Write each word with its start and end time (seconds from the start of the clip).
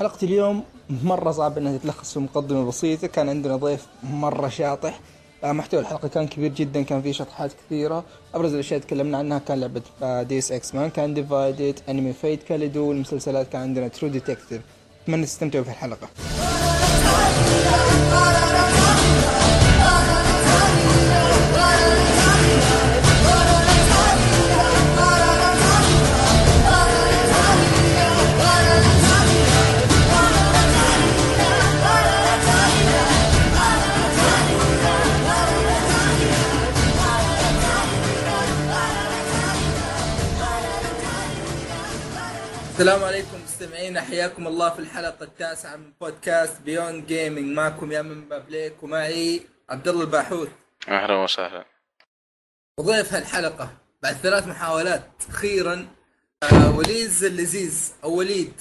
حلقة 0.00 0.18
اليوم 0.22 0.64
مرة 0.90 1.30
صعب 1.30 1.58
إنها 1.58 1.78
تتلخص 1.78 2.12
في 2.12 2.20
مقدمة 2.20 2.64
بسيطة، 2.64 3.06
كان 3.06 3.28
عندنا 3.28 3.56
ضيف 3.56 3.86
مرة 4.02 4.48
شاطح، 4.48 5.00
آه، 5.44 5.52
محتوى 5.52 5.80
الحلقة 5.80 6.08
كان 6.08 6.26
كبير 6.28 6.52
جدا 6.52 6.82
كان 6.82 7.02
فيه 7.02 7.12
شطحات 7.12 7.52
كثيرة، 7.52 8.04
أبرز 8.34 8.54
الأشياء 8.54 8.80
تكلمنا 8.80 9.18
عنها 9.18 9.38
كان 9.38 9.60
لعبة 9.60 10.22
Deus 10.22 10.52
Ex 10.52 10.74
Mankind 10.74 11.14
Divided، 11.14 11.80
انمي 11.88 12.12
Fate 12.12 12.42
Kaleid، 12.42 12.88
والمسلسلات 12.88 13.48
كان 13.48 13.62
عندنا 13.62 13.88
True 13.88 14.08
Detective، 14.08 14.62
أتمنى 15.02 15.26
تستمتعوا 15.26 15.64
في 15.64 15.70
الحلقة. 15.70 16.08
السلام 42.74 43.04
عليكم 43.04 43.42
مستمعينا 43.44 44.00
حياكم 44.00 44.46
الله 44.46 44.70
في 44.70 44.78
الحلقة 44.78 45.24
التاسعة 45.24 45.76
من 45.76 45.92
بودكاست 46.00 46.60
بيون 46.62 47.06
جيمنج 47.06 47.56
معكم 47.56 47.92
يا 47.92 48.02
من 48.02 48.28
بابليك 48.28 48.82
ومعي 48.82 49.46
عبد 49.70 49.88
الله 49.88 50.02
الباحوث. 50.02 50.48
أهلا 50.88 51.14
وسهلا. 51.14 51.64
وضيف 52.78 53.14
هالحلقة 53.14 53.76
بعد 54.02 54.14
ثلاث 54.14 54.46
محاولات 54.46 55.10
أخيرا 55.28 55.88
آه 56.42 56.76
وليد 56.76 57.10
اللذيذ 57.22 57.92
أو 58.04 58.18
وليد. 58.18 58.60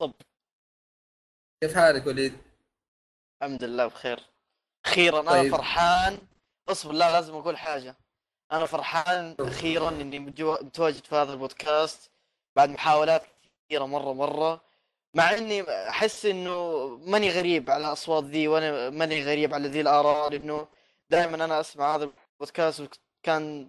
طب. 0.00 0.12
كيف 1.62 1.74
حالك 1.74 2.06
وليد؟ 2.06 2.38
الحمد 3.42 3.64
لله 3.64 3.86
بخير. 3.86 4.20
أخيرا 4.86 5.20
أنا 5.20 5.30
طيب. 5.30 5.56
فرحان. 5.56 6.18
اصبر 6.68 6.92
لا 6.92 7.12
لازم 7.12 7.34
أقول 7.34 7.58
حاجة. 7.58 7.96
أنا 8.52 8.66
فرحان 8.66 9.36
أخيرا 9.40 9.88
إني 9.88 10.18
متواجد 10.18 11.04
في 11.04 11.14
هذا 11.14 11.32
البودكاست. 11.32 12.10
بعد 12.56 12.70
محاولات 12.70 13.22
كثيرة 13.68 13.86
مرة 13.86 14.12
مرة 14.12 14.60
مع 15.14 15.34
إني 15.34 15.62
أحس 15.88 16.26
إنه 16.26 16.86
ماني 17.06 17.30
غريب 17.30 17.70
على 17.70 17.86
الأصوات 17.86 18.24
ذي 18.24 18.48
وأنا 18.48 18.90
ماني 18.90 19.24
غريب 19.24 19.54
على 19.54 19.68
ذي 19.68 19.80
الاراء 19.80 20.30
لأنه 20.30 20.66
دائما 21.10 21.44
أنا 21.44 21.60
أسمع 21.60 21.96
هذا 21.96 22.10
البودكاست 22.40 22.80
وكان 23.24 23.68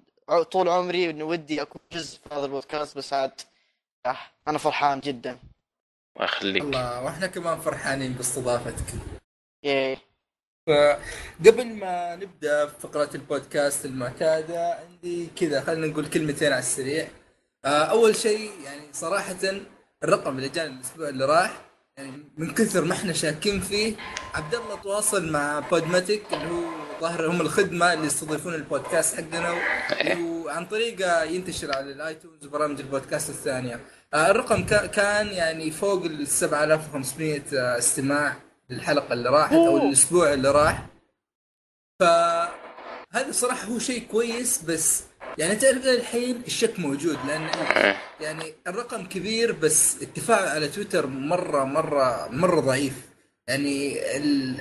طول 0.52 0.70
عمري 0.70 1.10
إنه 1.10 1.24
ودي 1.26 1.62
أكون 1.62 1.82
جزء 1.92 2.20
في 2.20 2.36
هذا 2.36 2.46
البودكاست 2.46 2.98
بس 2.98 3.14
عاد 3.14 3.42
آه، 4.06 4.18
أنا 4.48 4.58
فرحان 4.58 5.00
جدا. 5.00 5.40
الله 6.16 6.26
يخليك. 6.26 6.64
الله 6.64 7.04
وإحنا 7.04 7.28
كمان 7.28 7.60
فرحانين 7.60 8.14
باستضافتك. 8.14 8.86
ياي. 9.64 9.98
فقبل 10.68 11.68
ما 11.68 12.16
نبدأ 12.16 12.66
في 12.68 12.80
فقرة 12.80 13.10
البودكاست 13.16 13.86
المعتادة 13.86 14.74
عندي 14.74 15.28
كذا 15.36 15.62
خلينا 15.62 15.88
نقول 15.88 16.10
كلمتين 16.10 16.52
على 16.52 16.60
السريع. 16.60 17.08
أول 17.68 18.16
شيء 18.16 18.52
يعني 18.66 18.82
صراحة 18.94 19.36
الرقم 20.04 20.38
اللي 20.38 20.50
جاني 20.50 20.76
الأسبوع 20.76 21.10
اللي 21.10 21.26
راح 21.26 21.62
يعني 21.98 22.24
من 22.38 22.54
كثر 22.54 22.84
ما 22.86 22.94
إحنا 22.94 23.14
شاكين 23.14 23.62
فيه 23.62 23.96
عبد 24.34 24.56
الله 24.56 24.76
تواصل 24.76 25.32
مع 25.32 25.59
Podomatic 25.59 26.23
اللي 26.34 26.50
هو 26.52 26.64
ظاهر 27.02 27.32
هم 27.32 27.42
الخدمة 27.42 27.94
اللي 27.94 28.06
يستضيفون 28.08 28.54
البودكاست 28.54 29.16
حقنا 29.16 29.52
و- 29.52 29.58
وعن 30.46 30.66
طريقة 30.66 31.24
ينتشر 31.24 31.76
على 31.78 31.92
ال 31.92 31.99
iTunes 31.99 32.45
وبرامج 32.46 32.80
البودكاست 32.80 33.30
الثانية. 33.30 33.80
آه، 34.14 34.31
الرقم 34.31 34.66
كا- 34.66 34.86
كان 34.86 35.28
يعني 35.28 35.72
فوق 35.72 36.04
ال 36.06 36.28
7500 36.28 37.42
آه، 37.54 37.78
استماع 37.78 38.36
للحلقة 38.70 39.14
اللي 39.14 39.30
راحت 39.30 39.54
أو 39.54 39.78
الأسبوع 39.78 40.34
اللي 40.34 40.52
راح. 40.52 40.86
فهذا 42.00 43.31
صراحة 43.31 43.68
هو 43.68 43.80
شيء 43.80 44.08
كويس 44.12 44.62
بس 44.64 45.03
يعني 45.38 45.56
تعرف 45.56 45.86
الحين 45.86 46.42
الشك 46.48 46.80
موجود 46.80 47.18
لأن 47.28 47.42
إيه. 47.46 47.98
يعني 48.22 48.53
الرقم 48.68 49.06
كبير 49.06 49.52
بس 49.52 49.96
التفاعل 50.02 50.48
على 50.48 50.68
تويتر 50.68 51.08
مرة 51.08 51.64
مرة 51.64 52.28
مرة 52.31 52.59
ضعيف 52.59 52.94
يعني 53.47 54.00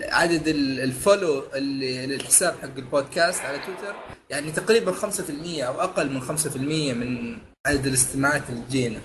عدد 0.08 0.48
ال- 0.48 0.80
الفولو 0.80 1.44
اللي 1.54 2.06
للحساب 2.06 2.54
حق 2.62 2.76
البودكاست 2.76 3.40
على 3.40 3.58
تويتر 3.58 3.94
يعني 4.30 4.52
تقريبا 4.52 4.92
5% 4.92 5.62
أو 5.62 5.80
أقل 5.80 6.10
من 6.10 6.22
5% 6.22 6.56
من 6.94 7.38
عدد 7.66 7.86
الاستماعات 7.86 8.42
اللي 8.50 8.62
تجينا 8.68 9.00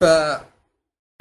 ف 0.00 0.04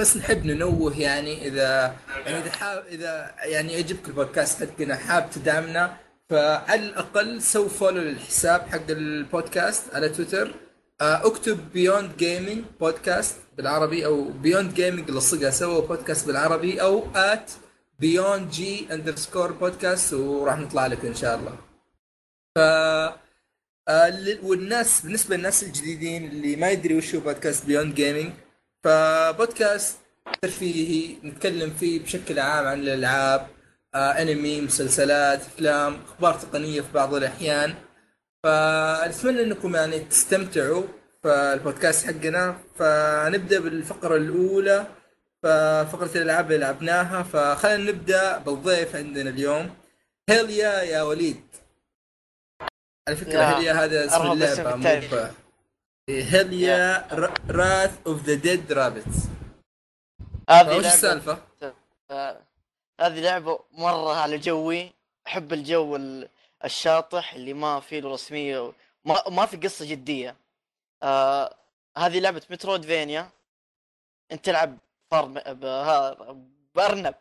بس 0.02 0.18
نحب 0.18 0.46
ننوه 0.46 1.00
يعني 1.00 1.48
إذا 1.48 1.96
يعني 2.26 2.40
إذا 2.40 2.52
حاب 2.52 2.84
إذا 2.88 3.36
يعني 3.44 3.74
يعجبك 3.74 4.08
البودكاست 4.08 4.64
حقنا 4.64 4.96
حاب 4.96 5.30
تدعمنا 5.30 5.98
فعلى 6.30 6.86
الأقل 6.86 7.42
سو 7.42 7.68
follow 7.70 8.02
للحساب 8.02 8.62
حق 8.62 8.90
البودكاست 8.90 9.96
على 9.96 10.10
تويتر. 10.10 10.54
آه، 11.02 11.28
اكتب 11.28 11.72
Beyond 11.74 12.18
Gaming 12.18 12.64
بودكاست 12.80 13.36
بالعربي 13.58 14.06
أو 14.06 14.24
Beyond 14.24 14.74
Gaming 14.74 15.12
لصقها 15.12 15.50
سوا 15.50 15.82
بودكاست 15.88 16.28
بالعربي 16.28 16.82
أو 16.82 17.08
at 17.16 17.52
Beyond 18.00 18.50
G 18.52 18.94
underscore 18.94 19.52
بودكاست 19.52 20.14
وراح 20.14 20.58
نطلع 20.60 20.88
لك 20.88 21.06
إن 21.06 21.16
شاء 21.16 21.36
الله. 21.40 21.58
ف 22.56 22.60
آه، 23.90 24.14
والناس 24.44 25.02
بالنسبة 25.02 25.36
للناس 25.36 25.64
الجديدين 25.64 26.26
اللي 26.26 26.56
ما 26.56 26.70
يدري 26.70 26.98
وش 26.98 27.16
هو 27.16 27.22
بودكاست 27.22 27.66
Beyond 27.66 27.96
Gaming 27.96 28.32
فبودكاست 28.84 29.98
ترفيهي 30.42 31.16
نتكلم 31.24 31.70
فيه 31.80 32.00
بشكل 32.04 32.40
عام 32.40 32.68
عن 32.68 32.80
الألعاب 32.80 33.48
أنمي 33.96 34.62
مسلسلات 34.62 35.42
أفلام 35.42 35.98
أخبار 36.06 36.34
تقنية 36.34 36.82
في 36.82 36.92
بعض 36.94 37.14
الأحيان. 37.14 37.76
فنتمنى 38.44 39.42
أنكم 39.44 39.76
يعني 39.76 40.00
تستمتعوا 40.00 40.84
في 41.24 41.30
البودكاست 41.54 42.08
حقنا. 42.08 42.58
فنبدأ 42.76 43.60
بالفقرة 43.60 44.16
الأولى. 44.16 44.88
ففقرة 45.44 46.12
الألعاب 46.18 46.46
اللي 46.46 46.58
لعبناها. 46.66 47.24
فخلينا 47.24 47.92
نبدأ 47.92 48.38
بالضيف 48.38 48.96
عندنا 48.96 49.30
اليوم. 49.30 49.76
Hell 50.30 50.50
Yeah 50.50 50.82
يا 50.82 51.02
وليد؟ 51.02 51.44
على 53.08 53.18
فكرة 53.18 53.34
يا 53.34 53.58
Hell 53.58 53.64
Yeah 53.64 53.74
هذا 53.74 54.06
اسم 54.06 54.32
اللعبة 54.32 54.76
مو 54.76 54.88
التاريخ. 54.88 55.14
ب- 55.14 55.32
Hell 56.10 56.54
Yeah 56.54 57.08
Wrath 57.50 57.92
of 58.08 58.24
the 58.24 58.34
Dead 58.34 58.72
Rabbit 58.72 59.18
هذه 60.50 60.78
وش 60.78 60.86
السالفة؟ 60.86 61.38
هذه 63.00 63.20
لعبة 63.20 63.60
مرة 63.72 64.14
على 64.16 64.38
جوي 64.38 64.92
أحب 65.28 65.54
الجو 65.54 65.96
ال- 65.96 66.30
الشاطح 66.66 67.34
اللي 67.34 67.54
ما 67.54 67.80
فيه 67.80 68.00
له 68.00 68.14
رسمية 68.14 68.72
ما 69.06 69.24
ما 69.30 69.46
في 69.46 69.58
قصة 69.58 69.86
جدية. 69.86 70.36
آه 71.04 71.56
هذه 71.98 72.20
لعبة 72.20 72.42
Metroidvania 72.50 73.30
أنت 74.32 74.46
تلعب 74.46 74.78
فرم 75.12 75.34
ب- 75.34 75.66
ها- 75.66 76.36
بأرنب. 76.76 77.16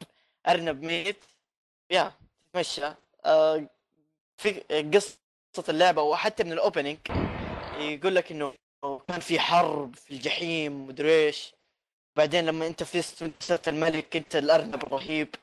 أرنب 0.49 0.83
ميت. 0.83 1.25
يا 1.91 2.13
تتمشى. 2.53 2.93
آه 3.25 3.67
في 4.37 4.51
قصة 4.95 5.65
اللعبة 5.69 6.03
وحتى 6.03 6.45
من 6.45 6.53
الأوبننج. 6.53 6.99
يقول 7.79 8.15
لك 8.15 8.33
إنه 8.33 8.55
كان 9.09 9.21
في 9.21 9.41
حرب 9.41 9.97
في 9.97 10.11
الجحيم 10.11 10.87
مدري 10.87 11.27
إيش. 11.27 11.55
بعدين 12.17 12.47
لما 12.47 12.67
أنت 12.67 12.83
وانت 13.23 13.43
صرت 13.43 13.69
الملك 13.69 14.17
أنت 14.17 14.37
الأرنب 14.37 14.83
الرهيب. 14.83 15.35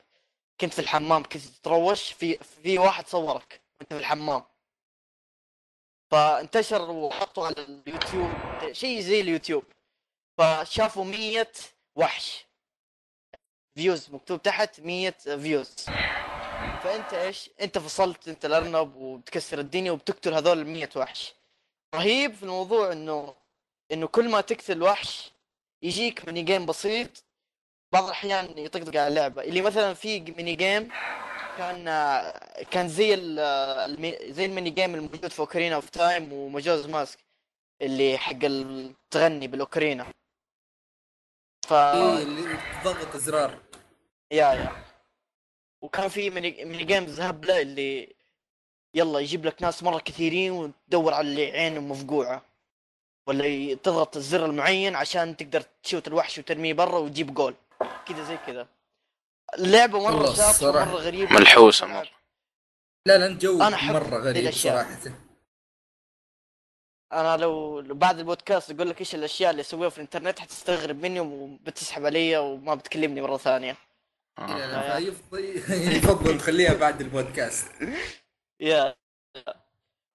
كنت 0.60 0.72
في 0.72 0.78
الحمام 0.78 1.22
كنت 1.22 1.36
تتروش 1.36 2.12
في 2.12 2.38
في 2.38 2.78
واحد 2.78 3.06
صورك 3.08 3.60
وأنت 3.80 3.92
في 3.92 3.98
الحمام. 4.00 4.42
فانتشر 6.10 6.90
وحطوا 6.90 7.46
على 7.46 7.54
اليوتيوب 7.58 8.32
شيء 8.72 9.00
زي 9.00 9.20
اليوتيوب. 9.20 9.64
فشافوا 10.38 11.04
مية 11.04 11.52
وحش. 11.96 12.46
views 13.74 14.10
مكتوب 14.10 14.42
تحت 14.42 14.80
مية 14.80 15.10
views. 15.10 15.74
فأنت 16.82 17.14
إيش؟ 17.14 17.50
أنت 17.60 17.78
فصلت 17.78 18.28
أنت 18.28 18.44
الأرنب 18.44 18.96
وتكسر 18.96 19.58
الدنيا 19.58 19.92
وبتقتل 19.92 20.34
هذول 20.34 20.58
المية 20.58 20.90
وحش. 20.96 21.34
رهيب 21.94 22.34
في 22.34 22.42
الموضوع 22.42 22.92
إنه 22.92 23.34
إنه 23.92 24.06
كل 24.06 24.28
ما 24.28 24.40
تقتل 24.40 24.82
وحش 24.82 25.30
يجيك 25.82 26.24
mini 26.24 26.42
game 26.42 26.66
بسيط 26.66 27.24
بعض 27.94 28.04
الأحيان 28.04 28.58
يطقطق 28.58 28.88
على 29.00 29.08
اللعبة. 29.08 29.42
اللي 29.42 29.62
مثلا 29.62 29.94
في 29.94 30.20
mini 30.20 30.54
game 30.56 30.88
كان 31.58 31.84
كان 32.70 32.88
زي 32.88 33.14
المي- 33.14 34.32
زي 34.32 34.44
ال 34.44 34.49
mini 34.49 34.70
game 34.70 34.94
الموجود 34.94 35.26
في 35.26 35.40
Ocarina 35.40 35.74
of 35.74 35.90
Time 35.90 36.32
و 36.32 36.38
Majora's 36.38 36.86
Mask 36.86 37.18
اللي 37.82 38.18
حق 38.18 38.44
التغني 38.44 39.46
بالأوكرينا. 39.48 40.06
ف 41.68 41.72
إيه 41.72 42.22
اللي 42.22 42.58
تضغط 42.84 43.14
أزرار. 43.14 43.58
yeah 44.30 44.52
yeah. 44.52 44.72
وكان 45.82 46.08
في 46.08 46.30
mini, 46.30 46.64
mini 46.64 46.84
games 46.84 47.20
هبله 47.20 47.60
اللي 47.60 48.14
يلا 48.94 49.18
يجيب 49.18 49.44
لك 49.46 49.62
ناس 49.62 49.82
مرة 49.82 49.98
كثيرين 49.98 50.52
وتدور 50.52 51.14
على 51.14 51.28
اللي 51.28 51.50
عينهم 51.52 51.90
مفقوعة. 51.90 52.42
ولا 53.26 53.74
تضغط 53.74 54.16
الزر 54.16 54.44
المعين 54.46 54.96
عشان 54.96 55.36
تقدر 55.36 55.62
ت 55.82 55.86
shoot 55.86 56.08
الوحش 56.08 56.38
وترميه 56.38 56.72
برا 56.74 56.98
وتجيب 56.98 57.34
جول. 57.34 57.54
كذا 58.06 58.24
زي 58.24 58.36
كذا 58.36 58.68
اللعبه 59.58 60.00
مرة 60.00 60.34
مره 60.62 60.84
غريبة. 60.84 61.32
ملحوسة 61.32 61.86
مرة. 61.86 62.10
لا 63.06 63.18
لا 63.18 63.38
جو 63.38 63.62
أنا 63.62 63.76
أحب 63.76 63.94
مرة 63.94 64.18
غريب. 64.18 64.50
صراحة. 64.50 64.98
أنا 67.12 67.36
لو 67.36 67.82
بعد 67.82 68.18
البودكاست 68.18 68.70
أقول 68.70 68.90
لك 68.90 69.00
إيش 69.00 69.14
الأشياء 69.14 69.50
اللي 69.50 69.60
اسويها 69.60 69.88
في 69.88 69.96
الإنترنت 69.98 70.38
حتستغرب 70.38 70.96
مني 70.96 71.20
وبتسحب 71.20 72.06
علي 72.06 72.36
وما 72.36 72.74
بتكلمني 72.74 73.20
مرة 73.20 73.36
ثانية. 73.36 73.76
آه. 74.38 74.98
فيفضل 74.98 75.44
يفضل 75.96 76.34
نخليها 76.36 76.74
بعد 76.74 77.00
البودكاست. 77.00 77.72
yeah. 78.60 78.94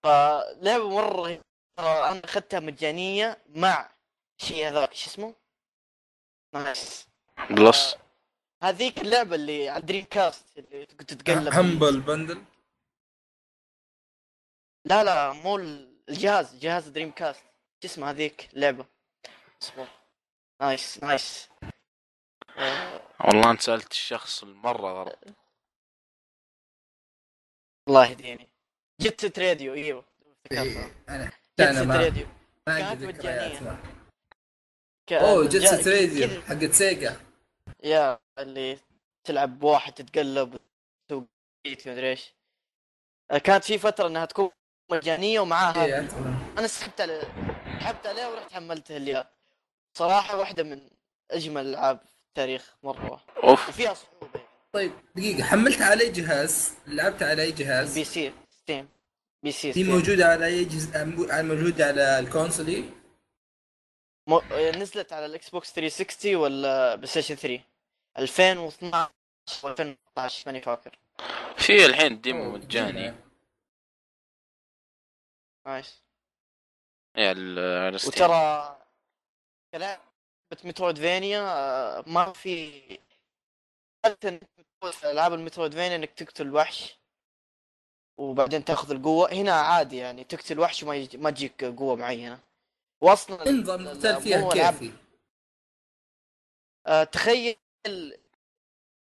فلعبه 0.04 0.90
مرة 0.90 1.22
رهيبة. 1.22 1.44
ترى 1.78 2.10
أنا 2.10 2.22
أخذتها 2.26 2.60
مجانية 2.60 3.38
مع 3.50 3.90
شيء 4.42 4.68
هذاك 4.68 4.94
شو 4.94 5.10
اسمه؟ 5.10 5.36
PS 6.56 7.09
Plus. 7.50 7.96
هذيك 8.64 8.98
اللعبة 9.02 9.36
اللي 9.36 9.70
على 9.70 9.82
Dreamcast 9.82 10.58
اللي 10.58 10.86
كنت 10.86 11.14
تتقلب. 11.14 11.54
Humble 11.54 12.02
Bundle 12.02 12.44
لا 14.86 15.04
لا 15.04 15.34
مو 15.34 15.58
الجهاز 15.58 16.56
جهاز 16.56 16.88
Dreamcast 16.88 17.44
شو 17.84 17.88
اسمه 17.88 18.10
هذيك 18.10 18.50
اللعبة؟ 18.54 18.86
اصبر 19.62 19.88
nice 20.62 21.04
nice. 21.04 21.50
والله 23.20 23.52
انت 23.52 23.62
سألت 23.62 23.92
الشخص 23.92 24.44
المرة 24.44 25.04
غلط 25.04 25.20
الله 27.88 28.06
يهديني. 28.06 28.50
Jet 29.02 29.26
Set 29.26 29.40
Radio 29.40 29.74
أيوه 29.74 30.06
إيه، 30.52 31.04
أنا 31.10 31.26
Jet 31.60 31.72
Set 31.76 31.88
Radio 31.88 32.28
ما 32.68 32.80
كانت 32.80 32.84
عندي 32.90 33.06
ذكريات 33.06 33.62
مجانية. 33.62 33.84
أوه 35.12 35.48
Jet 35.48 35.88
Radio 35.88 36.28
كذا- 36.28 36.42
حقت 36.42 36.72
Sega. 36.74 37.29
يا 37.84 38.20
اللي 38.40 38.78
تلعب 39.24 39.60
بواحد 39.60 39.94
تتقلب 39.94 40.54
وتسوق 40.54 41.28
بيت 41.64 41.88
مدري 41.88 42.10
إيش 42.10 42.34
آه، 43.32 43.38
كانت 43.38 43.64
في 43.64 43.78
فترة 43.78 44.08
إنها 44.08 44.26
تكون 44.26 44.50
مجانية 44.92 45.40
ومعاها 45.40 45.86
إيه،. 45.86 46.08
أنا 46.58 46.68
سحبت 46.68 47.02
على 47.02 47.22
سحبت 47.80 48.08
عليها 48.08 48.28
ورحت 48.28 48.54
حملتها 48.54 48.98
اليوم 48.98 49.24
صراحة 49.98 50.38
واحدة 50.38 50.64
من 50.64 50.82
أجمل 51.32 51.62
الالعاب 51.62 52.00
في 52.00 52.28
التاريخ 52.28 52.76
مرة 52.84 53.24
أوف 53.44 53.70
وفيها 53.70 53.94
صعوبة 53.94 54.42
طيب 54.74 54.92
دقيقة 55.16 55.44
حملت 55.44 55.82
على 55.82 56.04
أي 56.04 56.12
جهاز؟ 56.12 56.74
لعبت 56.88 57.24
على 57.24 57.42
أي 57.42 57.52
جهاز؟ 57.52 57.98
PC 57.98 58.04
Steam 58.04 58.90
PC 59.44 59.52
Steam. 59.52 59.88
موجودة 59.88 60.26
على 60.26 60.46
أي 60.46 60.66
جهاز 60.66 60.98
موجودة 61.46 61.86
على 61.86 62.20
ال 62.20 62.27
console؟ 62.27 62.84
مو... 64.28 64.38
آه، 64.38 64.72
نزلت 64.72 65.14
على 65.14 65.26
ال 65.26 65.50
Xbox 65.50 65.74
360 65.74 66.36
ولا 66.36 66.96
PlayStation 66.96 67.36
3 67.36 67.69
2012 68.20 69.12
و 69.64 69.68
2013 69.68 70.44
ماني 70.46 70.62
فاكر. 70.62 71.00
في 71.58 71.86
الحين 71.86 72.22
demo 72.22 72.52
مجاني. 72.52 73.14
nice. 75.68 76.04
yeah 77.18 77.32
ال- 77.32 77.86
على 77.86 77.98
Steam. 77.98 78.10
وترى 78.26 78.80
كلعبة 79.74 80.02
Metroidvania 80.64 81.42
آه، 81.42 82.04
ما 82.08 82.34
في 82.34 83.00
ألعاب 85.04 85.34
ال 85.34 85.72
Metroidvania 85.74 85.96
إنك 85.96 86.12
تقتل 86.12 86.56
وحش 86.56 87.00
وبعدين 88.20 88.66
تاخذ 88.66 88.92
القوة. 88.92 89.34
هنا 89.34 89.52
عادي 89.54 89.98
يعني 89.98 90.24
تقتل 90.24 90.60
وحش 90.60 90.84
وما 90.84 91.08
ما 91.14 91.30
تجيك 91.32 91.64
قوة 91.64 91.96
معينة. 91.96 92.40
واصلا 93.04 93.52
نظام 93.52 93.82
القتال 93.88 94.22
فيها 94.22 94.50
كيفي. 94.72 94.94
آه، 96.88 97.04
تخيل 97.04 97.56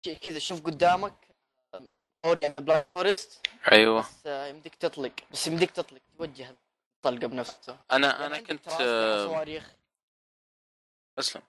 شيء 0.06 0.18
كذا 0.18 0.40
شوف 0.40 0.62
قدامك 0.62 1.14
Blind 2.60 2.88
Forest 2.96 3.48
أيوه. 3.72 4.00
بس 4.00 4.28
آه، 4.28 4.48
يمديك 4.48 4.76
تطلق 4.76 5.12
بس 5.32 5.48
يمديك 5.48 5.72
تطلق 5.72 6.02
توجه 6.18 6.56
الطلقة 6.96 7.28
بنفسه. 7.28 7.78
أنا 7.92 8.08
يعني 8.08 8.26
أنا 8.26 8.40
كنت 8.40 8.68
أسلحة 8.68 8.84
آه، 8.84 9.26
صواريخ. 9.26 9.76
أسلم. 11.20 11.42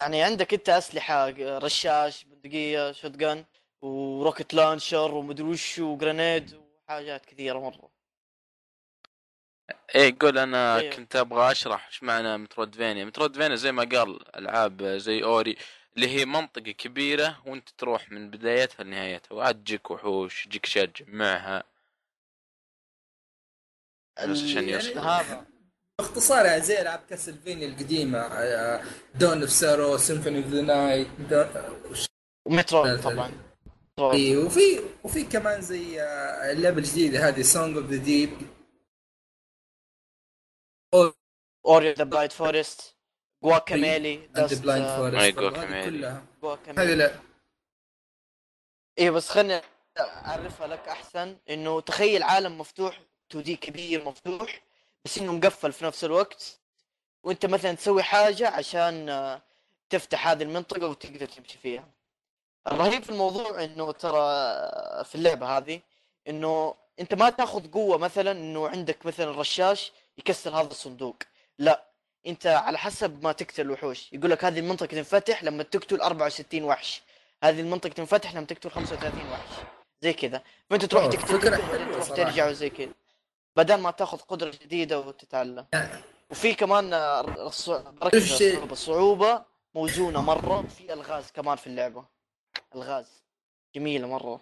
يعني 0.00 0.22
عندك 0.22 0.54
أنت 0.54 0.68
أسلحة 0.68 1.28
رشاش 1.38 2.24
بندقية 2.24 2.92
shotgun 2.92 3.44
وروكت 3.82 4.54
لانشر 4.54 5.14
ومدري 5.14 5.46
وش 5.46 5.78
وجرينيد 5.78 6.54
وحاجات 6.54 7.26
كثيرة 7.26 7.58
مرة. 7.58 7.90
إيه 9.94 10.16
قول 10.20 10.38
أنا 10.38 10.78
أيوه. 10.78 10.94
كنت 10.96 11.16
أبغى 11.16 11.50
أشرح 11.52 11.86
إيش 11.86 12.02
معنى 12.02 12.38
مترودفينيا 12.38 13.04
مترودفينيا 13.04 13.56
زي 13.56 13.72
ما 13.72 13.84
قال 13.84 14.36
ألعاب 14.36 14.82
زي 14.82 15.22
أوري. 15.22 15.56
اللي 15.96 16.08
هي 16.08 16.24
منطقة 16.24 16.70
كبيرة 16.70 17.42
وانت 17.46 17.68
تروح 17.68 18.12
من 18.12 18.30
بدايتها 18.30 18.84
لنهايتها. 18.84 19.34
وعاد 19.34 19.64
تجيك 19.64 19.90
وحوش 19.90 20.44
تجيك 20.46 20.66
اشياء 20.66 20.86
تجمعها 20.86 21.64
بس 24.28 24.42
عشان 24.42 24.68
يوصل. 24.68 24.98
هذا. 24.98 25.46
باختصار 25.98 26.46
يعني 26.46 26.62
زي 26.62 26.80
العاب 26.80 27.00
كاسلفينيا 27.10 27.68
القديمة 27.68 28.18
آه، 28.18 28.84
Dawn 29.14 29.40
of 29.40 29.50
Sorrow 29.50 29.96
Symphony 29.96 30.38
of 30.38 30.46
the 30.46 30.62
Night 30.62 31.08
و 32.46 32.52
Metroid 32.52 32.96
طبعا. 32.96 33.32
إيه، 34.00 34.36
وفي 34.36 34.80
وفي 35.04 35.24
كمان 35.24 35.60
زي 35.60 36.02
آه، 36.02 36.52
اللعبة 36.52 36.78
الجديدة 36.78 37.28
هذه 37.28 37.42
Song 37.42 37.76
of 37.76 37.86
the 37.86 37.96
Deep 37.96 38.30
Ori 41.66 41.92
and 41.92 41.98
the 41.98 42.04
Blind 42.04 42.32
Forest 42.32 42.96
Guacamelee 43.42 44.14
and 44.38 44.54
Blind 44.54 44.86
Forest 44.86 45.14
كلها. 45.88 46.24
هذه 46.78 46.94
لا. 46.94 47.14
إيه 48.98 49.10
بس 49.10 49.28
خلني 49.28 49.60
أعرفها 50.00 50.66
لك 50.66 50.88
أحسن 50.88 51.36
إنه 51.50 51.80
تخيل 51.80 52.22
عالم 52.22 52.58
مفتوح 52.58 53.00
2D 53.30 53.56
كبير 53.56 54.04
مفتوح 54.04 54.62
بس 55.04 55.18
إنه 55.18 55.32
مقفل 55.32 55.72
في 55.72 55.84
نفس 55.84 56.04
الوقت 56.04 56.60
وأنت 57.22 57.46
مثلا 57.46 57.72
تسوي 57.72 58.02
حاجة 58.02 58.48
عشان 58.48 59.08
آه، 59.08 59.42
تفتح 59.90 60.28
هذه 60.28 60.42
المنطقة 60.42 60.86
وتقدر 60.88 61.26
تمشي 61.26 61.58
فيها. 61.58 61.88
الرهيب 62.66 63.02
في 63.02 63.10
الموضوع 63.10 63.64
إنه 63.64 63.92
ترى 63.92 64.20
آه، 64.20 65.02
في 65.02 65.14
اللعبة 65.14 65.46
هذه 65.58 65.80
إنه 66.28 66.74
أنت 67.00 67.14
ما 67.14 67.30
تاخذ 67.30 67.70
قوة 67.70 67.98
مثلا 67.98 68.30
إنه 68.30 68.68
عندك 68.68 69.06
مثلا 69.06 69.30
رشاش 69.40 69.92
يكسر 70.18 70.50
هذا 70.60 70.70
الصندوق. 70.70 71.16
لا 71.58 71.89
أنت 72.26 72.46
على 72.46 72.78
حسب 72.78 73.24
ما 73.24 73.32
تقتل 73.32 73.62
الوحوش. 73.62 74.12
يقول 74.12 74.30
لك 74.30 74.44
هذه 74.44 74.58
المنطقة 74.58 74.86
تنفتح 74.86 75.44
لما 75.44 75.62
تقتل 75.62 76.00
64 76.00 76.64
وحش. 76.64 77.02
هذه 77.44 77.60
المنطقة 77.60 77.92
تنفتح 77.92 78.34
لما 78.34 78.46
تقتل 78.46 78.70
35 78.70 79.30
وحش. 79.32 79.64
زي 80.02 80.12
كذا. 80.12 80.42
فأنت 80.70 80.84
تروح 80.84 81.06
تقتل 81.06 81.40
تروح. 81.40 82.08
ترجع 82.08 82.48
وزي 82.48 82.70
كذا. 82.70 82.92
بدل 83.56 83.74
ما 83.74 83.90
تاخذ 83.90 84.18
قدرة 84.18 84.50
جديدة 84.62 85.00
وتتعلم. 85.00 85.66
وفي 86.30 86.54
كمان 86.54 86.94
ركز. 88.02 88.42
الصعوبة 88.42 89.44
موزونة 89.74 90.22
مرة 90.22 90.64
في 90.78 90.92
ألغاز 90.92 91.30
كمان 91.30 91.56
في 91.56 91.66
اللعبة. 91.66 92.04
ألغاز. 92.74 93.22
جميلة 93.74 94.08
مرة. 94.08 94.40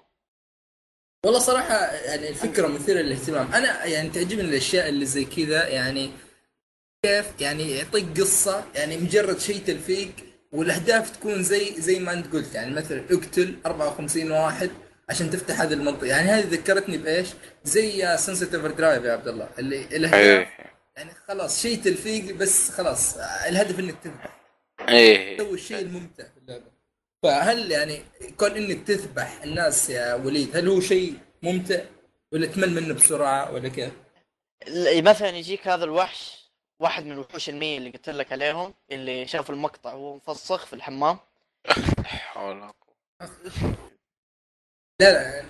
والله 1.25 1.39
صراحة 1.39 1.75
يعني 1.93 2.29
الفكرة 2.29 2.67
مثيرة 2.67 3.01
للاهتمام، 3.01 3.55
أنا 3.55 3.85
يعني 3.85 4.09
تعجبني 4.09 4.41
الأشياء 4.41 4.89
اللي 4.89 5.07
زي 5.07 5.25
كذا. 5.25 5.69
يعني 5.69 6.11
كيف؟ 7.03 7.27
يعني 7.41 7.71
يعطيك 7.71 8.21
قصة 8.21 8.65
يعني 8.75 8.97
مجرد 8.97 9.39
شيء 9.39 9.59
تلفيق 9.67 10.11
والأهداف 10.53 11.11
تكون 11.11 11.43
زي 11.43 11.81
زي 11.81 11.99
ما 11.99 12.13
أنت 12.13 12.33
قلت 12.33 12.55
يعني 12.55 12.75
مثلا 12.75 13.05
اقتل 13.11 13.55
54 13.67 14.31
واحد 14.31 14.71
عشان 15.09 15.31
تفتح 15.31 15.61
هذه 15.61 15.73
المنطقة، 15.73 16.07
يعني 16.07 16.29
هذه 16.29 16.47
ذكرتني 16.51 16.99
بإيش؟ 16.99 17.29
زي 17.65 18.17
Sunset 18.17 18.55
Overdrive 18.55 19.05
يا 19.05 19.13
عبد 19.13 19.29
الله 19.29 19.49
اللي 19.59 19.81
الأهداف 19.81 20.15
إيه. 20.15 20.49
يعني 20.97 21.11
خلاص 21.29 21.63
شيء 21.63 21.83
تلفيق 21.83 22.35
بس 22.35 22.71
خلاص 22.71 23.17
الهدف 23.49 23.79
إنك 23.79 23.95
تذبح. 24.05 24.41
إيه. 24.89 25.37
تسوي 25.39 25.55
الشيء 25.55 25.79
الممتع 25.79 26.25
في 26.25 26.39
اللعبة. 26.43 26.65
فهل 27.23 27.71
يعني 27.71 28.03
كون 28.37 28.51
إنك 28.51 28.87
تذبح 28.87 29.43
الناس 29.43 29.91
يا 29.91 30.15
وليد 30.15 30.57
هل 30.57 30.69
هو 30.69 30.81
شيء 30.81 31.15
ممتع؟ 31.43 31.81
ولا 32.33 32.47
تمل 32.47 32.71
منه 32.75 32.95
بسرعة 32.95 33.53
ولا 33.53 33.69
كيف؟ 33.69 33.93
ال- 34.69 35.05
مثلا 35.05 35.29
يجيك 35.29 35.69
هذا 35.69 35.85
الوحش 35.85 36.38
واحد 36.81 37.05
من 37.05 37.13
الوحوش 37.13 37.49
المية 37.49 37.79
اللي 37.79 37.91
قلت 37.91 38.09
لك 38.09 38.33
عليهم 38.33 38.75
اللي 38.91 39.27
شاف 39.27 39.51
المقطع 39.51 39.95
وهو 39.95 40.17
مفسخ 40.17 40.67
في 40.67 40.73
الحمام. 40.73 41.19
حول 42.05 42.57
ولا 42.57 42.67
قوة. 42.67 42.97
لا 45.01 45.43
لا 45.43 45.45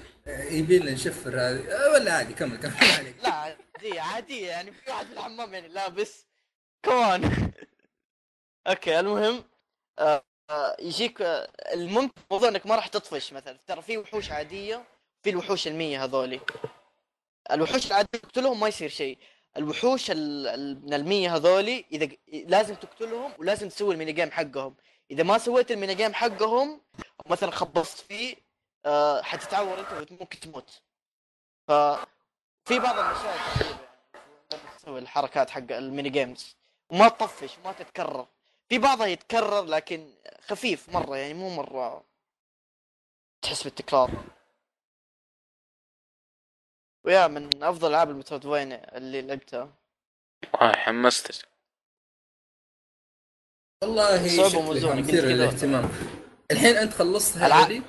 يبي 0.50 0.78
لنا 0.78 0.90
نشفر 0.92 1.30
هذه 1.40 1.72
أه، 1.72 1.92
ولا 1.92 2.12
عادي 2.12 2.34
كمل 2.34 2.56
كمل. 2.58 2.72
عليك 2.98 3.16
لا 3.24 3.30
عادية 3.32 4.00
عادية 4.00 4.48
يعني 4.48 4.72
في 4.72 4.90
واحد 4.90 5.06
في 5.06 5.12
الحمام 5.12 5.54
يعني. 5.54 5.68
لابس 5.68 6.26
كمان 6.82 7.52
okay 8.68 9.00
المهم 9.00 9.44
آه 9.98 10.22
آه 10.50 10.76
يجيك 10.80 11.22
آه 11.22 11.50
الممتع 11.74 12.22
موضوع 12.30 12.48
إنك 12.48 12.66
ما 12.66 12.76
راح 12.76 12.86
تطفش 12.86 13.32
مثلا. 13.32 13.58
ترى 13.66 13.82
في 13.82 13.98
وحوش 13.98 14.30
عادية 14.30 14.84
في 15.22 15.30
الوحوش 15.30 15.66
المية 15.66 16.04
هذولي. 16.04 16.40
الوحوش 17.50 17.86
العادية 17.86 18.08
تقتلهم 18.22 18.60
ما 18.60 18.68
يصير 18.68 18.88
شيء. 18.88 19.18
الوحوش 19.56 20.10
ال- 20.10 20.46
ال- 20.46 20.82
من 20.86 20.94
المية 20.94 21.36
هذولي 21.36 21.84
إذا 21.92 22.08
لازم 22.28 22.74
تقتلهم 22.74 23.32
ولازم 23.38 23.68
تسوي 23.68 23.94
ال 23.94 23.98
mini 23.98 24.12
game 24.12 24.30
حقهم. 24.30 24.76
إذا 25.10 25.22
ما 25.22 25.38
سويت 25.38 25.70
ال 25.70 25.75
mini 25.75 25.94
game 25.94 26.14
حقهم 26.14 26.80
مثلا 27.26 27.50
خبصت 27.50 27.98
فيه 27.98 28.36
آه 28.86 29.22
حتتعور 29.22 29.80
أنت 29.80 30.10
وممكن 30.12 30.40
تموت. 30.40 30.82
ف 31.68 31.72
في 32.64 32.78
بعض 32.78 32.98
غريبه 32.98 33.30
يعني 34.50 34.62
تسوي 34.78 34.98
الحركات 34.98 35.50
حق 35.50 35.72
ال 35.72 35.80
mini 35.80 36.10
games. 36.10 36.56
وما 36.90 37.08
تطفش 37.08 37.58
وما 37.58 37.72
تتكرر. 37.72 38.26
في 38.68 38.78
بعضها 38.78 39.06
يتكرر 39.06 39.64
لكن 39.64 40.14
خفيف 40.46 40.88
مرة 40.88 41.16
يعني 41.16 41.34
مو 41.34 41.50
مرة 41.56 42.04
تحس 43.42 43.62
بالتكرار. 43.62 44.10
ويا 47.08 47.26
من 47.26 47.62
أفضل 47.62 47.88
العاب 47.90 48.10
ال 48.10 48.15
Metroidvania 48.15 48.72
اللي 48.72 49.22
لعبتها 49.22 49.74
آه 50.60 50.72
حمستك. 50.76 51.48
والله 53.82 54.28
صعبة 54.36 54.58
وموزونة، 54.58 54.96
قلت 54.96 55.08
مثير. 55.08 55.24
للاهتمام 55.24 55.88
الحين 56.50 56.76
أنت 56.76 56.92
الع- 57.46 57.56
هذه؟ 57.60 57.82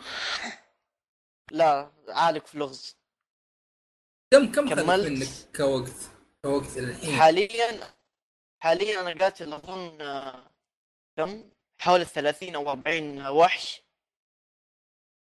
لا 1.51 1.91
عالق 2.09 2.45
في 2.45 2.57
لغز 2.57 2.97
كم 4.33 4.51
كم 4.51 4.69
كملت. 4.69 5.07
منك 5.07 5.55
كوقت 5.57 6.09
كوقت 6.45 6.77
الحين؟ 6.77 7.19
حاليا 7.19 7.93
حاليا 8.63 9.01
أنا 9.01 9.23
قاتل 9.23 9.53
اظن 9.53 10.01
آه، 10.01 10.51
كم؟ 11.17 11.49
حوالي 11.81 12.05
30 12.05 12.55
أو 12.55 12.69
40 12.71 13.27
وحش. 13.27 13.81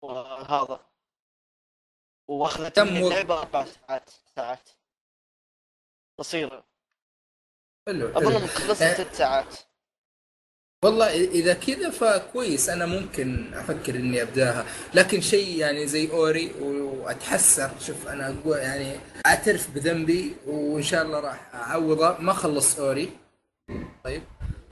وهذا. 0.03 0.92
واخذت 2.29 2.79
مني؟ 2.79 3.01
اللعبة 3.07 3.39
أربع 3.39 3.65
ساعات 3.89 4.11
ساعات. 4.37 4.69
قصيرة. 6.19 6.65
حلو 7.89 8.09
أظن 8.09 8.45
مخلصها 8.45 8.89
يعني- 8.89 9.05
ست 9.05 9.15
ساعات. 9.15 9.55
والله 10.85 11.07
إذا 11.25 11.55
كذا 11.55 11.91
فكويس 11.91 12.69
أنا 12.69 12.87
ممكن 12.87 13.55
أفكر 13.55 13.95
إني 13.95 14.23
أبداها. 14.23 14.67
لكن 14.95 15.21
شيء 15.21 15.57
يعني 15.59 15.87
زي 15.87 16.11
أوري 16.11 16.53
وأتحسر 16.61 17.71
شوف 17.81 18.09
أنا 18.09 18.29
أقول 18.41 18.59
يعني 18.59 19.01
أعترف 19.27 19.71
بذنبي 19.71 20.37
وإن 20.47 20.83
شاء 20.83 21.03
الله 21.03 21.21
راح 21.21 21.55
أعوضه. 21.55 22.19
ما 22.19 22.33
خلص 22.33 22.79
أوري. 22.79 23.19
طيب. 24.05 24.23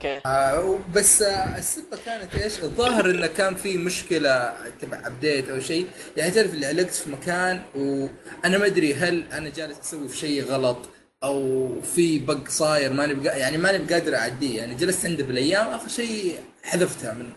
أوكي. 0.05 0.21
آه 0.25 0.79
بس 0.95 1.21
آه 1.21 1.57
السبة 1.57 1.97
كانت 2.05 2.35
إيش؟ 2.35 2.63
الظاهر 2.63 3.09
إنه 3.11 3.27
كان 3.27 3.55
في 3.55 3.77
مشكلة 3.77 4.53
تبع 4.81 5.07
ابديت 5.07 5.49
أو 5.49 5.59
شيء. 5.59 5.87
يعني 6.17 6.31
تعرف 6.31 6.53
اللي 6.53 6.65
علقت 6.65 6.89
في 6.93 7.09
مكان 7.09 7.61
وأنا 7.75 8.57
ما 8.57 8.65
أدري 8.65 8.93
هل 8.93 9.23
أنا 9.31 9.49
جالس 9.49 9.79
أسوي 9.79 10.07
في 10.09 10.17
شيء 10.17 10.43
غلط 10.43 10.77
أو 11.23 11.81
في 11.81 12.19
بق 12.19 12.47
صاير 12.49 12.93
ماني 12.93 13.13
بقا 13.13 13.35
يعني 13.35 13.57
ماني 13.57 13.77
بقادر 13.85 14.15
أعديه. 14.15 14.57
يعني 14.57 14.75
جلست 14.75 15.05
عنده 15.05 15.23
بالأيام 15.23 15.67
آخر 15.67 15.87
شيء 15.87 16.39
حذفتها 16.63 17.13
من 17.13 17.29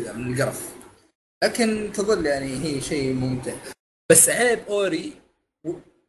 كذا 0.00 0.12
من 0.12 0.32
القرف. 0.32 0.68
لكن 1.44 1.90
تظل 1.94 2.26
يعني 2.26 2.64
هي 2.64 2.80
شيء 2.80 3.12
ممتع. 3.12 3.52
بس 4.10 4.28
عيب 4.28 4.58
أوري 4.68 5.12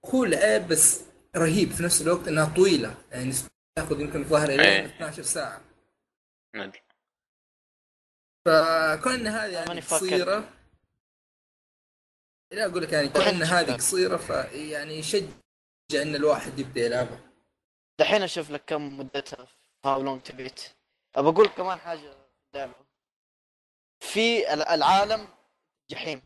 هو 0.05 0.23
العيب 0.23 0.67
بس 0.67 0.99
رهيب 1.37 1.71
في 1.71 1.83
نفس 1.83 2.01
الوقت 2.01 2.27
إنها 2.27 2.51
طويلة. 2.55 2.93
يعني 3.11 3.33
تاخذ 3.75 4.01
يمكن 4.01 4.21
الظاهر 4.21 4.49
إلى 4.49 4.63
إيه. 4.63 4.85
12 4.85 5.23
ساعة. 5.23 5.68
ندري. 6.55 6.81
فكون 8.45 9.13
إن 9.13 9.27
هذه 9.27 9.51
يعني. 9.51 9.81
قصيرة 9.81 10.53
لا 12.53 12.65
أقول 12.65 12.83
لك 12.83 12.93
يعني 12.93 13.09
كون 13.09 13.23
هذه؟ 13.43 13.73
قصيرة 13.73 14.17
فيعني 14.17 14.93
يشجع 14.93 15.29
إن 16.01 16.15
الواحد 16.15 16.59
يبدأ 16.59 16.81
يلعبها 16.81 17.31
دحين 17.99 18.21
أشوف 18.21 18.51
لك 18.51 18.65
كم 18.65 18.97
مدتها 18.99 19.47
هاو 19.85 20.01
لونج 20.01 20.21
تبيت 20.21 20.61
أبى 21.15 21.29
أقول 21.29 21.47
كمان 21.47 21.79
حاجة 21.79 21.99
في 22.09 22.17
اللعبة 22.53 22.73
في 23.99 24.53
ال- 24.53 24.61
العالم 24.67 25.27
جحيم 25.91 26.21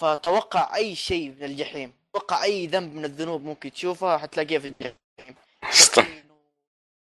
فتوقع 0.00 0.74
أي 0.76 0.96
شيء 0.96 1.30
من 1.30 1.42
الجحيم 1.42 1.92
توقع 2.14 2.42
أي 2.44 2.66
ذنب 2.66 2.94
من 2.94 3.04
الذنوب 3.04 3.42
ممكن 3.42 3.72
تشوفها 3.72 4.18
حتلاقيها 4.18 4.58
في 4.60 4.68
الجحيم. 4.68 5.36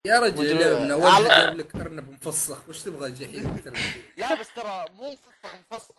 يا 0.05 0.19
رجل 0.19 0.81
من 0.83 0.91
اول 0.91 1.11
على- 1.11 1.27
جاب 1.27 1.57
لك 1.57 1.75
ارنب 1.75 2.09
مفسخ 2.11 2.69
وش 2.69 2.81
تبغى 2.83 3.07
الجحيم؟ 3.07 3.63
لا 4.17 4.33
بس 4.39 4.53
ترى 4.53 4.85
مو 4.93 5.11
مفصل 5.11 5.57
مفصل 5.71 5.93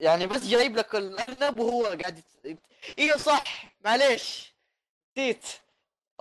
يعني 0.00 0.26
بس 0.26 0.42
جايب 0.46 0.76
لك 0.76 0.94
الأرنب 0.94 1.58
وهو 1.58 1.84
قاعد 1.86 2.18
يت... 2.44 2.58
أيوه 2.98 3.16
صح. 3.16 3.64
معليش. 3.84 4.52
نسيت. 5.18 5.44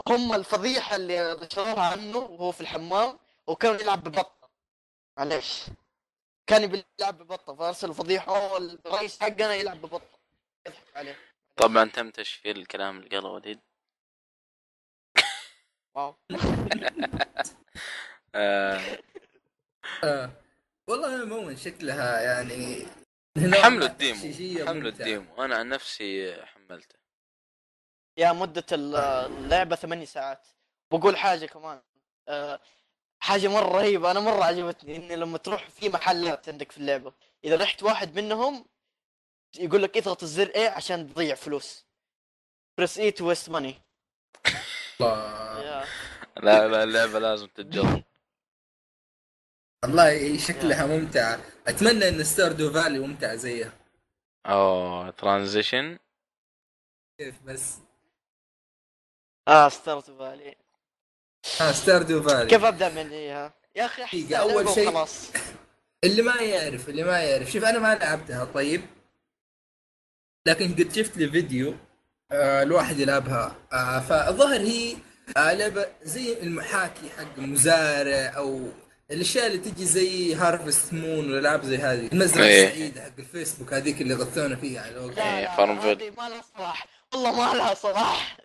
هم 0.08 0.34
الفضيحة 0.34 0.96
اللي 0.96 1.34
نشروها 1.42 1.82
عنه 1.92 2.18
وهو 2.18 2.52
في 2.52 2.62
الحمام 2.62 3.20
وكان 3.48 3.80
يلعب 3.80 4.04
ببطه 4.04 4.50
معليش. 5.18 5.62
كان 6.48 6.64
يبي 6.64 6.86
يلعب 7.00 7.18
ببطه 7.18 7.56
فارسلوا 7.56 7.94
فضيحه 7.94 8.58
الرئيس 8.58 9.20
حقنا 9.20 9.56
يلعب 9.56 9.82
ببطه 9.82 10.20
يضحك 10.68 10.96
عليه. 10.96 11.20
طبعا 11.58 11.90
تم 11.90 12.10
تشفير 12.10 12.56
الكلام 12.56 12.98
اللي 12.98 13.10
قاله 13.10 13.30
وليد. 13.30 13.60
wow. 15.96 16.16
آه. 18.36 18.82
آه. 20.04 20.32
والله 20.88 21.22
عموما 21.22 21.56
شكلها 21.56 22.22
يعني 22.22 22.86
حملوا 23.64 23.88
ال 23.88 23.94
demo 23.94 24.20
حملوا. 24.68 24.90
ال 24.92 25.00
demo. 25.00 25.44
أنا 25.46 25.56
عن 25.56 25.70
نفسي 25.70 26.36
حملته. 26.46 26.96
yeah 28.18 28.32
مدة 28.32 28.66
ال- 28.72 28.96
اللعبة 28.96 29.76
ثمانية 29.76 30.06
ساعات. 30.06 30.48
بقول 30.94 31.18
حاجة 31.18 31.46
كمان. 31.46 31.82
أه 32.28 32.60
حاجة 33.20 33.48
مرة 33.48 33.78
رهيبة. 33.78 34.12
أنا 34.12 34.20
مرة 34.20 34.44
عجبتني 34.44 34.96
إن 34.96 35.08
لما 35.20 35.38
تروح 35.38 35.70
في 35.70 35.90
محلات 35.90 36.50
عندك 36.50 36.72
في 36.72 36.78
اللعبة 36.78 37.14
إذا 37.44 37.56
رحت 37.56 37.84
واحد 37.84 38.16
منهم 38.20 38.66
يقول 39.60 39.84
لك 39.84 39.98
اضغط 39.98 40.24
الزر 40.24 40.48
A 40.56 40.70
عشان 40.70 41.14
تضيع 41.14 41.36
فلوس. 41.36 41.86
press 42.78 42.98
A 43.00 43.12
to 43.12 43.28
waste 43.28 43.50
money 43.50 43.82
الله. 45.02 45.71
لا 46.38 46.68
لا 46.68 46.84
اللعبة 46.84 47.20
لازم 47.20 47.48
تتجرب. 47.48 48.04
والله 49.84 50.38
شكلها 50.38 50.86
ممتعة 50.86 51.40
أتمنى 51.68 52.10
إن 52.10 52.24
Stardew 52.24 52.72
Valley 52.74 53.00
ممتعة 53.00 53.36
زيها. 53.36 53.74
أوه 54.46 55.10
transition 55.10 56.00
كيف 57.20 57.42
بس؟ 57.44 57.76
آه 59.48 59.70
Stardew 59.70 60.10
Valley 60.10 60.56
ها 61.60 61.72
Stardew 61.72 62.22
Valley 62.24 62.50
كيف 62.50 62.64
أبدأ 62.64 62.90
من 62.90 63.10
اياها 63.12 63.54
يا 63.76 63.86
أخي 63.86 64.36
أول 64.38 64.54
لعبة 64.66 64.76
شيء- 64.76 64.88
وخلاص. 64.88 65.32
اللي 66.04 66.22
ما 66.22 66.42
يعرف 66.42 66.90
اللي 66.90 67.04
ما 67.04 67.20
يعرف. 67.20 67.52
شوف 67.52 67.64
أنا 67.64 67.80
ما 67.80 67.96
لعبتها 67.96 68.46
طيب. 68.46 68.82
لكن 70.48 70.74
قد 70.76 70.92
شفت 70.96 71.18
لي 71.18 71.30
فيديو 71.32 71.76
آه 72.32 72.64
الواحد 72.64 73.00
يلعبها. 73.00 73.56
آه 73.74 74.00
فالظاهر 74.00 74.60
هي 74.60 74.98
آه 75.38 75.54
لعبة 75.54 75.88
زي 76.02 76.42
المحاكي 76.42 77.10
حق 77.18 77.40
مزارع 77.40 78.38
أو 78.38 78.68
الأشياء 79.12 79.48
اللي 79.48 79.58
تجي 79.58 79.86
زي 79.86 80.36
Harvest 80.36 80.94
Moon 80.94 81.32
والالعاب 81.32 81.64
زي 81.64 81.78
هذه. 81.78 82.10
المزرعة 82.14 82.46
إيه. 82.46 82.68
السعيدة 82.68 83.02
حق 83.02 83.12
الفيسبوك 83.20 83.74
هذيك 83.74 84.02
اللي 84.02 84.14
غثونا 84.14 84.56
فيها 84.56 84.82
على 84.82 84.92
الوقت. 84.92 85.18
لا 85.18 85.38
إيه، 85.38 85.44
لا 85.44 85.56
FarmVille. 85.58 86.02
هذه 86.02 86.14
ما 86.18 86.30
لها 86.30 86.42
صلاح. 86.58 86.88
والله 87.14 87.32
ما 87.32 87.58
لها 87.58 87.74
صلاح. 87.74 88.38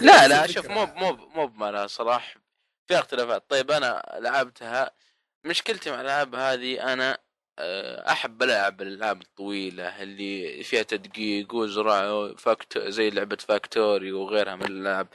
لا 0.00 0.28
لا. 0.28 0.46
شوف 0.46 0.66
مو 0.66 0.86
مو 0.86 1.12
مو 1.34 1.46
بما 1.46 1.86
صلاح. 1.86 2.36
في 2.86 2.98
اختلافات. 2.98 3.44
طيب 3.50 3.70
أنا 3.70 4.18
لعبتها. 4.20 4.90
مشكلتي 5.44 5.90
مع 5.90 6.00
الألعاب 6.00 6.34
هذه 6.34 6.92
أنا 6.92 7.18
آه، 7.58 8.12
أحب 8.12 8.42
ألعب 8.42 8.82
الألعاب 8.82 9.22
الطويلة 9.22 10.02
اللي 10.02 10.62
فيها 10.62 10.82
تدقيق 10.82 11.54
وزراعة 11.54 12.34
فاكتو 12.36 12.90
زي 12.90 13.10
لعبة 13.10 13.36
Factory 13.36 14.12
وغيرها 14.12 14.56
من 14.56 14.66
الألعاب. 14.66 15.08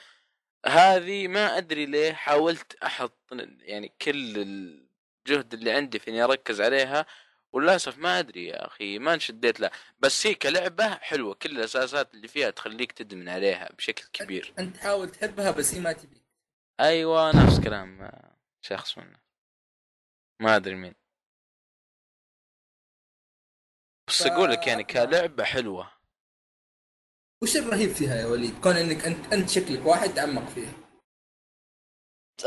هذه 0.68 1.28
ما 1.28 1.58
أدري 1.58 1.86
ليه 1.86 2.14
حاولت 2.14 2.76
أحط 2.84 3.18
يعني 3.60 3.94
كل 4.02 4.38
الجهد 4.38 5.54
اللي 5.54 5.72
عندي 5.72 6.00
في 6.00 6.10
إني 6.10 6.24
أركز 6.24 6.62
عليها 6.62 7.06
وللأسف 7.54 7.98
ما 7.98 8.20
أدري 8.20 8.48
يا 8.48 8.68
أخي 8.68 9.00
ما 9.00 9.14
انشديت 9.14 9.60
لها. 9.60 9.72
بس 10.00 10.28
هي 10.28 10.36
كلعبة 10.36 10.96
حلوة 10.96 11.34
كل 11.34 11.52
الأساسات 11.52 12.14
اللي 12.14 12.28
فيها 12.28 12.50
تخليك 12.50 12.92
تدمن 12.92 13.30
عليها 13.30 13.70
بشكل 13.78 14.08
كبير. 14.14 14.54
أنت 14.60 14.76
تحاول 14.76 15.10
تحبها 15.10 15.52
بس 15.52 15.74
هي 15.74 15.80
ما 15.80 15.94
تبي 15.94 16.22
أيوه 16.80 17.44
نفس 17.44 17.60
كلام 17.60 18.02
آه، 18.02 18.38
شخص 18.62 18.98
منه 18.98 19.20
ما 20.40 20.56
أدري 20.56 20.76
مين. 20.76 20.96
بس 24.08 24.22
أقول 24.22 24.52
لك 24.52 24.68
يعني 24.68 24.84
كلعبة 24.84 25.44
حلوة. 25.44 25.97
وش 27.42 27.58
الرهيب 27.58 27.92
فيها 27.92 28.16
يا 28.16 28.26
وليد؟ 28.26 28.62
كون 28.62 28.78
إنك 28.78 29.06
انت 29.06 29.34
أنت 29.34 29.50
شكلك 29.50 29.86
واحد 29.86 30.14
تعمق 30.14 30.50
فيها. 30.50 30.74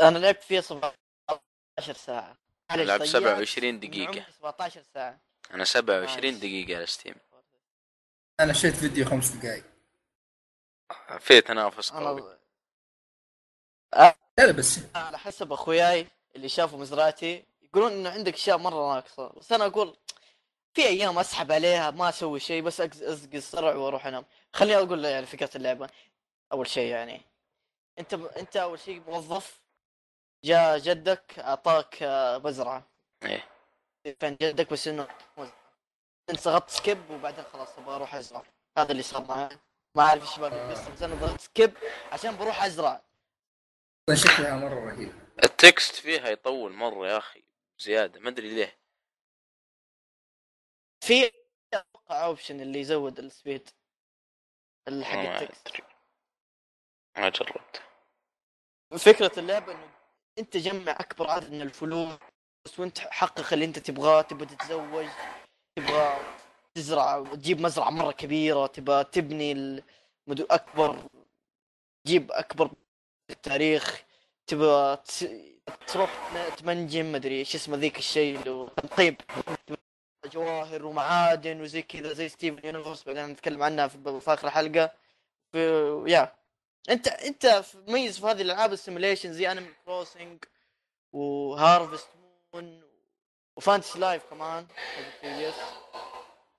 أنا 0.01 0.17
لعبت 0.17 0.43
فيها 0.43 0.61
17 0.61 1.93
ساعة. 1.93 2.37
معليش 2.69 2.87
لعب 2.87 2.99
ضيعت 2.99 3.09
27 3.09 3.73
من 3.73 3.79
دقيقة. 3.79 4.09
عمري 4.09 4.25
17 4.31 4.83
ساعة. 4.93 5.19
أنا 5.51 5.63
27 5.63 6.21
نايس. 6.21 6.37
دقيقة 6.37 6.75
على 6.75 6.85
ستيم 6.85 7.15
أنا 8.39 8.53
شفت 8.53 8.75
فيديو 8.75 9.05
خمس 9.05 9.29
دقائق 9.29 9.63
في 11.19 11.41
تنافس 11.41 11.91
قوي. 11.91 12.37
أنا 13.95 14.15
لا 14.37 14.45
لا 14.45 14.51
بس. 14.51 14.79
على 14.95 15.17
حسب 15.17 15.53
أخوياي 15.53 16.07
اللي 16.35 16.49
شافوا 16.49 16.79
مزرعتي 16.79 17.45
يقولون 17.61 17.91
إنه 17.91 18.09
عندك 18.09 18.33
أشياء 18.33 18.57
مرة 18.57 18.93
ناقصة. 18.93 19.29
بس 19.29 19.51
أنا 19.51 19.65
أقول 19.65 19.97
في 20.73 20.87
أيام 20.87 21.19
أسحب 21.19 21.51
عليها 21.51 21.91
ما 21.91 22.09
أسوي 22.09 22.39
شيء 22.39 22.61
بس 22.61 22.81
ازق 22.81 23.29
الصرع 23.33 23.75
وأروح 23.75 24.05
أنام. 24.07 24.25
خليني 24.53 24.77
أقول 24.77 25.05
يعني 25.05 25.25
فكرة 25.25 25.49
اللعبة. 25.57 25.89
أول 26.51 26.67
شيء 26.67 26.91
يعني 26.91 27.21
أنت 27.99 28.15
ب... 28.15 28.25
أنت 28.25 28.57
أول 28.57 28.79
شيء 28.79 29.01
موظف 29.07 29.61
جاء 30.45 30.77
جدك 30.77 31.39
أعطاك 31.39 32.03
آه، 32.03 32.37
مزرعه 32.37 32.83
إيه. 33.23 33.45
فين 34.19 34.37
جدك 34.41 34.73
بس 34.73 34.87
إنه. 34.87 35.07
انت 36.29 36.47
ضغطت 36.47 36.69
skip 36.69 37.11
وبعدين 37.11 37.43
خلاص 37.43 37.77
أبغى 37.77 37.95
أروح 37.95 38.15
أزرع. 38.15 38.43
هذا 38.77 38.91
اللي 38.91 39.03
صار 39.03 39.25
معي 39.25 39.49
ما 39.95 40.03
أعرف 40.03 40.21
إيش 40.29 40.39
باقي 40.39 40.65
القصة 40.65 40.91
بس 40.93 41.03
أنا 41.03 41.15
ضغطت 41.15 41.41
skip 41.41 41.73
عشان 42.11 42.37
بروح 42.37 42.63
أزرع. 42.63 43.01
شكلها 44.13 44.55
مرة 44.55 44.91
رهيب. 44.91 45.13
ال 45.43 45.53
text 45.53 45.95
فيها 45.95 46.29
يطول 46.29 46.73
مرة 46.73 47.07
يا 47.07 47.17
أخي 47.17 47.43
زيادة. 47.79 48.19
ما 48.19 48.29
أدري 48.29 48.49
ليه. 48.55 48.80
في 51.03 51.31
أتوقع 51.73 52.25
option 52.25 52.61
اللي 52.61 52.79
يزود 52.79 53.19
ال 53.19 53.27
speed 53.27 53.69
ال- 54.87 55.05
حق 55.05 55.15
ما 55.15 55.41
التكست. 55.41 55.67
ما 57.17 57.29
جربت 57.29 57.81
فكرة 58.97 59.39
اللعبة 59.39 59.71
إنه 59.71 59.89
أنت 60.39 60.57
جمع 60.57 60.91
أكبر 60.91 61.29
عدد 61.29 61.51
من 61.51 61.61
الفلوس 61.61 62.17
وأنت 62.79 62.99
حقق 62.99 63.53
اللي 63.53 63.65
أنت 63.65 63.79
تبغاه 63.79 64.21
تبغى 64.21 64.45
تتزوج 64.45 65.07
تبغى 65.75 66.19
تزرع 66.75 67.15
وتجيب 67.17 67.61
مزرعة 67.61 67.89
مرة 67.89 68.11
كبيرة 68.11 68.67
تبغى 68.67 69.03
تبني 69.03 69.51
المدو 69.51 70.45
أكبر 70.51 71.07
تجيب 72.05 72.31
أكبر 72.31 72.67
في 73.27 73.33
التاريخ 73.33 74.03
تبغى 74.47 74.97
تروح 75.87 76.31
تمنجم 76.57 77.11
مدري 77.11 77.39
إيش 77.39 77.55
اسمه 77.55 77.77
ذيك 77.77 77.97
الشيء 77.97 78.39
اللي 78.39 78.69
طيب 78.97 79.21
جواهر 80.31 80.85
ومعادن 80.85 81.61
وزي 81.61 81.81
كذا 81.81 82.13
زي 82.13 82.29
Steven 82.29 82.67
Universe 82.67 83.03
بعدين 83.03 83.25
نتكلم 83.25 83.63
عنها 83.63 83.87
في 83.87 84.19
في 84.21 84.33
آخر 84.33 84.49
حلقة. 84.49 84.91
في 85.51 86.03
يا 86.07 86.33
انت 86.89 87.07
أنت 87.07 87.63
مميز 87.87 88.19
في 88.19 88.25
هذه 88.25 88.41
الألعاب 88.41 88.73
ال 88.73 88.78
simulation 88.78 89.33
زي 89.33 89.51
Animal 89.51 89.73
Crossing 89.85 90.43
و 91.13 91.25
Harvest 91.25 92.09
Moon 92.53 92.81
و 93.57 93.62
Fantasy 93.62 93.99
Life 93.99 94.23
كمان 94.29 94.67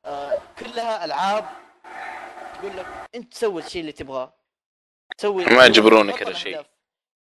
آه 0.05 0.38
كلها 0.59 1.05
ألعاب 1.05 1.45
تقول 2.55 2.76
لك 2.76 2.87
أنت 3.14 3.33
تسوي 3.33 3.62
الشيء 3.62 3.81
اللي 3.81 3.93
تبغاه. 3.93 4.33
تسوي 5.19 5.45
ما 5.45 5.67
يجبرونك 5.67 6.23
على 6.23 6.35
شيء. 6.35 6.67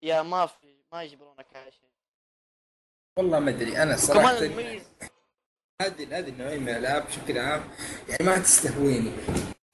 يا 0.02 0.22
ما 0.22 0.46
في 0.46 0.74
ما 0.92 1.02
يجبرونك 1.02 1.46
على 1.56 1.72
شيء. 1.72 1.90
والله 3.18 3.38
ما 3.38 3.50
أدري 3.50 3.82
أنا 3.82 3.96
صراحة 3.96 4.28
كمان 4.28 4.42
المميز 4.44 4.82
هذه 5.80 6.18
هذه 6.18 6.28
النوعية 6.28 6.58
من 6.58 6.68
الألعاب 6.68 7.06
بشكل 7.06 7.38
عام 7.38 7.60
يعني 8.08 8.24
ما 8.24 8.38
تستهويني 8.38 9.12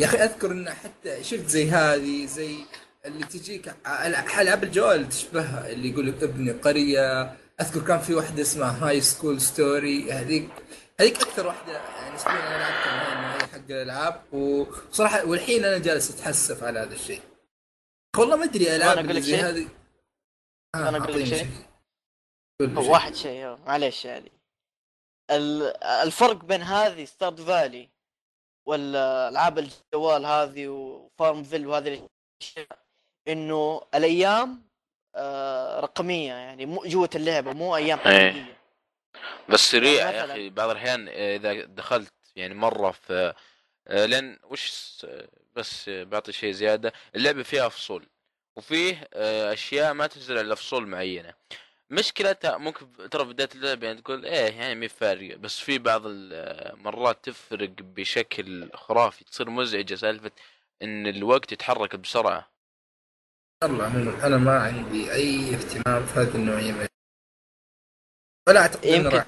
يا 0.01 0.07
أخي 0.07 0.17
أذكر 0.17 0.51
إن 0.53 0.71
حتى 0.71 1.25
شفت 1.25 1.47
زي 1.47 1.71
هذه 1.71 2.27
زي 2.27 2.57
اللي 3.07 3.25
تجيك 3.25 3.75
ألعاب 4.41 4.65
الجوال 4.65 5.09
تشبهها 5.09 5.69
اللي 5.71 5.91
يقول 5.91 6.07
لك 6.07 6.23
ابني 6.23 6.51
قرية 6.51 7.37
أذكر 7.61 7.81
كان 7.81 7.99
في 7.99 8.15
واحدة 8.15 8.43
اسمها 8.43 8.89
High 8.89 9.01
School 9.01 9.41
Story 9.41 10.13
هذيك 10.13 10.49
هذيك 11.01 11.17
أكثر 11.23 11.47
واحدة 11.47 11.73
يعني 11.73 12.17
أسبوعين 12.17 12.41
أنا 12.41 12.59
لعبتها 12.59 13.47
حق 13.47 13.71
الألعاب 13.71 14.35
وصراحة 14.35 15.27
والحين 15.27 15.65
أنا 15.65 15.79
جالس 15.79 16.11
أتحسف 16.11 16.65
على 16.65 16.81
هذا 16.81 16.95
الشيء 16.95 17.21
والله 18.19 18.37
ما 18.37 18.45
أدري 18.45 18.77
ألعاب 18.77 19.13
زي؟ 19.13 19.37
هذه 19.37 19.69
آه، 20.75 20.89
أنا 20.89 20.99
أقول 20.99 21.21
لك 21.21 21.27
شيء؟ 21.27 21.47
هو. 22.63 22.93
واحد 22.93 23.15
شيء 23.15 23.57
معليش 23.67 24.05
يعني 24.05 24.36
الفرق 25.31 26.45
بين 26.45 26.63
هذه 26.63 27.05
ستارد 27.05 27.41
فالي 27.41 27.89
والالعاب 28.67 29.59
الجوال 29.59 30.27
هذه 30.27 30.69
وفارم 30.69 31.43
فيل 31.43 31.67
وهذه 31.67 32.09
الأشياء 32.43 32.79
إنه 33.29 33.83
الأيام 33.95 34.67
آه، 35.15 35.81
رقمية 35.81 36.33
يعني 36.33 36.67
مو 36.67 36.83
جوة 36.87 37.11
اللعبة 37.15 37.53
مو 37.53 37.77
أيام 37.77 37.99
إيه. 37.99 38.31
حقيقية 38.31 38.57
بس 39.49 39.61
سريع 39.61 40.11
يعني 40.11 40.17
يا 40.17 40.25
أخي 40.25 40.51
بعض 40.51 40.71
الأحيان 40.71 41.09
إذا 41.09 41.65
دخلت 41.65 42.13
يعني 42.37 42.55
مرة 42.55 42.91
في 42.91 43.35
آه، 43.89 44.07
لأن 44.07 44.39
وش 44.45 44.97
آه، 45.05 45.29
بس 45.57 45.89
آه، 45.89 46.05
بعطي 46.05 46.33
شيء 46.33 46.53
زيادة 46.53 46.93
اللعبة 47.15 47.43
فيها 47.43 47.69
فصول 47.69 48.07
وفيه 48.57 49.09
آه، 49.15 49.53
أشياء 49.53 49.95
ما 49.95 50.07
تنزل 50.07 50.39
إلا 50.39 50.55
فصول 50.55 50.87
معينة 50.87 51.35
مشكلتها 51.91 52.59
ممكن 52.59 53.09
ترى 53.11 53.25
في 53.25 53.33
بدايه 53.33 53.49
اللعبة 53.55 53.87
يعني 53.87 54.03
تقول 54.03 54.25
إيه 54.25 54.53
يعني 54.55 54.75
مي 54.75 54.89
فارق 54.89 55.37
بس 55.37 55.59
في 55.59 55.79
بعض 55.79 56.03
المرات 56.07 57.25
تفرق 57.25 57.71
بشكل 57.71 58.71
خرافي 58.75 59.25
تصير 59.25 59.51
مزعجة 59.51 59.95
سالفة 59.95 60.31
إن 60.83 61.07
الوقت 61.07 61.53
يتحرك 61.53 61.97
بسرعة. 61.97 62.53
والله 63.65 64.27
أنا 64.27 64.37
ما 64.37 64.59
عندي 64.59 65.13
أي 65.13 65.55
اهتمام 65.55 66.07
في 66.07 66.21
هذه 66.21 66.35
النوعية 66.35 66.73
من 66.73 66.87
ولا 68.49 68.61
أعتقد 68.61 68.85
يمكن 68.85 69.09
راح 69.17 69.27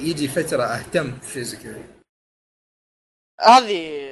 يجي 0.00 0.28
فترة 0.28 0.62
أهتم 0.62 1.20
في 1.20 1.32
شيء 1.32 1.42
زي 1.42 1.56
كذا 1.56 2.02
هذه 3.40 4.06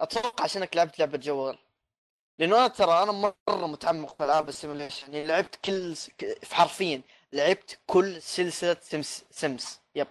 أتوقع 0.00 0.44
عشانك 0.44 0.76
لعبت 0.76 0.98
لعبة 0.98 1.18
جوال. 1.18 1.58
لأنه 2.38 2.56
أنا 2.56 2.68
ترى 2.68 3.02
أنا 3.02 3.12
مرة 3.12 3.66
متعمق 3.66 4.16
في 4.16 4.24
ألعاب 4.24 4.48
ال 4.48 4.54
simulation 4.54 5.14
يعني 5.14 5.26
لعبت 5.26 5.58
كل 5.64 5.94
حرفيا 6.52 7.00
لعبت 7.32 7.78
كل 7.86 8.22
سلسلة 8.22 8.76
Sims 8.82 9.24
Sims 9.30 9.80
yep 9.94 10.06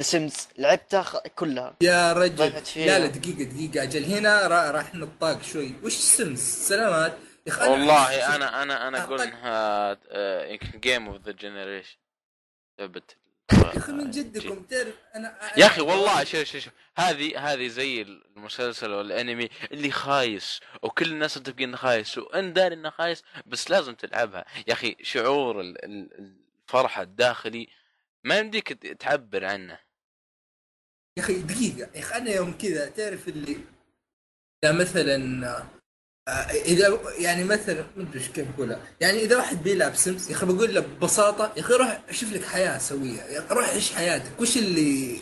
The 0.00 0.04
Sims 0.04 0.48
لعبتها 0.58 1.02
خ... 1.02 1.16
كلها. 1.18 1.76
يا 1.80 2.12
رجل. 2.12 2.52
لا 2.76 2.98
لا 2.98 3.06
دقيقة 3.06 3.42
دقيقة. 3.44 3.82
أجل 3.82 4.04
هنا 4.04 4.46
را- 4.46 4.70
راح 4.70 4.94
نطاق 4.94 5.42
شوي. 5.42 5.74
وش 5.84 5.92
سمس 5.94 6.68
سلامات. 6.68 7.18
يا 7.46 7.52
أخي 7.52 7.64
أنا- 7.64 7.68
والله 7.68 8.36
أنا 8.36 8.62
أنا 8.62 8.88
أنا 8.88 9.04
أقول 9.04 9.20
إنها 9.20 9.90
يمكن 10.50 10.80
game 10.80 11.08
of 11.08 11.22
the 11.22 11.32
generation 11.32 11.96
لعبه 12.78 13.02
يا 13.52 13.76
أخي 13.76 13.92
من 13.92 14.10
جدكم 14.10 14.62
تعرف 14.62 14.94
أنا 15.14 15.38
يا 15.58 15.66
أخي 15.66 15.80
والله 15.80 16.24
شوف 16.24 16.42
شوف 16.44 16.62
شوف. 16.64 16.72
هذه 16.96 17.52
هذه 17.52 17.68
زي 17.68 18.02
المسلسل 18.02 18.90
والأنمي 18.90 19.48
اللي 19.72 19.90
خايس 19.90 20.60
وكل 20.82 21.06
الناس 21.12 21.38
متفقين 21.38 21.68
إنه 21.68 21.76
خايس 21.76 22.18
وان 22.18 22.52
داري 22.52 22.74
إنه 22.74 22.90
خايس 22.90 23.22
بس 23.46 23.70
لازم 23.70 23.94
تلعبها. 23.94 24.44
يا 24.68 24.72
أخي 24.72 24.96
شعور 25.02 25.60
ال- 25.60 25.84
ال- 25.84 26.34
الفرحة 26.68 27.02
الداخلي 27.02 27.68
ما 28.24 28.38
يمديك 28.38 28.68
تعبر 28.72 29.44
عنه. 29.44 29.78
يا 31.18 31.22
أخي 31.22 31.42
دقيقة. 31.42 31.90
يا 31.94 32.00
أخي 32.00 32.16
أنا 32.16 32.30
يوم 32.30 32.58
كذا 32.58 32.88
تعرف 32.88 33.28
اللي 33.28 33.58
مثلا 34.64 35.66
إذا 36.50 36.98
يعني 37.18 37.44
مثلا 37.44 37.86
ما 37.96 38.02
أدري 38.02 38.18
إيش 38.20 38.28
كيف 38.28 38.46
أقولها. 38.54 38.80
يعني 39.00 39.18
إذا 39.18 39.36
واحد 39.36 39.62
بيلعب 39.62 39.94
سمس 39.94 40.30
يا 40.30 40.36
أخي 40.36 40.46
بقول 40.46 40.74
له 40.74 40.80
ببساطة 40.80 41.52
يا 41.56 41.60
أخي 41.60 41.74
روح 41.74 42.00
شوف 42.10 42.32
لك 42.32 42.44
حياة 42.44 42.78
سويها. 42.78 43.26
يا 43.26 43.38
أخي 43.38 43.54
روح 43.54 43.68
عيش 43.68 43.92
حياتك. 43.92 44.40
وش 44.40 44.56
اللي؟ 44.56 45.18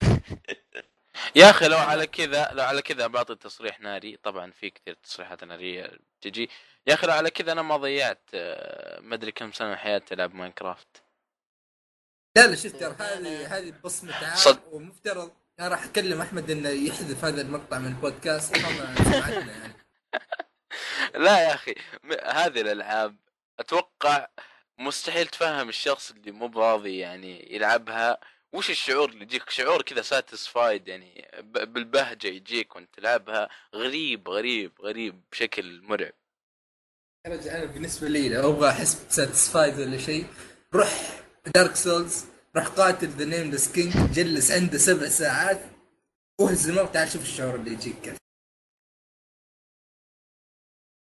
يا 1.36 1.50
أخي 1.50 1.68
لو 1.68 1.78
على 1.78 2.06
كذا 2.06 2.48
لو 2.52 2.64
على 2.64 2.82
كذا 2.82 3.06
بعطي 3.06 3.34
تصريح 3.36 3.80
ناري. 3.80 4.16
طبعا 4.22 4.50
في 4.50 4.70
كثير 4.70 4.94
تصريحات 4.94 5.44
نارية 5.44 5.90
تجي. 6.20 6.50
يا 6.86 6.94
أخي 6.94 7.06
لو 7.06 7.12
على 7.12 7.30
كذا 7.30 7.52
أنا 7.52 7.62
ما 7.62 7.76
ضيعت 7.76 8.22
آه، 8.34 9.00
ما 9.00 9.14
أدري 9.14 9.32
كم 9.32 9.52
سنة 9.52 9.68
من 9.68 9.76
حياتي 9.76 10.14
ألعب 10.14 10.34
ماينكرافت. 10.34 11.02
لا 12.36 12.46
لا 12.46 12.54
شفت 12.56 12.76
ترى 12.76 12.94
هذه 12.98 13.58
هذه 13.58 13.74
بصمة 13.84 14.14
عام 14.14 14.36
صد- 14.36 14.60
ومفترض. 14.72 15.30
أنا 15.60 15.68
راح 15.68 15.84
أكلم 15.84 16.20
أحمد 16.20 16.50
إنه 16.50 16.68
يحذف 16.68 17.24
هذا 17.24 17.40
المقطع 17.42 17.78
من 17.78 17.86
البودكاست. 17.88 18.58
ما 18.58 18.94
سمعتنا 19.04 19.52
يعني. 19.52 19.79
لا 21.24 21.42
يا 21.42 21.54
أخي 21.54 21.74
هذه 22.24 22.60
الألعاب 22.60 23.16
أتوقع 23.60 24.28
مستحيل 24.78 25.26
تفهم 25.26 25.68
الشخص 25.68 26.10
اللي 26.10 26.30
مو 26.30 26.48
براضي 26.48 26.98
يعني 26.98 27.54
يلعبها. 27.54 28.18
وش 28.52 28.70
الشعور 28.70 29.08
اللي 29.08 29.22
يجيك؟ 29.22 29.50
شعور 29.50 29.82
كذا 29.82 30.02
satisfied 30.02 30.88
يعني 30.88 31.28
بالبهجة 31.42 32.26
يجيك 32.26 32.76
وأنت 32.76 32.94
تلعبها. 32.94 33.48
غريب 33.74 34.28
غريب 34.28 34.72
غريب 34.80 35.20
بشكل 35.32 35.82
مرعب. 35.82 36.12
رجل 37.26 37.48
أنا 37.48 37.64
بالنسبة 37.64 38.08
لي 38.08 38.28
لو 38.28 38.50
أبغى 38.50 38.70
أحس 38.70 39.04
ب 39.08 39.15
satisfied 39.15 39.78
ولا 39.78 39.98
شيء 39.98 40.26
روح 40.74 41.20
Dark 41.54 41.76
Souls 41.76 42.24
روح 42.56 42.66
قاتل 42.66 43.08
The 43.08 43.24
Nameless 43.24 43.72
King 43.72 44.12
جلس 44.12 44.50
عنده 44.50 44.78
سبع 44.78 45.08
ساعات 45.08 45.60
واهزمه 46.40 46.82
وتعال 46.82 47.12
شوف 47.12 47.22
الشعور 47.22 47.54
اللي 47.54 47.72
يجيك 47.72 47.94
كيف 48.02 48.19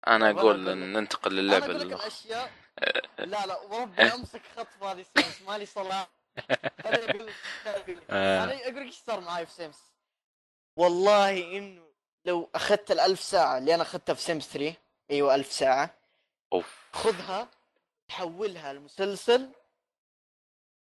أنا 0.08 0.30
أقول 0.30 0.40
أقول 0.40 0.66
لك. 0.66 0.74
ننتقل 0.76 1.32
للعبة 1.36 1.66
الأخرى. 1.66 1.94
الأشياء 1.94 2.52
لا 3.20 3.46
لا 3.46 3.58
وربي 3.62 4.02
امسك 4.16 4.42
خط 4.58 4.84
هذه 4.84 5.06
Sims 5.18 5.42
مالي 5.42 5.66
صلاح 5.66 6.08
أنا 6.86 7.10
أقول 7.10 7.28
لك. 7.28 7.34
آه. 8.10 8.44
أنا 8.44 8.54
أقول 8.62 8.76
لك 8.76 8.82
إيش 8.82 8.96
صار 8.96 9.20
معي 9.20 9.46
في 9.46 9.52
Sims. 9.52 9.80
والله 10.76 11.58
إنه 11.58 11.84
لو 12.26 12.50
أخذت 12.56 12.92
الألف 12.92 13.20
ساعة 13.20 13.58
اللي 13.58 13.76
أنا 13.76 13.84
أخذتها 13.84 14.14
في 14.14 14.22
Sims 14.22 14.48
3 14.50 14.74
أيوه 15.12 15.36
ألف 15.36 15.52
ساعة. 15.52 15.96
أوف. 16.54 16.78
خذها 16.94 17.48
حولها 18.10 18.74
لمسلسل 18.74 19.50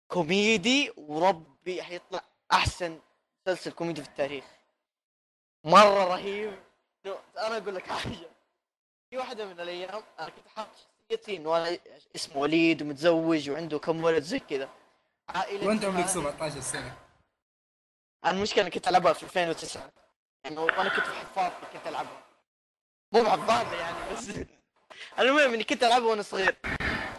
كوميدي 0.08 0.92
وربي 0.96 1.82
حيطلع 1.82 2.20
أحسن 2.52 3.00
مسلسل 3.46 3.72
كوميدي 3.72 4.02
في 4.02 4.08
التاريخ. 4.08 4.44
مرة 5.64 6.04
رهيب. 6.04 6.58
أنا 7.38 7.56
أقول 7.56 7.74
لك 7.74 7.86
حاجة. 7.90 8.30
في 9.10 9.16
واحدة 9.18 9.44
من 9.46 9.60
الأيام 9.60 10.02
أنا 10.20 10.28
كنت 10.28 10.48
حاط 10.56 10.68
شخصيتي 10.76 11.36
إنه 11.36 11.56
أنا 11.56 11.78
اسمه 12.16 12.36
وليد 12.36 12.82
ومتزوج 12.82 13.50
وعنده 13.50 13.78
كم 13.78 14.04
ولد 14.04 14.22
زي 14.22 14.38
كذا. 14.38 14.68
عائلتي 15.28 15.66
وأنت 15.66 15.84
عمرك 15.84 16.04
هذه- 16.04 16.06
17 16.06 16.60
سنة. 16.60 16.96
أنا 18.24 18.32
المشكلة 18.36 18.62
اني 18.62 18.70
كنت 18.70 18.88
ألعبها 18.88 19.12
في 19.12 19.22
2009 19.22 19.90
يعني 20.44 20.58
وأنا 20.58 20.88
كنت 20.88 21.04
في 21.06 21.12
حفاظتي 21.14 21.66
كنت 21.72 21.86
ألعبها. 21.86 22.22
مو 23.12 23.22
بحفاظه 23.22 23.74
يعني 23.80 23.96
بس 24.14 24.30
المهم 25.18 25.54
إني 25.54 25.64
كنت 25.64 25.82
ألعبها 25.84 26.06
وأنا 26.08 26.22
صغير. 26.22 26.56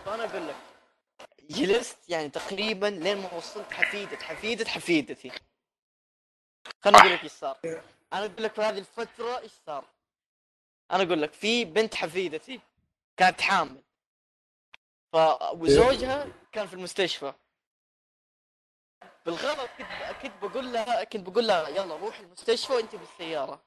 فأنا 0.05 0.23
أقول 0.25 0.47
لك 0.47 0.55
جلست 1.49 2.09
يعني 2.09 2.29
تقريبا 2.29 2.85
لين 2.85 3.17
ما 3.21 3.33
وصلت 3.33 3.71
حفيدة 3.73 4.17
حفيدة 4.17 4.65
حفيدتي. 4.69 5.31
خليني 6.83 6.99
أقول 6.99 7.13
لك 7.13 7.23
إيش 7.23 7.31
صار. 7.31 7.57
أنا 8.13 8.25
أقول 8.25 8.43
لك 8.43 8.53
في 8.53 8.61
هذه 8.61 8.77
الفترة 8.77 9.39
إيش 9.39 9.51
صار؟ 9.65 9.85
أنا 10.91 11.03
أقول 11.03 11.21
لك 11.21 11.33
في 11.33 11.65
بنت 11.65 11.95
حفيدتي 11.95 12.59
كانت 13.17 13.41
حامل. 13.41 13.83
ف 15.13 15.15
وزوجها 15.53 16.27
كان 16.51 16.67
في 16.67 16.73
المستشفى. 16.73 17.33
بالغلط 19.25 19.69
كنت 19.77 19.87
كنت 20.21 20.33
بقول 20.41 20.73
لها 20.73 21.03
كنت 21.03 21.29
بقول 21.29 21.47
لها 21.47 21.69
يلا 21.69 21.95
روح 21.95 22.19
المستشفى 22.19 22.73
وأنت 22.73 22.95
بالسيارة. 22.95 23.61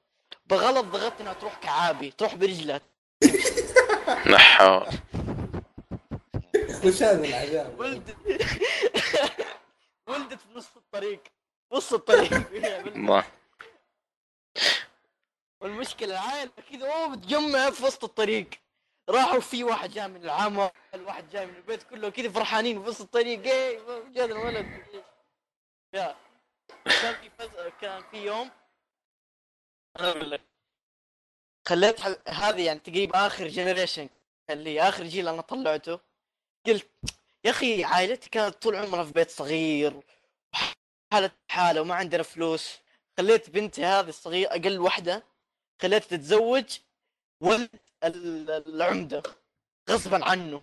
بغلط 0.45 0.85
ضغطت 0.85 1.21
إنها 1.21 1.33
تروح 1.33 1.59
كعابي 1.59 2.11
تروح 2.11 2.35
برجلها. 2.35 2.81
نحو 4.27 4.81
وش 6.85 7.03
هذا 7.03 7.25
العذاب؟ 7.25 7.79
ولدت. 7.79 8.17
ولدت 10.07 10.39
في 10.39 10.47
نص 10.55 10.75
الطريق. 10.77 11.23
نص 11.73 11.93
الطريق. 11.93 12.33
الله. 12.87 13.23
والمشكلة 15.61 16.13
العائلة 16.13 16.51
كذا 16.71 16.91
اوه 16.91 17.07
متجمعة 17.07 17.71
في 17.71 17.83
وسط 17.83 18.03
الطريق. 18.03 18.49
راحوا 19.09 19.39
في 19.39 19.63
واحد 19.63 19.91
جاي 19.91 20.07
من 20.07 20.23
العمل 20.23 20.71
واحد 20.95 21.29
جاي 21.29 21.45
من 21.45 21.55
البيت 21.55 21.83
كله 21.83 22.09
كذا 22.09 22.29
فرحانين 22.29 22.83
في 22.83 22.89
وسط 22.89 23.01
الطريق. 23.01 23.43
إيه 23.43 23.79
جاء 24.09 24.25
الولد. 24.25 24.65
يا 25.93 26.15
كان 26.85 27.15
في 27.15 27.29
فز... 27.29 27.49
كان 27.81 28.03
في 28.11 28.17
يوم. 28.17 28.51
أنا 29.99 30.09
أقول 30.09 30.31
لك 30.31 30.41
خليت 31.67 31.99
حل... 31.99 32.17
هذه 32.27 32.65
يعني 32.65 32.79
تقريبا 32.79 33.27
آخر 33.27 33.47
جنريشن 33.47 34.09
اللي 34.49 34.81
آخر 34.81 35.03
جيل 35.03 35.27
أنا 35.27 35.41
طلعته. 35.41 35.99
قلت 36.65 36.87
يا 37.43 37.51
أخي 37.51 37.83
عائلتي 37.83 38.29
كانت 38.29 38.55
طول 38.55 38.75
عمرها 38.75 39.03
في 39.03 39.11
بيت 39.11 39.29
صغير 39.29 40.01
حالة 41.13 41.31
حالة 41.49 41.81
وما 41.81 41.95
عندنا 41.95 42.23
فلوس. 42.23 42.79
خليت 43.17 43.49
بنتي 43.49 43.85
هذه 43.85 44.09
الصغيرة 44.09 44.49
أقل 44.49 44.79
واحدة 44.79 45.30
خليتها 45.81 46.17
تتزوج 46.17 46.77
ولد 47.41 47.69
ال- 48.03 48.49
العمدة 48.67 49.23
غصبا 49.89 50.25
عنه. 50.25 50.61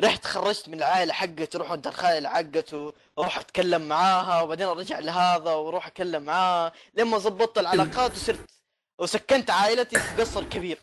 رحت 0.00 0.24
خرجت 0.24 0.68
من 0.68 0.74
العائلة 0.78 1.12
حقته 1.12 1.58
روح 1.58 1.70
ودى 1.70 1.88
الخالة 1.88 2.28
حقته 2.28 2.92
وأروح 3.16 3.38
اتكلم 3.38 3.88
معاها 3.88 4.42
وبعدين 4.42 4.66
ارجع 4.66 4.98
لهذا 4.98 5.54
وأروح 5.54 5.86
اتكلم 5.86 6.22
معاه. 6.22 6.72
لما 6.94 7.18
ضبطت 7.18 7.58
العلاقات 7.58 8.12
وصرت 8.12 8.50
وسكنت 8.98 9.50
عائلتي 9.50 9.98
في 10.00 10.22
قصر 10.22 10.44
كبير. 10.44 10.78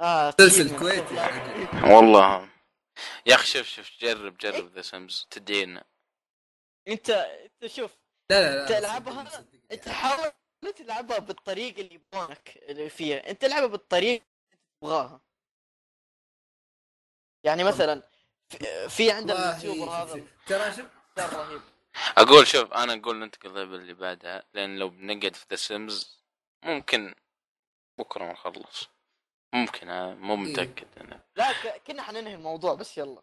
آه 0.00 0.34
مسلسل 0.38 0.72
من 0.72 0.78
كويتي. 0.78 1.14
والله. 1.94 2.48
يا 3.26 3.34
أخي 3.34 3.46
شوف 3.46 3.66
شوف 3.68 3.90
جرب 4.00 4.36
جرب 4.36 4.72
The 4.74 4.82
Sims 4.82 5.26
تدعينا 5.30 5.84
انت 6.88 7.10
انت 7.10 7.66
شوف 7.72 7.90
لا 8.30 8.42
لا 8.42 8.56
لا 8.56 8.80
تلعبها. 8.80 9.44
انت 9.72 9.88
حاول 9.88 10.32
لا 10.62 10.70
تلعبها 10.70 11.18
بالطريقة 11.18 11.80
اللي 11.80 11.94
يبغونك 11.94 12.58
اللي 12.68 12.90
فيها. 12.90 13.30
انت 13.30 13.44
العبها 13.44 13.66
بالطريقة 13.66 14.22
اللي 14.22 14.58
تبغاها. 14.80 15.20
يعني 17.44 17.64
مثلا 17.64 18.02
في, 18.88 19.10
عندنا 19.10 19.58
ال 19.60 19.63
YouTuber 19.63 19.86
شوف- 19.86 19.94
هذا. 19.94 20.26
ترى 20.46 20.72
شوف. 20.76 20.86
رهيب 21.18 21.60
أقول 22.18 22.46
شوف 22.46 22.72
أنا 22.72 22.94
أقول 22.94 23.16
ننتقل 23.16 23.58
اللي 23.58 23.94
بعدها 23.94 24.44
لأن 24.54 24.78
لو 24.78 24.88
بنقعد 24.88 25.36
في 25.36 25.46
The 25.50 25.56
Sims 25.56 26.18
ممكن 26.64 27.14
بكرة 27.98 28.24
ما 28.24 28.32
نخلص. 28.32 28.88
ممكن 29.54 29.86
مو 30.20 30.36
متأكد 30.36 30.86
أنا. 31.00 31.20
لا 31.36 31.78
كنا 31.78 32.02
حننهي 32.02 32.34
الموضوع 32.34 32.74
بس 32.74 32.98
يلا. 32.98 33.22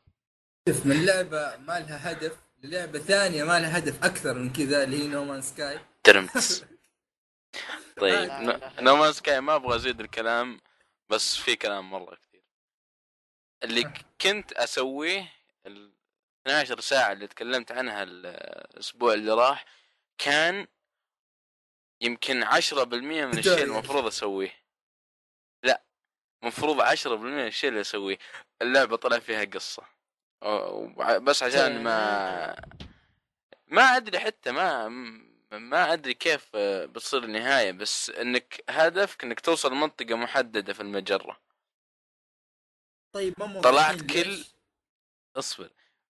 شوف 0.69 0.85
من 0.85 1.05
لعبة 1.05 1.57
ما 1.57 1.79
لها 1.79 2.11
هدف 2.11 2.37
للعبة 2.63 2.99
ثانية 2.99 3.43
ما 3.43 3.59
لها 3.59 3.77
هدف 3.77 4.03
أكثر 4.03 4.33
من 4.33 4.53
كذا 4.53 4.83
اللي 4.83 5.03
هي 5.03 5.07
نومان 5.07 5.41
سكاي 5.41 5.79
ترمتس 6.03 6.65
طيب 7.97 8.31
نو 8.79 9.11
سكاي 9.11 9.41
ما 9.41 9.55
أبغى 9.55 9.75
أزيد 9.75 9.99
الكلام 9.99 10.61
بس 11.09 11.35
في 11.35 11.55
كلام 11.55 11.89
مرة 11.89 12.15
كثير. 12.15 12.43
اللي 13.63 13.93
كنت 14.21 14.53
أسويه 14.53 15.33
ال 15.65 15.93
12 16.47 16.79
ساعة 16.79 17.11
اللي 17.11 17.27
تكلمت 17.27 17.71
عنها 17.71 18.03
الأسبوع 18.03 19.13
اللي 19.13 19.33
راح 19.33 19.65
كان 20.17 20.67
يمكن 22.01 22.43
10% 22.43 22.83
من 22.83 23.37
الشيء 23.37 23.63
المفروض 23.63 24.05
أسويه. 24.05 24.53
لا 25.63 25.83
مفروض 26.43 26.81
10% 26.81 27.07
من 27.07 27.47
الشيء 27.47 27.69
اللي 27.69 27.81
أسويه. 27.81 28.17
اللعبة 28.61 28.95
طلع 28.97 29.19
فيها 29.19 29.45
قصة. 29.45 29.83
بس 31.17 31.43
عشان 31.43 31.83
ما 31.83 32.55
ما 33.67 33.81
أدري 33.81 34.19
حتى 34.19 34.51
ما 34.51 34.89
ما 35.51 35.93
أدري 35.93 36.13
كيف 36.13 36.49
آه، 36.55 36.85
بتصير 36.85 37.23
النهاية 37.23 37.71
بس 37.71 38.09
إنك 38.09 38.63
هدفك 38.69 39.23
إنك 39.23 39.39
توصل 39.39 39.71
لمنطقة 39.71 40.15
محددة 40.15 40.73
في 40.73 40.81
المجرة. 40.81 41.39
طيب 43.13 43.33
ما 43.39 43.61
طلعت؟ 43.61 44.01
كل- 44.01 44.43
اصبر. 45.35 45.69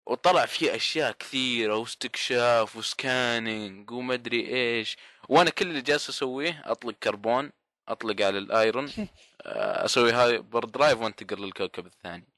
وطلع 0.05 0.45
فيه 0.45 0.75
أشياء 0.75 1.11
كثيرة 1.11 1.75
واستكشاف 1.77 2.75
و 2.75 2.88
scanning 2.88 3.91
وما 3.91 4.13
أدري 4.13 4.47
إيش. 4.47 4.97
وأنا 5.29 5.49
كل 5.49 5.67
اللي 5.67 5.81
جالس 5.81 6.09
أسويه 6.09 6.61
أطلق 6.65 6.95
كربون 7.03 7.51
أطلق 7.87 8.21
على 8.25 8.37
ال 8.37 8.48
iron 8.48 8.91
آه، 9.45 9.85
أسوي 9.85 10.11
hyperdrive 10.11 10.99
وأنتقل 10.99 11.41
للكوكب 11.41 11.85
الثاني. 11.85 12.28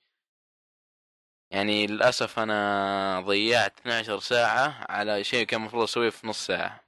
يعني 1.51 1.87
للأسف 1.87 2.39
أنا 2.39 3.21
ضيعت 3.21 3.79
12 3.79 4.19
ساعة 4.19 4.85
على 4.89 5.23
شيء 5.23 5.45
كان 5.45 5.59
المفروض 5.61 5.83
أسويه 5.83 6.09
في 6.09 6.27
نص 6.27 6.45
ساعة. 6.45 6.83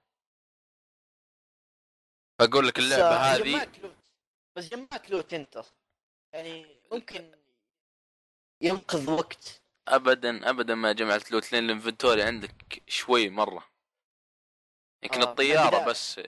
فأقول 2.40 2.68
لك 2.68 2.80
اللعبة 2.80 3.16
هذه 3.16 3.68
بس 4.58 4.70
جمعت 4.70 5.10
loot 5.10 5.34
انت 5.34 5.64
يعني 6.34 6.66
ممكن. 6.92 7.32
ينقذ 8.62 9.10
وقت. 9.10 9.62
ابدا 9.88 10.50
ابدا 10.50 10.76
ما 10.76 10.92
جمعت 10.92 11.32
لوت 11.32 11.52
لأن 11.52 11.64
الإنفنتوري 11.64 12.24
عندك 12.24 12.84
شوي 12.88 13.30
مرة. 13.30 13.73
يمكن 15.04 15.22
آه، 15.22 15.24
الطيارة. 15.32 15.86
بس 15.86 16.20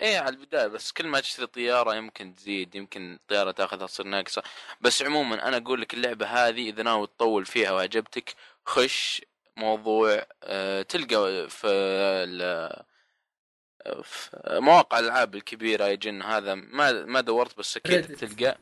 إيه 0.00 0.18
على 0.18 0.28
البداية 0.28 0.66
بس 0.66 0.92
كل 0.92 1.06
ما 1.06 1.20
تشتري 1.20 1.46
طيارة 1.46 1.94
يمكن 1.94 2.34
تزيد 2.34 2.74
يمكن 2.74 3.14
الطيارة 3.14 3.50
تاخذها 3.50 3.86
تصير 3.86 4.06
ناقصة 4.06 4.42
بس 4.80 5.02
عموما 5.02 5.48
أنا 5.48 5.56
أقول 5.56 5.80
لك 5.80 5.94
اللعبة 5.94 6.26
هذه 6.26 6.68
إذا 6.68 6.82
ناوي 6.82 7.06
تطول 7.06 7.46
فيها 7.46 7.72
وعجبتك 7.72 8.34
خش 8.66 9.22
موضوع 9.56 10.26
آه، 10.42 10.82
تلقى 10.82 11.48
في 11.50 11.66
ال- 11.66 12.84
في 14.02 14.30
مواقع 14.60 14.98
الألعاب 14.98 15.34
الكبيرة 15.34 15.84
يجن 15.84 16.22
هذا 16.22 16.54
ما 16.54 16.92
ما 16.92 17.20
دورت 17.20 17.58
بس 17.58 17.76
أكيد. 17.76 18.16
تلقى 18.16 18.58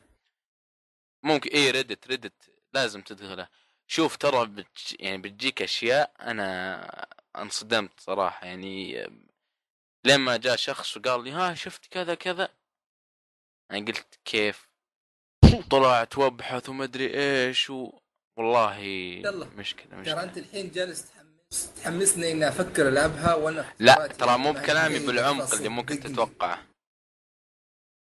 ممكن 1.23 1.49
إيه 1.49 1.71
ريدت 1.71 2.07
ريدت 2.07 2.33
لازم 2.73 3.01
تدخله 3.01 3.47
شوف 3.87 4.17
ترى 4.17 4.45
بتج... 4.45 4.95
يعني 4.99 5.17
بتجيك 5.17 5.61
أشياء 5.61 6.11
أنا 6.21 7.07
انصدمت 7.35 7.99
صراحة 7.99 8.47
يعني 8.47 9.07
لما 10.05 10.37
جاء 10.37 10.55
شخص 10.55 10.97
وقال 10.97 11.23
لي 11.23 11.31
ها 11.31 11.53
شفت 11.55 11.85
كذا 11.85 12.15
كذا 12.15 12.49
أنا 13.71 13.85
قلت 13.85 14.19
كيف 14.25 14.69
طلعت 15.71 16.17
وابحث 16.17 16.69
وما 16.69 16.83
أدري 16.83 17.13
إيش 17.13 17.69
و... 17.69 17.99
والله 18.37 18.77
يلا. 18.77 19.45
مشكلة 19.45 19.85
ترى 19.89 19.97
مشكلة 19.99 20.23
أنت 20.23 20.37
الحين 20.37 20.71
جالس 20.71 21.05
تحمس 21.11 21.73
تحمسني 21.75 22.31
إني 22.31 22.47
أفكر 22.47 22.87
ألعبها 22.89 23.33
وأنا 23.35 23.73
لا 23.79 24.07
ترى 24.07 24.37
مو 24.37 24.51
بكلامي 24.53 24.99
بالعمق. 24.99 25.53
اللي 25.53 25.69
ممكن. 25.69 25.99
تتوقعه 25.99 26.67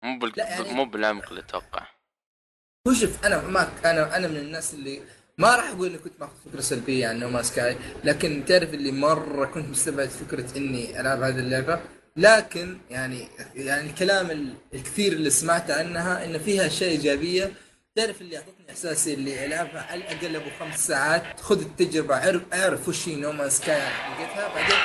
مو 0.04 0.18
بال... 0.18 0.32
يعني- 0.38 0.72
مو 0.72 0.84
بالعمق 0.84 1.28
اللي 1.28 1.42
تتوقعه 1.42 1.88
هو 2.88 2.92
شوف 2.94 3.24
أنا 3.26 3.48
معك 3.48 3.86
أنا 3.86 4.16
أنا 4.16 4.28
من 4.28 4.36
الناس 4.36 4.74
اللي 4.74 5.02
ما 5.38 5.56
راح 5.56 5.70
أقول 5.70 5.88
إني 5.88 5.98
كنت 5.98 6.20
ماخذ 6.20 6.32
فكرة 6.50 6.60
سلبية 6.60 7.08
عن 7.08 7.18
نوما 7.20 7.42
سكاي 7.42 7.76
لكن 8.04 8.44
تعرف 8.48 8.74
اللي 8.74 8.92
مرة 8.92 9.46
كنت 9.46 9.68
مستبعد 9.68 10.08
فكرة 10.08 10.56
إني 10.56 11.00
ألعب 11.00 11.22
هذه 11.22 11.38
اللعبة؟ 11.38 11.80
لكن 12.16 12.78
يعني 12.90 13.28
يعني 13.54 13.90
الكلام 13.90 14.30
ال- 14.30 14.54
الكثير 14.74 15.12
اللي 15.12 15.30
سمعته 15.30 15.78
عنها 15.78 16.24
إن 16.24 16.38
فيها 16.38 16.66
اشياء 16.66 16.90
إيجابية. 16.90 17.52
تعرف 17.96 18.20
اللي 18.20 18.36
أعطتني 18.36 18.70
إحساسي 18.70 19.14
اللي 19.14 19.46
ألعبها 19.46 19.82
على 19.82 20.00
الأقل 20.00 20.36
أبو 20.36 20.50
خمس 20.60 20.86
ساعات. 20.86 21.40
خذ 21.40 21.60
التجربة 21.60 22.14
اعرف 22.14 22.42
اعرف 22.54 22.88
وش 22.88 23.08
هي 23.08 23.14
نوما 23.16 23.48
سكاي 23.48 23.76
لقيتها 23.80 24.54
بعدين 24.54 24.76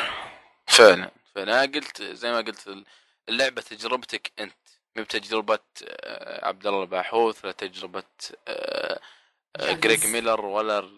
فعلا 0.67 1.11
فانا 1.35 1.61
قلت 1.61 2.01
زي 2.03 2.31
ما 2.31 2.37
قلت 2.37 2.83
اللعبة 3.29 3.61
تجربتك 3.61 4.31
أنت 4.39 4.53
مو 4.95 5.03
بتجربة 5.03 5.59
آه، 5.83 6.45
عبد 6.47 6.67
الله 6.67 6.81
الباحوث 6.81 7.43
ولا 7.45 7.53
تجربة 7.53 8.03
جعفر. 8.47 8.99
جريج 9.57 10.05
ميلر 10.07 10.45
ولا 10.45 10.89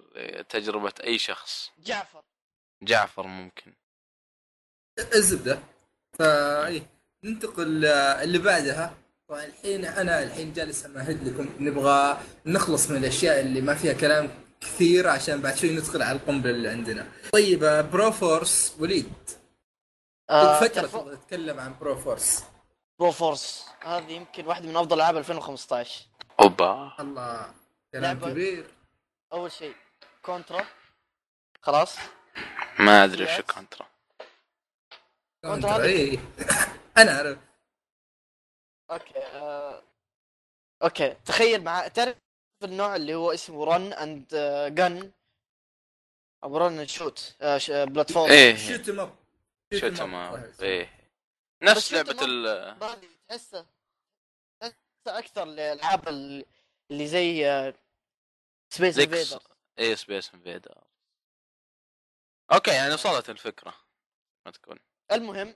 تجربة 0.49 0.93
أي 1.03 1.17
شخص. 1.17 1.71
جعفر. 1.79 2.21
جعفر 2.83 3.27
ممكن. 3.27 3.73
الزبدة. 5.15 5.59
فا 6.19 6.67
إيه، 6.67 6.89
ننتقل 7.23 7.85
آه، 7.85 8.23
اللي 8.23 8.37
بعدها. 8.37 8.93
طبعا 9.29 9.45
الحين 9.45 9.85
أنا 9.85 10.23
الحين 10.23 10.53
جالس 10.53 10.85
أمهد 10.85 11.27
لكم 11.27 11.49
نبغى 11.65 12.17
نخلص 12.45 12.89
من 12.89 12.97
الأشياء 12.97 13.39
اللي 13.39 13.61
ما 13.61 13.75
فيها 13.75 13.93
كلام 13.93 14.29
كثير 14.61 15.07
عشان 15.07 15.41
بعد 15.41 15.55
شوي 15.55 15.69
ندخل 15.75 16.01
على 16.01 16.17
القنبلة 16.19 16.51
اللي 16.51 16.69
عندنا. 16.69 17.11
طيب 17.33 17.63
آه، 17.63 17.81
Broforce 17.81 18.75
وليد. 18.79 19.13
آه 20.29 20.59
فترة 20.59 20.67
تعرف- 20.67 20.91
تبغى 20.95 21.15
تتكلم 21.17 21.59
عن 21.59 21.75
Broforce 21.79 22.43
Broforce 22.99 23.65
هذه 23.81 24.11
يمكن 24.11 24.45
واحدة 24.47 24.67
من 24.69 24.77
أفضل 24.77 24.95
ألعاب 24.95 25.17
2015 25.17 26.01
أوبا. 26.39 26.95
الله. 26.99 27.53
كلام 27.91 28.19
لعبة- 28.19 28.25
كبير. 28.29 28.65
أول 29.33 29.51
شيء 29.51 29.75
Contra. 30.21 30.67
خلاص. 31.61 31.97
ما 32.79 33.03
أدري. 33.03 33.23
وش 33.23 33.41
Contra. 33.41 33.87
Contra، 35.45 35.83
إيه. 35.83 36.19
أنا 36.97 37.11
أعرف. 37.17 37.37
أوكي 38.91 39.17
آه... 39.19 39.83
Okay. 40.83 41.15
تخيل 41.25 41.63
مع 41.63 41.87
تعرف 41.87 42.17
النوع 42.63 42.95
اللي 42.95 43.13
هو 43.15 43.31
اسمه 43.31 43.65
run 43.65 43.93
and 43.93 44.27
gun 44.75 45.11
أو 46.43 46.57
run 46.57 46.79
and 46.79 46.89
shoot 46.89 47.35
platform 47.69 48.31
إيه. 48.31 48.55
shoot 48.55 48.89
'em 48.89 49.05
up 49.05 49.15
shoot 49.73 50.01
ما 50.01 50.51
إيه. 50.61 50.89
نفس 51.61 51.93
لعبة. 51.93 52.17
ال 52.25 52.79
تحسه 53.27 53.65
تحسه 54.61 54.75
أكثر 55.19 55.43
الالعاب 55.43 56.07
ال- 56.07 56.45
اللي 56.91 57.07
زي 57.07 57.73
سبيس 58.73 58.99
انفيدر. 58.99 59.43
إيه 59.79 59.95
سبيس 59.95 60.33
انفيدر. 60.33 60.83
أوكي 62.53 62.71
يعني 62.71 62.93
وصلت 62.93 63.29
الفكرة. 63.29 63.73
ما 64.45 64.51
تكون. 64.51 64.79
المهم 65.11 65.55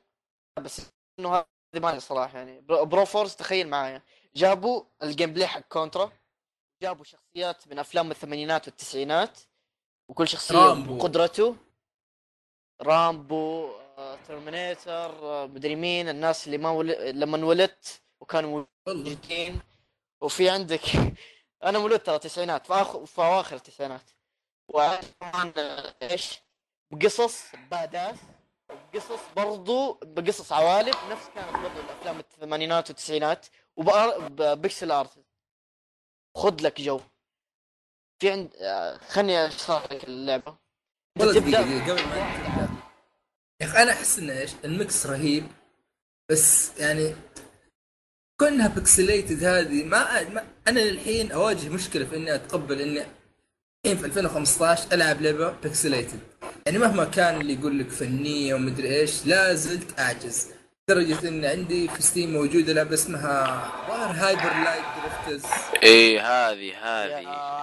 بس 0.60 0.82
إنه 1.20 1.36
هذه 1.36 1.46
ما 1.76 2.00
صراحة 2.00 2.38
يعني. 2.38 2.62
برو 2.62 3.06
فورس 3.06 3.36
تخيل 3.36 3.68
معايا. 3.68 4.02
جابوا 4.36 4.86
ال 5.04 5.34
gameplay 5.34 5.48
حق 5.48 5.62
كونترا. 5.62 6.12
جابوا 6.84 7.04
شخصيات 7.04 7.68
من 7.68 7.80
أفلام 7.80 8.12
الثمانينات 8.12 8.68
والتسعينات 8.68 9.40
وكل 10.10 10.28
شخصية 10.28 10.56
رامبو. 10.56 10.98
بقدرته. 10.98 11.56
رامبو 12.82 13.76
آه، 13.98 14.16
ترمينيتر 14.28 15.26
آه، 15.26 15.46
مدري 15.46 15.76
مين 15.76 16.10
الناس 16.10 16.46
اللي 16.46 16.58
ما 16.58 16.70
ول... 16.70 16.88
لما 17.20 17.38
انولدت 17.38 18.02
وكانوا 18.22 18.66
والله. 18.88 19.04
موجودين. 19.04 19.62
وفي 20.22 20.50
عندك 20.50 20.82
أنا 21.64 21.80
مولود 21.80 22.00
ترى 22.00 22.20
تسعينات 22.20 22.68
في 22.68 22.74
آخر 22.74 23.06
في 23.06 23.22
أواخر 23.22 23.56
التسعينات. 23.56 24.10
وعندك 24.68 25.08
كمان 25.22 25.54
آه، 25.58 25.96
إيش؟ 26.02 26.40
بقصص 26.92 27.42
badass 27.72 28.18
قصص 28.94 29.20
برضو 29.36 29.94
بقصص 29.94 30.52
عوالم 30.52 30.94
نفس 31.10 31.30
كانت 31.36 31.58
برضو 31.58 31.80
الأفلام 31.80 32.20
الثمانينات 32.20 32.90
والتسعينات. 32.90 33.46
و 33.76 33.95
pixel 33.95 34.92
art. 34.92 35.26
خذ 36.38 36.62
لك 36.62 36.82
جو. 36.82 37.00
في 38.20 38.32
عند 38.32 38.56
آه، 38.56 38.98
خلني 38.98 39.48
أشرح 39.48 39.84
لك 39.92 40.04
اللعبة. 40.04 40.58
دقيقة 41.18 41.40
دقيقة 41.40 41.92
قبل 41.92 42.08
ما. 42.08 42.18
يا 43.62 43.66
أخي 43.66 43.82
أنا 43.84 43.92
أحس 43.92 44.20
إنه 44.20 44.34
إيش؟ 44.34 44.52
ال 44.66 44.76
mix 44.76 45.06
رهيب. 45.06 45.48
بس 46.32 46.80
يعني 46.80 47.16
كونها 48.38 48.68
pixelated 48.68 49.44
هذه. 49.44 49.84
ما, 49.84 50.30
ما 50.30 50.44
أنا 50.68 50.80
للحين 50.80 51.32
أواجه 51.32 51.70
مشكلة 51.70 52.06
في 52.06 52.16
إني 52.16 52.36
أتقبل 52.36 52.82
إني 52.82 53.06
الحين 53.86 53.98
في 53.98 54.06
2015 54.06 54.92
ألعب 54.92 55.22
لعبة 55.22 55.50
pixelated 55.52 56.20
يعني 56.66 56.78
مهما 56.78 57.06
كان 57.06 57.42
اللي 57.42 57.54
يقول 57.54 57.80
لك 57.80 57.90
فنية 57.90 58.54
ومدري 58.56 58.96
إيش 59.00 59.26
لا 59.26 59.54
زلت 59.54 60.00
أعجز. 60.00 60.48
لدرجة 60.90 61.28
إن 61.28 61.46
عندي 61.46 61.88
في 61.88 62.02
ستيم 62.02 62.34
موجودة 62.34 62.74
لعبة 62.74 62.94
اسمها 62.94 63.46
ظاهر 63.88 64.12
هايبر 64.28 64.64
لايت 64.64 64.84
درفترز 65.04 65.52
إيه 65.84 66.20
هذه 66.22 66.74
هذه. 66.78 67.22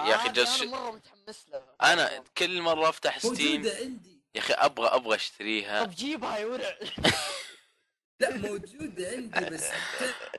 يا 0.09 0.15
أخي 0.15 0.29
جالس 0.29 0.61
أنا 0.61 0.71
مرة 0.71 0.91
متحمس 0.91 1.45
لها. 1.51 1.93
أنا 1.93 2.09
كل 2.37 2.61
مرة 2.61 2.89
أفتح 2.89 3.19
ستيم 3.19 3.31
موجودة 3.61 3.75
عندي. 3.81 4.19
يا 4.35 4.39
أخي 4.39 4.53
أبغى 4.53 4.87
أبغى 4.87 5.15
أشتريها. 5.15 5.83
طب 5.83 5.91
جيبها 5.95 6.37
يا 6.37 6.45
ورع. 6.45 6.75
لا 8.23 8.37
موجودة 8.37 9.09
عندي 9.09 9.49
بس 9.55 9.69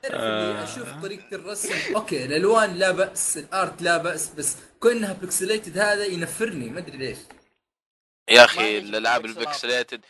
تعرف 0.03 0.15
اللي 0.15 0.63
أشوف 0.63 1.01
طريقة 1.01 1.35
الرسم. 1.35 1.95
okay 1.95 2.25
الألوان 2.25 2.75
لا 2.75 2.91
بأس 2.91 3.37
ال 3.37 3.48
art 3.48 3.81
لا 3.81 3.97
بأس 3.97 4.29
بس 4.29 4.55
كونها 4.79 5.13
pixelated 5.13 5.77
هذا 5.77 6.05
ينفرني 6.05 6.69
ما 6.69 6.79
أدري 6.79 6.97
ليش. 6.97 7.17
يا 8.29 8.45
أخي 8.45 8.77
الألعاب. 8.77 9.25
ال 9.25 9.33
pixelated 9.33 10.05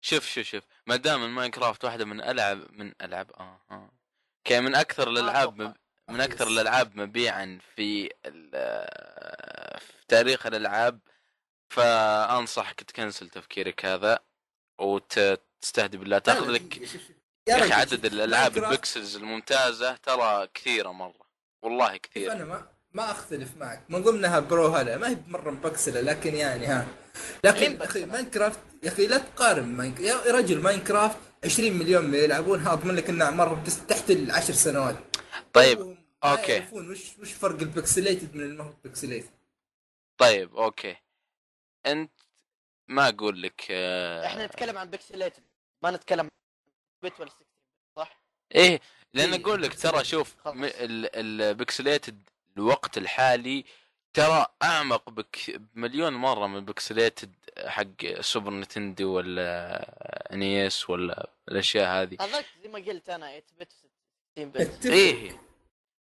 شوف 0.00 0.26
شوف 0.26 0.44
شوف. 0.46 0.62
ما 0.86 0.96
دام 0.96 1.24
ال 1.24 1.30
Minecraft 1.30 1.84
واحدة 1.84 2.04
من 2.04 2.20
ألعب 2.20 2.58
من 2.72 2.92
ألعاب 3.02 3.30
آه 3.32 3.60
آه. 3.70 3.90
كي 4.44 4.60
من 4.60 4.74
أكثر 4.74 5.08
الألعاب 5.10 5.62
مب... 5.62 5.74
من 6.08 6.20
أكثر 6.20 6.46
الألعاب 6.48 6.96
مبيعا 6.96 7.58
في 7.76 8.10
ال- 8.26 9.80
في 9.80 9.92
تاريخ 10.08 10.46
الألعاب 10.46 11.00
فأنصحك 11.70 12.82
ت 12.82 12.89
cancel 12.89 13.28
تفكيرك 13.28 13.84
هذا 13.84 14.18
وتستهدي 14.78 15.96
بالله. 15.96 16.18
تاخذ 16.18 16.50
لك 16.50 16.88
يا 17.48 17.58
أخي 17.58 17.72
عدد 17.72 18.04
الألعاب 18.04 18.56
ال 18.58 18.66
pixels 18.66 19.16
الممتازة 19.16 19.96
ترى 19.96 20.48
كثيرة 20.54 20.92
مرة. 20.92 21.28
والله 21.62 21.92
شوف 21.92 21.98
كثير 21.98 22.32
أنا 22.32 22.44
ما 22.44 22.68
ما 22.92 23.10
أختلف 23.10 23.56
معك. 23.56 23.84
من 23.88 24.02
ضمنها 24.02 24.40
Broforce 24.40 24.66
هلا. 24.66 24.96
ما 24.98 25.08
هي 25.08 25.16
مرة 25.28 25.50
مبكسلة 25.50 26.00
لكن 26.00 26.34
يعني 26.34 26.66
ها. 26.66 26.86
لكن 27.44 27.82
أخي؟ 27.82 28.04
Minecraft 28.06 28.60
يا 28.82 28.88
أخي 28.88 29.06
لا 29.06 29.18
تقارن 29.18 29.64
ماينك... 29.64 30.00
يا 30.00 30.16
رجل 30.26 30.60
Minecraft 30.60 31.18
20 31.44 31.72
مليون 31.72 32.14
يلعبونها 32.14 32.72
أضمن 32.72 32.94
لك 32.94 33.08
إنها 33.08 33.30
مرة. 33.30 33.64
تحت 33.88 34.10
العشر 34.10 34.52
سنوات. 34.52 34.96
طيب 35.52 35.96
okay. 36.24 36.52
يعرفون 36.52 36.90
وش 36.90 37.18
وش 37.18 37.32
فرق 37.32 37.60
البكسليتد 37.60 38.34
من 38.36 38.42
المهو 38.42 38.72
بكسليتد 38.84 39.30
طيب 40.18 40.56
أوكي. 40.56 40.96
أنت 41.86 42.12
ما 42.88 43.08
أقول 43.08 43.42
لك 43.42 43.66
آه، 43.70 44.26
إحنا 44.26 44.46
نتكلم 44.46 44.78
عن 44.78 44.90
pixelated 44.90 45.42
ما 45.82 45.90
نتكلم 45.90 46.28
bit 47.02 47.20
ولا 47.20 47.30
60 47.30 47.46
صح؟ 47.96 48.22
إيه 48.54 48.80
لأن 49.14 49.32
إيه، 49.32 49.42
أقول 49.42 49.62
لك 49.62 49.74
ترى 49.78 50.04
شوف 50.04 50.36
ال 50.46 50.64
pixelated 50.64 52.22
الوقت 52.56 52.98
الحالي 52.98 53.64
ترى 54.14 54.46
أعمق 54.62 55.10
بك 55.10 55.56
بمليون 55.56 56.12
مرة 56.12 56.46
من 56.46 56.56
ال 56.56 56.64
pixelated 56.64 57.34
حق 57.66 58.20
Super 58.20 58.50
Nintendo 58.50 59.16
ولا 59.16 60.32
NES 60.32 60.90
ولا 60.90 61.30
الأشياء 61.48 62.02
هذه. 62.02 62.16
هذاك 62.20 62.46
زي 62.62 62.68
ما 62.68 62.78
قلت 62.78 63.08
أنا 63.10 63.40
8 63.40 63.42
bit 63.60 63.72
60 63.72 64.50
bit 64.50 64.86
إيه 64.86 65.42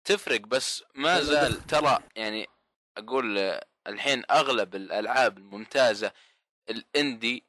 تفرق 0.06 0.40
بس 0.42 0.84
ما 0.96 1.22
زال 1.22 1.68
ترى 1.68 2.00
يعني 2.16 2.48
أقول 2.98 3.60
الحين 3.88 4.24
أغلب 4.32 4.76
الألعاب 4.76 5.38
الممتازة 5.38 6.12
ال 6.70 6.82
indie 6.82 7.44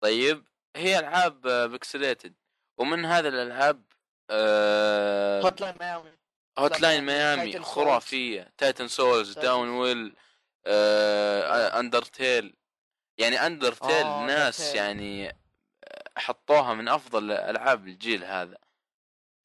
طيب 0.00 0.47
هي 0.76 0.98
ألعاب 0.98 1.40
pixelated 1.48 2.34
ومن 2.78 3.04
هذه 3.04 3.28
الألعاب 3.28 3.82
آه 4.30 5.42
هوت 5.42 5.60
لاين 5.60 5.74
ميامي 5.80 6.12
هوت 6.58 6.80
لاين 6.80 7.04
ميامي. 7.04 7.58
خرافية. 7.60 8.52
Titan 8.58 8.88
Souls 8.88 9.38
Downwell 9.38 10.16
آه 10.66 11.80
Undertale 11.80 12.56
يعني 13.18 13.46
Undertale 13.46 14.06
آه، 14.06 14.26
ناس 14.26 14.72
Undertale. 14.72 14.76
يعني 14.76 15.36
حطوها 16.16 16.74
من 16.74 16.88
أفضل 16.88 17.30
ألعاب 17.32 17.86
الجيل 17.88 18.24
هذا. 18.24 18.58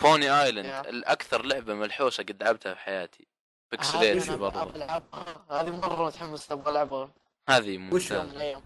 Pony 0.01 0.41
Island 0.43 0.85
Yeah. 0.85 0.87
الأكثر 0.89 1.45
لعبة 1.45 1.73
ملحوسة 1.73 2.23
قد 2.23 2.43
لعبتها 2.43 2.73
في 2.73 2.79
حياتي. 2.79 3.27
أنا 3.73 4.35
برضه 4.35 4.73
ألعب- 4.87 5.51
هذه 5.51 5.69
مرة 5.69 6.05
متحمس 6.05 6.51
أبغى 6.51 6.71
ألعبها. 6.71 7.11
هذه 7.49 7.77
ممتازة. 7.77 8.61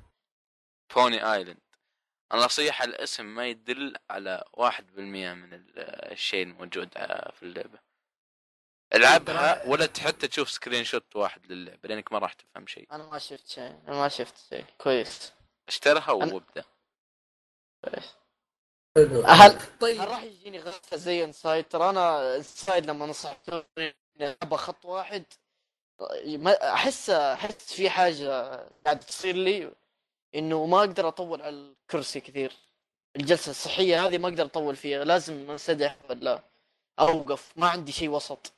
Pony 0.95 1.34
Island 1.34 1.58
أنا 2.34 2.48
صيح 2.48 2.82
الاسم 2.82 3.26
ما 3.26 3.48
يدل 3.48 3.96
على 4.10 4.44
واحد 4.54 4.96
بالمية 4.96 5.34
من 5.34 5.54
ال- 5.54 5.80
الشيء 6.12 6.44
الموجود 6.44 6.98
ع- 6.98 7.32
في 7.32 7.44
اللعبة. 7.44 7.80
العبها 8.96 9.66
ولا 9.68 9.84
حتى 9.84 10.28
تشوف 10.28 10.50
screenshot 10.50 11.15
واحد 11.16 11.52
للعبة 11.52 11.90
لأنك 11.90 12.12
ما 12.12 12.20
راح 12.20 12.34
تفهم 12.34 12.68
شيء. 12.68 12.88
أنا 12.92 13.06
ما 13.06 13.20
شفت 13.20 13.48
شيء 13.48 13.63
أنا 13.88 13.96
ما 13.96 14.08
شفت 14.08 14.38
شيء. 14.50 14.66
كويس. 14.78 15.34
اشترها 15.68 16.02
أنا- 16.06 16.34
وابدأ. 16.34 16.63
حلو. 18.96 19.22
هل- 19.26 19.78
طيب. 19.80 20.02
هل 20.02 20.08
راح 20.08 20.24
يجيني 20.24 20.60
غثة 20.60 20.98
زي 20.98 21.24
Inside 21.23 21.67
ترى 21.68 21.90
أنا 21.90 22.36
Inside 22.36 22.86
لما 22.86 23.06
نصحتوني 23.06 23.96
العبها 24.22 24.58
خط 24.58 24.86
واحد 24.86 25.24
ما 26.26 26.74
احس 26.74 27.10
أحس 27.10 27.74
في 27.74 27.90
حاجة 27.90 28.42
قاعدة 28.86 29.00
تصير 29.00 29.36
لي. 29.36 29.72
إنه 30.36 30.66
ما 30.66 30.80
أقدر 30.80 31.08
أطول 31.08 31.42
على 31.42 31.56
الكرسي 31.56 32.20
كثير. 32.20 32.54
الجلسة 33.16 33.50
الصحية 33.52 34.06
هذه 34.08 34.18
ما 34.18 34.28
أقدر 34.28 34.46
أطول 34.46 34.76
فيها 34.76 35.04
لازم 35.04 35.52
أنسدح 35.52 35.98
ولا 36.10 36.44
أوقف 37.00 37.52
ما 37.56 37.70
عندي 37.70 37.92
شيء 37.92 38.10
وسط. 38.10 38.54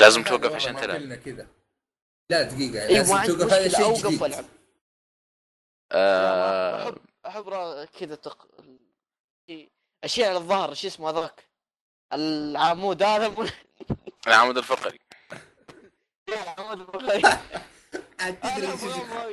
لازم 0.00 0.22
توقف 0.24 0.52
عشان 0.54 0.76
تلعب. 0.76 1.14
كذا. 1.14 1.46
لا 2.30 2.42
دقيقة 2.42 2.86
اي 2.86 2.94
لازم 2.94 3.14
عندي 3.14 3.32
توقف. 3.32 3.52
هذا 3.52 3.68
شيء 3.68 3.84
أوقف 3.84 4.22
وألعب. 4.22 4.44
آه. 5.92 6.88
أحب 6.88 6.98
أحب 7.26 7.84
كذا 7.84 8.14
تق... 8.14 8.48
أشياء 10.04 10.28
على 10.28 10.38
الظهر 10.38 10.74
شو 10.74 10.86
اسمه 10.86 11.10
هذاك 11.10 11.44
العمود 12.12 13.02
هذا 13.02 13.28
مو- 13.28 13.46
العمود 14.26 14.56
الفقري. 14.58 14.98
العمود 16.28 16.80
الفقري. 16.80 17.22
تدري 18.18 18.68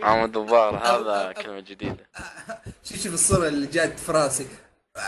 عمود 0.03 0.37
الظهر 0.37 0.77
هذا 0.77 1.31
كلمة 1.31 1.59
جديدة. 1.59 2.09
شوف 2.83 2.97
شوف 3.03 3.13
الصورة 3.13 3.47
اللي 3.47 3.67
جات 3.67 3.99
في 3.99 4.11
راسي. 4.11 4.47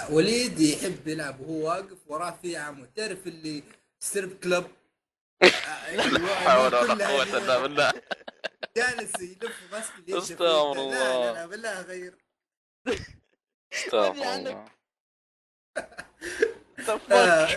وليد 0.10 0.60
يحب 0.60 1.08
يلعب 1.08 1.40
وهو 1.40 1.68
واقف 1.68 1.98
وراه 2.08 2.38
في 2.42 2.58
عمود 2.58 2.90
تعرف 2.96 3.28
اللي 3.28 3.64
ستريب 4.00 4.40
كلب 4.40 4.68
لا 5.96 6.36
حول 6.36 6.76
ولا 6.76 7.08
قوة 7.08 7.24
إلا 7.24 7.60
بالله. 7.60 7.94
جالس 8.78 9.22
يلف 9.22 9.60
ماسك 9.72 9.94
اليد 10.00 10.16
استغفر 10.16 10.72
الله. 10.72 10.90
لا 10.92 11.34
لا 11.34 11.46
بالله 11.46 11.82
غير. 11.82 12.16
استغفر. 13.74 14.36
الله. 14.36 14.66
آه. 17.12 17.50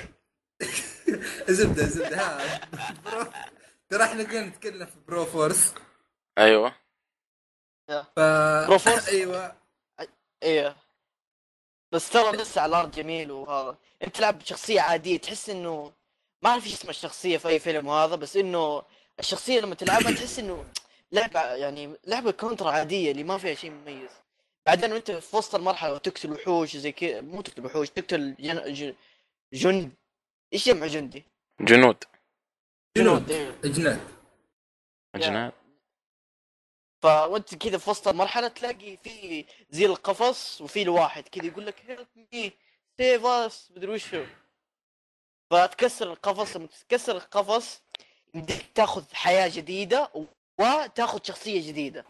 زبدة 1.48 1.87
زبدة. 1.87 2.16
ها 2.16 2.61
bro 3.04 3.26
ترى 3.88 4.04
إحنا 4.04 4.22
كنا 4.22 4.46
نتكلم 4.46 4.87
في 4.87 4.96
Broforce. 5.08 5.74
أيوه. 6.38 6.74
ف 7.88 8.20
Broforce؟ 8.68 9.08
أيوه. 9.14 9.57
إيه. 10.42 10.77
بس 11.92 12.11
ترى 12.11 12.37
لسه 12.37 12.61
على 12.61 12.70
الأرض 12.70 12.90
جميل 12.90 13.31
وهذا. 13.31 13.77
أنت 14.03 14.16
تلعب 14.16 14.38
بشخصية 14.38 14.81
عادية 14.81 15.18
تحس 15.18 15.51
إنه 15.51 15.92
ما 16.42 16.51
أعرف 16.51 16.64
إيش 16.66 16.72
اسم 16.74 16.90
الشخصية 16.90 17.38
في 17.38 17.48
أي 17.48 17.59
فيلم 17.59 17.88
وهذا 17.88 18.16
بس 18.16 18.37
إنه 18.37 18.83
الشخصية 19.18 19.61
لما 19.61 19.74
تلعبها 19.74 20.12
تحس 20.12 20.38
إنه 20.38 20.64
لعبة 21.12 21.40
يعني 21.40 21.96
لعبة 22.07 22.31
كونترا 22.31 22.70
عادية 22.70 23.11
اللي 23.11 23.24
ما 23.24 23.38
فيها 23.38 23.55
شيء 23.55 23.70
مميز. 23.70 24.11
بعدين 24.66 24.92
وأنت 24.92 25.11
في 25.11 25.37
وسط 25.37 25.55
المرحلة 25.55 25.92
وتقتل 25.92 26.33
وحوش 26.33 26.77
زي 26.77 26.92
كذا 26.92 27.20
مو 27.20 27.42
تقتل 27.42 27.66
وحوش 27.66 27.90
تقتل 27.90 28.35
جن... 28.40 28.72
ج... 28.72 28.94
جند 29.53 29.92
إيش 30.53 30.68
جمع 30.68 30.87
جندي؟ 30.87 31.24
جنود. 31.61 32.05
جنود. 32.96 33.31
إيه. 33.31 33.51
جنود 33.64 34.01
جنود 35.16 35.53
فوانت 37.02 37.54
كذا 37.54 37.78
في 37.78 37.90
وسط 37.90 38.08
المرحلة 38.08 38.48
تلاقي 38.48 38.96
في 38.96 39.44
زي 39.70 39.87
القفص 39.87 40.61
وفي 40.61 40.82
الواحد 40.82 41.28
كذا 41.28 41.46
يقول 41.46 41.66
لك 41.66 41.74
help 41.87 42.06
me 42.32 42.52
save 42.96 43.26
us 43.26 43.70
مدري 43.76 43.92
وش 43.92 44.14
هو 44.14 44.24
فتكسر 45.50 46.12
القفص 46.12 46.56
لما 46.56 46.66
تكسر 46.88 47.16
القفص 47.16 47.82
يمديك 48.34 48.66
تاخذ 48.74 49.04
حياة 49.14 49.48
جديدة 49.48 50.11
وتاخذ 50.58 51.18
شخصية 51.22 51.68
جديدة. 51.68 52.04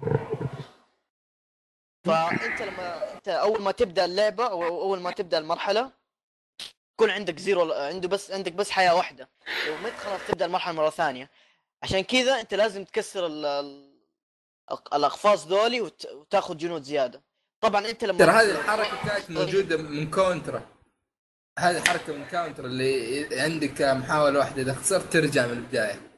فأنت 2.05 2.62
لما 2.62 3.12
أنت 3.14 3.29
أول 3.29 3.62
ما 3.62 3.72
تبدأ 3.72 4.05
اللعبة 4.05 4.46
أو 4.46 4.62
أول 4.64 5.01
ما 5.01 5.11
تبدأ 5.11 5.38
المرحلة 5.38 5.90
يكون 6.94 7.11
عندك 7.11 7.38
zero 7.38 7.72
عنده 7.72 8.09
بس 8.09 8.31
عندك 8.31 8.53
بس 8.53 8.70
حياة 8.70 8.94
واحدة. 8.94 9.29
لو 9.66 9.90
خلاص 9.98 10.20
تبدأ 10.29 10.44
المرحلة 10.46 10.74
مرة 10.74 10.90
ثانية. 10.90 11.31
عشان 11.83 12.01
كذا 12.01 12.40
أنت 12.40 12.55
لازم 12.55 12.85
تكسر 12.85 13.27
ال- 13.27 13.88
الاقفاص 14.72 15.46
ذولي 15.46 15.81
وت- 15.81 16.07
وتاخذ 16.07 16.57
جنود 16.57 16.83
زيادة. 16.83 17.22
طبعا 17.61 17.88
أنت 17.88 18.04
لما 18.04 18.18
ترى 18.18 18.31
هذه 18.31 18.50
الحركة 18.61 19.09
كانت 19.09 19.31
موجودة 19.31 19.76
من 19.76 20.11
كونترا. 20.11 20.62
هذه 21.59 21.76
الحركة 21.83 22.12
من 22.12 22.24
كونترا 22.27 22.64
اللي 22.64 23.40
عندك 23.40 23.83
محاوله 23.83 24.38
واحدة. 24.38 24.62
إذا 24.62 24.74
خسرت 24.74 25.12
ترجع 25.12 25.46
من 25.46 25.52
البداية. 25.52 26.11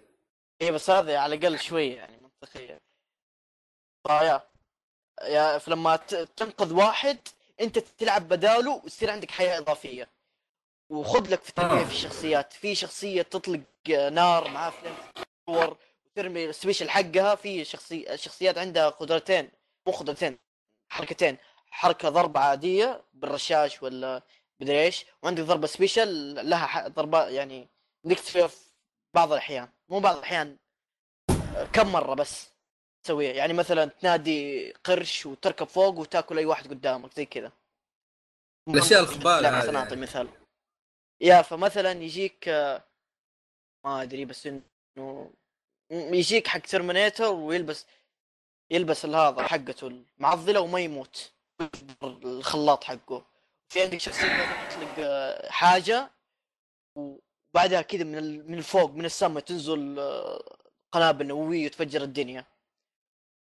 إيه 0.61 0.71
بس 0.71 0.91
هذا 0.91 1.19
على 1.19 1.35
الأقل 1.35 1.59
شوية 1.59 1.97
يعني 1.97 2.21
منطقية. 2.23 2.81
فيا 4.07 4.41
يا 5.23 5.59
فلما 5.59 5.97
تنقذ 6.37 6.73
واحد 6.73 7.19
أنت 7.61 7.79
تلعب 7.79 8.29
بداله 8.29 8.81
ويصير 8.85 9.11
عندك 9.11 9.31
حياة 9.31 9.59
إضافية. 9.59 10.09
وخذ 10.91 11.31
لك 11.33 11.43
في 11.43 11.49
التنويع 11.49 11.81
آه. 11.81 11.85
في 11.85 11.93
الشخصيات. 11.93 12.53
في 12.53 12.75
شخصية 12.75 13.23
تطلق 13.23 13.61
نار 14.13 14.49
معاه 14.51 14.71
فليم 14.71 14.95
وترمي 16.21 16.45
السبيشل 16.45 16.91
حقها 16.91 17.35
في 17.35 17.65
شخصي 17.65 18.17
شخصيات 18.17 18.59
عندها 18.59 18.89
قدرتين 18.89 19.51
مو 19.87 19.93
قدرتين 19.93 20.39
حركتين 20.93 21.37
حركة 21.71 22.09
ضربه 22.09 22.41
عادية 22.41 23.05
بالرشاش 23.13 23.83
ولا 23.83 24.23
مدري 24.61 24.83
إيش 24.85 25.07
وعندك 25.23 25.43
ضربة 25.43 25.67
سبيشل 25.67 26.35
لها 26.51 26.67
ح- 26.67 26.87
ضربة 26.87 27.29
يعني 27.29 27.69
تسويها 28.17 28.47
في 28.47 28.71
بعض 29.15 29.33
الأحيان 29.33 29.69
مو 29.89 30.01
بعض 30.01 30.17
الأحيان 30.17 30.57
كم 31.73 31.93
مرة 31.93 32.15
بس 32.15 32.51
تسويها. 33.05 33.33
يعني 33.33 33.53
مثلا 33.53 33.85
تنادي 33.85 34.73
قرش 34.73 35.27
وتركب 35.27 35.67
فوق 35.67 35.99
وتاكل 35.99 36.39
أي 36.39 36.45
واحد 36.45 36.69
قدامك 36.71 37.15
زي 37.15 37.25
كذا. 37.27 37.53
لا 39.43 39.49
هذه 39.51 39.59
مثلا 39.63 39.79
اعطي. 39.79 39.97
مثال 39.97 40.29
يا 41.21 41.43
فمثلا 41.43 41.93
يجيك 41.93 42.49
آه، 42.49 42.85
ما 43.85 44.03
أدري 44.03 44.25
بس 44.25 44.47
إنه 44.47 45.33
يجيك 45.91 46.47
حق 46.49 46.59
ترمينيتر 46.61 47.33
ويلبس 47.33 47.87
يلبس 48.71 49.07
هذا 49.07 49.43
حقته 49.43 49.87
المعضله 50.19 50.61
وما 50.61 50.81
يموت. 50.81 51.33
الخلاط 52.03 52.85
حقه. 52.85 53.27
في 53.69 53.83
عندك 53.83 53.99
شخصية 54.01 54.69
تطلق 54.69 54.95
آه، 54.99 55.51
حاجة 55.51 56.11
وبعدها 56.97 57.83
كذا 57.83 58.05
من 58.05 58.51
من 58.51 58.61
فوق 58.61 58.91
من 58.91 59.05
السماء 59.05 59.43
تنزل 59.43 59.99
آه، 59.99 60.57
قنابل 60.93 61.27
نووية 61.27 61.67
وتفجر 61.67 62.03
الدنيا. 62.03 62.45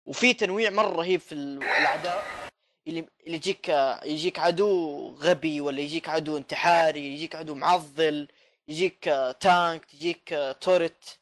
وفي 0.07 0.35
تنويع 0.35 0.71
مرة 0.71 0.89
رهيب 0.97 1.21
في 1.21 1.33
ال- 1.33 1.63
الأعداء. 1.63 2.25
اللي 2.87 3.07
يجيك 3.27 3.69
يجيك 4.05 4.39
عدو 4.39 5.09
غبي 5.15 5.61
ولا 5.61 5.81
يجيك 5.81 6.09
عدو 6.09 6.37
انتحاري 6.37 7.15
يجيك 7.15 7.35
عدو 7.37 7.55
معضل 7.55 8.29
يجيك 8.69 9.09
آه، 9.09 9.33
تانك 9.33 9.95
يجيك 9.95 10.33
آه، 10.33 10.53
تورت 10.53 11.19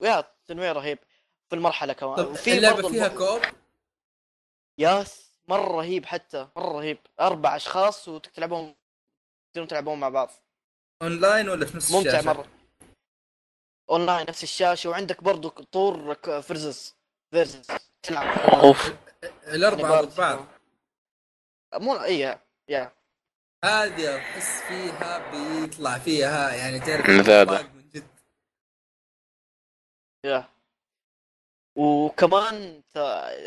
ويا 0.00 0.24
تنويع 0.48 0.72
رهيب 0.72 0.98
في 1.48 1.56
المرحلة 1.56 1.92
كمان. 1.92 2.16
طب 2.16 2.26
وفي 2.26 2.52
اللعبة 2.58 2.88
فيها 2.88 3.08
كوب؟ 3.08 3.42
ياس 4.78 5.30
مرة 5.48 5.72
رهيب 5.76 6.06
حتى 6.06 6.48
مرة 6.56 6.72
رهيب. 6.72 6.98
أربع 7.20 7.56
أشخاص 7.56 8.08
وتلعبون 8.08 8.74
تقدرون 9.52 9.68
تلعبون 9.68 10.00
مع 10.00 10.08
بعض. 10.08 10.30
أونلاين 11.02 11.48
ولا 11.48 11.66
في 11.66 11.76
نفس 11.76 11.90
ممتع 11.90 12.10
الشاشة؟ 12.10 12.26
مرة. 12.26 12.48
أونلاين 13.90 14.26
نفس 14.28 14.42
الشاشة 14.42 14.90
وعندك 14.90 15.22
برضو 15.22 15.48
طور 15.48 16.14
versus 16.42 16.94
versus 17.30 17.66
تلعب. 18.02 18.38
أوف. 18.38 18.94
الأربعة 19.46 19.94
يعني 19.94 20.06
ضد 20.06 20.16
بعض. 20.16 20.46
مو 21.74 21.96
اي 21.96 22.38
يا. 22.68 22.92
هذه 23.64 24.16
أحس 24.16 24.62
فيها 24.62 25.30
بيطلع 25.30 25.98
فيها 25.98 26.54
يعني 26.54 26.80
تعرف. 26.80 27.75
يا 30.26 30.48
وكمان 31.76 32.82
ت- 32.94 32.96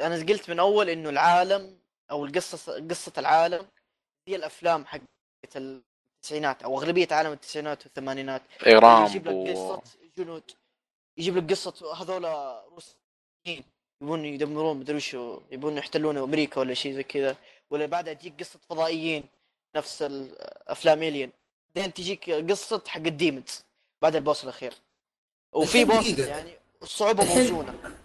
أنا 0.02 0.16
قلت 0.16 0.50
من 0.50 0.60
أول 0.60 0.90
إنه 0.90 1.10
العالم 1.10 1.80
أو 2.12 2.26
القصة 2.26 2.88
قصة 2.90 3.14
العالم 3.18 3.68
هي 4.28 4.36
الأفلام 4.36 4.86
حقت 4.86 5.02
التسعينات 5.56 6.64
أو 6.64 6.78
أغلبية 6.80 7.08
عالم 7.12 7.32
التسعينات 7.32 7.84
والثمانينات. 7.86 8.42
يجيب 9.08 9.28
لك 9.28 9.34
قصة 9.56 9.82
جنود 10.18 10.52
يجيب 11.18 11.38
لك 11.38 11.52
قصة 11.52 11.94
هذول 12.02 12.26
روسيين 12.74 13.64
يبون 14.02 14.26
يدمرون 14.26 14.78
مدري 14.78 14.98
وشو 14.98 15.42
يبون 15.52 15.78
يحتلون 15.78 16.18
أمريكا 16.18 16.60
ولا 16.60 16.74
شيء 16.74 16.94
زي 16.94 17.04
كذا 17.04 17.36
ولا 17.70 17.86
بعدها 17.86 18.14
تجيك 18.14 18.40
قصة 18.40 18.60
فضائيين 18.70 19.24
نفس 19.76 20.02
أفلام 20.68 21.04
الين 21.04 21.32
بعدين 21.76 21.94
تجيك 21.94 22.30
قصة 22.30 22.84
حق 22.88 23.02
الديمونز 23.02 23.64
بعد 24.02 24.16
البوس 24.16 24.44
الأخير. 24.44 24.74
وفي 25.54 25.86
بوس. 25.86 26.06
يعني 26.28 26.59
الصعوبة 26.82 27.24
الحين- 27.24 27.54
موزونة. 27.54 27.96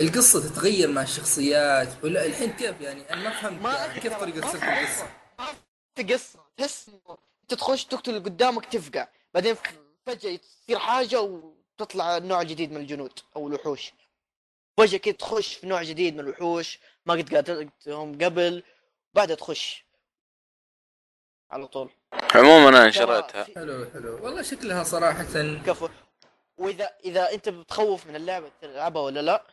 القصة 0.00 0.40
تتغير 0.40 0.90
مع 0.90 1.02
الشخصيات 1.02 2.04
ولا 2.04 2.26
الحين 2.26 2.52
كيف 2.52 2.80
يعني؟ 2.80 3.12
أنا 3.12 3.22
ما 3.22 3.30
فهمت 3.30 3.62
ما 3.62 3.74
يعني 3.74 4.00
كيف 4.00 4.14
طريقة 4.20 4.40
ما 4.40 4.52
سرد 4.52 4.60
في 4.60 4.66
القصة؟ 4.80 5.06
قصة. 6.14 6.44
تحس 6.56 6.88
أنت 7.42 7.54
تخش 7.54 7.84
تقتل 7.84 8.10
اللي 8.10 8.24
قدامك 8.24 8.64
تفقع 8.66 9.08
بعدين 9.34 9.56
فجأة 10.06 10.36
تصير 10.36 10.78
حاجة 10.78 11.20
وتطلع 11.20 12.18
نوع 12.18 12.42
جديد 12.42 12.72
من 12.72 12.76
الجنود 12.80 13.12
أو 13.36 13.48
الوحوش. 13.48 13.92
فجأة 14.78 14.98
كده 14.98 15.14
تخش 15.16 15.54
في 15.54 15.66
نوع 15.66 15.82
جديد 15.82 16.14
من 16.14 16.20
الوحوش 16.20 16.78
ما 17.06 17.14
قد 17.14 17.34
قاتلتهم 17.34 18.24
قبل 18.24 18.62
بعدها 19.14 19.36
تخش. 19.36 19.84
على 21.50 21.66
طول. 21.66 21.90
عموما 22.34 22.68
أنا 22.68 22.90
شريتها. 22.90 23.44
حلو 23.44 23.86
حلو. 23.94 24.24
والله 24.24 24.42
شكلها 24.42 24.84
صراحة 24.84 25.24
كفو 25.66 25.88
وإذا 26.58 26.96
إذا 27.04 27.32
أنت 27.32 27.48
بتخوف 27.48 28.06
من 28.06 28.16
اللعبة 28.16 28.50
تلعبها 28.60 29.02
ولا 29.02 29.20
لأ 29.20 29.46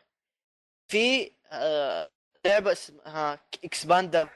في 0.87 1.31
آه 1.51 2.11
لعبة 2.45 2.71
اسمها 2.71 3.39
Expendabros 3.63 4.29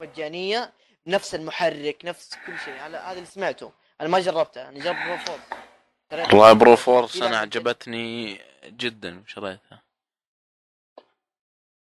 مجانية 0.00 0.72
نفس 1.06 1.34
المحرك 1.34 2.04
نفس 2.04 2.34
كل 2.46 2.58
شيء. 2.58 2.74
هذا 2.74 3.00
هذا 3.00 3.12
اللي 3.12 3.26
سمعته. 3.26 3.72
أنا 4.00 4.08
ما 4.08 4.20
جربتها 4.20 4.68
أنا 4.68 4.78
جربت 4.78 4.98
Broforce. 5.06 5.40
والله 6.12 6.52
Broforce 6.52 7.22
أنا 7.22 7.38
عجبتني 7.38 8.40
جدا 8.64 9.24
شريتها. 9.26 9.82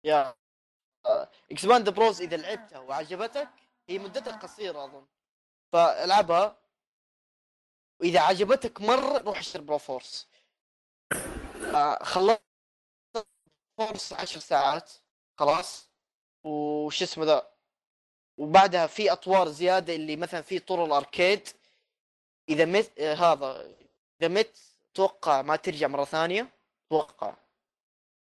يا 0.05 0.35
Expendabros 1.51 2.23
إذا 2.23 2.37
لعبتها 2.37 2.79
وعجبتك 2.79 3.49
هي 3.89 3.99
مدتها 3.99 4.37
قصيرة 4.37 4.85
أظن. 4.85 5.07
فألعبها. 5.73 6.64
وإذا 8.01 8.21
عجبتك 8.21 8.81
مرة 8.81 9.19
روح 9.19 9.39
اشتري 9.39 9.63
Broforce. 9.63 10.29
آه، 11.75 12.05
خلصت 12.05 12.43
Force 13.79 14.13
عشر 14.13 14.41
ساعات 14.41 14.93
خلاص. 15.39 15.89
وش 16.45 17.03
اسمه 17.03 17.25
ذا؟ 17.25 17.51
وبعدها 18.39 18.87
في 18.87 19.13
أطوار 19.13 19.49
زيادة 19.49 19.95
اللي 19.95 20.17
مثلا 20.17 20.43
في 20.43 20.59
طور 20.59 20.85
ال 20.85 20.93
arcade. 20.93 21.49
إذا 22.49 22.65
مت 22.65 22.99
آه، 22.99 23.15
هذا 23.15 23.75
إذا 24.21 24.29
مت 24.29 24.59
أتوقع 24.93 25.43
ما 25.43 25.57
ترجع 25.57 25.87
مرة 25.89 26.05
ثانية 26.05 26.49
أتوقع 26.87 27.37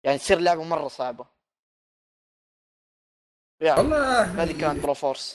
يعني 0.04 0.18
تصير 0.18 0.38
لعبة 0.38 0.64
مرة 0.64 0.88
صعبة. 0.88 1.26
يعني 3.60 3.78
والله 3.80 4.22
هذه 4.42 4.60
كانت 4.60 4.82
Broforce. 4.82 5.32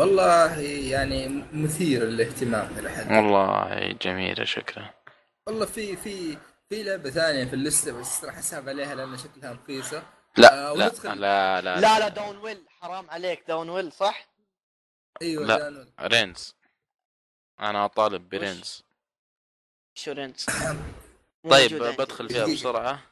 والله 0.00 0.60
يعني 0.60 1.28
مثير 1.52 2.04
للاهتمام 2.04 2.78
إلى 2.78 2.90
حد 2.90 3.12
والله 3.12 3.92
جميلة 4.02 4.44
شكرا. 4.44 4.90
والله 5.46 5.66
في 5.66 5.96
في 5.96 6.38
في 6.68 6.82
لعبة 6.82 7.10
ثانية 7.10 7.44
في 7.44 7.54
اللستة 7.54 7.92
بس 7.92 8.24
راح 8.24 8.38
أسحب 8.38 8.68
عليها 8.68 8.94
لأن 8.94 9.18
شكلها 9.18 9.52
رخيصة. 9.52 10.02
لا 10.36 10.70
آه، 10.70 10.74
لا 10.74 10.88
لا 11.14 11.60
لا 11.60 11.80
لا 11.80 11.98
لا. 11.98 12.08
Downwell 12.08 12.64
حرام 12.80 13.10
عليك 13.10 13.44
Downwell 13.48 13.92
صح؟ 13.92 14.28
أيوه 15.22 15.46
لا. 15.46 15.86
Reigns. 16.00 16.54
أنا 17.60 17.84
أطالب 17.84 18.28
ب 18.28 18.35
Reigns. 18.35 18.82
شو 19.94 20.11
Reigns 20.11 20.46
طيب 21.50 21.74
بدخل 21.74 22.28
فيها 22.28 22.46
بسرعة. 22.46 23.02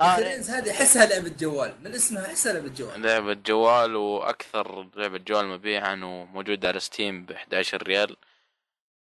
آه 0.00 0.04
هذه 0.04 0.70
أحسها 0.70 1.06
لعبة 1.06 1.28
جوال. 1.28 1.74
من 1.82 1.94
اسمها 1.94 2.26
أحسها 2.26 2.52
لعبة 2.52 2.68
جوال. 2.68 3.02
لعبة 3.02 3.34
جوال 3.34 3.96
وأكثر 3.96 4.90
لعبة 4.96 5.18
جوال 5.18 5.46
مبيعا 5.46 5.92
وموجودة 6.04 6.68
على 6.68 6.80
Steam 6.80 7.26
ب 7.26 7.32
11 7.32 7.82
ريال. 7.82 8.16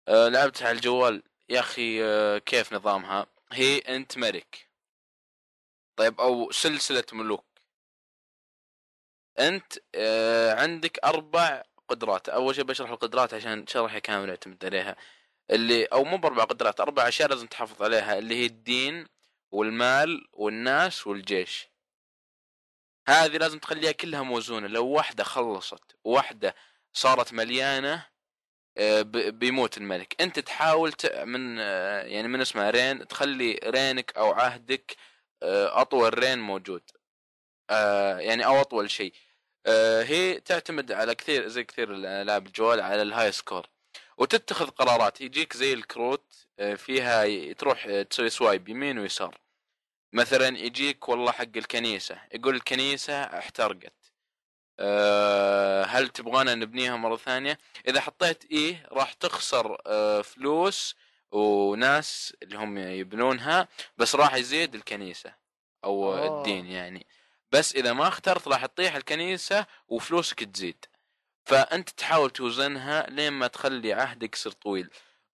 أه 0.09 0.29
لعبتها 0.29 0.69
على 0.69 0.77
الجوال. 0.77 1.23
يا 1.49 1.61
أخي 1.61 2.05
أه 2.05 2.39
كيف 2.39 2.73
نظامها؟ 2.73 3.27
هي 3.53 3.79
أنت 3.79 4.19
ملك. 4.19 4.69
طيب 5.97 6.21
أو 6.21 6.51
سلسلة 6.51 7.05
ملوك. 7.13 7.45
أنت 9.39 9.73
أه 9.95 10.55
عندك 10.55 10.99
أربع 11.05 11.63
قدرات. 11.89 12.29
أول 12.29 12.55
شيء 12.55 12.65
بشرح 12.65 12.91
القدرات 12.91 13.35
عشان 13.35 13.67
شرحي 13.67 14.01
كامل 14.01 14.29
يعتمد 14.29 14.65
عليها. 14.65 14.97
اللي 15.51 15.85
أو 15.85 16.05
مو 16.05 16.17
بأربع 16.19 16.45
قدرات 16.45 16.81
أربع 16.81 17.09
أشياء 17.09 17.29
لازم 17.29 17.47
تحافظ 17.47 17.83
عليها 17.83 18.19
اللي 18.19 18.35
هي 18.37 18.47
الدين 18.47 19.07
والمال 19.51 20.29
والناس 20.33 21.07
والجيش. 21.07 21.69
هذه 23.09 23.37
لازم 23.37 23.59
تخليها 23.59 23.93
كلها 23.93 24.23
موزونة. 24.23 24.67
لو 24.67 24.87
واحدة 24.87 25.25
خلصت 25.25 25.97
وواحدة 26.05 26.55
صارت 26.93 27.33
مليانة 27.33 28.07
آه، 28.79 29.03
بيموت 29.31 29.79
الملك. 29.79 30.23
أنت 30.23 30.39
تحاول 30.39 30.93
من 31.25 31.61
آه، 31.61 32.03
يعني 32.03 32.29
من 32.29 32.41
اسمها 32.41 32.71
رين 32.71 33.09
تخلي 33.09 33.61
رينك 33.65 34.17
أو 34.17 34.33
عهدك 34.33 34.97
آه، 35.43 35.81
أطول 35.81 36.19
رين 36.19 36.39
موجود. 36.39 36.83
يعني 38.19 38.47
أو 38.47 38.61
أطول 38.61 38.91
شيء. 38.91 39.13
هي 40.03 40.41
تعتمد 40.41 40.93
على 40.93 41.15
كثير 41.15 41.49
زي 41.49 41.65
كثير 41.65 41.95
الألعاب 41.95 42.47
الجوال 42.47 42.81
على 42.81 43.03
ال 43.03 43.33
high 43.33 43.46
score. 43.46 43.67
وتتخذ 44.19 44.67
قرارات. 44.71 45.21
يجيك 45.21 45.57
زي 45.57 45.73
الكروت 45.73 46.47
آه، 46.59 46.75
فيها 46.75 47.53
تروح 47.53 47.87
آه، 47.89 48.03
تسوي 48.03 48.31
swipe 48.31 48.69
يمين 48.69 48.99
ويسار. 48.99 49.39
مثلا 50.13 50.59
يجيك 50.59 51.09
والله 51.09 51.33
حق 51.33 51.57
الكنيسة 51.57 52.21
يقول 52.35 52.55
الكنيسة 52.55 53.23
احترقت. 53.23 54.13
أه 54.81 55.85
هل 55.85 56.09
تبغانا 56.09 56.55
نبنيها 56.55 56.97
مرة 56.97 57.17
ثانية؟ 57.17 57.59
إذا 57.89 58.01
حطيت 58.01 58.45
إيه 58.51 58.87
راح 58.93 59.13
تخسر 59.13 59.83
أه 59.87 60.23
فلوس 60.23 60.97
وناس 61.33 62.37
اللي 62.43 62.57
هم 62.59 62.79
يبنونها 62.79 63.69
بس 63.97 64.15
راح 64.15 64.35
يزيد 64.35 64.75
الكنيسة 64.75 65.35
أو 65.85 66.15
أوه. 66.15 66.39
الدين 66.39 66.67
يعني. 66.67 67.07
بس 67.53 67.75
إذا 67.77 67.93
ما 67.93 68.09
اخترت 68.09 68.49
راح 68.49 68.67
تطيح 68.67 68.95
الكنيسة 68.95 69.67
وفلوسك 69.89 70.45
تزيد. 70.45 70.85
فأنت 71.49 71.91
تحاول 71.91 72.31
توزنها 72.31 73.07
لين 73.11 73.33
ما 73.33 73.47
تخلي 73.47 73.93
عهدك 73.93 74.35
يصير 74.35 74.53
طويل. 74.53 74.91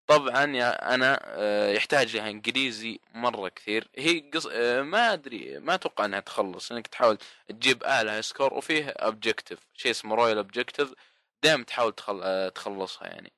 طبعا 0.06 0.56
يا 0.56 0.94
أنا 0.94 1.20
آه، 1.24 1.70
يحتاج 1.72 2.16
لها 2.16 2.30
إنجليزي 2.30 3.00
مرة 3.14 3.48
كثير. 3.48 3.90
هي 3.96 4.20
قص... 4.34 4.46
آه، 4.52 4.82
ما 4.82 5.12
أدري 5.12 5.58
ما 5.58 5.74
أتوقع 5.74 6.04
إنها 6.04 6.20
تخلص 6.20 6.72
إنك 6.72 6.86
تحاول 6.86 7.18
تجيب 7.48 7.82
أعلى 7.84 8.22
score 8.22 8.54
وفيه 8.54 8.88
objective 8.88 9.58
شيء 9.74 9.90
اسمه 9.90 10.14
royal 10.14 10.36
objective 10.36 10.94
دائما 11.42 11.64
تحاول 11.64 11.92
تخل... 11.92 12.20
آه، 12.22 12.48
تخلصها 12.48 13.08
يعني. 13.08 13.32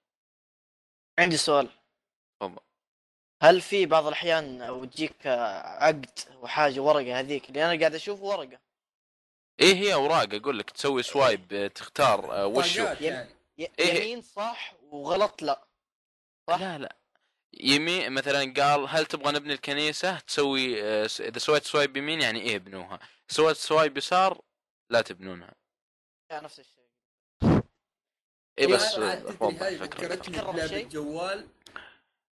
عندي 1.19 1.37
سؤال. 1.37 1.69
تفضل. 2.41 2.61
هل 3.43 3.61
في 3.61 3.87
بعض 3.87 4.07
الأحيان 4.07 4.63
أو 4.63 4.85
تجيك 4.85 5.27
عقد 5.27 6.19
وحاجة 6.43 6.81
ورقة 6.81 7.21
هذيك؟ 7.21 7.49
اللي 7.49 7.65
أنا 7.65 7.81
قاعد 7.81 7.95
أشوف 7.95 8.21
ورقة. 8.23 8.66
إيه 9.61 9.75
هي 9.75 9.95
اوراق 9.95 10.35
أقول 10.35 10.59
لك 10.59 10.71
تسوي 10.71 11.03
swipe 11.03 11.73
تختار 11.75 12.35
آه، 12.35 12.47
وش 12.47 12.79
هو. 12.79 12.85
طاقات 12.85 13.01
يعني 13.01 13.31
إيه. 13.79 13.95
يمين 14.03 14.23
صح 14.23 14.75
وغلط 14.83 15.43
لا. 15.43 15.67
صح؟ 16.51 16.61
لا 16.61 16.79
لا. 16.79 16.97
يمين 17.61 18.13
مثلا 18.13 18.55
قال 18.57 18.87
هل 18.89 19.07
تبغى 19.07 19.33
نبني 19.33 19.53
الكنيسة؟ 19.53 20.19
تسوي 20.19 20.83
آه، 20.83 21.09
إذا 21.21 21.39
سويت 21.39 21.65
swipe 21.65 21.97
يمين 21.97 22.21
يعني 22.21 22.41
إيه 22.41 22.57
ابنوها 22.57 22.99
سويت 23.29 23.57
swipe 23.57 23.97
يسار 23.97 24.41
لا 24.91 25.01
تبنونها. 25.01 25.55
نفس 26.33 26.61
الشيء. 26.61 26.87
إيه 28.59 28.67
هي 28.67 28.73
بس 28.73 28.95
فكرتني 29.81 30.39
بلعبة 30.39 30.67
شيء؟ 30.67 30.89
جوال. 30.89 31.49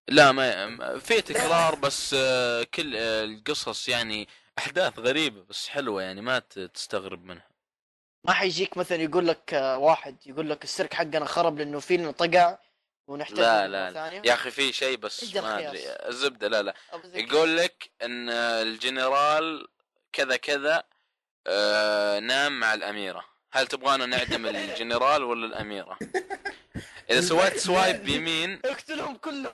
لا 0.09 0.33
ما 0.33 0.99
في 0.99 1.21
تكرار 1.21 1.75
بس 1.75 2.15
آه، 2.19 2.63
كل 2.63 2.97
القصص 2.97 3.89
يعني 3.89 4.29
أحداث 4.59 4.99
غريبة 4.99 5.43
بس 5.49 5.69
حلوة 5.69 6.03
يعني 6.03 6.21
ما 6.21 6.39
ت- 6.39 6.59
تستغرب 6.59 7.25
منها 7.25 7.47
ما 8.25 8.33
حيجيك 8.33 8.77
مثلا 8.77 9.03
يقول 9.03 9.27
لك 9.29 9.55
آه، 9.55 9.79
واحد 9.79 10.17
يقول 10.27 10.51
لك 10.51 10.65
السيرك 10.65 10.95
حقنا 10.95 11.25
خرب 11.25 11.59
لأنه 11.59 11.81
فيلم 11.81 12.11
طقع 12.11 12.59
ونحتاج 13.07 13.39
لا 13.39 13.69
لا, 13.69 13.91
لا. 13.91 14.13
يا 14.25 14.35
أخي 14.35 14.51
في 14.51 14.73
شيء 14.73 14.97
بس 14.97 15.35
ما؟ 15.37 15.59
أدري 15.69 15.81
الزبدة 15.89 16.49
لا 16.49 16.63
لا 16.63 16.75
يقول 17.15 17.57
لك 17.57 17.91
إن 18.03 18.31
الجنرال 18.31 19.69
كذا 20.13 20.37
كذا 20.37 20.83
آه، 21.47 22.19
نام 22.21 22.61
مع 22.61 22.75
الأميرة 22.75 23.25
هل 23.53 23.67
تبغانا 23.67 24.07
نعدم 24.07 24.47
الجنرال 24.57 25.23
ولا 25.23 25.47
الأميرة 25.47 25.99
إذا 27.11 27.21
سويت 27.31 27.57
swipe 27.57 28.09
يمين. 28.09 28.61
اقتلهم 28.65 29.17
كلهم 29.17 29.53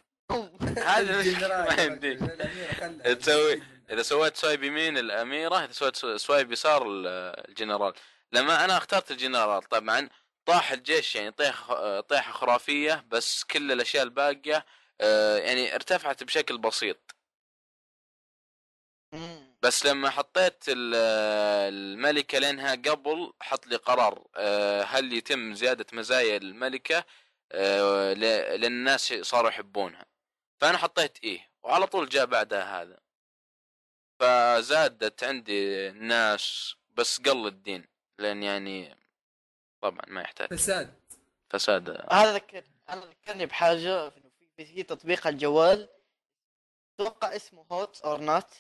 هذا 0.79 1.17
الجنرال 1.21 1.77
ما 1.77 1.83
يمديك. 1.83 2.19
تسوي 3.19 3.63
إذا 3.91 4.03
سويت 4.03 4.37
swipe 4.37 4.63
يمين 4.65 4.99
الأميرة 4.99 5.65
إذا 5.65 5.73
سويت 5.73 5.97
swipe 5.97 6.53
يسار 6.53 6.83
ال- 6.89 7.07
الجنرال. 7.49 7.93
لما 8.33 8.65
أنا 8.65 8.77
اخترت 8.77 9.11
الجنرال 9.11 9.63
طبعا 9.63 10.09
طاح 10.47 10.73
الجيش 10.73 11.17
يعني 11.17 11.31
طيح 11.31 11.73
طيحه 12.01 12.33
خرافية 12.33 13.05
بس 13.09 13.45
كل 13.45 13.73
الأشياء 13.73 14.03
الباقية 14.05 14.67
آه، 15.01 15.39
يعني 15.39 15.75
ارتفعت 15.75 16.25
بشكل 16.25 16.59
بسيط. 16.59 17.17
بس 19.63 19.87
لما 19.87 20.11
حطيت 20.11 20.65
ال- 20.69 20.95
الملكة 21.75 22.39
لانها 22.39 22.75
قبل 22.75 23.33
حط 23.41 23.67
لي 23.67 23.77
قرار 23.77 24.27
آه، 24.37 24.83
هل 24.83 25.13
يتم 25.13 25.55
زيادة 25.55 25.87
مزايا 25.93 26.37
الملكة 26.37 27.05
آه، 27.53 28.13
ل- 28.13 28.21
لأن 28.61 28.65
الناس 28.73 29.15
صاروا 29.21 29.51
يحبونها. 29.51 30.07
فأنا 30.61 30.79
حطيت 30.79 31.19
إيه 31.25 31.51
وعلى 31.63 31.87
طول 31.87 32.09
جاء 32.09 32.27
بعدها 32.27 32.83
هذا. 32.83 33.01
فزادت 34.21 35.25
عندي 35.25 35.89
الناس 35.89 36.75
بس 36.95 37.21
قل 37.21 37.47
الدين 37.47 37.87
لأن 38.19 38.43
يعني 38.43 38.97
طبعا 39.81 40.03
ما 40.09 40.21
يحتاج. 40.21 40.55
فساد. 40.55 40.95
فساد. 41.51 41.91
هذا 42.13 42.35
ذكر 42.35 42.65
أنا 42.89 43.05
ذكرني 43.05 43.47
بحاجة 43.47 44.03
إنه 44.03 44.31
في 44.57 44.65
في 44.65 44.83
تطبيق 44.83 45.27
على 45.27 45.33
الجوال. 45.35 45.89
أتوقع 46.95 47.37
اسمه 47.37 47.67
Hot 47.73 48.01
or 48.01 48.21
Not. 48.21 48.55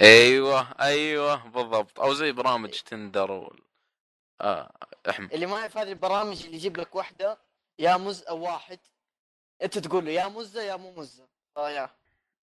أيوه 0.00 0.80
أيوه 0.80 1.48
بالضبط. 1.48 2.00
أو 2.00 2.14
زي 2.14 2.32
برامج 2.32 2.70
Tinder 2.70 3.30
وال... 3.30 3.60
آه 4.40 4.72
احمد 5.10 5.32
اللي 5.32 5.46
ما 5.46 5.58
يعرف 5.58 5.76
هذه 5.76 5.88
البرامج 5.88 6.44
اللي 6.44 6.56
يجيب 6.56 6.76
لك 6.76 6.94
واحدة 6.94 7.38
يا 7.78 7.96
مز 7.96 8.22
أو 8.22 8.42
واحد. 8.42 8.78
أنت 9.62 9.78
تقول 9.78 10.04
له 10.04 10.10
يا 10.10 10.28
مزة 10.28 10.62
يا 10.62 10.76
مو 10.76 10.92
مزة. 10.92 11.28
آه 11.56 11.70
يا. 11.70 11.90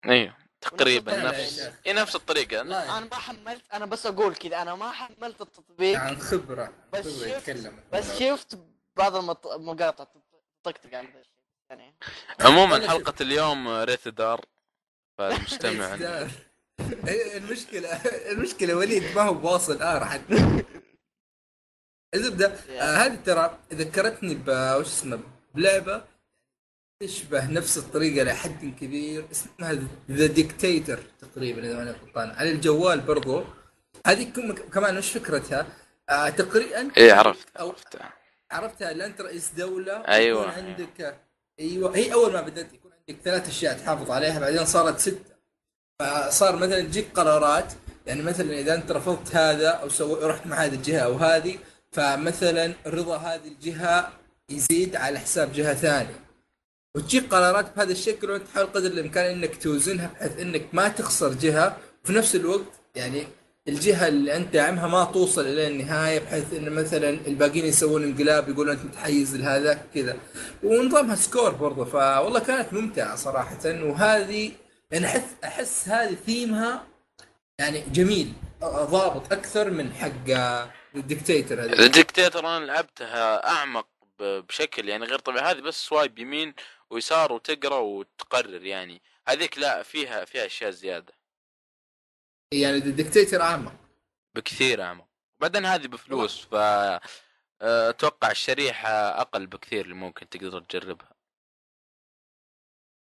أيوه. 0.04 0.45
تقريبا 0.68 1.16
نفس. 1.16 1.70
اي 1.86 1.92
نفس 1.92 2.16
الطريقة. 2.16 2.62
لا، 2.62 2.98
أنا 2.98 3.06
ما 3.06 3.16
حملت 3.16 3.62
أنا 3.72 3.86
بس 3.86 4.06
أقول 4.06 4.34
كذا. 4.34 4.62
أنا 4.62 4.74
ما 4.74 4.90
حملت 4.90 5.40
التطبيق. 5.40 5.98
عن 5.98 6.18
خبرة 6.20 6.72
بس 6.92 7.24
شفت 7.24 7.72
بس 7.92 8.18
شفت 8.18 8.58
بعض 8.96 9.16
المط- 9.16 9.46
المقاطع 9.46 10.04
تطقطق 10.64 10.94
على 10.94 11.08
ذا 11.14 11.20
الشيء 11.20 11.34
يعني. 11.70 11.94
عموما 12.40 12.76
أنا 12.76 12.88
حلقة 12.90 13.14
اليوم 13.20 13.68
ريت 13.68 14.08
دار 14.08 14.44
فالمستمع. 15.18 15.98
المشكلة 17.08 17.88
المشكلة 18.30 18.74
وليد 18.74 19.16
ما 19.16 19.22
هو 19.22 19.52
واصل 19.52 19.82
ار 19.82 20.04
حتى 20.04 20.64
الزبده 22.14 22.54
هذه 22.80 23.14
ترى 23.26 23.58
ذكرتني 23.72 24.34
ب 24.34 24.48
وش 24.48 24.86
اسمه؟ 24.86 25.20
بلعبة 25.54 26.04
تشبه 27.06 27.46
نفس 27.50 27.78
الطريقة 27.78 28.24
لحد 28.24 28.74
كبير 28.80 29.24
اسمها 29.32 29.78
ذا 30.10 30.26
ديكتاتور 30.26 30.98
تقريبا 31.20 31.64
إذا 31.64 31.76
ماني 31.76 31.90
غلطان. 31.90 32.30
على 32.30 32.50
الجوال 32.52 33.00
برضو 33.00 33.44
هذه 34.06 34.24
كم- 34.24 34.52
كمان 34.52 34.96
وش 34.98 35.10
فكرتها؟ 35.10 35.66
آه 36.10 36.28
تقريبا 36.28 36.90
إيه 36.96 37.12
عرفت 37.12 37.48
عرفتها. 38.50 38.92
لا 38.92 39.06
انت 39.06 39.20
رئيس 39.20 39.50
دولة؟ 39.56 39.92
أيوة. 40.08 40.40
يكون 40.42 40.64
عندك 40.64 41.16
أيوه 41.60 41.96
هي 41.96 42.12
أول 42.12 42.32
ما 42.32 42.40
بدأت 42.40 42.72
يكون 42.74 42.90
عندك 43.08 43.22
ثلاث 43.24 43.48
أشياء 43.48 43.78
تحافظ 43.78 44.10
عليها 44.10 44.40
بعدين 44.40 44.64
صارت 44.64 44.98
ستة. 44.98 45.36
فصار 46.00 46.56
مثلا 46.56 46.80
تجيك 46.80 47.06
قرارات 47.14 47.72
يعني 48.06 48.22
مثلا 48.22 48.52
إذا 48.52 48.74
أنت 48.74 48.92
رفضت 48.92 49.36
هذا 49.36 49.68
أو 49.68 49.88
سو... 49.88 50.26
رحت 50.26 50.46
مع 50.46 50.56
هذه 50.56 50.74
الجهة 50.74 51.00
أو 51.00 51.14
هذه 51.16 51.58
فمثلا 51.92 52.72
رضا 52.86 53.16
هذه 53.16 53.48
الجهة 53.48 54.12
يزيد 54.50 54.96
على 54.96 55.18
حساب 55.18 55.52
جهة 55.52 55.74
ثانية. 55.74 56.25
وتجيك 56.96 57.34
قرارات 57.34 57.76
بهذا 57.76 57.92
الشكل 57.92 58.30
وانت 58.30 58.46
تحاول 58.46 58.66
قدر 58.66 58.90
الإمكان 58.90 59.24
إنك 59.24 59.62
توزنها 59.62 60.10
بحيث 60.14 60.38
إنك 60.38 60.66
ما 60.72 60.88
تخسر 60.88 61.32
جهة. 61.32 61.76
وفي 62.04 62.12
نفس 62.12 62.36
الوقت 62.36 62.72
يعني 62.94 63.26
الجهة 63.68 64.08
اللي 64.08 64.36
أنت 64.36 64.52
داعمها 64.54 64.86
ما 64.86 65.04
توصل 65.04 65.40
إلى 65.46 65.68
النهاية 65.68 66.18
بحيث 66.18 66.54
إن 66.54 66.72
مثلا 66.72 67.08
الباقيين 67.08 67.64
يسوون 67.64 68.02
انقلاب 68.02 68.48
يقولون 68.48 68.76
أنت 68.76 68.84
متحيز 68.84 69.36
لهذا 69.36 69.86
كذا. 69.94 70.16
ونظامها 70.62 71.14
score 71.14 71.50
برضه 71.50 71.84
فوالله 71.84 72.40
كانت 72.40 72.72
ممتعة 72.72 73.16
صراحة. 73.16 73.58
وهذه 73.64 74.52
يعني 74.90 75.06
أحس 75.06 75.34
أحس 75.44 75.88
هذه 75.88 76.16
ثيمها 76.26 76.86
يعني 77.58 77.84
جميل 77.92 78.32
ضابط 78.64 79.32
أكثر 79.32 79.70
من 79.70 79.92
حق 79.92 80.30
الديكتاتور 80.94 81.60
هذا. 81.60 81.72
الديكتاتور 81.72 82.56
أنا 82.56 82.64
لعبتها 82.64 83.48
أعمق 83.48 83.86
بشكل 84.20 84.88
يعني 84.88 85.04
غير 85.04 85.18
طبيعي. 85.18 85.50
هذه 85.50 85.60
بس 85.60 85.86
سوايب 85.86 86.18
يمين 86.18 86.54
ويسار 86.90 87.32
وتقرأ 87.32 87.78
وتقرر 87.78 88.64
يعني. 88.64 89.02
هذيك 89.28 89.58
لا 89.58 89.82
فيها 89.82 90.24
فيها 90.24 90.46
أشياء 90.46 90.70
زيادة. 90.70 91.12
يعني 92.52 92.76
الديكتاتور 92.76 93.42
اعمق 93.42 93.74
بكثير 94.34 94.82
أعمق. 94.82 95.08
بعدين 95.40 95.66
هذه 95.66 95.86
بفلوس 95.86 96.44
ف 96.44 96.54
آه، 97.62 97.90
أتوقع 97.90 98.30
الشريحة 98.30 99.20
أقل 99.20 99.46
بكثير 99.46 99.84
اللي 99.84 99.94
ممكن 99.94 100.28
تقدر 100.28 100.60
تجربها. 100.60 101.16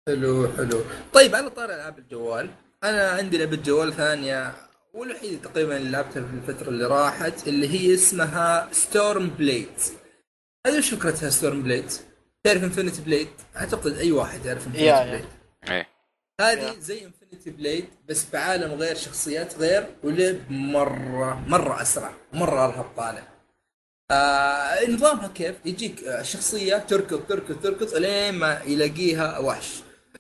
حلو 0.08 0.48
حلو. 0.56 0.84
طيب 1.14 1.34
على 1.34 1.50
طار 1.50 1.74
العاب 1.74 1.98
الجوال. 1.98 2.50
أنا 2.84 3.10
عندي 3.10 3.38
لعبة 3.38 3.56
جوال 3.56 3.92
ثانية 3.92 4.68
والوحيده 4.94 5.48
تقريبا 5.48 5.76
اللي 5.76 5.90
لعبتها 5.90 6.22
في 6.22 6.34
الفترة 6.34 6.68
اللي 6.68 6.86
راحت 6.86 7.48
اللي 7.48 7.68
هي 7.68 7.94
اسمها 7.94 8.72
Storm 8.72 9.28
Blade 9.28 9.80
هذه 10.66 10.78
وش 10.78 10.94
فكرتها 10.94 11.30
Storm 11.30 11.62
Blade 11.62 11.92
تعرف 12.44 12.64
Infinity 12.64 13.02
Blade 13.02 13.28
أعتقد 13.56 13.98
أي 13.98 14.12
واحد 14.12 14.46
يعرف 14.46 14.66
Infinity. 14.66 15.04
Blade 15.04 15.24
إيه. 15.70 15.86
هذه. 16.40 16.78
زي 16.78 17.04
Infinity 17.04 17.50
Blade 17.50 17.84
بس 18.08 18.26
بعالم 18.32 18.72
غير 18.72 18.96
شخصيات 18.96 19.54
غير 19.58 19.86
ولعب 20.02 20.36
مرة 20.50 21.44
مرة 21.48 21.82
أسرع 21.82 22.12
مرة 22.32 22.64
ارهب 22.64 22.86
طالع 22.96 23.28
آه 24.10 24.90
نظامها 24.90 25.28
كيف؟ 25.28 25.54
يجيك 25.64 26.04
آه، 26.04 26.22
شخصية 26.22 26.76
تركض 26.76 27.20
تركض 27.28 27.60
تركض 27.62 27.94
إلين 27.94 28.34
ما 28.34 28.60
يلاقيها 28.66 29.38
وحش. 29.38 29.68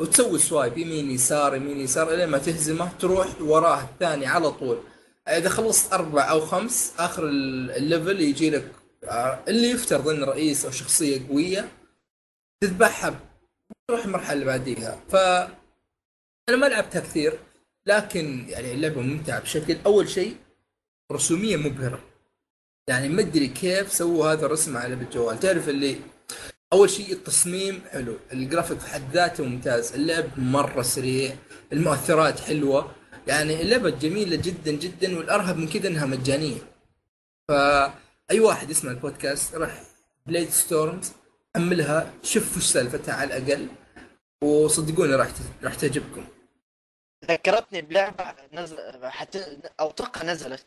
وتسوي 0.00 0.38
swipe 0.38 0.78
يمين 0.78 1.10
يسار 1.10 1.56
يمين 1.56 1.80
يسار 1.80 2.14
إلين 2.14 2.28
ما 2.28 2.38
تهزمه 2.38 2.90
تروح 3.00 3.28
وراه 3.40 3.80
الثاني 3.82 4.26
على 4.26 4.50
طول. 4.50 4.78
إذا 5.28 5.48
خلصت 5.48 5.92
أربع 5.92 6.30
أو 6.30 6.40
خمس 6.40 6.92
آخر 6.98 7.24
ال- 7.28 7.70
ال 7.70 7.79
level 7.79 8.20
يجي 8.20 8.50
لك 8.50 8.72
آه، 9.04 9.38
اللي 9.48 9.70
يفترض 9.70 10.08
انه 10.08 10.26
رئيس 10.26 10.64
أو 10.64 10.70
شخصية 10.70 11.28
قوية 11.28 11.68
تذبحها. 12.60 13.20
تروح 13.88 14.04
المرحلة 14.04 14.32
اللي 14.32 14.44
بعديها. 14.44 15.00
ف 15.08 15.16
أنا 16.48 16.56
ما 16.56 16.66
لعبتها 16.66 17.00
كثير 17.00 17.38
لكن 17.86 18.48
يعني 18.48 18.72
اللعبة 18.72 19.00
ممتعة 19.00 19.40
بشكل 19.40 19.76
أول 19.86 20.08
شيء 20.08 20.36
رسومية 21.12 21.56
مبهرة. 21.56 22.04
يعني 22.88 23.08
ما 23.08 23.20
أدري 23.20 23.48
كيف 23.48 23.92
سووا 23.92 24.32
هذا 24.32 24.46
الرسم 24.46 24.76
على 24.76 24.96
بالجوال 24.96 25.40
تعرف 25.40 25.68
اللي 25.68 25.96
أول 26.72 26.90
شيء 26.90 27.12
التصميم 27.12 27.82
حلو 27.90 28.16
الجرافيك 28.32 28.78
في 28.78 28.90
حد 28.90 29.12
ذاته 29.12 29.44
ممتاز 29.44 29.92
اللعب 29.92 30.38
مرة 30.38 30.82
سريع 30.82 31.36
المؤثرات 31.72 32.40
حلوة. 32.40 32.92
يعني 33.26 33.62
اللعبة 33.62 33.90
جميلة 33.90 34.36
جدا 34.36 34.72
جدا 34.72 35.18
والارهب 35.18 35.56
من 35.56 35.68
كذا 35.68 35.88
إنها 35.88 36.06
مجانية. 36.06 36.58
فاي 37.48 38.40
واحد 38.40 38.70
يسمع 38.70 38.90
البودكاست 38.90 39.54
راح 39.54 39.82
Blade 40.26 40.50
Storms 40.50 41.12
حملها 41.58 42.12
شوف 42.22 42.56
وش 42.56 42.64
سالفتها 42.64 43.14
على 43.14 43.36
الأقل. 43.36 43.68
وصدقوني 44.42 45.14
راح 45.14 45.28
راح 45.62 45.74
تعجبكم. 45.74 46.24
ذكرتني 47.24 47.82
بلعبة 47.82 48.34
نزل 48.52 48.78
حتى 49.04 49.58
أو 49.80 49.90
أتوقع 49.90 50.22
نزلت. 50.22 50.66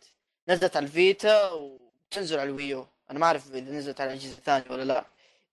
نزلت 0.49 0.75
على 0.75 0.85
ال 0.85 0.99
Vita 0.99 1.51
وتنزل 1.51 2.39
على 2.39 2.49
ال 2.49 2.56
Wii 2.56 2.75
U. 2.75 2.87
أنا 3.11 3.19
ما 3.19 3.25
أعرف 3.25 3.47
إذا 3.47 3.71
نزلت 3.71 4.01
على 4.01 4.13
الاجهزه 4.13 4.37
الثانية 4.37 4.65
ولا 4.69 4.83
لا. 4.83 5.05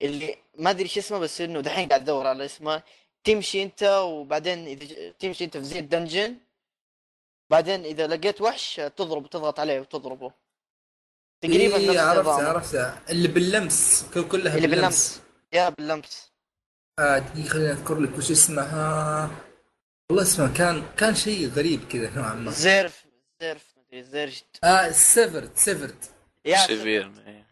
اللي 0.03 0.37
ما 0.59 0.71
أدري 0.71 0.83
إيش 0.83 0.99
اسمه 0.99 1.19
بس 1.19 1.41
إنه 1.41 1.61
دحين 1.61 1.89
قاعد 1.89 2.03
أدور 2.03 2.27
على 2.27 2.45
اسمه. 2.45 2.83
تمشي 3.25 3.63
أنت 3.63 3.83
وبعدين 3.83 4.67
إذا 4.67 5.11
تمشي 5.11 5.45
أنت 5.45 5.57
في 5.57 5.65
زي 5.65 5.79
ال 5.79 5.85
dungeon. 5.85 6.37
بعدين 7.51 7.85
إذا 7.85 8.07
لقيت 8.07 8.41
وحش 8.41 8.81
تضرب 8.97 9.31
تضغط 9.31 9.61
عليه 9.61 9.81
وتضربه. 9.81 10.33
تقريبا 11.41 11.77
إيه 11.77 12.01
عرفتها 12.01 12.49
عرفتها 12.49 13.03
اللي 13.11 13.29
باللمس 13.29 14.07
كل 14.15 14.29
كلها 14.29 14.57
اللي 14.57 14.69
باللمس. 14.69 15.09
باللمس. 15.09 15.28
yeah 15.53 15.69
باللمس 15.69 16.33
آه 16.99 17.19
دقيقة 17.19 17.49
خليني 17.49 17.73
أذكر 17.73 17.99
لك 18.01 18.19
وش 18.19 18.31
اسمها. 18.31 19.31
والله 20.11 20.23
اسمها 20.23 20.49
كان 20.49 20.95
كان 20.97 21.15
شيء 21.15 21.49
غريب 21.49 21.89
كذا 21.89 22.11
نوعا 22.11 22.35
ما. 22.35 22.51
Severed 22.51 23.05
زيرف 23.41 23.75
مدري 23.77 24.03
Severed. 24.03 24.65
آه 24.65 24.91
Severed 24.91 25.57
Severed. 25.57 26.15
yeah 26.45 26.57
Severed 26.57 27.13
إيه. 27.27 27.47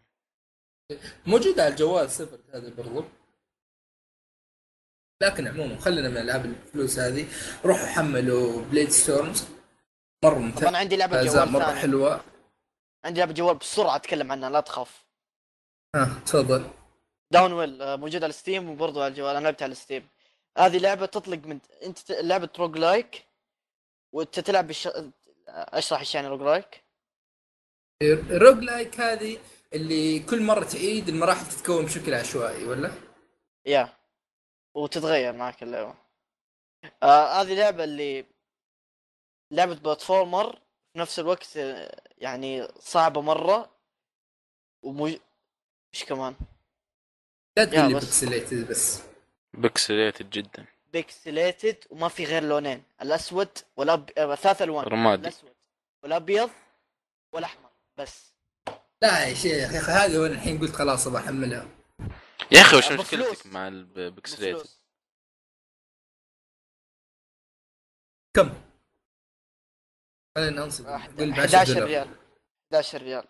موجود 1.25 1.59
على 1.59 1.69
الجوال 1.69 2.11
Severed 2.11 2.49
هذا 2.53 2.69
برضو. 2.69 3.03
لكن 5.21 5.47
عموما 5.47 5.79
خلينا 5.79 6.09
من 6.09 6.17
ألعاب 6.17 6.45
الفلوس 6.45 6.99
هذه. 6.99 7.27
روحوا 7.65 7.87
حملوا 7.87 8.61
Blade 8.61 8.89
Storms 8.89 9.47
مرة 10.23 10.39
ممتاز 10.39 10.63
أنا 10.63 10.77
عندي 10.77 10.95
لعبة 10.95 11.23
جوال 11.23 11.51
مرة 11.51 11.63
ثانية. 11.63 11.81
حلوة. 11.81 12.21
عندي 13.05 13.19
لعبة 13.19 13.33
جوال 13.33 13.57
بسرعة 13.57 13.95
أتكلم 13.95 14.31
عنها 14.31 14.49
لا 14.49 14.59
تخاف. 14.59 15.05
ها 15.95 16.21
تفضل. 16.25 16.69
Downwell 17.31 17.81
آه، 17.81 17.95
موجود 17.95 18.23
على 18.23 18.33
Steam 18.33 18.69
وبرضه 18.69 19.03
على 19.03 19.11
الجوال. 19.11 19.35
أنا 19.35 19.43
لعبتها 19.43 19.65
على 19.65 19.75
Steam. 19.75 20.07
هذه 20.57 20.77
لعبة 20.77 21.05
تطلق 21.05 21.37
من 21.37 21.59
أنت 21.83 22.11
لعبة 22.11 22.49
roguelike 22.59 23.27
وانت 24.13 24.39
تلعب 24.39 24.67
بالش... 24.67 24.89
أشرح 25.47 25.99
إيش 25.99 26.15
يعني 26.15 26.27
roguelike؟ 26.27 26.83
ال 28.01 28.11
rogue 28.11 28.63
like 28.63 28.99
هذه 28.99 29.39
اللي 29.73 30.19
كل 30.19 30.41
مرة 30.41 30.63
تعيد 30.63 31.09
المراحل 31.09 31.45
تتكون 31.47 31.85
بشكل 31.85 32.13
عشوائي 32.13 32.63
ولا؟ 32.63 32.91
yeah. 33.65 33.89
وتتغير 34.75 35.33
معك 35.33 35.63
اللعبة. 35.63 35.95
آه 37.03 37.41
هذه 37.41 37.53
لعبة 37.55 37.83
اللي 37.83 38.25
لعبة 39.51 39.75
platformer 39.75 40.59
في 40.93 40.99
نفس 40.99 41.19
الوقت 41.19 41.57
آه، 41.57 42.01
يعني 42.17 42.67
صعبة 42.79 43.21
مرة. 43.21 43.71
ومو 44.83 45.07
إيش 45.93 46.05
كمان؟ 46.07 46.35
لا 47.57 47.65
تقول 47.65 47.87
لي 47.89 47.93
بس. 47.93 48.03
pixelated 48.05 48.69
بس. 48.69 49.01
pixelated 49.53 50.29
جدا. 50.29 50.65
pixelated 50.93 51.77
وما 51.89 52.07
في 52.07 52.25
غير 52.25 52.43
لونين. 52.43 52.83
الأسود 53.01 53.49
والأب... 53.77 54.09
آه، 54.17 54.35
ثلاث 54.35 54.61
ألوان. 54.61 54.85
رمادي. 54.87 55.21
الأسود 55.21 55.53
والابيض 56.03 56.49
والاحمر 57.33 57.69
بس. 57.97 58.33
لا 59.01 59.25
يا 59.27 59.33
شيخ 59.33 59.73
يا 59.73 59.79
أخي 59.79 59.91
هذه 59.91 60.17
وأنا 60.19 60.33
الحين 60.33 60.59
قلت 60.59 60.75
خلاص 60.75 61.07
أبغى 61.07 61.19
أحملها. 61.21 61.67
يا 62.51 62.61
أخي 62.61 62.77
وش. 62.77 62.91
مشكلتك 62.91 63.45
مع 63.45 63.67
ال 63.67 63.76
pixelated 63.76 64.55
بفلوس. 64.55 64.81
كم؟ 68.35 68.61
خلينا 70.35 70.51
ننصب. 70.65 70.85
واحد- 70.85 71.19
قول 71.19 71.31
ب 71.31 71.33
10 71.33 71.45
11 71.45 71.73
دولار. 71.73 71.87
ريال. 71.87 72.07
11 72.73 73.01
ريال. 73.01 73.27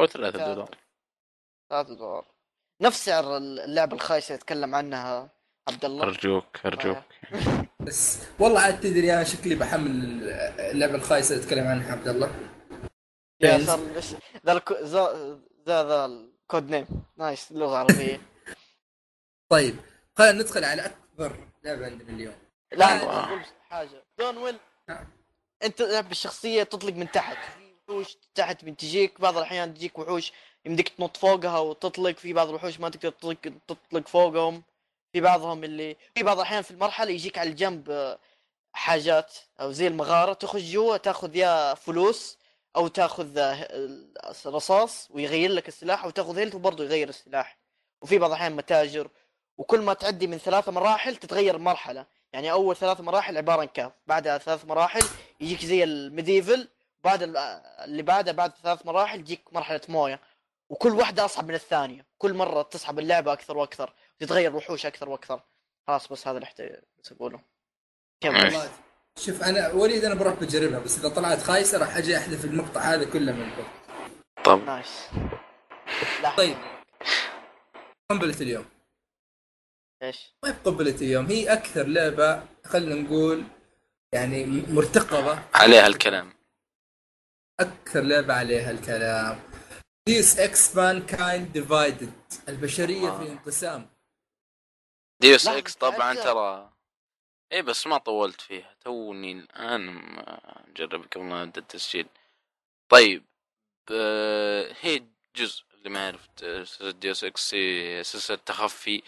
أو 0.00 0.06
3 0.06 0.38
دولار. 0.38 0.78
3 1.70 1.94
دولار. 1.94 2.31
نفس 2.82 3.04
سعر 3.04 3.36
اللعبة 3.36 3.94
الخايسة 3.96 4.34
يتكلم 4.34 4.74
عنها 4.74 5.30
عبد 5.68 5.84
الله 5.84 6.04
ارجوك 6.04 6.66
أرجوك. 6.66 7.02
بس 7.86 8.18
والله 8.38 8.60
عاد 8.60 8.80
تدري 8.80 9.14
أنا 9.14 9.24
شكلي 9.24 9.54
بحمل 9.54 9.90
اللعبة 10.58 10.94
الخايسة 10.94 11.34
اللي 11.34 11.46
تكلم 11.46 11.66
عنها 11.66 11.92
عبد 11.92 12.08
الله 12.08 12.30
yeah. 13.40 13.64
صار 13.64 13.80
بس 13.96 14.14
ذا 14.46 14.52
الكو... 14.52 14.74
ذا 14.74 15.40
ذا 15.66 15.84
ذا 15.84 16.04
ال 16.04 16.17
code 16.17 16.70
name. 16.70 16.86
nice 17.16 17.52
لغه 17.52 17.76
عربيه 17.76 18.20
طيب 19.48 19.76
خلينا 20.18 20.32
ندخل 20.42 20.64
على 20.64 20.86
أكبر 20.86 21.36
لعبة 21.64 21.86
عندنا 21.86 22.10
اليوم. 22.10 22.34
لا 22.72 23.02
آه. 23.02 23.42
حاجة. 23.70 24.04
Downwell 24.18 24.56
نعم. 24.88 25.06
أنت 25.62 25.82
لعب 25.82 26.10
الشخصيه 26.10 26.62
تطلق 26.62 26.92
من 26.92 27.10
تحت. 27.10 27.36
وحوش 27.88 28.16
تحت 28.34 28.64
من 28.64 28.76
تجيك 28.76 29.20
بعض 29.20 29.36
الأحيان 29.36 29.74
تجيك 29.74 29.98
وحوش. 29.98 30.32
يمديك 30.66 30.88
تنط 30.88 31.16
فوقها 31.16 31.58
وتطلق 31.58 32.16
في 32.18 32.32
بعض 32.32 32.48
الوحوش 32.48 32.80
ما 32.80 32.88
تقدر 32.88 33.10
تطلق 33.10 33.38
تطلق 33.68 34.08
فوقهم. 34.08 34.62
في 35.12 35.20
بعضهم 35.20 35.64
اللي 35.64 35.96
في 36.14 36.22
بعض 36.22 36.36
الأحيان 36.36 36.62
في 36.62 36.70
المرحلة 36.70 37.10
يجيك 37.10 37.38
على 37.38 37.50
الجنب 37.50 37.90
آه، 37.90 38.18
حاجات 38.72 39.34
أو 39.60 39.72
زي 39.72 39.86
المغارة 39.86 40.32
تخش 40.32 40.60
جوا 40.62 40.96
تاخذ 40.96 41.36
يا 41.36 41.74
فلوس 41.74 42.38
أو 42.76 42.88
تاخذ 42.88 43.38
آه، 43.38 44.06
رصاص 44.46 45.08
ويغير 45.10 45.50
لك 45.50 45.68
السلاح 45.68 46.06
وتاخذ 46.06 46.38
health 46.38 46.54
وبرضه 46.54 46.84
يغير 46.84 47.08
السلاح. 47.08 47.58
وفي 48.02 48.18
بعض 48.18 48.30
الأحيان 48.30 48.56
متاجر. 48.56 49.08
وكل 49.58 49.80
ما 49.80 49.94
تعدي 49.94 50.26
من 50.26 50.38
ثلاث 50.38 50.68
مراحل 50.68 51.16
تتغير 51.16 51.58
مرحلة. 51.58 52.06
يعني 52.32 52.52
أول 52.52 52.76
ثلاث 52.76 53.00
مراحل 53.00 53.36
عبارة 53.36 53.60
عن 53.60 53.66
كهف. 53.66 53.92
بعدها 54.06 54.38
ثلاث 54.38 54.64
مراحل 54.64 55.02
يجيك 55.40 55.64
زي 55.64 55.84
ال 55.84 55.92
medieval. 55.92 56.68
بعد 57.04 57.22
ال- 57.22 57.36
اللي 57.84 58.02
بعدها 58.02 58.32
بعد 58.32 58.52
ثلاث 58.62 58.86
مراحل 58.86 59.18
تجيك 59.24 59.40
مرحلة 59.52 59.80
موية. 59.88 60.20
وكل 60.72 60.92
واحدة 60.92 61.24
أصعب 61.24 61.48
من 61.48 61.54
الثانية. 61.54 62.06
كل 62.18 62.34
مرة 62.34 62.62
تصعب 62.62 62.98
اللعبة 62.98 63.32
أكثر 63.32 63.58
وأكثر 63.58 63.94
تتغير 64.18 64.56
وحوش 64.56 64.86
أكثر 64.86 65.08
وأكثر. 65.08 65.40
خلاص 65.86 66.12
بس 66.12 66.28
هذا 66.28 66.36
اللي 66.36 66.44
احتاج 66.44 66.80
بس 67.02 67.12
اقوله 67.12 67.40
كمل 68.20 68.68
شوف 69.18 69.42
أنا 69.42 69.72
وليد 69.72 70.04
أنا 70.04 70.14
بروح 70.14 70.34
بجربها 70.34 70.78
بس 70.78 70.98
إذا 70.98 71.08
طلعت 71.08 71.42
خايسة 71.42 71.78
راح 71.78 71.96
أجي 71.96 72.18
أحذف 72.18 72.44
المقطع 72.44 72.80
هذا 72.80 73.04
كله 73.04 73.32
من 73.32 73.42
البوت. 73.42 73.66
طب. 74.44 74.64
nice. 74.64 75.08
لا. 76.22 76.36
طيب. 76.36 76.56
قنبلة 78.10 78.40
اليوم. 78.40 78.64
إيش؟ 80.02 80.34
ما 80.42 80.50
هي 80.50 80.54
قنبلة 80.64 80.94
اليوم؟ 80.94 81.26
هي 81.26 81.52
أكثر 81.52 81.86
لعبة 81.86 82.42
خلينا 82.64 82.94
نقول 82.94 83.44
يعني 84.12 84.44
مرتقبة. 84.46 85.42
عليها 85.54 85.86
الكلام. 85.86 86.32
أكثر 87.60 88.00
لعبة 88.00 88.34
عليها 88.34 88.70
الكلام. 88.70 89.51
Deus 90.08 90.38
Ex 90.38 90.76
Mankind 90.76 91.52
Divided 91.52 92.12
البشرية 92.48 93.08
آه. 93.08 93.18
في 93.18 93.30
انقسام. 93.32 93.90
Deus 95.20 95.46
Ex 95.46 95.74
طبعا. 95.74 96.14
ترى. 96.14 96.72
اي 97.52 97.62
بس 97.62 97.86
ما 97.86 97.98
طولت 97.98 98.40
فيها. 98.40 98.76
توني 98.84 99.32
الآن 99.32 99.86
مجرب 100.68 101.04
قبل 101.12 101.24
ما 101.24 101.42
ابدا 101.42 101.60
التسجيل 101.60 102.06
طيب 102.88 103.24
آه، 103.92 104.74
هي 104.80 105.04
جزء 105.36 105.62
اللي 105.74 105.90
ما 105.90 106.06
عرفت 106.06 106.44
Deus 106.84 107.24
Ex 107.24 107.54
هي 107.54 108.04
سلسلة 108.04 108.36
تخفي. 108.46 109.02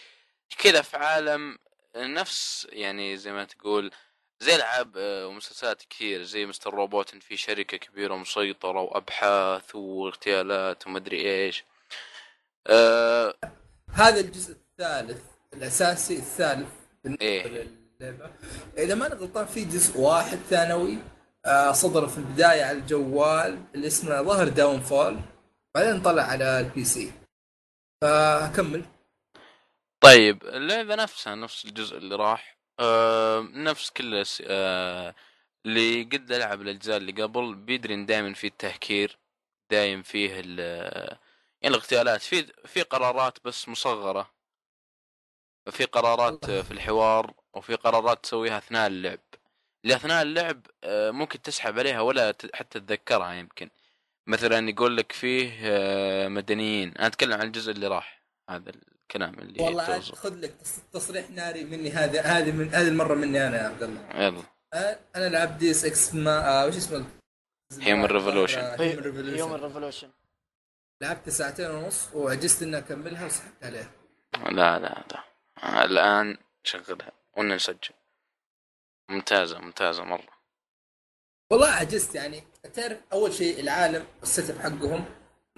كذا 0.59 0.83
في 0.83 0.97
عالم 0.97 1.59
نفس 1.97 2.67
يعني 2.71 3.17
زي 3.17 3.33
ما 3.33 3.45
تقول 3.45 3.91
زي 4.41 4.57
العاب 4.57 4.97
آه، 4.97 5.27
ومسلسلات 5.27 5.83
كثير 5.91 6.23
زي 6.23 6.47
Mr. 6.47 6.75
Robot 6.75 7.11
في 7.17 7.37
شركة 7.37 7.77
كبيرة 7.77 8.17
مسيطرة 8.17 8.81
وأبحاث 8.81 9.75
واغتيالات 9.75 10.87
ومدري 10.87 11.21
إيش. 11.21 11.65
آه 12.67 13.35
هذا 13.91 14.21
الجزء 14.21 14.53
الثالث 14.53 15.23
الأساسي 15.55 16.17
الثالث 16.17 16.69
بالنسبة 17.05 17.25
إيه. 17.27 17.69
للعبة. 18.01 18.31
إذا 18.79 18.95
ما 18.95 19.07
أنا 19.07 19.15
غلطان 19.15 19.47
في 19.47 19.65
جزء 19.65 19.99
واحد 20.01 20.39
ثانوي 20.51 20.99
آه 21.47 21.73
صدر 21.73 22.09
في 22.09 22.19
البداية 22.19 22.65
على 22.65 22.79
الجوال 22.79 23.59
اللي 23.75 23.87
اسمه 23.87 24.23
The 24.23 24.49
Downfall 24.49 25.21
بعدين 25.75 26.03
طلع 26.03 26.23
على 26.23 26.61
ال 26.61 26.85
PC. 26.85 27.13
فكمل 28.03 28.85
طيب 30.01 30.45
اللعبة 30.45 30.95
نفسها 30.95 31.35
نفس 31.35 31.65
الجزء 31.65 31.97
اللي 31.97 32.17
راح. 32.17 32.54
آه 32.81 33.41
نفس 33.53 33.91
كل 33.91 34.25
آه 34.47 35.15
اللي 35.67 36.03
قد 36.03 36.33
لعب 36.33 36.61
الأجزاء 36.63 36.97
اللي 36.97 37.23
قبل 37.23 37.55
بيدري 37.55 37.95
إن 37.95 38.07
دائما 38.07 38.35
في 38.35 38.47
التهكير 38.47 39.19
دايم 39.71 40.03
فيه 40.03 40.41
ال 40.41 40.59
يعني 41.63 41.75
الاغتيالات. 41.77 42.23
في 42.23 42.53
في 42.67 42.83
قرارات 42.83 43.39
بس 43.45 43.69
مصغرة. 43.69 44.35
في 45.71 45.85
قرارات 45.85 46.45
في 46.51 46.71
الحوار 46.71 47.35
وفي 47.55 47.75
قرارات 47.75 48.23
تسويها 48.25 48.59
أثناء 48.59 48.87
اللعب. 48.87 49.21
اللي 49.85 49.97
أثناء 49.97 50.23
اللعب 50.23 50.67
آه 50.85 51.11
ممكن 51.11 51.43
تسحب 51.43 51.79
عليها 51.79 52.01
ولا 52.01 52.35
حتى 52.55 52.81
تتذكرها 52.81 53.33
يمكن. 53.35 53.71
مثلا 54.27 54.69
يقول 54.71 54.97
لك 54.97 55.13
فيه 55.13 55.53
آه 55.65 56.29
مدنيين. 56.29 56.95
أنا 56.99 57.07
أتكلم 57.07 57.33
عن 57.41 57.47
الجزء 57.47 57.73
اللي 57.73 57.87
راح 57.89 58.23
هذا 58.51 58.73
الكلام 59.05 59.35
اللي 59.39 59.63
والله. 59.63 60.01
خذ 60.01 60.35
لك 60.35 60.55
تص- 60.65 60.93
تصريح 60.93 61.31
ناري 61.31 61.65
مني 61.65 61.91
هذا 61.91 62.21
هذه 62.23 62.53
من 62.53 62.75
هذه 62.75 62.89
المره 62.89 63.15
مني 63.15 63.47
أنا 63.47 63.57
يا 63.63 63.69
عبد 63.69 63.83
الله. 63.83 64.09
يلا. 64.15 64.43
آه، 64.75 64.99
أنا 65.17 65.29
لعبت 65.29 65.53
Deus 65.59 65.85
Ex 65.85 66.15
ما 66.15 66.49
آه 66.49 66.67
وش 66.67 66.77
اسمه؟ 66.77 67.05
Human 67.75 68.09
Revolution. 68.11 68.59
Human 68.81 69.37
Revolution 69.37 70.11
لعبت 71.03 71.31
ساعتين 71.31 71.71
ونص 71.71 72.09
وعجزت 72.15 72.63
إني 72.63 72.79
أكملها 72.79 73.27
وسحبت 73.27 73.65
عليها. 73.65 73.91
لا 74.51 74.79
لا 74.79 75.05
لا. 75.13 75.85
الآن 75.85 76.37
شغلها 76.65 77.13
ونا 77.37 77.55
نسجل. 77.55 77.95
ممتازة 79.09 79.59
ممتازة 79.59 80.05
مرة. 80.05 80.35
والله 81.51 81.69
عجزت 81.69 82.15
يعني. 82.15 82.43
تعرف 82.75 82.99
أول 83.13 83.33
شيء 83.35 83.61
العالم 83.61 84.05
ال 84.23 84.51
setup 84.51 84.59
حقهم 84.59 85.05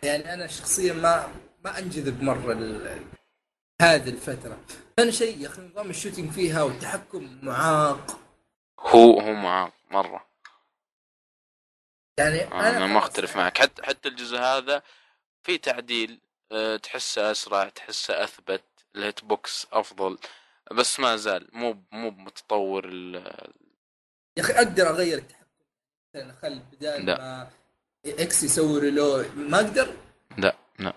يعني 0.02 0.34
أنا 0.34 0.46
شخصيا 0.46 0.92
ما 0.92 1.28
ما 1.64 1.78
أنجذب 1.78 2.22
مرة 2.22 2.52
ل- 2.52 3.06
هذه 3.82 4.08
الفترة. 4.08 4.58
ثاني 4.96 5.12
شيء 5.12 5.40
يا 5.40 5.48
أخي 5.48 5.62
نظام 5.62 5.90
ال 5.90 5.95
shooting 5.95 6.30
فيها 6.32 6.62
والتحكم 6.62 7.38
معاق. 7.42 8.20
هو 8.80 9.20
هو 9.20 9.32
معاق 9.32 9.72
مرة. 9.90 10.26
يعني 12.18 12.44
أنا 12.44 12.76
أنا 12.76 12.86
ما 12.86 13.00
خلاص 13.00 13.10
أختلف 13.10 13.30
يعني 13.30 13.42
معك. 13.42 13.58
حتى 13.58 13.82
حتى 13.82 14.08
الجزء 14.08 14.38
هذا 14.38 14.82
في 15.42 15.58
تعديل 15.58 16.20
أه، 16.52 16.76
تحسه 16.76 17.30
أسرع 17.30 17.68
تحسه 17.68 18.24
أثبت 18.24 18.62
ال 18.96 19.03
hit 19.03 19.24
box 19.24 19.66
أفضل. 19.72 20.18
بس 20.72 21.00
ما 21.00 21.16
زال 21.16 21.48
مو 21.52 21.82
مو 21.92 22.10
متطور 22.10 22.84
ال- 22.88 23.52
يا 24.36 24.42
أخي 24.42 24.52
أقدر 24.52 24.88
أغير 24.90 25.18
التحكم. 25.18 25.46
مثلا 26.14 26.30
أخلي 26.32 26.62
بدال 26.72 27.06
لا. 27.06 27.18
ما 27.18 27.50
X 28.06 28.42
يسوي 28.42 28.80
reload 28.80 29.24
ما 29.36 29.56
أقدر؟ 29.56 29.96
لا 30.38 30.56
لا. 30.78 30.92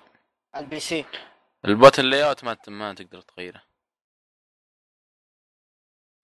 ال 0.56 0.80
PC. 0.80 1.06
ال 1.66 2.06
button 2.06 2.24
layout 2.24 2.44
ما 2.44 2.58
ما 2.68 2.94
تقدر 2.94 3.22
تغيره 3.22 3.64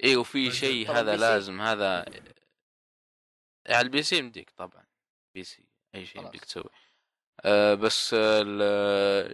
اي 0.03 0.15
وفي 0.15 0.51
شيء 0.51 0.91
هذا. 0.91 1.15
لازم 1.15 1.61
هذا 1.61 2.05
على 3.69 3.81
ال 3.81 4.03
PC 4.03 4.17
يمديك 4.17 4.49
طبعا 4.49 4.85
PC 5.35 5.65
أي 5.95 6.05
شيء. 6.05 6.21
يمديك 6.21 6.45
تسوي 6.45 6.69
أه 7.45 7.73
بس 7.73 8.13
ال- 8.13 8.61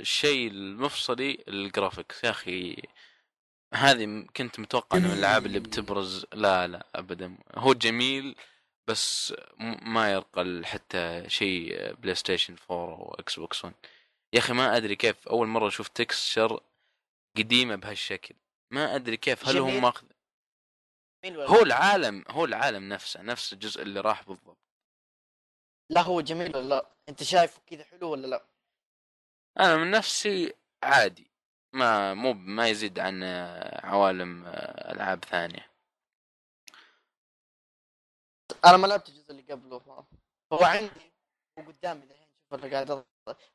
الشيء 0.01 0.51
المفصلي 0.51 1.43
ال 1.47 1.56
graphics 1.56 2.23
يا 2.23 2.29
أخي 2.29 2.83
هذه 3.73 4.25
كنت 4.37 4.59
متوقع 4.59 4.97
إنه 4.97 5.07
من 5.07 5.13
الألعاب 5.13 5.45
اللي. 5.45 5.59
بتبرز 5.69 6.25
لا 6.33 6.67
لا 6.67 6.87
ابدا 6.95 7.37
هو 7.55 7.73
جميل 7.73 8.35
بس 8.87 9.33
ما 9.81 10.11
يرقى 10.11 10.61
حتى 10.65 11.23
شيء 11.29 11.93
بلاي 11.93 12.15
ستيشن 12.15 12.55
4 12.71 12.85
أو 12.95 13.15
إكس 13.19 13.39
بوكس 13.39 13.65
1 13.65 13.73
يا 14.33 14.39
أخي 14.39 14.53
ما 14.53 14.77
أدري 14.77 14.95
كيف 14.95 15.27
أول 15.27 15.47
مرة 15.47 15.67
أشوف 15.67 15.87
texture 15.87 16.63
قديمة 17.37 17.75
بهالشكل. 17.75 18.35
ما 18.71 18.95
أدري 18.95 19.17
كيف 19.17 19.47
هل 19.47 19.57
هم. 19.57 19.81
ماخذ؟ 19.81 20.07
هو؟ 21.25 21.61
العالم 21.61 22.25
هو 22.29 22.45
العالم 22.45 22.89
نفسه 22.89 23.21
نفس 23.21 23.53
الجزء 23.53 23.81
اللي 23.81 23.99
راح 23.99 24.23
بالضبط. 24.23 24.57
لا 25.89 26.01
هو 26.01 26.21
جميل 26.21 26.57
ولا 26.57 26.67
لا 26.67 26.85
أنت 27.09 27.23
شايفه 27.23 27.61
كذا 27.67 27.83
حلو 27.83 28.11
ولا 28.11 28.27
لا؟ 28.27 28.45
أنا 29.59 29.77
من 29.77 29.91
نفسي 29.91 30.53
عادي. 30.83 31.31
ما 31.73 32.13
مو 32.13 32.33
ما 32.33 32.67
يزيد 32.67 32.99
عن 32.99 33.23
آه، 33.23 33.85
عوالم 33.85 34.45
آه، 34.45 34.91
ألعاب 34.91 35.25
ثانية. 35.25 35.71
أنا 38.65 38.77
ما 38.77 38.87
لعبت 38.87 39.09
الجزء 39.09 39.31
اللي 39.31 39.41
قبله. 39.41 40.05
هو 40.53 40.63
عندي 40.63 41.11
وقدامي 41.57 42.05
أنا 42.53 42.71
قاعد 42.71 43.03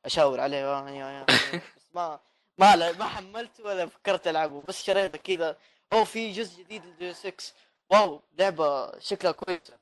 أشاور 0.05 0.41
عليه 0.41 0.57
يا- 0.57 0.91
يا- 0.91 1.11
يا- 1.11 1.27
بس 1.77 1.83
ما 1.95 2.21
ما 2.59 2.77
لا- 2.77 2.93
ما 2.93 3.05
حملته 3.05 3.65
ولا 3.65 3.87
فكرت 3.87 4.27
ألعبه 4.29 4.63
بس 4.69 4.83
شريته 4.85 5.19
كذا. 5.19 5.57
هو 5.93 6.05
في 6.05 6.33
جزء 6.33 6.63
جديد 6.63 6.85
للجي 6.85 7.15
6 7.15 7.53
wow 7.91 8.23
لعبة 8.39 8.99
شكلها 8.99 9.33
كويسة. 9.33 9.79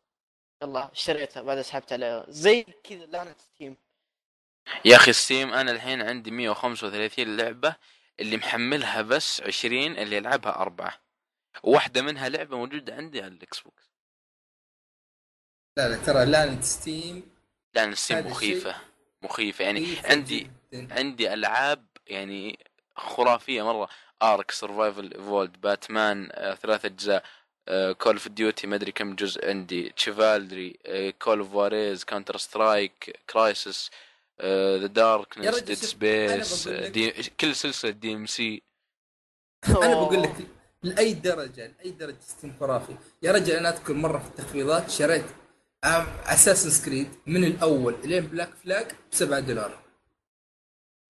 يلا 0.62 0.92
اشتريتها 0.92 1.42
بعد 1.42 1.60
سحبت 1.60 1.92
عليها. 1.92 2.24
زي 2.28 2.62
كذا 2.62 3.06
لعنة 3.06 3.34
ستيم. 3.38 3.76
يا 4.84 4.96
أخي 4.96 5.12
ستيم 5.12 5.52
أنا 5.52 5.70
الحين 5.70 6.02
عندي 6.02 6.30
135 6.30 7.36
لعبة 7.36 7.76
اللي 8.20 8.36
محملها 8.36 9.02
بس 9.02 9.40
20 9.40 9.98
اللي 9.98 10.16
يلعبها 10.16 10.56
أربعة. 10.56 11.00
واحدة 11.62 12.02
منها 12.02 12.28
لعبة 12.28 12.56
موجودة 12.56 12.94
عندي 12.94 13.22
على 13.22 13.32
الإكس 13.32 13.60
بوكس. 13.60 13.90
لا 15.78 15.88
لا 15.88 15.96
ترى 15.96 16.24
لعنة 16.24 16.60
ستيم 16.60 17.34
لأن 17.74 17.94
ستيم 17.94 18.26
مخيفة. 18.26 18.74
مخيفة. 19.24 19.64
يعني 19.64 19.80
مخيفة 19.80 20.08
عندي 20.10 20.50
جداً. 20.72 20.94
عندي 20.94 21.32
ألعاب 21.34 21.84
يعني 22.06 22.58
خرافية 22.96 23.62
مرة. 23.72 23.88
Ark 24.22 24.50
Survival 24.50 25.12
Evolved 25.14 25.60
باتمان 25.60 26.28
آه، 26.32 26.54
ثلاث 26.54 26.84
أجزاء 26.84 27.24
Call 27.98 28.12
of 28.14 28.28
Duty 28.28 28.66
ما 28.66 28.76
أدري 28.76 28.92
كم 28.92 29.14
جزء 29.14 29.48
عندي 29.48 29.90
Chivalry 29.96 30.76
Call 31.22 31.38
of 31.38 31.54
Warriors 31.54 32.04
Counter 32.04 32.36
Strike 32.36 33.20
Crysis 33.30 33.90
The 34.42 34.86
Darkness 34.86 35.58
Dead 35.58 35.76
Space 35.76 36.30
أنا 36.68 36.82
بقول 36.90 37.06
لك- 37.06 37.32
كل 37.40 37.54
سلسلة 37.54 37.90
DMC 37.90 38.62
أنا 39.68 39.94
بقول 39.94 40.22
لك 40.22 40.34
لأي 40.82 41.14
درجة 41.14 41.66
لأي 41.78 41.90
درجة 41.90 42.20
ستيم 42.20 42.56
خرافي 42.60 42.96
يا 43.22 43.32
رجل 43.32 43.52
أنا 43.54 43.68
أذكر 43.68 43.92
مرة 43.92 44.18
في 44.18 44.28
التخفيضات 44.28 44.90
شريت 44.90 45.24
Assassin's 45.84 46.70
Creed 46.70 47.18
من 47.26 47.44
الأول 47.44 47.96
لين 48.04 48.26
Black 48.26 48.54
Flag 48.54 48.92
ب 48.92 49.14
7 49.14 49.40
دولار. 49.40 49.82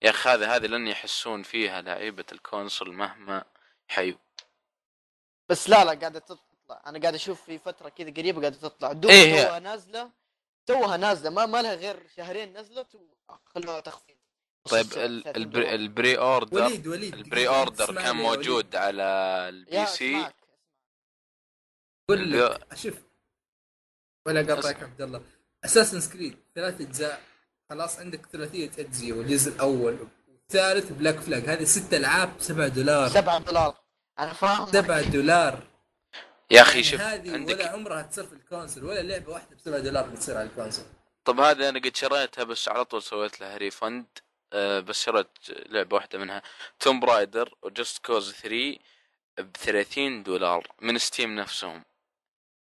يا 0.01 0.09
أخي 0.09 0.29
هذا 0.29 0.55
هذه 0.55 0.65
لن 0.67 0.87
يحسون 0.87 1.43
فيها 1.43 1.81
لعيبة 1.81 2.25
ال 2.31 2.39
console 2.39 2.93
مهما 2.93 3.43
حيوا. 3.87 4.17
بس 5.49 5.69
لا 5.69 5.85
لا 5.85 5.91
قاعدة 5.99 6.19
تطلع. 6.19 6.81
أنا 6.85 6.99
قاعد 6.99 7.13
أشوف 7.13 7.41
في 7.41 7.59
فترة 7.59 7.89
كذا 7.89 8.09
قريبة 8.11 8.41
قاعدة 8.41 8.57
تطلع. 8.57 8.91
دوب 8.91 9.11
إيه 9.11 9.33
هي. 9.35 9.45
توها 9.45 9.59
نازله 9.59 10.11
توها 10.65 10.97
نازلة. 10.97 11.29
ما 11.29 11.45
ما 11.45 11.61
لها 11.61 11.75
غير 11.75 12.07
شهرين 12.17 12.57
نزلت 12.57 12.87
وخلوها 13.29 13.79
تخفيض. 13.79 14.15
طيب 14.69 14.85
السعر، 14.85 15.05
ال- 15.05 15.23
30 15.23 15.41
ال 15.43 15.48
pre. 15.48 15.70
ال 15.70 15.75
pre-order 15.75 16.63
وليد 16.63 16.87
وليد. 16.87 17.13
ال 17.13 17.47
pre-order 17.47 17.85
كان 17.85 17.95
يا 18.05 18.09
وليد. 18.11 18.21
موجود 18.23 18.75
على 18.75 19.03
ال 19.49 19.85
PC 19.85 20.31
أقول 22.09 22.31
لك 22.31 22.75
شوف 22.75 23.04
ولا 24.25 24.41
قاطعك 24.41 24.83
عبد 24.83 25.01
الله. 25.01 25.21
Assassin's 25.65 25.99
Creed 25.99 26.37
ثلاث 26.55 26.81
أجزاء. 26.81 27.21
خلاص 27.69 27.99
عندك 27.99 28.25
ثلاثية 28.25 28.71
أجزاء 28.79 29.11
والجزء 29.11 29.51
الأول 29.51 29.97
والثالث 30.29 30.91
Black 30.91 31.19
Flag 31.19 31.49
هذه 31.49 31.63
ست 31.63 31.93
ألعاب 31.93 32.33
7 32.39 32.67
دولار. 32.67 33.09
7 33.09 33.39
دولار. 33.39 33.75
أنا 34.19 34.33
فاهم 34.33 34.71
7 34.71 35.01
دولار. 35.01 35.67
يا 36.51 36.61
أخي 36.61 36.71
يعني 36.71 36.83
شوف 36.83 37.01
هذه 37.01 37.29
ولا 37.29 37.37
عندك 37.37 37.61
عمرها 37.61 38.01
تصير 38.01 38.25
في 38.25 38.33
ال 38.33 38.39
console 38.39 38.83
ولا 38.83 39.01
لعبة 39.01 39.31
واحدة 39.31 39.55
ب 39.55 39.59
7 39.59 39.79
دولار 39.79 40.09
بتصير 40.09 40.37
على 40.37 40.49
ال 40.49 40.53
console. 40.53 40.85
طب 41.25 41.39
هذا 41.39 41.69
أنا 41.69 41.79
قد 41.79 41.95
شريتها 41.95 42.43
بس 42.43 42.69
على 42.69 42.85
طول 42.85 43.03
سويت 43.03 43.41
لها 43.41 43.57
refund 43.57 44.05
أه 44.53 44.79
بس 44.79 45.03
شريت 45.03 45.27
لعبة 45.49 45.95
واحدة 45.95 46.19
منها. 46.19 46.41
Tomb 46.79 46.99
Raider 46.99 47.55
و 47.61 47.70
Just 47.70 48.05
Cause 48.05 48.31
3 48.33 48.77
ب 49.37 49.57
30 49.57 50.23
دولار 50.23 50.67
من 50.81 50.97
ستيم 50.97 51.35
نفسهم. 51.35 51.83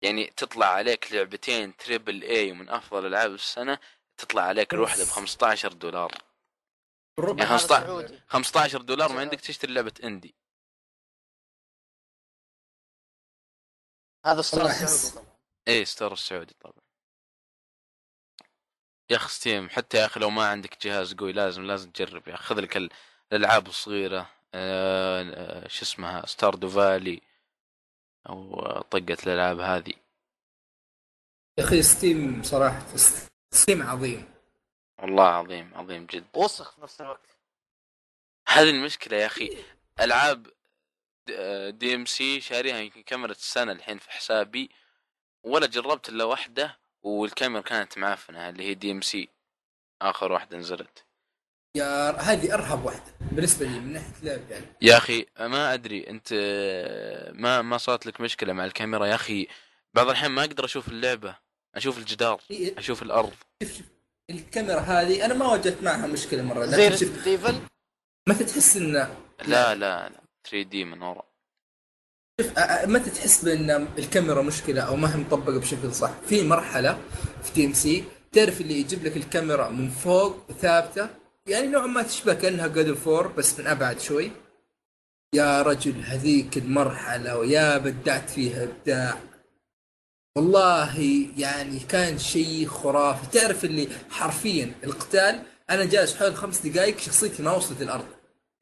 يعني 0.03 0.27
تطلع 0.27 0.67
عليك 0.67 1.13
لعبتين 1.13 1.77
triple 1.77 2.23
A 2.23 2.53
من 2.53 2.69
أفضل 2.69 3.07
ألعاب 3.07 3.35
السنة 3.35 3.79
تطلع 4.17 4.43
عليك 4.43 4.75
الواحدة 4.75 5.05
ب 5.05 5.07
15 5.07 5.73
دولار. 5.73 6.13
بالربع 7.17 7.43
يعني 7.45 7.55
هذا 7.55 7.59
15 7.59 7.87
سعودي. 7.87 8.21
15 8.29 8.83
دولار 8.83 9.13
ما 9.13 9.21
عندك 9.21 9.41
تشتري 9.41 9.73
لعبة 9.73 9.93
indie. 10.05 10.35
هذا 14.27 14.41
السعودي 14.41 14.75
طبعا. 15.15 15.27
إيه 15.69 15.85
store 15.85 16.13
السعودي 16.13 16.55
طبعا. 16.61 16.83
يا 19.11 19.17
أخي 19.17 19.29
ستيم 19.29 19.69
حتى 19.69 19.97
يا 19.97 20.07
أخي 20.07 20.21
لو 20.21 20.31
ما 20.31 20.47
عندك 20.49 20.87
جهاز 20.87 21.15
قوي 21.15 21.33
لازم 21.33 21.63
لازم 21.65 21.91
تجرب. 21.91 22.29
يا 22.29 22.35
أخي 22.35 22.45
خذ 22.45 22.61
لك 22.61 22.77
ال- 22.77 22.91
الألعاب 23.33 23.67
الصغيرة 23.67 24.31
آه 24.55 25.23
آه، 25.65 25.69
شو 25.69 25.83
اسمها 25.85 26.27
Stardew 26.27 26.69
Valley 26.69 27.23
أو 28.29 28.61
طقة 28.81 29.17
الألعاب 29.27 29.61
هذه. 29.61 29.95
يا 31.59 31.65
أخي 31.65 31.83
ستيم 31.83 32.43
صراحة 32.43 32.87
ستيم 33.51 33.83
عظيم. 33.83 34.33
والله 34.99 35.25
عظيم 35.25 35.75
عظيم 35.75 36.07
جدا 36.07 36.27
وسخ 36.35 36.75
في 36.75 36.81
نفس 36.81 37.01
الوقت. 37.01 37.39
هذه 38.49 38.71
المشكلة 38.71 39.17
يا 39.17 39.27
أخي. 39.27 39.65
ألعاب 40.01 40.47
DMC 41.69 42.41
شاريها 42.41 42.79
يمكن 42.79 43.03
كاميرا 43.03 43.31
السنة 43.31 43.73
الحين 43.73 43.99
في 43.99 44.11
حسابي. 44.11 44.71
ولا 45.45 45.67
جربت 45.67 46.09
إلا 46.09 46.25
واحدة 46.25 46.79
والكاميرا 47.03 47.63
كانت 47.63 47.99
معفنة 47.99 48.49
اللي 48.49 48.65
هي 48.65 48.75
DMC 48.75 49.29
آخر 50.03 50.33
واحدة 50.33 50.59
نزلت. 50.59 51.05
يا 51.77 52.21
هذه 52.21 52.55
أرهب 52.55 52.85
واحدة 52.85 53.15
بالنسبة 53.33 53.67
لي 53.67 53.81
من 53.81 53.93
ناحية 53.93 54.13
لعب 54.23 54.51
يعني. 54.51 54.67
يا 54.83 54.97
أخي 54.97 55.27
ما 55.41 55.75
أدري 55.75 56.11
أنت 56.11 56.33
ما 57.35 57.63
ما 57.63 57.79
صارت 57.79 58.07
لك 58.07 58.21
مشكلة 58.21 58.53
مع 58.53 58.65
الكاميرا؟ 58.65 59.07
يا 59.07 59.15
أخي 59.15 59.49
بعض 59.95 60.07
الأحيان 60.07 60.31
ما 60.31 60.45
أقدر 60.45 60.65
أشوف 60.65 60.89
اللعبة 60.89 61.37
أشوف 61.75 61.99
الجدار 61.99 62.41
أشوف 62.51 63.03
الأرض. 63.03 63.33
شوف 63.63 63.77
شوف 63.77 63.87
الكاميرا 64.31 64.81
هذه 64.81 65.25
أنا 65.25 65.35
ما 65.35 65.47
واجهت 65.47 65.83
معها 65.83 66.07
مشكلة 66.07 66.43
مرة. 66.43 66.67
زي 66.67 66.89
لكن 66.89 66.97
شوف 66.97 67.09
Resident 67.09 67.27
Evil 67.27 67.61
متى 68.29 68.45
تحس 68.45 68.77
ان 68.77 68.93
لا 68.93 69.75
لا 69.75 69.75
لا 69.75 70.11
3D 70.51 70.85
من 70.85 71.03
ورا. 71.03 71.23
شوف 72.41 72.59
متى 72.85 73.11
تحس 73.11 73.45
بإن 73.45 73.71
الكاميرا 73.99 74.43
مشكلة 74.43 74.83
أو 74.83 74.97
ما 74.97 75.15
هي 75.15 75.19
مطبقة 75.19 75.61
بشكل 75.61 75.95
صح. 75.95 76.11
في 76.27 76.43
مرحلة 76.43 77.01
في 77.43 77.53
DMC 77.53 78.05
تعرف 78.33 78.61
اللي 78.61 78.75
يجيب 78.81 79.05
لك 79.05 79.17
الكاميرا 79.17 79.69
من 79.69 79.91
فوق 79.91 80.53
ثابتة 80.61 81.22
يعني 81.49 81.67
نوعا 81.67 81.87
ما 81.87 82.03
تشبه 82.03 82.35
كأنها 82.35 82.67
God 82.67 82.93
of 82.93 83.07
War 83.07 83.27
بس 83.27 83.61
من 83.61 83.67
أبعد 83.67 84.01
شوي. 84.01 84.31
يا 85.35 85.63
رجل 85.63 86.01
هذيك 86.01 86.57
المرحلة 86.59 87.39
ويا 87.39 87.79
بدعت 87.79 88.31
فيها 88.31 88.63
إبداع. 88.63 89.21
والله 90.37 91.01
يعني 91.37 91.79
كان 91.79 92.19
شيء 92.19 92.67
خرافي. 92.67 93.27
تعرف 93.27 93.65
اللي 93.65 93.89
حرفيا 94.11 94.73
القتال 94.85 95.43
أنا 95.71 95.85
جالس 95.85 96.17
حول 96.17 96.37
خمس 96.37 96.67
دقائق 96.67 96.99
شخصيتي 96.99 97.43
ما 97.43 97.53
وصلت 97.53 97.83
الأرض. 97.83 98.07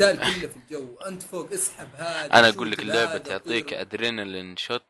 القتال 0.00 0.18
كله 0.18 0.48
في 0.48 0.56
الجو. 0.56 0.96
أنت 0.96 1.22
فوق 1.22 1.52
اسحب 1.52 1.88
هذا 1.94 2.34
أنا 2.34 2.48
أقول 2.48 2.70
لك 2.70 2.80
اللعبة 2.80 3.18
تعطيك. 3.18 3.72
adrenaline 3.72 4.56
shot 4.56 4.82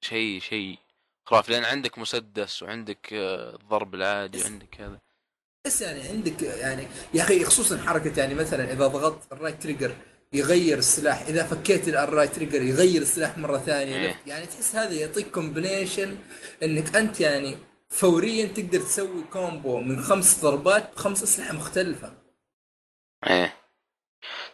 شيء 0.00 0.40
شيء 0.40 0.78
خرافي. 1.26 1.52
لأن 1.52 1.64
عندك 1.64 1.98
مسدس 1.98 2.62
وعندك 2.62 3.12
آه، 3.12 3.56
الضرب 3.56 3.94
العادي 3.94 4.42
وعندك 4.42 4.80
هذا. 4.80 5.07
بس 5.68 5.82
يعني 5.82 6.08
عندك 6.08 6.42
يعني 6.42 6.86
يا 7.14 7.22
أخي 7.22 7.44
خصوصا 7.44 7.78
حركة 7.78 8.20
يعني 8.20 8.34
مثلا 8.34 8.72
إذا 8.72 8.86
ضغطت 8.86 9.32
ال 9.32 9.37
right 9.37 9.62
trigger 9.62 9.94
يغير 10.32 10.78
السلاح 10.78 11.20
إذا 11.22 11.44
فكيت 11.44 11.88
ال 11.88 11.96
right 11.96 12.34
trigger 12.34 12.62
يغير 12.62 13.02
السلاح 13.02 13.38
مرة 13.38 13.58
ثانية 13.58 13.96
إيه. 13.96 14.20
يعني 14.26 14.46
تحس 14.46 14.76
هذا 14.76 14.92
يعطيك 14.92 15.30
combination 15.30 16.16
إنك 16.62 16.96
أنت 16.96 17.20
يعني 17.20 17.56
فوريا 17.88 18.46
تقدر 18.46 18.80
تسوي 18.80 19.22
combo 19.32 19.80
من 19.80 20.02
خمس 20.02 20.40
ضربات 20.42 20.94
بخمس 20.94 21.22
أسلحة 21.22 21.52
مختلفة. 21.54 22.12
إيه. 23.26 23.56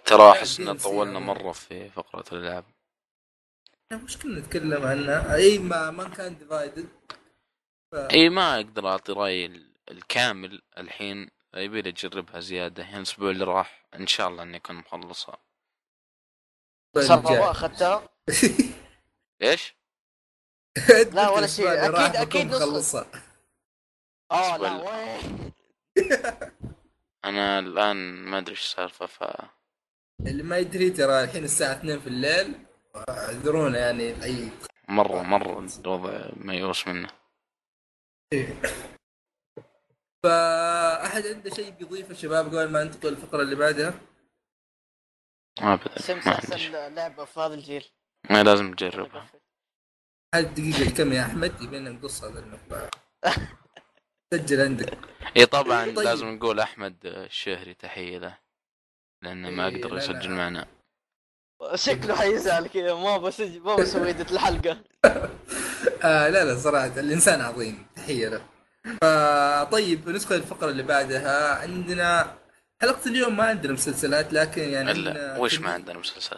ترى 0.05 0.31
أحس 0.31 0.61
إن 0.61 0.77
طولنا 0.79 1.17
عظيم. 1.17 1.27
مرة 1.27 1.53
في 1.53 1.91
فقرة 1.91 2.25
الالعاب 2.33 2.65
مش 3.93 4.19
كنا 4.19 4.39
نتكلم 4.41 4.87
عنها. 4.87 5.35
أي 5.35 5.59
ما 5.59 5.91
ما 5.91 6.09
كان 6.09 6.39
divided 6.39 6.89
اي 7.95 8.29
ما 8.29 8.55
أقدر 8.55 8.89
أعطي 8.89 9.13
رايي 9.13 9.47
ال- 9.47 9.74
الكامل 9.91 10.63
الحين 10.79 11.31
يبي 11.55 11.83
لي 11.83 11.89
أجربها 11.91 12.41
زيادة. 12.41 12.83
يعني 12.83 12.97
الأسبوع 12.97 13.31
اللي 13.31 13.45
راح 13.45 13.87
إن 13.95 14.07
شاء 14.07 14.29
الله 14.29 14.43
إني 14.43 14.57
أكون 14.57 14.77
مخلصها. 14.77 15.39
صار 16.99 17.23
ما 17.23 17.51
أخذتها؟ 17.51 18.09
إيش؟ 19.43 19.75
لا، 21.13 21.29
ولا 21.29 21.47
شيء. 21.47 21.67
أكيد- 21.67 22.17
أكيد 22.17 22.47
نسخة. 22.47 22.59
خلصها 22.61 23.07
آه 24.33 24.57
لا 24.57 24.73
وين؟ 24.73 25.53
أنا 27.25 27.59
الآن 27.59 27.97
ما 28.25 28.39
أدري 28.39 28.51
إيش 28.51 28.61
السالفه 28.61 29.07
ف 29.07 29.25
اللي 30.21 30.43
ما 30.43 30.59
يدري 30.59 30.91
ترى 30.91 31.25
الحين 31.25 31.45
الساعة 31.45 31.73
2 31.73 32.01
في 32.01 32.07
الليل. 32.07 32.67
اعذرونا 33.09 33.79
يعني 33.79 34.25
اي 34.25 34.49
مره 34.89 35.23
مرة 35.23 35.67
الوضع 35.79 36.29
ميؤوس 36.37 36.89
منه. 36.89 37.09
فأحد 40.25 41.27
عنده 41.27 41.51
شيء 41.51 41.71
بيضيفه 41.71 42.15
شباب 42.15 42.47
قبل 42.47 42.69
ما 42.71 42.85
ننتقل 42.85 43.09
للفقرة 43.09 43.43
اللي 43.43 43.55
بعدها؟ 43.57 43.95
ما 45.61 45.75
ابدا 45.75 45.99
سيمس 45.99 46.27
ما 46.27 46.33
احسن. 46.35 46.73
لعبة 46.95 47.25
في 47.25 47.41
هذا 47.41 47.55
الجيل. 47.55 47.85
ما 48.31 48.43
لازم 48.43 48.75
تجربها. 48.75 49.27
هل 50.35 50.55
دقيقة 50.55 50.91
كم 50.97 51.13
يا 51.13 51.23
أحمد؟ 51.23 51.63
يبينا 51.63 51.91
نقص 51.91 52.25
هذا 52.25 52.39
المقطع. 52.39 52.91
سجل 54.35 54.61
عندك. 54.61 54.99
اي 55.37 55.47
طبعا 55.47 55.85
طيب. 55.85 55.99
لازم 55.99 56.29
نقول 56.29 56.61
أحمد 56.61 56.97
الشهري 57.07 57.75
تحية 57.75 58.19
له 58.19 58.39
لأنه 59.23 59.51
ما 59.51 59.69
إيه، 59.69 59.79
قدر 59.79 59.91
لا، 59.95 59.99
يسجل 59.99 60.31
لا. 60.31 60.37
معنا. 60.37 60.67
شكله 61.75 62.17
حيزعل 62.17 62.67
كذا 62.69 62.95
ما 62.95 63.17
بسجل 63.17 63.61
ما 63.61 63.77
بسوي 63.77 64.11
الحلقة. 64.33 64.85
آه 66.05 66.29
لا 66.29 66.45
لا 66.45 66.59
صراحة 66.59 67.01
الإنسان 67.01 67.41
عظيم. 67.41 67.87
تحية 67.97 68.29
له. 68.29 68.54
طيب 69.71 70.09
ندخل 70.09 70.35
الفقرة 70.35 70.71
اللي 70.71 70.83
بعدها 70.83 71.55
عندنا 71.55 72.39
حلقة 72.83 73.09
اليوم 73.09 73.37
ما 73.37 73.45
عندنا 73.45 73.73
مسلسلات 73.73 74.33
لكن 74.33 74.63
يعني 74.63 74.91
إلا 74.91 75.39
وش. 75.39 75.59
ما 75.59 75.71
عندنا 75.73 75.99
مسلسل 75.99 76.37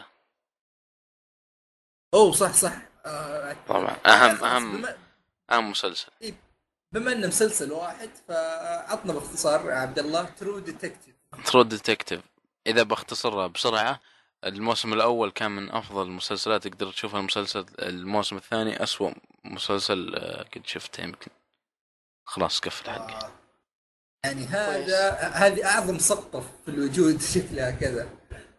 أوه 2.14 2.32
صح 2.32 2.52
صح. 2.52 2.72
آه 3.06 3.56
طبعا. 3.68 3.96
أهم 4.06 4.44
أهم 4.44 4.76
بما, 4.76 4.96
أهم 5.52 5.70
مسلسل. 5.70 6.08
بما 6.92 7.12
إنه 7.12 7.26
مسلسل 7.26 7.72
واحد 7.72 8.10
فعطنا 8.28 9.12
باختصار 9.12 9.70
عبد 9.70 9.98
الله 9.98 10.22
True 10.24 10.58
Detective 10.58 11.14
True 11.44 11.62
Detective 11.62 12.20
إذا 12.66 12.82
بختصرها 12.82 13.46
بسرعة 13.46 14.00
الموسم 14.44 14.92
الأول 14.92 15.30
كان 15.30 15.50
من 15.50 15.70
أفضل 15.70 16.02
المسلسلات 16.02 16.68
تقدر 16.68 16.92
تشوفها 16.92 17.20
المسلسل 17.20 17.66
الموسم 17.78 18.36
الثاني 18.36 18.82
أسوأ 18.82 19.10
مسلسل 19.44 20.14
آه، 20.14 20.42
قد 20.42 20.66
شفته 20.66 21.02
يمكن. 21.02 21.30
خلاص 22.26 22.60
قفل 22.60 22.90
حقي. 22.90 23.14
آه. 23.14 23.32
يعني 24.24 24.44
هذا 24.44 25.10
هذه 25.18 25.64
أعظم 25.66 25.98
سقطة 25.98 26.40
في 26.40 26.68
الوجود 26.68 27.20
شكلها 27.34 27.70
كذا. 27.70 28.10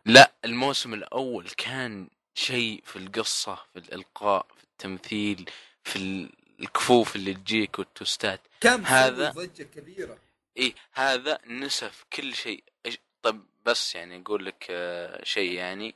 لا 0.05 0.31
الموسم 0.45 0.93
الأول 0.93 1.49
كان 1.49 2.09
شيء 2.33 2.83
في 2.85 2.95
القصة 2.95 3.55
في 3.73 3.79
الإلقاء 3.79 4.45
في 4.57 4.63
التمثيل 4.63 5.49
في 5.83 5.95
ال- 5.95 6.29
الكفوف 6.59 7.15
اللي 7.15 7.33
تجيك 7.33 7.79
والتوستات. 7.79 8.41
كان 8.61 8.85
هذا- 8.85 9.29
ضجة 9.31 9.63
كبيرة. 9.63 10.17
إيه 10.57 10.73
هذا 10.93 11.39
نسف 11.47 12.05
كل 12.13 12.35
شيء. 12.35 12.63
طب 13.21 13.45
بس 13.65 13.95
يعني 13.95 14.21
أقول 14.21 14.45
لك 14.45 14.67
آه، 14.69 15.23
شيء 15.23 15.51
يعني. 15.51 15.95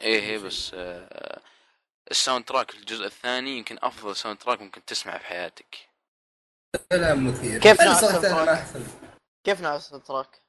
إيه 0.00 0.20
إيه. 0.20 0.38
بس 0.38 0.70
آه، 0.74 1.40
ال 2.10 2.44
soundtrack 2.44 2.74
الجزء 2.74 3.06
الثاني 3.06 3.58
يمكن 3.58 3.78
أفضل 3.82 4.16
soundtrack 4.16 4.60
ممكن 4.60 4.84
تسمعه 4.84 5.18
في 5.18 5.24
حياتك. 5.24 5.88
كلام 6.92 7.28
مثير. 7.28 7.60
كيف 7.60 7.80
نوع 7.80 7.92
ال 7.92 8.22
soundtrack؟ 8.22 8.66
كيف 9.44 9.60
نوع 9.60 9.76
ال 9.76 9.85
track؟ 9.85 10.40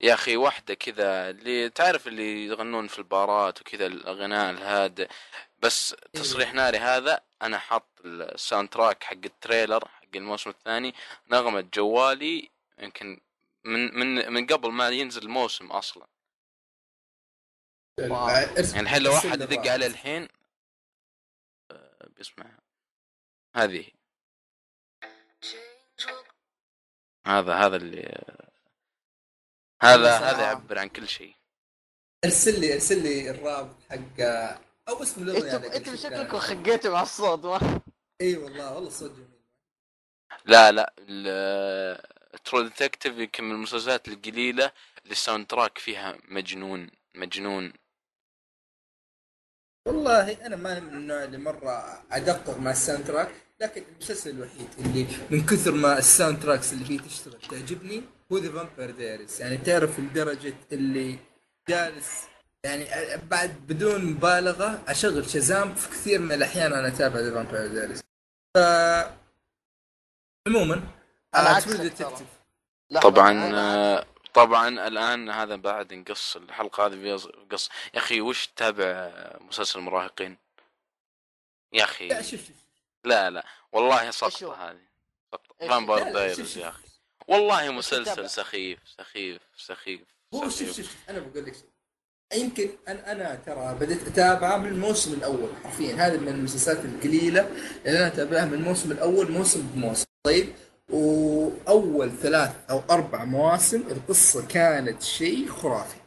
يا 0.00 0.14
أخي 0.14 0.36
واحدة 0.36 0.74
كذا 0.74 1.30
اللي 1.30 1.70
تعرف 1.70 2.06
اللي 2.06 2.46
يغنون 2.46 2.86
في 2.86 2.98
البارات 2.98 3.60
وكذا 3.60 3.86
الأغناء 3.86 4.50
الهادئ. 4.50 5.08
بس 5.58 5.96
تصريح 6.12 6.54
ناري 6.54 6.78
هذا 6.78 7.20
أنا 7.42 7.58
حاط 7.58 7.86
ال 8.04 8.68
soundtrack 8.68 9.04
حق 9.04 9.12
ال 9.24 9.32
trailer 9.32 9.88
حق 9.88 10.16
الموسم 10.16 10.50
الثاني. 10.50 10.94
نغمة 11.30 11.68
جوالي 11.74 12.50
يمكن 12.78 13.20
من 13.64 13.98
من 13.98 14.32
من 14.32 14.46
قبل 14.46 14.70
ما 14.70 14.88
ينزل 14.88 15.22
الموسم 15.22 15.66
أصلا. 15.66 16.06
واو. 18.00 18.28
يعني 18.28 18.80
الحين 18.80 19.02
لو 19.02 19.12
واحد 19.12 19.40
يدق. 19.40 19.72
عليه 19.72 19.86
الحين. 19.86 20.28
بيسمعها 22.18 22.58
هذه. 23.56 23.90
هذا 27.26 27.54
هذا 27.54 27.76
اللي 27.76 28.24
هذا. 29.82 30.18
هذا 30.18 30.42
يعبر 30.42 30.78
عن 30.78 30.88
كل 30.88 31.08
شيء. 31.08 31.34
ارسل 32.24 32.60
لي 32.60 32.74
ارسل 32.74 33.02
لي 33.02 33.30
الرابط 33.30 33.76
حق 33.90 34.20
أو 34.88 35.02
اسم 35.02 35.22
الاغنيه 35.22 35.56
انت 35.56 35.64
انت 35.64 35.94
شكلك 35.94 36.36
خقيتوا 36.36 36.92
مع 36.92 37.02
الصوت 37.02 37.44
ما. 37.44 37.80
إي 38.20 38.36
والله 38.36 38.74
والله 38.74 38.90
صوت 38.90 39.10
جميل. 39.10 39.38
لا 40.44 40.72
لا 40.72 40.94
True 42.44 42.62
Detective 42.62 43.18
يمكن 43.18 43.44
من 43.44 43.54
المسلسلات 43.54 44.08
القليلة 44.08 44.72
اللي 45.02 45.12
ال 45.12 45.46
soundtrack 45.46 45.78
فيها 45.78 46.18
مجنون 46.24 46.90
مجنون. 47.14 47.72
والله 49.88 50.46
أنا 50.46 50.56
ما 50.56 50.80
من 50.80 50.94
النوع 50.94 51.24
اللي 51.24 51.38
مرة 51.38 52.02
أدقق 52.12 52.58
مع 52.58 52.70
ال 52.70 53.06
soundtrack 53.06 53.28
لكن 53.60 53.82
المسلسل 53.92 54.30
الوحيد 54.30 54.68
اللي 54.78 55.06
من 55.30 55.46
كثر 55.46 55.72
ما 55.72 55.98
ال 55.98 56.42
soundtracks 56.42 56.72
اللي 56.72 56.84
فيه 56.84 57.00
تشتغل 57.00 57.40
تعجبني 57.50 58.02
هو 58.32 58.38
The 58.38 58.52
Vampire 58.52 58.90
Diaries 58.90 59.40
يعني 59.40 59.56
تعرف 59.56 60.00
لدرجه 60.00 60.54
اللي 60.72 61.18
جالس 61.68 62.22
يعني 62.64 62.86
بعد 63.30 63.54
بدون 63.68 64.04
مبالغة 64.04 64.82
أشغل 64.88 65.30
Shazam 65.30 65.74
في 65.74 65.90
كثير 65.90 66.20
من 66.20 66.32
الأحيان 66.32 66.72
أنا 66.72 66.88
أتابع 66.88 67.20
The 67.20 67.34
Vampire 67.34 67.66
Diaries 67.66 68.00
ف 68.54 68.58
عموما 70.48 70.82
طبعا 73.02 73.54
آه، 73.54 74.04
طبعا 74.44 74.68
الآن 74.68 75.30
هذا 75.30 75.56
بعد 75.56 75.94
نقص 75.94 76.36
الحلقة 76.36 76.86
هذه 76.86 76.94
بيز- 76.94 77.28
قص 77.52 77.68
يا 77.94 77.98
أخي 77.98 78.20
وش 78.20 78.46
تتابع 78.46 79.10
مسلسل 79.40 79.80
مراهقين 79.80 80.36
يا 81.72 81.84
أخي. 81.84 82.08
لا 82.08 82.22
شوف 82.22 82.40
لا 83.04 83.30
لا. 83.30 83.44
والله؟ 83.72 84.10
سقطة 84.10 84.70
هذه. 84.70 84.78
سقطة. 85.32 85.96
لا، 85.96 86.12
دايرز 86.12 86.58
يا. 86.58 86.68
أخي. 86.68 86.82
والله؟ 87.28 87.70
مسلسل 87.70 88.30
سخيف 88.30 88.78
سخيف 88.98 89.42
سخيف 89.56 90.00
هو 90.34 90.48
شوف 90.48 90.76
شوف 90.76 90.96
أنا 91.08 91.18
بقول 91.18 91.44
لك 91.46 91.54
شيء 91.54 92.42
يمكن 92.42 92.70
أنا 92.88 93.12
أنا 93.12 93.34
ترى 93.34 93.74
بديت 93.80 94.06
أتابعه 94.08 94.56
من 94.56 94.68
الموسم 94.68 95.12
الأول 95.14 95.48
حرفيا. 95.64 95.94
هذا 95.94 96.16
من 96.20 96.28
المسلسلات 96.28 96.84
القليلة 96.84 97.40
اللي 97.86 97.98
أنا 97.98 98.06
أتابعها 98.06 98.44
من 98.44 98.54
الموسم 98.54 98.92
الأول 98.92 99.30
موسم 99.32 99.62
بموسم. 99.74 100.04
طيب 100.26 100.54
وأول 100.88 102.10
ثلاث 102.10 102.70
أو 102.70 102.82
أربع 102.90 103.24
مواسم 103.24 103.80
القصة 103.90 104.46
كانت 104.48 105.02
شيء 105.02 105.48
خرافي 105.48 105.98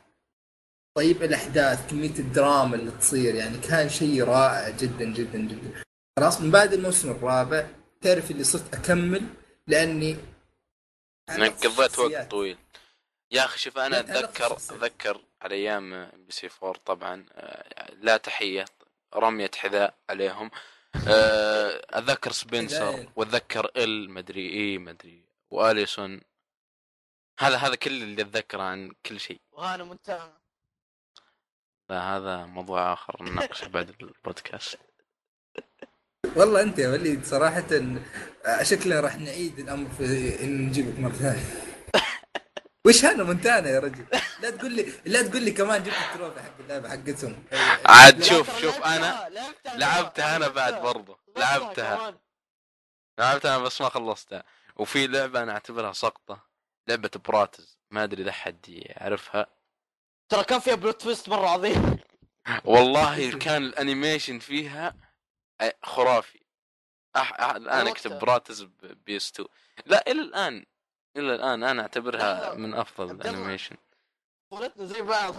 طيب 0.97 1.23
الأحداث 1.23 1.89
كمية 1.89 2.19
الدراما 2.19 2.75
اللي 2.75 2.91
تصير 2.91 3.35
يعني 3.35 3.57
كان 3.57 3.89
شيء 3.89 4.23
رائع 4.23 4.69
جدا 4.69 5.05
جدا 5.05 5.37
جدا 5.39 5.83
خلاص 6.19 6.41
من 6.41 6.51
بعد 6.51 6.73
الموسم 6.73 7.11
الرابع 7.11 7.67
تعرف 8.01 8.31
اللي 8.31 8.43
صرت 8.43 8.73
أكمل 8.73 9.23
لأني 9.67 10.17
إنك 11.29 11.65
قضيت 11.67 11.99
وقت. 11.99 12.31
طويل 12.31 12.57
يا 13.31 13.45
أخي 13.45 13.59
شوف 13.59 13.77
أنا 13.77 13.99
أتذكر. 13.99 14.53
أتذكر 14.53 15.21
على 15.41 15.55
أيام 15.55 16.09
بي 16.13 16.31
سي 16.31 16.49
4 16.63 16.73
طبعا 16.85 17.25
آه، 17.33 17.91
لا 18.01 18.17
تحية 18.17 18.65
رمية 19.15 19.51
حذاء 19.55 19.93
عليهم 20.09 20.51
اتذكر 20.95 22.31
سبنسر 22.31 22.91
حذاء. 22.91 23.11
واتذكر 23.15 23.71
إل 23.77 24.09
مدري 24.09 24.49
إيه 24.49 24.77
مدري 24.77 25.23
وأليسون 25.49 26.21
هذا 27.39 27.57
هذا 27.57 27.75
كل 27.75 28.03
اللي 28.03 28.21
أتذكره 28.21 28.63
عن 28.63 28.91
كل 29.05 29.19
شيء 29.19 29.41
وهانا 29.51 29.83
منتهى 29.83 30.31
لا 31.89 32.17
هذا 32.17 32.45
موضوع 32.45 32.93
آخر 32.93 33.23
نناقشه 33.23 33.67
بعد 33.67 33.95
البودكاست 34.01 34.79
والله 36.35 36.61
أنت 36.61 36.79
يا 36.79 36.89
وليد 36.89 37.25
صراحة 37.25 37.65
آه، 38.45 38.63
شكلنا 38.63 38.99
راح 38.99 39.15
نعيد 39.15 39.59
الأمر 39.59 39.89
في 39.89 40.37
نجيبك 40.45 40.99
مرة 40.99 41.11
ثانية. 41.11 41.70
وش 42.87 43.05
هذا 43.05 43.23
مونتانا 43.23 43.69
يا 43.69 43.79
رجل؟ 43.79 44.05
لا 44.41 44.49
تقول 44.49 44.71
لي 44.71 44.93
لا 45.05 45.21
تقول 45.27 45.41
لي 45.41 45.51
كمان 45.51 45.83
جبت 45.83 45.95
ال 45.95 46.02
trophy 46.02 46.41
حق 46.41 46.59
اللعبة 46.59 46.89
حقتهم. 46.89 47.43
عاد 47.85 48.23
شوف 48.23 48.61
شوف 48.61 48.83
أنا 48.83 49.29
لعبتها 49.75 50.35
أنا 50.35 50.47
بعد. 50.47 50.81
برضه. 50.81 51.19
لعبتها. 51.37 52.19
لعبتها 53.19 53.55
أنا 53.55 53.63
بس 53.63 53.81
ما 53.81 53.89
خلصتها. 53.89 54.43
وفي 54.75 55.07
لعبة 55.07 55.43
أنا 55.43 55.51
أعتبرها 55.51 55.93
سقطة 55.93 56.47
لعبة 56.87 57.11
Bratz. 57.25 57.79
ما 57.91 58.03
أدري 58.03 58.23
إذا 58.23 58.31
حد 58.31 58.69
يعرفها. 58.69 59.47
ترى 60.29 60.43
كان 60.43 60.59
فيها 60.59 60.75
plot 60.75 61.01
twist 61.01 61.29
مرة 61.29 61.47
عظيم. 61.47 61.99
والله 62.65 63.37
كان 63.37 63.63
ال 63.63 63.71
animation 63.71 64.39
فيها 64.39 64.95
خرافي. 65.83 66.41
أح... 67.15 67.39
أح... 67.41 67.55
الآن. 67.55 67.87
أكتب 67.87 68.19
Bratz 68.19 68.61
PS 68.81 69.31
2 69.31 69.49
لا 69.85 70.11
إلى 70.11 70.21
الآن 70.21 70.65
إلى 71.17 71.35
الآن 71.35 71.63
أنا 71.63 71.81
أعتبرها 71.81 72.53
من 72.53 72.73
أفضل. 72.73 73.11
الأنيميشن 73.11 73.75
طولتنا 74.51 74.85
زي 74.85 75.01
بعض 75.01 75.35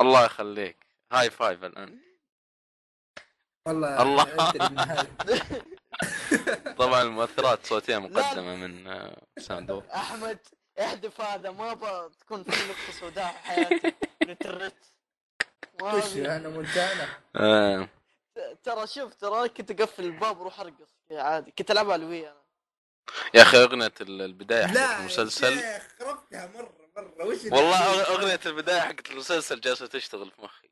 الله 0.00 0.24
يخليك 0.24 0.86
هاي 1.12 1.30
فايف 1.30 1.64
الآن 1.64 1.98
والله 3.66 4.02
الله. 4.02 4.24
طبعا 6.78 7.02
المؤثرات 7.02 7.62
الصوتيه 7.62 7.98
لا. 7.98 8.00
مقدمة 8.00 8.56
من 8.56 8.86
آه، 8.86 9.22
ساوند 9.38 9.70
وور. 9.70 9.82
أحمد 9.94 10.38
احذف 10.80 11.20
هذا 11.20 11.50
ما 11.50 11.72
أبغى 11.72 12.10
تكون 12.20 12.42
في 12.42 12.50
نقطة 12.50 12.92
سوداء 13.00 13.32
في 13.32 13.38
حياتي 13.38 13.94
ما 15.80 15.92
وش. 15.94 16.16
أنا 16.16 16.48
مونتانا؟ 16.48 17.08
آه، 17.36 17.88
ترى 18.62 18.86
شوف 18.86 19.14
ترى 19.14 19.48
كنت 19.48 19.70
أقفل 19.70 20.04
الباب 20.04 20.38
وأروح 20.38 20.60
أرقص 20.60 20.94
عادي 21.12 21.50
كنت 21.50 21.70
العبها 21.70 21.92
على 21.92 22.02
الوي 22.02 22.28
أنا 22.28 22.45
يا 23.34 23.42
أخي 23.42 23.62
أغنية 23.62 23.92
البداية 24.00 24.66
حقت 24.66 24.74
لا 24.74 25.00
المسلسل. 25.00 25.58
يا 25.58 25.78
شيخ 25.78 25.88
خربتها 25.98 26.46
مرة 26.46 26.74
مرة. 26.96 27.26
وش 27.26 27.44
والله 27.44 28.02
أغنية 28.02 28.40
البداية 28.46 28.80
حقت 28.80 29.10
المسلسل 29.10 29.60
جالسة 29.60 29.86
تشتغل 29.86 30.30
في 30.30 30.42
مخي. 30.42 30.70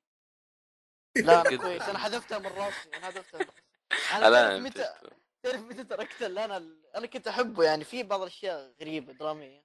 لا 1.17 1.41
أنا 1.41 1.57
كويس. 1.57 1.83
أنا 1.83 1.99
حذفتها 1.99 2.39
من 2.39 2.47
راسي 2.47 2.89
أنا 2.95 3.07
حذفتها 3.07 3.39
من 3.39 3.47
راسي. 3.47 4.27
الان 4.27 4.35
أنا 4.35 4.59
متى 4.59 4.95
تعرف 5.43 5.61
متى 5.61 5.85
تركت 5.85 6.23
اللي 6.23 6.45
أنا 6.45 6.65
أنا 6.97 7.07
كنت 7.07 7.29
أحبه 7.29 7.65
يعني. 7.65 7.85
في 7.85 8.03
بعض 8.03 8.21
الأشياء 8.21 8.75
غريبة 8.81 9.13
درامية. 9.13 9.65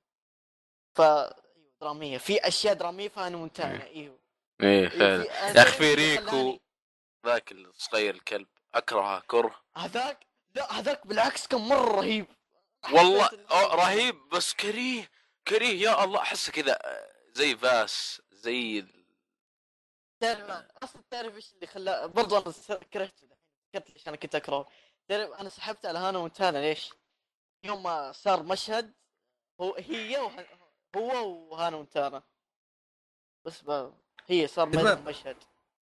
ف 0.95 1.01
أيوه 1.01 1.35
درامية. 1.81 2.17
في 2.17 2.47
أشياء 2.47 2.73
درامية 2.73 3.09
فأنا 3.09 3.37
منتهيه 3.37 3.83
أيوه. 3.83 4.19
إيه 4.61 4.83
إيه، 4.83 4.89
فعلا. 4.89 5.23
يا 5.57 5.61
أخي 5.61 5.77
في 5.77 5.93
ريكو 5.93 6.59
ذاك 7.25 7.51
الصغير 7.51 8.15
الكلب 8.15 8.47
أكرهه 8.73 9.23
كره. 9.27 9.61
هذاك؟ 9.77 10.27
لا 10.55 10.71
هذاك 10.73 11.07
بالعكس 11.07 11.47
كان 11.47 11.61
مرة 11.61 11.95
رهيب. 11.95 12.25
والله 12.93 13.29
أوه 13.51 13.75
رهيب. 13.75 14.15
بس 14.29 14.53
كريه 14.53 15.09
كريه. 15.47 15.81
يا 15.89 16.03
الله 16.03 16.21
احسه 16.21 16.51
كذا 16.51 16.79
آه، 16.85 17.11
زي 17.33 17.55
فاس 17.57 18.21
زي 18.31 18.79
ال- 18.79 19.05
تعرف 20.21 20.49
أصلا 20.83 21.01
تعرف 21.09 21.35
إيش 21.35 21.53
اللي 21.53 21.67
خلاه 21.67 22.05
برضو 22.05 22.37
أنا 22.37 22.53
كرهته 22.93 23.27
دحين 23.27 23.39
فكرت 23.73 23.89
ليش 23.89 24.07
أنا 24.07 24.15
كنت 24.15 24.35
أكرهه. 24.35 24.65
تعرف 25.07 25.31
أنا 25.31 25.49
سحبت 25.49 25.85
على 25.85 25.99
هانا 25.99 26.19
مونتانا 26.19 26.57
ليش؟ 26.57 26.89
يوم 27.63 27.83
ما 27.83 28.11
صار 28.11 28.43
مشهد 28.43 28.93
هو 29.61 29.75
هي 29.75 30.17
وه... 30.17 30.45
هو 30.95 31.29
وهانا 31.51 31.77
مونتانا. 31.77 32.23
بس 33.45 33.61
ب... 33.61 33.93
هي 34.27 34.47
صار 34.47 34.99
مشهد. 35.01 35.37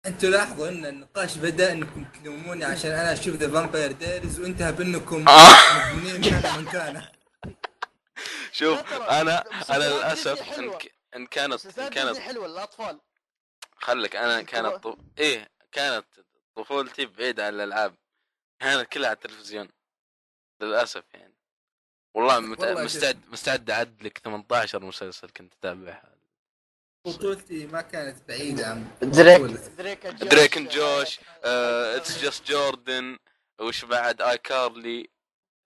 أنتوا 0.06 0.28
لاحظوا 0.28 0.68
ان 0.68 0.86
النقاش 0.86 1.36
بدأ 1.38 1.72
انكم 1.72 2.04
تلوموني 2.04 2.64
عشان 2.64 2.90
أنا 2.90 3.12
أشوف 3.12 3.36
The 3.36 3.50
Vampire 3.50 3.92
Diaries 3.92 4.40
وانتهى 4.40 4.72
بانكم 4.72 5.28
آه. 5.28 5.32
هذا 5.32 6.56
من 6.56 6.64
كان. 6.72 7.02
شوف 8.52 8.92
أنا 8.92 9.44
أنا 9.70 9.84
للأسف 9.84 10.58
إن 10.58 10.72
إن 11.16 11.26
كانت 11.26 11.78
إن 11.78 11.88
كانت 11.88 12.16
حلوة 12.18 12.48
للاطفال 12.48 13.00
خلك 13.76 14.16
أنا 14.16 14.42
كانت 14.42 14.74
طف... 14.74 14.96
إيه 15.18 15.50
كانت 15.72 16.06
طفولتي 16.56 17.06
بعيدة 17.06 17.46
عن 17.46 17.54
الألعاب. 17.54 17.94
كانت 18.60 18.88
كلها 18.92 19.08
على 19.08 19.16
التلفزيون. 19.16 19.68
للأسف 20.60 21.04
يعني. 21.14 21.34
والله, 22.14 22.40
مت... 22.40 22.60
والله. 22.60 22.84
مستعد 22.84 23.20
مستعد 23.28 23.70
اعد 23.70 24.02
لك 24.02 24.18
18 24.18 24.84
مسلسل 24.84 25.28
كنت 25.28 25.52
أتابعها. 25.54 26.13
طفولتي 27.04 27.66
ما 27.66 27.80
كانت 27.80 28.16
بعيدة 28.28 28.66
عن 28.66 28.86
دريك. 29.02 29.40
دريك 29.78 30.06
جوش. 30.06 30.28
دريك 30.28 30.56
اند 30.56 30.68
جوش. 30.68 31.20
آه، 31.44 31.96
اتس 31.96 32.22
جاست 32.22 32.46
جوردن 32.50 33.18
وش 33.60 33.84
بعد؟ 33.84 34.22
اي 34.22 34.38
كارلي 34.38 35.08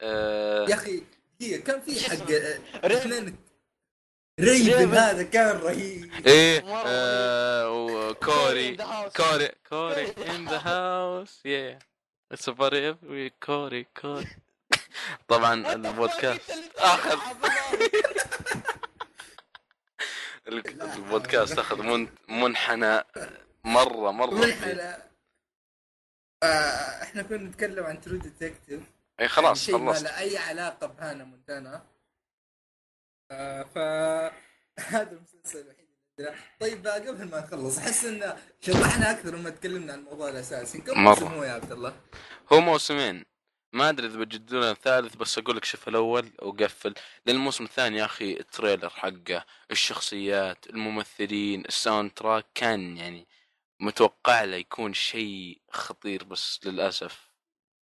يا 0.03 0.75
أخي 0.75 1.03
هي 1.41 1.59
كان 1.59 1.81
في 1.81 2.11
حق؟ 2.11 2.31
اثنين 2.85 3.37
ريفن 4.41 4.73
ريفن. 4.73 4.95
هذا 4.95 5.23
كان 5.23 5.57
رهيب. 5.57 6.27
إيه 6.27 6.65
آه، 6.87 7.71
وكوري 7.71 8.77
in 8.77 8.81
the 8.81 8.85
house. 8.85 9.17
كوري 9.17 9.49
كوري 9.69 10.13
ان 10.31 10.49
ذا 10.49 10.59
هاوس 10.65 11.47
يا 11.47 11.79
اتس 12.33 12.51
كوري 12.51 13.87
كوري 14.01 14.27
طبعا 15.29 15.73
البودكاست. 15.73 16.51
اخذ 16.79 17.19
البودكاست 20.49 21.59
أخذ 21.59 21.83
من- 21.83 22.09
منحنى 22.29 23.05
مره 23.65 24.11
مرة 24.11 24.31
من 24.35 24.53
على 24.53 25.03
آه 26.43 27.03
إحنا 27.03 27.23
كنا 27.23 27.39
نتكلم 27.49 27.85
عن 27.85 28.01
True 28.01 28.17
Detective 28.17 28.81
إي 29.21 29.29
خلاص 29.29 29.71
ما 29.71 29.93
خلصت. 29.93 30.05
له 30.05 30.19
أي 30.19 30.39
علاقة 30.39 30.87
ب 30.87 30.92
Hannah 30.92 31.25
Montana. 31.25 31.87
آه 33.31 33.63
ف 33.63 33.79
هذا 34.95 35.11
المسلسل 35.13 35.59
الوحيد. 35.61 35.89
طيب 36.61 36.87
قبل 36.87 37.25
ما 37.31 37.41
نخلص 37.41 37.79
أحس 37.79 38.05
إن 38.05 38.37
شطحنا 38.61 39.11
أكثر 39.11 39.35
لما 39.35 39.51
تكلمنا 39.51 39.93
عن 39.93 39.99
الموضوع 39.99 40.29
الأساسي. 40.29 40.81
كم. 40.81 41.01
موسم 41.05 41.27
هو 41.27 41.45
يا 41.45 41.53
عبد 41.53 41.73
الله؟ 41.73 42.01
هو 42.53 42.61
موسمين. 42.61 43.25
ما 43.73 43.89
أدري 43.89 44.07
إذا 44.07 44.19
بيجددون 44.19 44.63
الثالث 44.63 45.17
بس 45.17 45.39
أقول 45.39 45.57
لك 45.57 45.65
شوف 45.65 45.89
الأول 45.89 46.33
وقفل. 46.43 46.95
لأن 47.27 47.37
الموسم 47.37 47.65
الثاني 47.65 47.97
يا 47.97 48.05
أخي 48.05 48.33
ال 48.33 48.40
trailer 48.40 48.91
حقه 48.91 49.45
الشخصيات 49.71 50.71
الممثلين 50.71 51.65
ال 51.65 52.11
soundtrack 52.11 52.47
كان 52.55 52.97
يعني 52.97 53.27
متوقع 53.81 54.45
له 54.45 54.57
يكون 54.57 54.95
شيء 54.95 55.61
خطير 55.71 56.25
بس 56.25 56.61
للأسف 56.65 57.31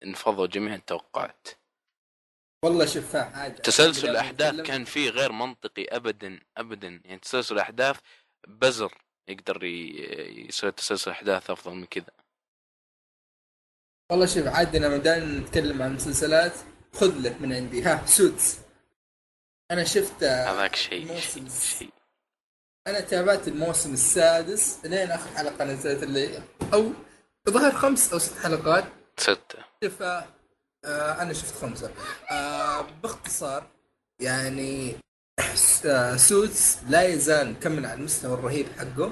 انفضوا 0.04 0.48
جميع 0.48 0.76
التوقعات. 0.76 1.48
والله 2.64 2.86
شوف 2.86 3.16
حاجة 3.16 3.54
تسلسل 3.54 4.10
الأحداث 4.10 4.62
كان 4.62 4.86
فيه 4.86 5.10
غير 5.10 5.32
منطقي 5.32 5.84
ابدا 5.84 6.40
ابدا. 6.58 7.02
يعني 7.06 7.20
تسلسل 7.20 7.56
الأحداث 7.56 8.00
بزر 8.48 8.94
يقدر 9.28 9.64
يسوي 9.64 10.72
تسلسل 10.72 11.12
أحداث 11.12 11.50
أفضل 11.50 11.76
من 11.76 11.86
كذا. 11.86 12.25
والله 14.12 14.26
شوف 14.26 14.48
عادنا 14.48 14.90
ما 14.90 14.98
دام 14.98 15.38
نتكلم 15.38 15.82
عن 15.82 15.96
مسلسلات 15.96 16.54
خذ 16.94 17.22
لك 17.22 17.42
من 17.42 17.54
عندي. 17.54 17.84
ها 17.84 18.06
Suits. 18.06 18.58
أنا 19.72 19.84
شفت 19.84 20.24
آه، 20.24 20.52
هذاك 20.52 20.76
شيء 20.76 21.20
شيء 21.20 21.90
أنا 22.88 23.00
تابعت 23.00 23.48
الموسم 23.48 23.94
السادس 23.94 24.78
لين 24.84 25.12
آخر 25.12 25.30
حلقة 25.30 25.66
نزلت 25.66 26.04
اللي 26.04 26.44
أو 26.74 26.92
ظهر 27.50 27.72
خمس 27.72 28.14
أو 28.14 28.20
ست 28.20 28.38
حلقات. 28.44 28.86
ستة. 29.18 29.60
شوف 29.84 30.02
آه 30.02 30.26
آه، 30.86 31.22
أنا 31.22 31.34
شفت 31.34 31.56
خمسة. 31.56 31.92
آه 32.32 32.82
باختصار 33.04 33.68
يعني 34.22 34.96
آه، 35.86 36.16
Suits 36.16 36.78
لا 36.90 37.04
يزال 37.04 37.52
مكمل 37.52 37.86
على 37.86 37.94
المستوى 38.00 38.34
الرهيب 38.34 38.66
حقه. 38.78 39.12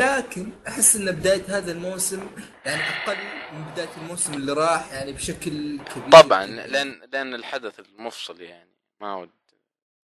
لكن 0.00 0.52
أحس 0.68 0.96
إن 0.96 1.12
بداية 1.12 1.44
هذا 1.58 1.72
الموسم 1.72 2.30
يعني 2.66 2.82
أقل 2.82 3.16
من 3.52 3.64
بداية 3.72 3.96
الموسم 3.96 4.34
اللي 4.34 4.52
راح 4.52 4.92
يعني 4.92 5.12
بشكل 5.12 5.78
كبير. 5.78 6.10
طبعا. 6.22 6.46
لأن 6.46 7.00
لأن 7.12 7.34
الحدث 7.34 7.80
المفصل 7.80 8.40
يعني 8.40 8.76
ما 9.00 9.16
ود 9.16 9.30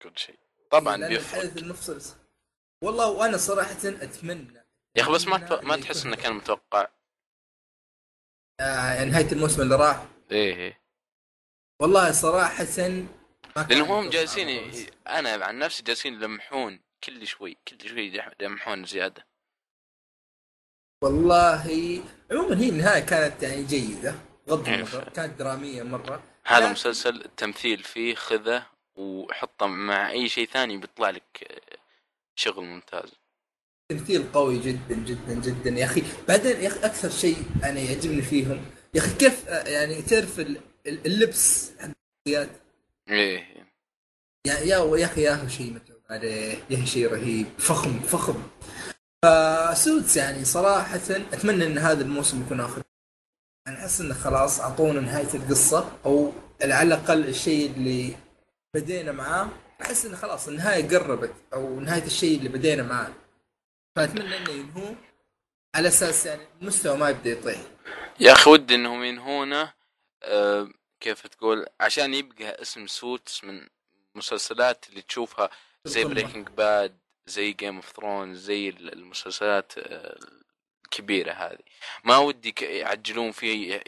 كل 0.02 0.12
شيء. 0.16 0.40
طبعا 0.72 0.98
لأن 0.98 1.10
بيفرق. 1.10 1.42
الحدث 1.42 1.58
المفصل 1.58 2.16
والله 2.84 3.10
وأنا 3.10 3.38
صراحة 3.38 3.78
أتمنى 3.86 4.64
يا 4.96 5.02
أخي 5.02 5.12
بس 5.12 5.28
ما 5.28 5.38
تف... 5.38 5.64
ما 5.64 5.78
تحس 5.78 6.06
إنه 6.06 6.16
كان 6.16 6.34
متوقع؟ 6.34 6.88
آه 8.60 9.04
نهاية 9.04 9.32
الموسم 9.32 9.62
اللي 9.62 9.76
راح. 9.76 10.06
إيه 10.32 10.56
إيه. 10.56 10.82
والله 11.82 12.12
صراحة 12.12 12.66
لأنهم 13.70 13.92
هم 13.92 14.10
جالسين 14.10 14.72
أنا 15.08 15.46
عن 15.46 15.60
نفسي 15.60 15.84
جالسين 15.84 16.14
يلمحون 16.14 16.80
كل 17.04 17.28
شوي 17.28 17.58
كل 17.68 17.90
شوي 17.90 18.22
يلمحون 18.42 18.86
زيادة. 18.86 19.27
والله 21.02 22.02
عموما 22.32 22.58
هي 22.60 22.70
النهاية 22.70 23.00
كانت 23.00 23.44
يعني 23.44 23.64
جيدة 23.64 24.16
بغض 24.48 24.68
إيه، 24.68 24.76
النظر 24.76 25.10
كانت 25.10 25.40
درامية 25.40 25.84
مرة. 25.84 26.24
هذا 26.46 26.60
لا. 26.66 26.72
مسلسل 26.72 27.16
التمثيل 27.26 27.84
فيه 27.84 28.16
خذة 28.16 28.64
وحطه 28.96 29.68
مع 29.68 30.12
أي 30.12 30.30
شيء 30.30 30.48
ثاني 30.48 30.78
بيطلع 30.78 31.10
لك 31.10 31.48
آه، 31.52 31.78
شغل 32.36 32.66
ممتاز. 32.66 33.10
تمثيل 33.90 34.32
قوي 34.34 34.60
جدا 34.60 34.96
جدا 34.96 35.34
جدا 35.34 35.70
يا 35.70 35.86
أخي. 35.86 36.04
بعدين 36.28 36.62
يا 36.62 36.68
أخي 36.68 36.80
أكثر 36.86 37.10
شيء 37.10 37.38
أنا 37.64 37.80
يعجبني 37.80 38.22
فيهم 38.22 38.66
يا 38.94 39.00
أخي 39.02 39.16
كيف 39.16 39.48
آه، 39.50 39.68
يعني 39.70 40.02
تعرف 40.02 40.40
ال- 40.40 40.62
ال- 40.88 41.06
اللبس 41.06 41.72
حق 41.80 41.90
الشخصيات 42.28 42.50
إيه. 43.10 43.48
يا 44.48 44.54
يا 44.54 44.96
يا 44.98 45.06
أخي 45.06 45.22
يا 45.22 45.34
هو 45.36 45.48
شيء 45.48 45.74
متعوب 45.74 46.02
عليه 46.10 46.58
يا 46.70 46.78
أخي 46.78 46.86
شيء 46.86 47.12
رهيب 47.12 47.46
فخم 47.60 48.00
فخم. 48.00 48.44
فسوتس 49.26 50.18
يعني 50.18 50.46
صراحة 50.46 50.96
أتمنى 51.34 51.66
إن 51.66 51.78
هذا 51.78 52.02
الموسم 52.02 52.42
يكون 52.42 52.60
آخر. 52.60 52.82
أنا 53.68 53.80
أحس 53.80 54.02
انه 54.02 54.14
خلاص 54.14 54.60
أعطونا 54.60 55.02
نهاية 55.02 55.34
القصة 55.34 55.92
أو 56.06 56.34
على 56.62 56.84
الأقل 56.84 57.28
الشيء 57.28 57.72
اللي 57.72 58.16
بدينا 58.74 59.12
معاه. 59.12 59.50
أحس 59.82 60.06
انه 60.06 60.18
خلاص 60.18 60.48
النهاية 60.48 60.90
قربت 60.90 61.34
أو 61.54 61.80
نهاية 61.80 62.04
الشيء 62.04 62.38
اللي 62.38 62.50
بدينا 62.50 62.84
معاه. 62.84 63.14
فأتمنى 63.96 64.38
إنه 64.38 64.52
ينهوه 64.52 64.96
على 65.76 65.88
أساس 65.88 66.26
يعني 66.26 66.42
المستوى 66.62 66.98
ما 66.98 67.10
يبدأ 67.10 67.30
يطيح. 67.30 67.62
يا 68.20 68.32
أخي 68.32 68.50
ودي 68.50 68.76
إنهم 68.76 69.04
ينهونه. 69.04 69.74
آه 70.24 70.70
كيف 71.00 71.28
تقول؟ 71.28 71.66
عشان 71.80 72.14
يبقى 72.14 72.62
اسم 72.62 72.88
Suits 72.88 73.44
من 73.44 73.68
المسلسلات 74.14 74.86
اللي 74.90 75.02
تشوفها 75.02 75.50
زي. 75.86 76.04
Breaking 76.04 76.48
Bad 76.50 76.98
زي 77.28 77.52
Game 77.52 77.76
of 77.76 77.92
Thrones 77.92 78.38
زي 78.38 78.70
ال- 78.70 78.94
المسلسلات 78.94 79.74
آه، 79.78 80.20
الكبيرة 80.86 81.32
هذه. 81.32 81.60
ما 82.04 82.18
ودي 82.18 82.56
يعجلون 82.62 83.32
فيه 83.32 83.82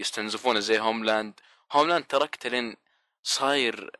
يستنزفونه 0.00 0.60
زي 0.60 0.78
Homeland 0.80 1.40
Homeland 1.72 2.04
تركته 2.04 2.48
لين 2.48 2.76
صاير 3.22 3.90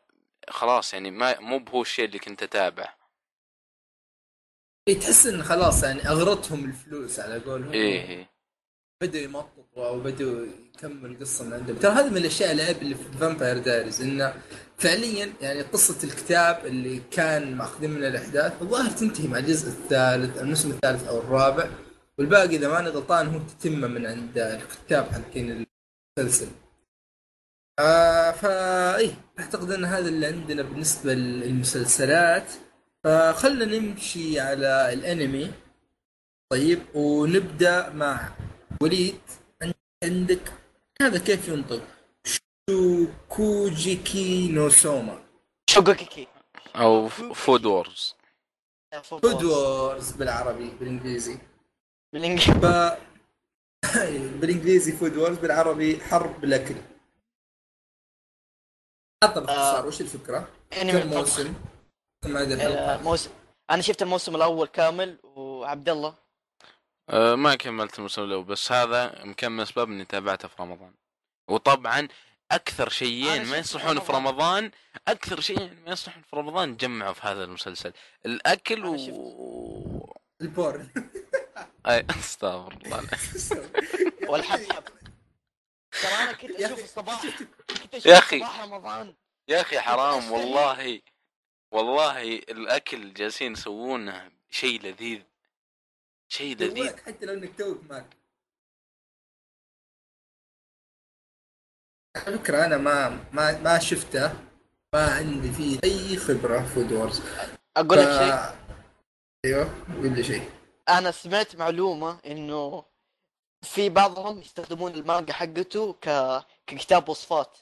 خلاص 0.48 0.94
يعني 0.94 1.10
ما 1.10 1.40
مو 1.40 1.58
بهو 1.58 1.82
الشيء 1.82 2.04
اللي 2.04 2.18
كنت 2.18 2.42
أتابعه. 2.42 2.96
إيه، 4.88 5.00
تحس 5.00 5.26
انه 5.26 5.42
خلاص 5.42 5.82
يعني 5.82 6.08
أغرتهم 6.08 6.64
الفلوس 6.64 7.20
على 7.20 7.38
قولهم. 7.38 7.72
إيه. 7.72 8.31
بدأوا 9.02 9.24
يمططوا 9.24 9.88
أو 9.88 10.00
بدأوا 10.00 10.46
يكملوا 10.74 11.10
القصة 11.10 11.44
من 11.44 11.52
عندهم 11.52 11.76
ترى 11.76 11.92
هذا 11.92 12.10
من 12.10 12.16
الأشياء 12.16 12.52
العيب 12.52 12.76
اللي 12.82 12.94
في 12.94 13.18
Vampire 13.20 13.58
Diaries 13.58 14.02
انه 14.02 14.34
فعليا 14.78 15.32
يعني 15.40 15.62
قصة 15.62 16.04
الكتاب 16.04 16.66
اللي 16.66 17.00
كان 17.10 17.56
مأخذين 17.56 17.90
من 17.90 18.04
الأحداث 18.04 18.52
الظاهر 18.62 18.90
تنتهي 18.90 19.28
مع 19.28 19.38
الجزء 19.38 19.68
الثالث 19.68 20.38
الموسم 20.38 20.70
الثالث 20.70 21.08
أو 21.08 21.18
الرابع 21.18 21.66
والباقي 22.18 22.56
إذا 22.56 22.68
ماني 22.68 22.88
غلطان 22.88 23.26
هو 23.26 23.38
تتمة 23.38 23.88
من 23.88 24.06
عند 24.06 24.38
الكتاب 24.38 25.04
حقين 25.12 25.66
المسلسل. 26.18 26.46
آه 27.78 28.30
فا 28.30 28.96
إيه 28.96 29.14
أعتقد 29.38 29.70
إن 29.70 29.84
هذا 29.84 30.08
اللي 30.08 30.26
عندنا 30.26 30.62
بالنسبة 30.62 31.14
للمسلسلات. 31.14 32.44
فخلنا 33.04 33.64
نمشي 33.64 34.40
على 34.40 34.92
الأنمي. 34.92 35.50
طيب 36.50 36.78
ونبدأ 36.94 37.90
مع 37.90 38.30
وليد 38.82 39.20
عن- 39.62 39.74
عندك 40.04 40.52
هذا 41.02 41.18
كيف 41.18 41.48
ينطق 41.48 41.82
Shokugeki 42.70 44.48
no 44.52 44.68
Soma 44.68 45.24
Shokugeki 45.70 46.28
أو 46.76 47.08
فود 47.08 47.64
وورز 47.64 48.14
فود 49.02 49.44
وورز 49.44 50.10
بالعربي 50.12 50.70
بالإنجليزي 50.70 51.38
بالإنجليزي 52.12 52.52
ف 52.60 52.66
بالإنجليزي 54.40 54.92
Food 54.92 55.16
Wars 55.16 55.38
بالعربي 55.38 56.00
حرب 56.00 56.44
الاكل 56.44 56.74
حتى 59.24 59.40
باختصار 59.40 59.84
آه. 59.84 59.86
وش 59.86 60.00
الفكرة؟ 60.00 60.48
انمي 60.82 61.02
كم. 61.02 61.08
موسم؟ 61.08 61.54
كم 62.24 62.36
عدد؟ 62.36 63.02
موسم 63.02 63.30
أنا 63.70 63.82
شفت 63.82 64.02
الموسم 64.02 64.36
الأول 64.36 64.66
كامل 64.66 65.18
وعبد 65.24 65.88
الله 65.88 66.14
أه 67.08 67.34
ما 67.34 67.54
كملت 67.54 67.98
الموسم 67.98 68.22
الأول 68.22 68.44
بس 68.44 68.72
هذا 68.72 69.22
يمكن 69.24 69.52
من 69.52 69.60
أسباب 69.60 69.88
إني 69.88 70.04
تابعته 70.04 70.48
في 70.48 70.62
رمضان 70.62 70.94
وطبعا 71.48 72.08
أكثر 72.52 72.88
شيئين 72.88 73.44
ما 73.44 73.56
يصلحون 73.56 74.00
في 74.00 74.12
رمضان. 74.12 74.70
أكثر 75.08 75.40
شيئين 75.40 75.82
ما 75.86 75.92
يصلحون 75.92 76.22
في 76.22 76.36
رمضان 76.36 76.76
جمعوا 76.76 77.12
في 77.12 77.26
هذا 77.26 77.44
المسلسل 77.44 77.92
الأكل. 78.26 78.86
و 78.86 78.96
البورن 80.42 80.88
أي 81.86 82.06
أستغفر 82.10 82.72
الله 82.72 83.02
والحبحب 84.30 84.84
ترى 86.02 86.12
أنا 86.22 86.32
كنت 86.32 86.50
أشوف. 86.50 86.84
الصباح 86.84 87.22
كنت 87.82 87.94
أشوف 87.94 88.06
يا. 88.06 88.20
صباح 88.20 88.60
رمضان 88.60 89.14
يا 89.48 89.60
أخي 89.60 89.80
حرام. 89.80 90.32
والله 90.32 91.00
والله 91.72 92.22
الأكل 92.38 93.14
جالسين 93.14 93.52
يسوونه 93.52 94.30
شيء 94.50 94.82
لذيذ 94.82 95.22
شيء 96.32 96.56
لذيذ 96.56 96.96
حتى 96.96 97.26
لو 97.26 97.34
إنك 97.34 97.58
توك 97.58 97.78
ماك 97.90 98.16
على 102.16 102.38
فكرة 102.38 102.64
أنا 102.64 102.76
ما 102.76 103.08
ما 103.32 103.58
ما 103.60 103.78
شفته 103.78 104.32
ما 104.94 105.14
عندي 105.14 105.52
فيه 105.52 105.80
أي 105.84 106.16
خبرة 106.16 106.62
Food 106.62 106.92
Wars 106.92 107.22
أقول 107.76 107.98
لك 107.98 108.04
شيء. 108.04 108.62
أيوه 109.44 109.84
قول 109.94 110.16
لي 110.16 110.24
شيء. 110.24 110.50
أنا 110.88 111.10
سمعت 111.10 111.56
معلومة 111.56 112.20
إنه 112.26 112.84
في 113.62 113.88
بعضهم 113.88 114.38
يستخدمون 114.38 114.94
المانجا 114.94 115.32
حقته 115.32 115.92
ك... 115.92 116.08
ككتاب 116.66 117.08
وصفات. 117.08 117.58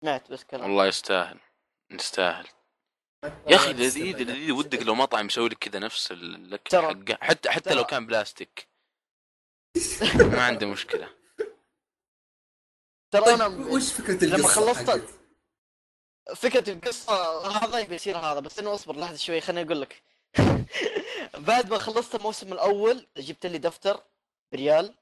سمعت 0.00 0.32
بس 0.32 0.44
كلام. 0.44 0.64
والله 0.64 0.86
يستاهل. 0.86 1.40
يستاهل. 1.90 2.48
يا 3.24 3.56
أخي 3.56 3.72
لذيذ 3.72 4.16
لذيذ 4.22 4.52
ودك 4.52 4.82
لو 4.82 4.94
مطعم 4.94 5.26
يسوي 5.26 5.48
لك 5.48 5.58
كذا 5.58 5.78
نفس 5.78 6.12
الاكل 6.12 6.70
ترى- 6.70 6.84
حقه. 6.84 7.18
حتى 7.26 7.50
حتى 7.50 7.74
لو 7.74 7.84
كان 7.84 8.06
بلاستيك. 8.06 8.68
ما 10.32 10.42
عندي 10.42 10.66
مشكلة. 10.66 11.14
ترى 13.10 13.22
طيب 13.24 13.34
أنا 13.40 13.46
وش 13.46 13.92
فكرة 13.92 14.24
القصة 14.24 14.36
لما 14.36 14.48
خلصت-؟ 14.48 15.18
فكرة 16.36 16.70
القصة 16.72 17.46
هذا 17.64 17.78
يبي 17.78 17.94
يصير 17.94 18.16
هذا 18.18 18.40
بس 18.40 18.58
إنه 18.58 18.74
أصبر 18.74 18.96
لحظة 18.96 19.16
شوي 19.16 19.40
خليني 19.40 19.66
أقول 19.66 19.80
لك. 19.80 20.02
بعد 21.48 21.70
ما 21.70 21.78
خلصت 21.78 22.14
الموسم 22.14 22.52
الأول 22.52 23.06
جبت 23.16 23.46
لي 23.46 23.58
دفتر 23.58 24.02
بريال 24.52 24.94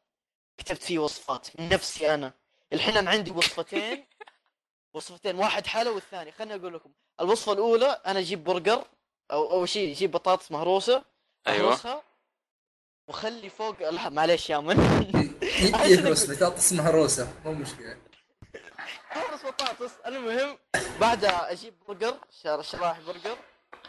كتبت 0.59 0.83
فيه 0.83 0.99
وصفات 0.99 1.61
من 1.61 1.69
نفسي 1.69 2.15
أنا. 2.15 2.33
الحين 2.73 2.97
أنا 2.97 3.11
عندي 3.11 3.31
وصفتين. 3.31 4.07
وصفتين 4.95 5.37
واحد 5.37 5.67
حلا 5.67 5.91
والثاني. 5.91 6.33
خليني 6.33 6.55
أقول 6.55 6.75
لكم. 6.75 6.91
الوصفة 7.21 7.53
الأولى 7.53 7.87
أنا 8.07 8.19
أجيب 8.19 8.45
برجر 8.45 8.85
أو 9.33 9.51
أول 9.51 9.69
شيء 9.69 9.93
أجيب 9.93 10.11
بطاطس 10.11 10.53
مهروسة 10.53 11.05
أيوه. 11.47 12.03
وخلي 13.09 13.51
فوق 13.51 13.91
لا 13.91 14.09
معليش 14.17 14.51
يا 14.51 14.59
من. 14.59 14.77
يهرس 15.91 16.31
بطاطس 16.31 16.73
مهروسة 16.73 17.33
مو 17.45 17.53
مشكلة. 17.53 17.99
أهرس 19.13 19.47
بطاطس. 19.47 19.91
المهم 20.07 20.59
بعدها 21.01 21.53
أجيب 21.53 21.75
برجر 21.89 22.17
شر- 22.43 22.63
شرايح 22.63 23.01
برجر 23.01 23.39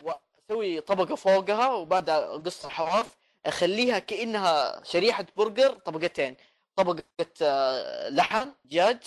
وأسوي 0.03 0.81
طبقة 0.81 1.15
فوقها 1.15 1.73
وبعدها 1.73 2.35
أقص 2.35 2.65
الحواف 2.65 3.17
أخليها 3.45 3.99
كأنها 3.99 4.83
شريحة 4.83 5.25
برجر 5.37 5.69
طبقتين. 5.73 6.35
طبقة 6.75 7.03
آه، 7.41 8.09
لحم 8.09 8.49
دجاج 8.65 8.97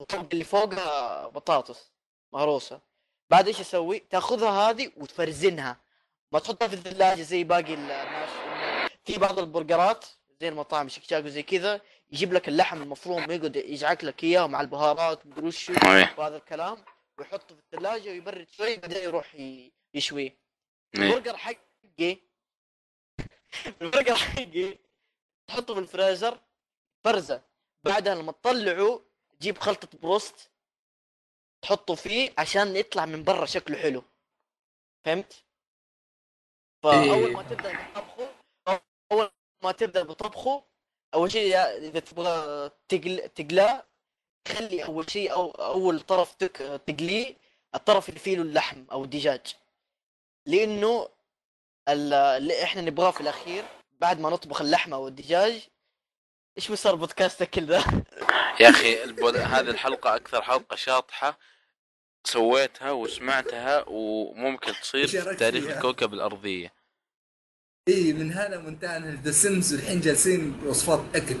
والطبقه 0.00 0.28
اللي 0.32 0.44
فوقها 0.44 1.26
بطاطس 1.28 1.90
مهروسة. 2.32 2.80
بعد 3.30 3.46
إيش 3.46 3.60
أسوي؟ 3.60 3.98
تأخذها 3.98 4.70
هذه 4.70 4.92
وتفرزنها 4.96 5.80
ما 6.32 6.38
تحطها 6.38 6.68
في 6.68 6.74
الثلاجة 6.74 7.22
زي 7.22 7.44
باقي 7.44 7.74
الناس 7.74 8.28
في 9.04 9.18
بعض 9.18 9.38
البرجرات 9.38 10.04
زي 10.40 10.48
المطاعم 10.48 10.88
Shake 10.88 11.06
Shack 11.06 11.24
وزي 11.24 11.42
كذا 11.42 11.80
يجيب 12.12 12.32
لك 12.32 12.48
اللحم 12.48 12.82
المفروم 12.82 13.30
يقعد 13.30 13.56
يعجن 13.56 14.04
لك 14.04 14.24
إياه 14.24 14.46
مع 14.46 14.60
البهارات 14.60 15.26
ومدري 15.26 15.50
إيه. 15.68 16.14
وهذا 16.18 16.36
الكلام 16.36 16.84
ويحطه 17.18 17.54
في 17.54 17.60
الثلاجة 17.60 18.10
ويبرد 18.10 18.46
شوي 18.50 18.76
بعدين 18.76 19.02
يروح 19.02 19.36
يشويه. 19.94 20.38
البرجر 20.94 21.36
حقي 21.36 22.18
البرجر 23.82 24.14
حقي 24.14 24.78
تحطه 25.46 25.74
في 25.74 25.80
الفريزر 25.80 26.40
فرزه 27.04 27.42
بعدها 27.84 28.14
لما 28.14 28.32
تطلعه 28.32 29.04
تجيب 29.40 29.58
خلطة 29.58 29.98
بروست 29.98 30.50
تحطه 31.64 31.94
فيه 31.94 32.34
عشان 32.38 32.76
يطلع 32.76 33.06
من 33.06 33.24
برا 33.24 33.46
شكله 33.46 33.78
حلو 33.78 34.02
فهمت؟ 35.04 35.44
فأول 36.82 37.32
ما 37.32 37.42
تبدأ 37.42 37.72
بطبخه 37.72 38.28
أول 39.12 39.30
ما 39.62 39.72
تبدأ 39.72 40.02
بطبخه 40.02 40.64
أول 41.14 41.32
شيء 41.32 41.56
إذا 41.56 42.00
تبغى 42.00 42.70
تقل 42.88 43.28
تقلاه 43.28 43.84
خلي 44.48 44.84
أول 44.84 45.10
شيء 45.10 45.32
أو 45.32 45.50
أول 45.50 46.00
طرف 46.00 46.34
تك 46.34 46.56
تقليه 46.86 47.36
الطرف 47.74 48.08
اللي 48.08 48.20
فيه 48.20 48.36
له 48.36 48.42
اللحم 48.42 48.84
أو 48.92 49.04
الدجاج 49.04 49.56
لأنه 50.46 51.08
ال- 51.88 52.12
اللي 52.14 52.62
إحنا 52.62 52.82
نبغاه 52.82 53.10
في 53.10 53.20
الأخير 53.20 53.64
بعد 54.00 54.20
ما 54.20 54.30
نطبخ 54.30 54.60
اللحمه 54.60 54.98
والدجاج 54.98 55.68
إيش 56.56 56.72
صار 56.72 56.94
بودكاست 56.94 57.42
كل 57.42 57.64
ذا؟ 57.64 57.84
يا 58.60 58.70
أخي 58.70 59.04
البود... 59.04 59.36
هذه 59.36 59.70
الحلقة 59.70 60.16
أكثر 60.16 60.42
حلقة 60.42 60.76
شاطحة 60.76 61.38
سويتها 62.24 62.90
وسمعتها 62.90 63.84
وممكن 63.88 64.72
تصير 64.72 65.06
في 65.06 65.34
تاريخ. 65.36 65.64
الكوكب 65.64 66.14
الأرضية. 66.14 66.72
إي 67.88 68.12
من 68.12 68.32
هنا 68.32 68.58
منتهى 68.58 68.98
ذا 68.98 69.30
سيمز 69.30 69.74
الحين 69.74 70.00
جالسين 70.00 70.62
وصفات 70.66 71.16
أكل. 71.16 71.36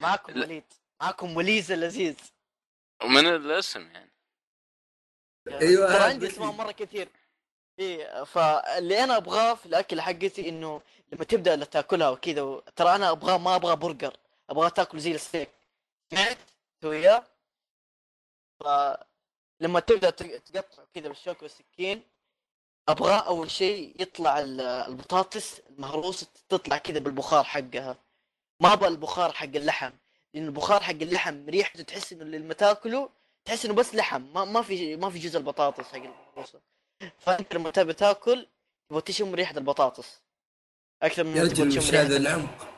معكم. 0.00 0.40
وليد. 0.40 0.64
معكم 1.02 1.36
وليد 1.36 1.72
اللذيذ. 1.72 2.14
من 3.04 3.26
الاسم 3.26 3.80
يعني. 3.80 4.12
أيوة، 5.48 5.92
ترى 5.92 6.02
عندي. 6.02 6.26
اسماء 6.26 6.52
مرة 6.52 6.72
كثير. 6.72 7.08
إيه 7.78 8.24
فاللي 8.24 9.04
أنا 9.04 9.16
أبغاه 9.16 9.54
في 9.54 9.66
الأكل 9.66 10.00
حقتي 10.00 10.48
إنه 10.48 10.82
لما 11.12 11.24
تبدأ 11.24 11.56
لا 11.56 11.64
تأكلها 11.64 12.10
وكذا 12.10 12.42
و... 12.42 12.58
ترى 12.58 12.94
أنا 12.94 13.10
أبغى 13.10 13.38
ما 13.38 13.56
أبغى 13.56 13.76
برجر. 13.76 14.16
أبغى 14.50 14.70
تأكل 14.70 15.00
زي 15.00 15.14
الستيك. 15.14 15.48
سمعت؟ 16.10 16.38
سويها 16.82 17.26
فلما 19.62 19.80
تبدأ 19.80 20.10
تقطع 20.10 20.82
كذا 20.94 21.08
بالشوكة 21.08 21.42
والسكين 21.42 22.02
أبغى 22.88 23.14
أول 23.26 23.50
شيء 23.50 24.02
يطلع 24.02 24.40
ال- 24.40 24.60
البطاطس 24.60 25.60
المهروسة 25.70 26.26
تطلع 26.48 26.78
كذا 26.78 26.98
بالبخار 26.98 27.44
حقها. 27.44 27.96
ما 28.60 28.72
أبغى 28.72 28.88
البخار 28.88 29.32
حق 29.32 29.44
اللحم 29.44 29.90
لأن 30.34 30.44
البخار 30.46 30.82
حق 30.82 30.90
اللحم 30.90 31.48
ريحته 31.48 31.82
تحس 31.82 32.12
إنه 32.12 32.24
لما 32.24 32.54
تاكله 32.54 33.10
تحس 33.44 33.64
إنه 33.64 33.74
بس 33.74 33.94
لحم 33.94 34.22
ما 34.22 34.44
ما 34.44 34.62
في 34.62 34.96
ما 34.96 35.10
في 35.10 35.18
جزء 35.18 35.38
البطاطس 35.38 35.84
حق 35.84 35.96
المهروسة. 35.96 36.60
فأنت 37.18 37.54
لما 37.54 37.70
تبي 37.70 37.92
تاكل 37.92 38.46
تبغى 38.90 39.00
تشم 39.02 39.34
ريحة 39.34 39.56
البطاطس. 39.56 40.20
أكثر 41.02 41.24
من 41.24 41.36
يا 41.36 41.42
رجل 41.42 41.74
ريحة 41.74 42.00
هذا 42.06 42.16
العمق 42.16 42.68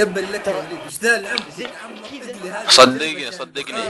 تبا 0.00 0.20
لك 0.20 0.48
وش 0.86 0.98
ذا 0.98 1.34
هذا. 1.34 2.70
صدقني 2.70 3.32
صدقني. 3.32 3.86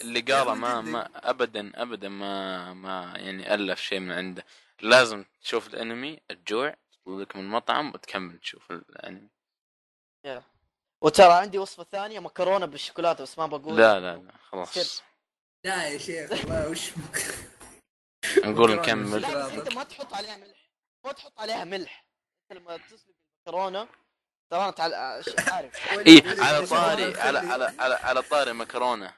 اللي 0.00 0.20
قاله 0.20 0.54
ما. 0.54 0.80
ما 0.80 1.10
ابدا 1.14 1.72
ابدا 1.74 2.08
ما 2.08 2.74
ما 2.74 3.14
يعني 3.16 3.54
ألف 3.54 3.80
شيء 3.80 4.00
من 4.00 4.12
عنده. 4.12 4.44
لازم 4.82 5.24
تشوف 5.42 5.66
الأنمي 5.66 6.20
الجوع 6.30 6.76
تطلع 6.92 7.20
لك 7.20 7.36
من 7.36 7.42
المطعم 7.42 7.88
وتكمل 7.94 8.38
تشوف 8.38 8.70
الأنمي. 8.70 9.28
وترى 11.02 11.32
عندي 11.32 11.58
وصفة 11.58 11.84
ثانية 11.84 12.20
مكرونة 12.20 12.66
بالشوكولاتة 12.66 13.22
بس 13.22 13.38
ما 13.38 13.46
بقول. 13.46 13.76
لا 13.76 14.00
لا 14.00 14.16
لا 14.16 14.32
خلاص. 14.50 15.02
لا 15.64 15.88
يا 15.88 15.98
شيخ 15.98 16.32
الله 16.32 16.68
وش 16.68 16.90
نقول 18.44 18.76
نكمل. 18.76 19.20
لا 19.20 19.46
بس. 19.46 19.52
أنت 19.52 19.74
ما 19.74 19.84
تحط 19.84 20.14
عليها 20.14 20.36
ملح. 20.36 20.70
ما 21.04 21.12
تحط 21.12 21.40
عليها 21.40 21.64
ملح. 21.64 22.06
انت 22.52 22.60
لما 22.60 22.76
تسلق 22.76 23.14
المكرونة. 23.46 23.88
ترى 24.50 24.74
على 24.84 25.22
ش- 25.22 25.48
عارف. 25.48 25.92
اي 25.92 26.22
على 26.40 26.66
طاري 26.66 27.20
على 27.20 27.38
على 27.38 27.64
على, 27.78 27.94
على 27.94 28.22
طاري 28.22 28.52
مكرونة. 28.52 29.14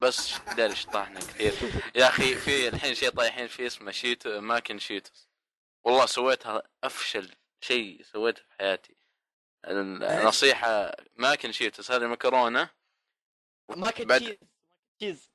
بس 0.00 0.34
داري 0.56 0.76
شطحنا 0.76 1.20
كثير. 1.20 1.52
يا 1.94 2.08
أخي 2.08 2.34
في 2.34 2.68
الحين 2.68 2.94
شيء 2.94 3.10
طايحين 3.10 3.48
فيه 3.48 3.66
اسمه 3.66 3.90
شيتو 3.90 4.40
ماكن 4.40 4.78
شيتوس. 4.78 5.28
والله 5.84 6.06
سويتها 6.06 6.62
أفشل 6.84 7.34
شيء 7.60 8.02
سويته 8.02 8.42
في 8.42 8.54
حياتي. 8.58 8.96
النصيحه 9.68 10.96
ماكن 11.14 11.52
شيتوس 11.52 11.90
هذه 11.90 12.06
مكرونة. 12.06 12.70
ما 13.68 13.90
كنت 13.90 14.06
بعد- 14.06 14.38
تشيز 15.00 15.30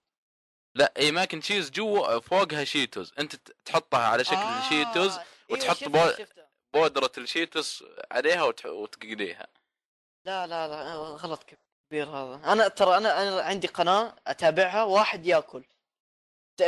لا 0.76 0.94
اي 0.98 1.12
ماكن 1.12 1.40
تشيز 1.40 1.70
جوا 1.72 2.20
فوقها 2.20 2.64
شيتوز 2.64 3.14
أنت 3.20 3.36
تحطها 3.66 4.08
على 4.08 4.24
شكل 4.24 4.36
آه، 4.36 4.60
الشيتوز 4.60 5.12
أيوة، 5.18 5.26
وتحط 5.50 5.84
بول-. 5.84 6.28
بودرة 6.74 7.12
الشيتوس 7.18 7.84
عليها. 8.12 8.44
وتقليها 8.66 9.48
لا 10.26 10.48
لا 10.48 10.68
لا 10.68 10.94
غلط 10.96 11.44
كبير 11.90 12.10
هذا. 12.10 12.52
أنا 12.52 12.68
ترى 12.68 12.98
أنا 12.98 13.22
أنا 13.28 13.42
عندي 13.42 13.68
قناة 13.68 14.16
أتابعها 14.28 14.84
واحد 14.84 15.26
يأكل. 15.26 15.64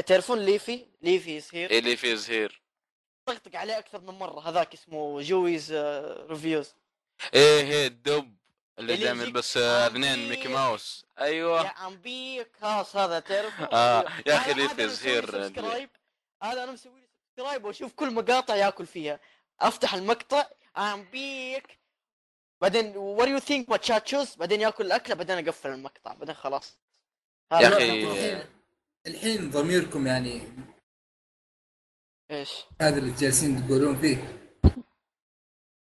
تعرفون 0.08 0.40
ليفي؟ 0.40 0.86
ليفي 1.02 1.38
يصير 1.38 1.70
إيه 1.72 1.80
اللي 1.80 1.98
فيه 1.98 2.16
زهير 2.16 2.62
طقطق 3.26 3.56
عليه 3.56 3.78
أكثر 3.78 4.02
من 4.02 4.14
مرة. 4.14 4.50
هذاك 4.50 4.74
اسمه 4.74 5.22
جويز 5.22 5.72
آه، 5.72 6.26
ريفيوز 6.30 6.74
إيه 7.34 7.62
إيه 7.62 7.88
الدب 7.88 8.36
اللي 8.80 8.96
دائما 8.96 9.22
يجيك 9.24 9.34
بس 9.36 9.58
آه، 9.58 9.88
اثنين 9.88 10.14
عميق. 10.14 10.30
ميكي 10.30 10.48
ماوس. 10.48 11.06
يا 11.18 11.24
أيوه 11.24 11.68
عمبيك 11.68 12.50
خلاص 12.62 12.96
هذا 12.96 13.20
تعرف 13.20 13.62
آه، 13.62 14.06
يا 14.28 14.38
أخي 14.38 14.52
هذا- 14.52 14.54
ليفي 14.54 14.88
زهير. 14.90 15.36
هذا 16.44 16.64
أنا 16.64 16.72
مسوي 16.72 17.02
له 17.02 17.08
سبسكرايب 17.36 17.66
وأشوف 17.66 17.94
كل 17.94 18.14
مقاطع 18.14 18.56
يأكل 18.56 18.86
فيها. 18.86 19.20
أفتح 19.62 19.94
المقطع 19.94 20.46
عمبيك 20.76 21.80
بعدين 22.62 22.98
وات 22.98 23.28
يو 23.28 23.40
ثينك 23.40 23.70
وات 23.70 23.82
تشاتشوز 23.82 24.36
بعدين 24.36 24.62
ياكل 24.62 24.86
الأكلة 24.86 25.16
بعدين 25.16 25.38
أقفل 25.48 25.70
المقطع. 25.70 26.14
بعدين 26.14 26.36
خلاص. 26.36 26.78
يا 27.54 27.70
أخي- 27.70 28.46
الحين 29.08 29.50
ضميركم 29.50 30.08
يعني 30.08 30.42
إيش؟ 32.32 32.52
هذا 32.82 32.98
اللي 33.00 33.12
جالسين 33.12 33.68
تقولون 33.68 34.02
فيه. 34.02 34.40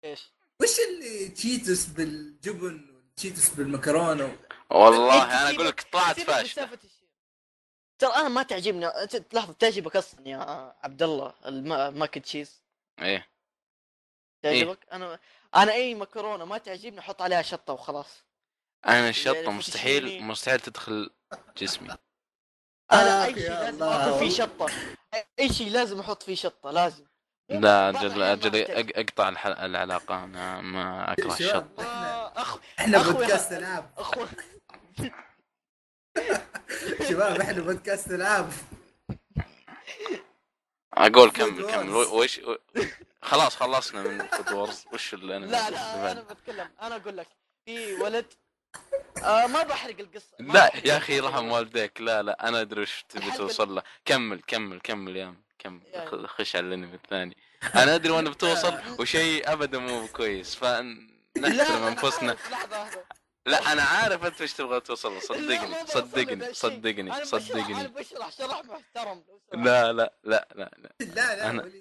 إيش؟ 0.04 0.30
وش 0.62 0.80
اللي 0.80 1.28
تشيتوس 1.30 1.86
بالجبن 1.86 3.04
وتشيتوس 3.12 3.50
بالمكرونة 3.50 4.38
والله 4.72 5.24
أنا 5.24 5.48
سيبك- 5.48 5.56
أقول 5.56 5.68
لك 5.68 5.82
طلعت 5.92 6.20
فاشلة. 6.20 6.70
ترى 8.00 8.14
أنا 8.16 8.30
ما 8.30 8.44
تعجبني. 8.44 9.08
تلاحظ 9.08 9.54
تعجبك 9.56 9.96
أصلا 9.96 10.28
يا 10.28 10.38
عبد 10.84 11.04
الله 11.04 11.34
ال 11.46 11.63
mac 11.63 12.14
cheese. 12.18 12.62
إيه. 13.02 13.33
تعجبك 14.44 14.80
أنا 14.92 15.20
أنا 15.56 15.72
اي 15.74 15.96
مكرونه 15.96 16.46
ما 16.46 16.58
تعجبني 16.58 17.00
أحط 17.00 17.22
عليها 17.22 17.42
شطة 17.42 17.74
وخلاص 17.74 18.24
أنا 18.86 19.10
الشطه 19.10 19.52
مستحيل. 19.52 20.24
مستحيل 20.24 20.60
تدخل 20.60 21.10
جسمي 21.58 21.90
أنا 22.92 23.22
آخ 23.24 23.26
أي 23.26 23.34
شيء 23.36 23.50
لازم. 23.50 23.84
أحط 23.84 24.20
فيه 24.20 24.30
شطة 24.30 24.70
أي 25.40 25.54
شيء 25.54 25.70
لازم 25.72 26.00
أحط 26.00 26.24
فيه 26.24 26.36
شطة 26.36 26.72
لازم 26.72 27.06
لا 27.50 27.90
أجل 27.90 28.22
أجل 28.24 28.66
أقطع 28.96 29.30
الح- 29.30 29.46
العلاقة 29.48 30.24
أنا 30.24 30.62
ما 30.62 31.12
أكره 31.14 31.36
شباب. 31.36 31.42
الشط 31.42 31.80
آه، 31.80 32.42
اخ 32.42 32.58
إحنا 32.80 33.04
بودكاست. 33.12 33.52
العاب 33.52 33.92
اخو 33.98 34.26
شباب 37.10 37.42
إحنا 37.42 37.62
بودكاست 37.62 38.12
العاب 38.12 38.52
أقول 40.94 41.32
كمل. 41.38 41.72
كمل 41.72 41.90
وش 41.96 42.42
خلاص 43.24 43.56
خلصنا 43.56 44.02
من 44.02 44.28
Food 44.28 44.52
Wars 44.52 44.86
وش 44.94 45.14
اللي 45.14 45.38
أنا 45.38 45.46
لا 45.46 45.70
لا 45.70 46.12
أنا 46.12 46.22
بتكلم. 46.22 46.70
أنا 46.82 46.96
أقول 46.96 47.18
لك 47.18 47.28
في 47.66 47.94
ولد 47.94 48.26
آه 49.24 49.48
ما 49.48 49.64
بحرق 49.64 50.00
القصة. 50.00 50.36
ما 50.40 50.54
لا 50.54 50.68
بحرق 50.68 50.88
يا 50.88 50.98
أخي. 50.98 51.20
رحم 51.20 51.52
والديك. 51.52 52.02
لا 52.02 52.22
لا 52.22 52.48
أنا 52.48 52.62
أدري 52.62 52.82
وش 52.82 53.06
تبي 53.10 53.32
توصل 53.32 53.76
له. 53.76 53.84
كمل 54.06 54.42
كمل 54.48 54.80
كمل 54.80 55.16
يا 55.16 55.36
كمل. 55.60 55.82
يعني. 55.86 56.28
خش 56.28 56.56
على 56.56 56.68
الانمي 56.68 56.96
الثاني. 56.96 57.38
أنا 57.76 57.96
أدري 57.96 58.12
وين 58.12 58.30
بتوصل 58.30 58.80
وشيء 59.00 59.54
ابدا 59.54 59.78
مو 59.80 60.08
كويس. 60.08 60.64
لا، 60.64 60.82
فنحترم 61.36 61.84
أنفسنا. 61.84 62.38
لا 63.46 63.72
أنا 63.72 63.82
عارف 63.84 64.26
أنت 64.26 64.42
وش 64.42 64.54
تبغى 64.54 64.80
توصل 64.80 65.22
صدقني 65.22 65.86
صدقني 65.86 66.34
الشيء. 66.34 66.54
صدقني 66.54 67.02
أنا 67.02 67.20
بشرح 67.88 68.30
صدقني. 68.30 68.32
شرح 68.32 68.62
محترم. 68.66 69.24
لا 69.54 69.94
لا 69.94 70.14
لا 70.24 70.48
لا 70.56 70.72
لا. 70.78 70.92
لا 71.00 71.52
لا 71.52 71.72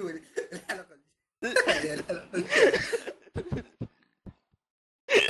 الحلقة 0.00 0.98
الحلقة. 1.44 2.44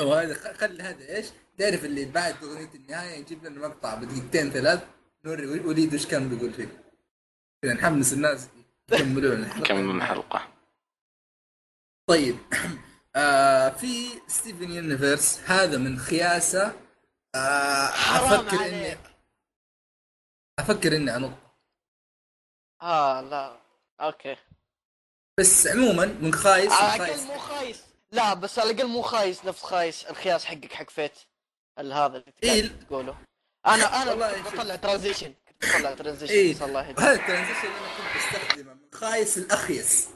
وهذا 0.00 0.34
خ- 0.34 0.56
خلي 0.56 0.82
هذا 0.82 1.16
إيش؟ 1.16 1.26
تعرف 1.58 1.84
اللي 1.84 2.04
بعد 2.04 2.44
أغنية 2.44 2.74
النهاية 2.74 3.20
نجيب 3.20 3.44
لنا 3.44 3.68
مقطع 3.68 3.94
بدقيقتين 3.94 4.50
ثلاث 4.50 4.84
نوري 5.24 5.46
وليد 5.46 5.94
وش 5.94 6.06
كان 6.06 6.28
بيقول 6.28 6.52
فيه 6.52 6.82
كذا 7.62 7.74
نحمس 7.74 8.12
الناس 8.12 8.48
يكملون 8.92 9.32
الحلقة. 9.32 9.66
كملوا 9.68 9.94
الحلقة. 9.94 10.52
طيب. 12.08 12.36
آه 13.16 13.68
في 13.68 14.08
Steven 14.28 14.70
Universe 14.72 15.40
هذا 15.40 15.78
من 15.78 15.98
خياسة. 15.98 16.80
آه 17.34 17.86
حرام 17.86 18.46
أفكر 18.46 18.66
اني. 18.66 18.96
أفكر 20.58 20.96
إني 20.96 21.16
أنط. 21.16 21.32
آه 22.82 23.20
لا. 23.20 23.60
أوكي. 24.00 24.36
بس 25.40 25.66
عموما 25.66 26.06
من 26.06 26.34
خايس 26.34 26.72
على 26.72 27.04
الأقل 27.04 27.26
مو 27.26 27.38
خايس. 27.38 27.76
لا 28.12 28.34
بس 28.34 28.58
على 28.58 28.70
الأقل 28.70 28.88
مو 28.88 29.02
خايس 29.02 29.44
نفس 29.44 29.62
خايس. 29.62 30.04
الخياس 30.04 30.44
حقك 30.44 30.72
حق 30.72 30.90
فيت. 30.90 31.12
هذا 31.78 32.06
اللي 32.06 32.24
إيه. 32.42 32.66
تقوله. 32.68 33.18
أنا 33.66 34.02
أنا. 34.02 34.14
بطلع 34.42 34.76
ترانزيشن 34.76 35.34
بطلع 35.62 35.94
ترانزيشن 35.94 36.54
بس 36.54 36.62
الله 36.62 36.82
يهديك. 36.88 37.00
هذا 37.00 37.12
الترانزيشن 37.12 37.68
اللي 37.68 37.78
أنا 37.78 37.88
كنت 37.96 38.16
بستخدمه. 38.16 38.74
من 38.74 38.88
خايس 38.94 39.38
الاخيس 39.38 40.08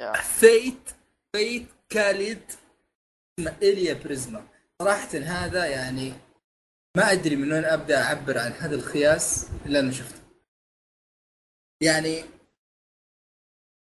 يا. 0.00 0.12
فيت 0.12 0.90
Fate/kaleid 1.36 2.52
إيليا 3.62 3.94
بريزما. 3.94 4.48
صراحة 4.82 5.18
هذا 5.18 5.66
يعني 5.66 6.12
ما 6.96 7.12
أدري 7.12 7.36
من 7.36 7.52
وين 7.52 7.64
أبدأ 7.64 8.02
أعبر 8.02 8.38
عن 8.38 8.52
هذا 8.52 8.74
الخياس 8.74 9.46
اللي 9.66 9.80
أنا 9.80 9.92
شفته. 9.92 10.20
يعني 11.80 12.24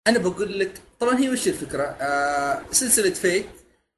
أنا 0.06 0.18
بقول 0.18 0.58
لك 0.58 0.72
طبعا 1.00 1.18
هي 1.18 1.30
وش 1.30 1.48
الفكرة؟ 1.48 1.82
آه 1.82 2.62
سلسلة 2.72 3.10
Fate 3.10 3.46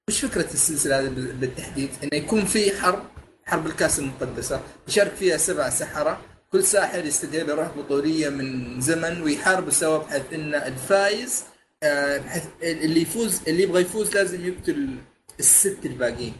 وش 0.09 0.24
فكرة 0.24 0.52
السلسلة 0.55 1.01
هذه 1.01 1.09
بال- 1.09 1.32
بالتحديد؟ 1.32 1.90
إنه 2.02 2.10
يكون 2.22 2.44
في 2.44 2.80
حرب 2.80 3.05
حرب 3.44 3.66
الكأس 3.66 3.98
المقدسة. 3.98 4.60
يشارك 4.89 5.14
فيها 5.14 5.36
سبع 5.36 5.70
سحرة. 5.70 6.20
كل 6.52 6.64
ساحر 6.64 7.05
يستدعي 7.05 7.43
له 7.44 7.55
روح 7.55 7.68
بطولية 7.76 8.28
من 8.28 8.80
زمن 8.80 9.22
ويحاربوا 9.22 9.70
سوا 9.70 9.98
بحيث 9.98 10.22
إن 10.32 10.55
الفايز. 10.55 11.44
آه، 11.82 12.18
بحيث 12.18 12.44
اللي 12.62 13.02
يفوز 13.02 13.40
اللي 13.48 13.62
يبغى 13.62 13.80
يفوز 13.82 14.14
لازم 14.14 14.47
يقتل 14.48 14.97
الست 15.40 15.78
الباقيين. 15.85 16.35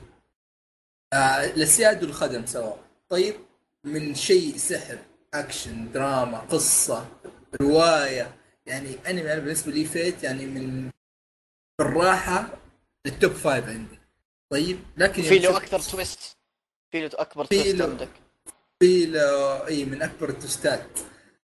آه، 1.13 1.45
الاسياد 1.45 2.05
والخدم 2.05 2.47
سوا. 2.47 2.73
طيب 3.09 3.35
من 3.85 4.15
شيء 4.15 4.57
سحر 4.57 4.99
أكشن 5.35 5.93
دراما 5.93 6.39
قصة 6.39 7.07
رواية 7.61 8.38
يعني 8.69 8.97
أنمي 9.09 9.33
أنا 9.33 9.41
بالنسبة 9.41 9.73
لي 9.73 9.85
Fate 9.85 10.23
يعني 10.23 10.47
من 10.47 10.91
بالراحه 11.79 12.49
ال 13.07 13.13
top 13.13 13.33
five 13.33 13.69
عندي. 13.69 13.99
طيب 14.51 14.79
لكن 14.97 15.23
في 15.23 15.35
يوم 15.35 15.43
له 15.43 15.57
أكثر 15.57 15.81
twist 15.81 16.37
في 16.93 17.01
له 17.01 17.11
أكبر 17.15 17.45
twist 17.45 17.81
عندك. 17.81 18.09
في 18.81 19.07
له 19.07 19.67
إي 19.67 19.85
من 19.85 20.03
أكبر 20.03 20.29
ال 20.29 20.39
twist 20.39 20.89
ات 20.89 20.99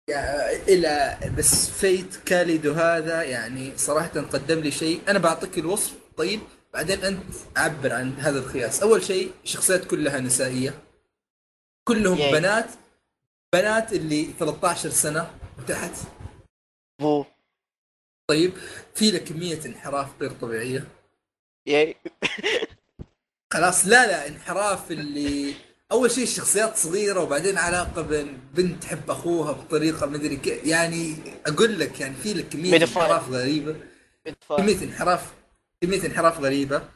يعني 0.07 0.55
إلى 0.55 1.19
بس 1.37 1.69
فيت 1.69 2.15
كاليدو 2.15 2.73
هذا 2.73 3.23
يعني 3.23 3.77
صراحة 3.77 4.21
قدم 4.21 4.59
لي 4.59 4.71
شيء. 4.71 5.01
أنا 5.07 5.19
بعطيك 5.19 5.57
الوصف 5.57 5.93
طيب 6.17 6.39
بعدين 6.73 7.03
أنت 7.03 7.23
عبر 7.57 7.93
عن 7.93 8.13
هذا 8.13 8.39
الخياس 8.39 8.81
أول 8.81 9.03
شيء 9.03 9.31
شخصيات 9.43 9.85
كلها 9.85 10.19
نسائية. 10.19 10.79
كلهم 11.83 12.17
ياي. 12.17 12.31
بنات. 12.31 12.69
بنات 13.53 13.93
اللي 13.93 14.33
13 14.39 14.89
سنة 14.89 15.31
وتحت. 15.59 15.91
بو 16.99 17.25
طيب 18.29 18.53
في 18.95 19.11
له 19.11 19.17
كمية 19.19 19.59
انحراف 19.65 20.07
غير 20.21 20.31
طبيعية. 20.31 20.87
ياي 21.67 21.95
خلاص 23.53 23.85
لا 23.87 24.07
لا 24.07 24.27
انحراف 24.27 24.91
اللي 24.91 25.53
أول 25.91 26.11
شيء 26.11 26.23
الشخصيات 26.23 26.77
صغيرة 26.77 27.19
وبعدين 27.23 27.57
علاقة 27.57 28.01
بين 28.01 28.39
بنت 28.53 28.83
تحب 28.83 29.11
أخوها 29.11 29.51
بطريقة 29.51 30.05
مدري 30.05 30.35
كيف 30.35 30.65
يعني 30.65 31.15
أقول 31.47 31.79
لك 31.79 31.99
يعني 31.99 32.15
في 32.15 32.33
لك 32.33 32.49
كمية. 32.49 32.77
انحراف 32.77 33.29
غريبة. 33.29 33.75
كمية 34.57 34.83
انحراف 34.83 35.33
كمية 35.81 36.05
انحراف 36.05 36.39
غريبة. 36.39 36.89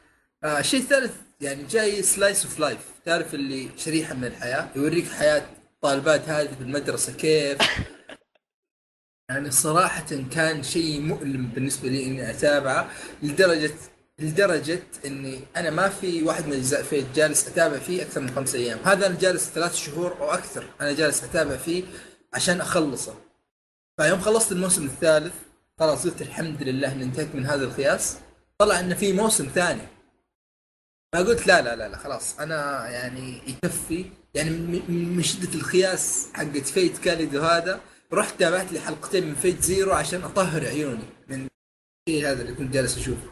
آه 0.44 0.58
الشيء 0.58 0.80
الثالث 0.80 1.14
يعني 1.40 1.62
جاي 1.62 2.02
slice 2.02 2.44
of 2.44 2.58
life 2.58 2.78
تعرف 3.04 3.34
اللي 3.34 3.68
شريحة 3.76 4.14
من 4.14 4.24
الحياة 4.24 4.68
يوريك 4.76 5.08
حياة 5.08 5.46
الطالبات 5.74 6.28
هذه 6.28 6.54
في 6.54 6.60
المدرسة 6.60 7.12
كيف؟ 7.12 7.58
يعني 9.30 9.50
صراحة 9.50 10.06
كان 10.32 10.62
شيء 10.62 11.00
مؤلم 11.00 11.46
بالنسبة 11.46 11.88
لي 11.88 12.06
إني 12.06 12.30
أتابعه 12.30 12.90
لدرجة 13.22 13.74
لدرجة 14.18 14.82
إني 15.06 15.40
أنا 15.56 15.70
ما 15.70 15.88
في 15.88 16.22
واحد 16.22 16.46
من 16.46 16.52
اجزاء 16.52 16.82
Fate 16.82 17.06
جالس 17.14 17.48
أتابع 17.48 17.78
فيه 17.78 18.02
أكثر 18.02 18.20
من 18.20 18.30
خمسة 18.30 18.58
أيام، 18.58 18.78
هذا 18.84 19.06
أنا 19.06 19.18
جالس 19.18 19.48
ثلاث 19.48 19.74
شهور 19.74 20.16
أو 20.20 20.30
أكثر 20.30 20.64
أنا 20.80 20.92
جالس 20.92 21.24
أتابع 21.24 21.56
فيه 21.56 21.84
عشان 22.34 22.60
أخلصه. 22.60 23.14
فيوم 24.00 24.20
خلصت 24.20 24.52
الموسم 24.52 24.84
الثالث 24.86 25.34
خلاص 25.80 26.04
قلت 26.06 26.22
الحمد 26.22 26.62
لله 26.62 26.92
إني 26.92 27.04
انتهيت 27.04 27.34
من 27.34 27.46
هذا 27.46 27.64
الخياس، 27.64 28.16
طلع 28.58 28.80
انه 28.80 28.94
في 28.94 29.12
موسم 29.12 29.48
ثاني. 29.54 29.82
فقلت 31.14 31.46
لا 31.46 31.62
لا 31.62 31.76
لا 31.76 31.88
لا 31.88 31.96
خلاص 31.96 32.38
أنا 32.40 32.88
يعني 32.88 33.42
يكفي 33.46 34.04
يعني 34.34 34.50
من- 34.50 35.22
شدة 35.22 35.54
الخياس 35.54 36.26
حقت 36.34 36.66
Fate/kaleid 36.66 36.98
و 36.98 37.40
هذا 37.42 37.80
رحت 38.12 38.40
تابعت 38.40 38.72
لي 38.72 38.80
حلقتين 38.80 39.26
من 39.26 39.34
Fate/Zero 39.34 39.92
عشان 39.92 40.22
أطهر 40.22 40.66
عيوني 40.66 41.04
من 41.28 41.48
الشيء 42.08 42.26
هذا 42.26 42.42
اللي 42.42 42.54
كنت 42.54 42.72
جالس 42.74 42.98
أشوفه. 42.98 43.30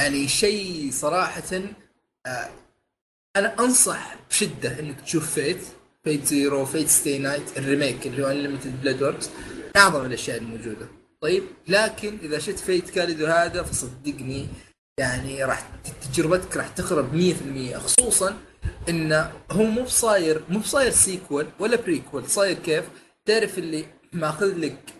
يعني 0.00 0.28
شيء 0.28 0.90
صراحة 0.92 1.62
آه 2.26 2.50
أنا 3.36 3.60
أنصح 3.60 4.16
بشدة 4.30 4.80
إنك 4.80 5.00
تشوف 5.00 5.34
Fate 5.34 5.62
Fate/Zero 6.04 6.64
Fate/stay 6.66 7.18
night 7.18 7.58
ال 7.58 7.65
remake 7.65 8.06
اللي 8.06 8.24
هو 8.24 8.30
Unlimited 8.30 8.80
Blade 8.80 9.02
Works 9.02 9.30
أعظم 9.76 10.04
الأشياء 10.04 10.38
الموجودة. 10.38 10.88
طيب 11.20 11.44
لكن 11.68 12.18
إذا 12.22 12.38
شفت 12.38 12.58
Fate/kaleid 12.58 12.90
و 12.90 13.26
هذا 13.26 13.62
فصدقني 13.62 14.46
يعني 15.00 15.44
راح 15.44 15.70
تجربتك 16.02 16.56
راح 16.56 16.68
تخرب 16.68 17.34
100% 17.74 17.76
خصوصا 17.76 18.38
إنه 18.88 19.32
هو 19.50 19.62
مو 19.62 19.82
بصاير 19.82 20.42
مو 20.48 20.58
بصاير 20.58 20.90
sequel 20.90 21.46
ولا 21.58 21.76
prequel 21.76 22.28
صاير 22.28 22.58
كيف؟ 22.58 22.84
تعرف 23.24 23.58
اللي 23.58 23.86
ماخذ 24.12 24.54
لك 24.58 24.94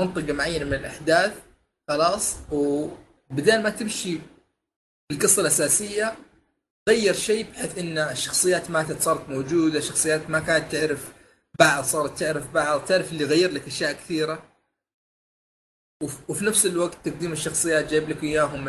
منطقة 0.00 0.32
معينة 0.32 0.64
من 0.64 0.74
الأحداث 0.74 1.42
خلاص 1.88 2.36
وبدال 2.52 3.62
ما 3.62 3.70
تمشي 3.70 4.18
القصة 5.12 5.42
الأساسية 5.42 6.16
غير 6.88 7.14
شيء 7.14 7.50
بحيث 7.50 7.78
إن 7.78 7.98
الشخصيات 7.98 8.70
ماتت 8.70 9.02
صارت 9.02 9.28
موجودة 9.28 9.80
شخصيات 9.80 10.30
ما 10.30 10.40
كانت 10.40 10.72
تعرف 10.72 11.12
بعض 11.58 11.84
صارت 11.84 12.18
تعرف 12.18 12.52
بعض 12.52 12.84
تعرف 12.84 13.12
اللي 13.12 13.24
غير 13.24 13.50
لك 13.52 13.66
أشياء 13.66 13.92
كثيرة. 13.92 14.42
وف- 16.02 16.30
وفي 16.30 16.44
نفس 16.44 16.66
الوقت 16.66 17.08
تقديم 17.08 17.32
الشخصيات 17.32 17.90
جايب 17.90 18.08
لك 18.10 18.22
إياهم 18.24 18.68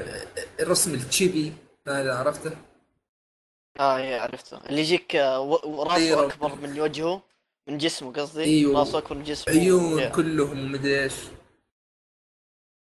الرسم 0.59 0.93
التشيبي 0.93 1.53
هذا 1.87 2.15
عرفته؟ 2.15 2.51
آه 3.79 3.97
إيه 3.97 4.19
عرفته. 4.19 4.57
اللي 4.57 4.81
يجيك 4.81 5.15
آه، 5.15 5.59
راسه. 5.65 6.25
أكبر 6.25 6.55
من 6.55 6.79
وجهه. 6.79 7.21
من 7.67 7.77
جسمه 7.77 8.13
قصدي؟ 8.13 8.43
أيوة. 8.43 8.79
راسه 8.79 8.97
اكبر 8.97 9.15
من 9.15 9.23
جسمه. 9.23 9.53
عيون 9.53 9.99
إيه. 9.99 10.09
كلهم 10.09 10.59
ومدري 10.59 11.03
إيش. 11.03 11.13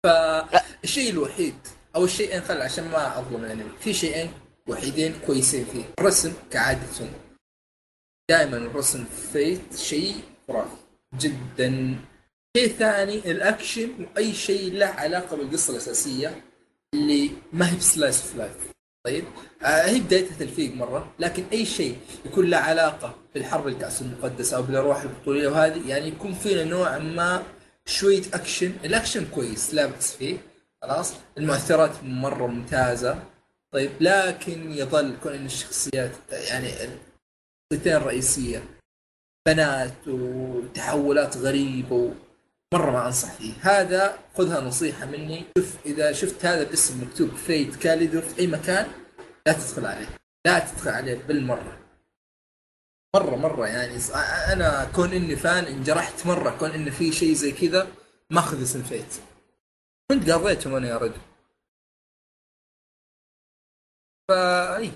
فالشيء 0.05 1.11
الوحيد 1.11 1.55
أو 1.97 2.05
الشيئين 2.05 2.43
خل 2.43 2.63
عشان 2.63 2.89
ما 2.89 3.19
أظلم 3.19 3.45
الانمي 3.45 3.71
في 3.81 3.95
شيئين 3.95 4.33
وحيدين 4.69 5.21
كويسين 5.27 5.65
فيه. 5.65 5.85
الرسم 5.99 6.33
كعادة. 6.51 7.11
دائما 8.31 8.57
الرسم 8.57 9.05
في 9.05 9.33
Fate 9.33 9.77
شيء 9.77 10.15
خرافي 10.49 10.77
جدا. 11.15 11.99
شيء 12.57 12.69
ثاني 12.69 13.31
الأكشن 13.31 14.07
واي 14.17 14.33
شيء 14.35 14.73
له 14.73 14.87
علاقة 14.87 15.37
بالقصة 15.37 15.73
الأساسية 15.73 16.45
اللي 16.95 17.31
ما 17.53 17.73
هي 17.73 17.77
ب 17.77 17.84
slice 17.84 18.23
of 18.23 18.37
life. 18.37 18.76
طيب؟ 19.07 19.25
آه 19.63 19.87
هي 19.87 20.01
بدايتها 20.01 20.37
تلفيق 20.39 20.75
مرة 20.75 21.15
لكن 21.19 21.45
أي 21.53 21.65
شيء 21.67 21.99
يكون 22.25 22.47
له 22.51 22.57
علاقة 22.57 23.15
بالحرب 23.35 23.69
الكأس 23.69 24.03
المقدس 24.03 24.55
أو 24.55 24.63
بالأرواح 24.63 25.03
البطولية 25.03 25.49
وهذه 25.49 25.89
يعني 25.89 26.09
يكون 26.09 26.35
فينا 26.35 26.65
نوع 26.65 26.99
ما 26.99 27.43
شوية 27.87 28.23
أكشن. 28.35 28.73
الأكشن 28.85 29.27
كويس 29.27 29.75
لا 29.75 29.87
بأس 29.87 30.17
فيه 30.17 30.39
خلاص؟ 30.83 31.13
المؤثرات 31.39 32.05
مرة 32.05 32.47
ممتازة. 32.47 33.23
طيب 33.73 33.91
لكن 34.01 34.73
يظل 34.73 35.17
كون 35.23 35.33
إن 35.33 35.47
الشخصيات 35.47 36.11
يعني 36.33 36.67
الشخصيتين 36.67 37.97
الرئيسية 37.97 38.63
بنات 39.47 40.09
وتحولات 40.09 41.37
غريبة 41.37 42.15
مرة 42.75 42.91
ما 42.91 43.07
انصح 43.07 43.33
فيه 43.33 43.53
هذا 43.61 44.19
خذها 44.37 44.61
نصيحة 44.61 45.07
مني. 45.07 45.45
شوف 45.59 45.87
إذا 45.87 46.13
شفت 46.13 46.45
هذا 46.45 46.63
الاسم 46.63 47.03
مكتوب 47.05 47.37
Fate/kaleid 47.37 47.77
و 47.77 48.21
في 48.21 48.39
أي 48.39 48.47
مكان 48.47 48.93
لا 49.47 49.53
تدخل 49.53 49.87
عليه. 49.87 50.07
لا 50.47 50.59
تدخل 50.59 50.91
عليه 50.91 51.15
بالمرة. 51.15 51.79
مرة 53.17 53.37
مرة 53.37 53.67
يعني. 53.67 53.99
أنا 54.53 54.85
كون 54.85 55.13
إني 55.13 55.37
فان 55.37 55.65
انجرحت 55.65 56.27
مرة 56.27 56.59
كون 56.59 56.71
انه 56.71 56.91
في 56.91 57.13
شيء 57.13 57.35
زي 57.35 57.53
كذا 57.53 57.89
ماخذ 58.31 58.63
اسم 58.63 58.83
فيت 58.83 59.15
كنت 60.11 60.31
قضيتهم 60.31 60.75
أنا 60.75 60.89
يا 60.89 60.97
رجل. 60.99 61.21
فاي 64.29 64.93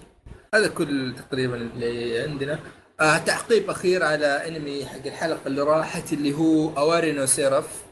هذا 0.55 0.69
كل 0.69 1.15
تقريبا 1.19 1.57
اللي 1.57 2.21
عندنا. 2.21 2.80
آه 3.01 3.19
تعقيب 3.19 3.71
أخير 3.71 4.05
على 4.05 4.27
إنمي 4.27 4.87
حق 4.87 5.07
الحلقة 5.07 5.47
اللي 5.47 5.63
راحت 5.63 6.13
اللي 6.13 6.33
هو 6.35 6.79
أواري 6.79 7.13
نو 7.13 7.27
سيرف. 7.27 7.83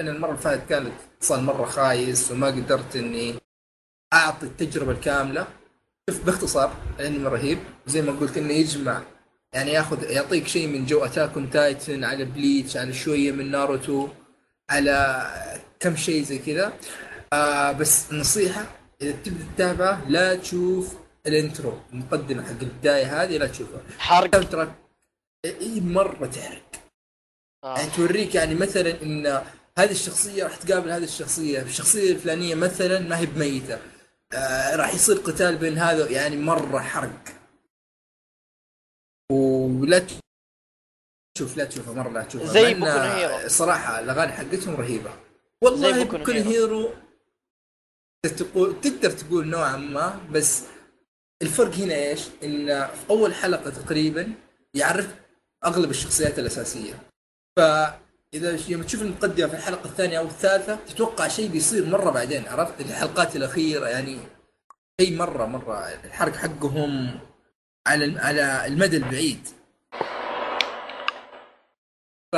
أنا 0.00 0.10
المرة 0.10 0.30
اللي 0.30 0.40
فاتت 0.42 0.68
كانت 0.68 0.92
اتصال 1.16 1.42
مرة 1.42 1.64
خايس 1.64 2.30
وما 2.30 2.46
قدرت 2.46 2.96
إني 2.96 3.34
أعطي 4.12 4.46
التجربة 4.46 4.92
الكاملة. 4.92 5.46
شوف 6.10 6.24
باختصار 6.24 6.72
الانمي 7.00 7.28
رهيب. 7.28 7.58
زي 7.86 8.02
ما 8.02 8.12
قلت 8.12 8.36
إنه 8.36 8.52
يجمع 8.52 9.02
يعني 9.52 9.72
ياخذ 9.72 10.10
يعطيك 10.10 10.46
شيء 10.46 10.68
من 10.68 10.86
جو 10.86 11.04
Attack 11.04 11.34
on 11.36 11.50
Titan 11.50 12.04
على 12.04 12.24
Bleach 12.24 12.76
على 12.76 12.92
شوية 12.92 13.32
من 13.32 13.50
ناروتو 13.50 14.08
على 14.70 15.26
كم 15.80 15.96
شيء 15.96 16.22
زي 16.22 16.38
كذا. 16.38 16.72
آه 17.32 17.72
بس 17.72 18.12
نصيحة 18.12 18.64
إذا 19.02 19.12
تبدا 19.24 19.44
تتابعه 19.54 20.08
لا 20.08 20.34
تشوف 20.34 21.01
ال 21.26 21.35
intro 21.35 21.78
المقدمة 21.92 22.42
حق 22.42 22.60
البداية 22.62 23.22
هذه 23.22 23.38
لا 23.38 23.46
تشوفها. 23.46 23.80
حرق. 23.98 24.48
ترى 24.50 24.74
إي 25.44 25.80
مرة 25.80 26.26
تحرق. 26.26 26.72
آه. 27.64 27.78
يعني 27.78 27.90
توريك 27.90 28.34
يعني 28.34 28.54
مثلا 28.54 29.02
إن 29.02 29.26
هذه 29.78 29.90
الشخصية 29.90 30.44
راح 30.44 30.56
تقابل 30.56 30.90
هذه 30.90 31.04
الشخصية 31.04 31.62
الشخصية 31.62 32.12
الفلانية 32.12 32.54
مثلا 32.54 32.98
ما 32.98 33.18
هي 33.18 33.26
بميتة. 33.26 33.78
آه 34.32 34.76
راح 34.76 34.94
يصير 34.94 35.16
قتال 35.16 35.56
بين 35.56 35.78
هذا 35.78 36.10
يعني 36.10 36.36
مرة 36.36 36.78
حرق. 36.78 37.24
ولا 39.32 40.06
تشوف 41.34 41.56
لا 41.56 41.64
تشوفها 41.64 41.94
مرة 41.94 42.10
لا 42.10 42.24
تشوفها. 42.24 42.52
زي 42.52 42.74
Boku 42.74 42.86
Hero. 42.86 43.48
صراحة 43.48 44.00
الأغاني 44.00 44.32
حقتهم 44.32 44.74
رهيبة. 44.74 45.10
والله 45.62 46.04
Boku. 46.04 46.32
Hero. 46.32 46.94
تقول 48.38 48.80
تقدر 48.80 49.10
تقول 49.10 49.46
نوعا 49.48 49.76
ما 49.76 50.20
بس 50.30 50.62
الفرق 51.42 51.74
هنا 51.74 51.94
إيش؟ 51.94 52.20
إن 52.44 52.66
في 52.66 53.10
أول 53.10 53.34
حلقة 53.34 53.70
تقريبا 53.70 54.32
يعرف 54.74 55.08
أغلب 55.64 55.90
الشخصيات 55.90 56.38
الأساسية. 56.38 56.94
فإذا 57.56 58.58
يوم 58.68 58.82
تشوف 58.82 59.02
المقدمة 59.02 59.46
في 59.46 59.54
الحلقة 59.54 59.84
الثانية 59.84 60.18
أو 60.18 60.24
الثالثة 60.24 60.78
تتوقع 60.88 61.28
شيء 61.28 61.48
بيصير 61.50 61.86
مرة 61.86 62.10
بعدين 62.10 62.48
عرفت؟ 62.48 62.80
الحلقات 62.80 63.36
الأخيرة 63.36 63.86
يعني 63.86 64.18
شيء 65.00 65.16
مرة 65.16 65.46
مرة. 65.46 65.78
الحرق 66.04 66.36
حقهم 66.36 67.20
على 67.86 68.20
على 68.20 68.66
المدى 68.66 68.96
البعيد. 68.96 69.48
ف 72.32 72.36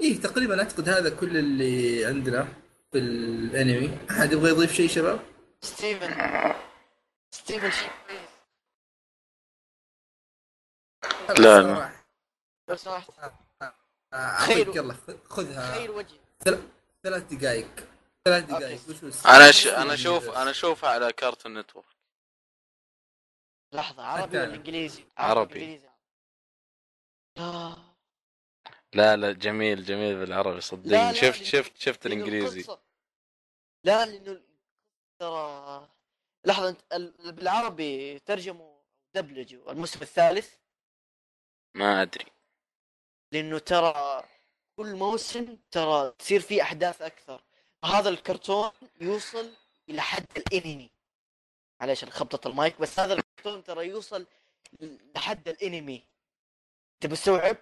إيه 0.00 0.20
تقريبا 0.22 0.58
أعتقد 0.58 0.88
هذا 0.88 1.10
كل 1.10 1.36
اللي 1.36 2.06
عندنا 2.06 2.48
في 2.92 2.98
الأنمي. 2.98 3.98
أحد 4.10 4.32
يبغى 4.32 4.50
يضيف 4.50 4.72
شيء 4.72 4.88
شباب؟ 4.88 5.20
ستيفن. 5.62 6.12
ستيفن 7.34 7.90
لا، 11.28 11.62
لا. 11.62 11.92
لو 12.68 12.76
سمحت 12.76 13.10
اعطيك 14.12 14.54
خير. 14.56 14.76
يلا 14.76 14.96
خذها 15.24 15.74
خير 15.74 15.90
وجهي 15.90 16.18
ثل- 16.44 16.68
ثلاث 17.02 17.22
دقائق 17.34 17.88
ثلاث. 18.24 18.44
دقائق 18.44 18.80
وش 18.88 19.02
وش- 19.02 19.26
أنا 19.26 19.50
ش... 19.52 19.66
أنا 19.66 19.94
أشوف 19.94 20.30
أنا 20.30 20.50
اشوفها 20.50 20.90
على 20.90 21.12
Cartoon 21.12 21.58
Network 21.58 21.86
لحظة 23.74 24.02
عربي 24.02 24.38
ولا. 24.38 24.54
إنجليزي؟ 24.54 25.04
عربي. 25.16 25.54
إنجليزي. 25.64 25.88
لا 27.36 27.76
لا 28.94 29.16
لا 29.16 29.32
جميل 29.32 29.84
جميل 29.84 30.18
بالعربي 30.18 30.60
صدقني 30.60 31.14
شفت 31.14 31.42
شفت 31.42 31.76
شفت 31.76 32.06
الإنجليزي 32.06 32.76
لا 33.84 34.06
لأنه 34.06 34.40
ترى 35.18 35.88
لحظة 36.44 36.68
أنت 36.68 36.80
ال- 36.92 37.32
بالعربي 37.32 38.18
ترجموا 38.18 38.82
دبلجوا 39.14 39.72
الموسم 39.72 40.02
الثالث؟ 40.02 40.54
ما 41.74 42.02
أدري. 42.02 42.26
لأنه 43.32 43.58
ترى 43.58 44.24
كل 44.76 44.94
موسم 44.94 45.56
ترى 45.70 46.10
تصير 46.18 46.40
فيه 46.40 46.62
أحداث 46.62 47.02
أكثر. 47.02 47.44
هذا 47.84 48.08
الكرتون 48.08 48.70
يوصل 49.00 49.52
إلى 49.88 50.00
حد 50.02 50.26
الإنمي. 50.36 50.90
معليش 51.80 52.02
أنا 52.04 52.12
خبطة 52.12 52.48
المايك 52.48 52.80
بس 52.80 52.98
هذا 52.98 53.14
الكرتون 53.14 53.64
ترى 53.64 53.86
يوصل 53.88 54.26
لحد 55.16 55.48
الإنمي. 55.48 56.02
انت 56.94 57.12
مستوعب 57.12 57.56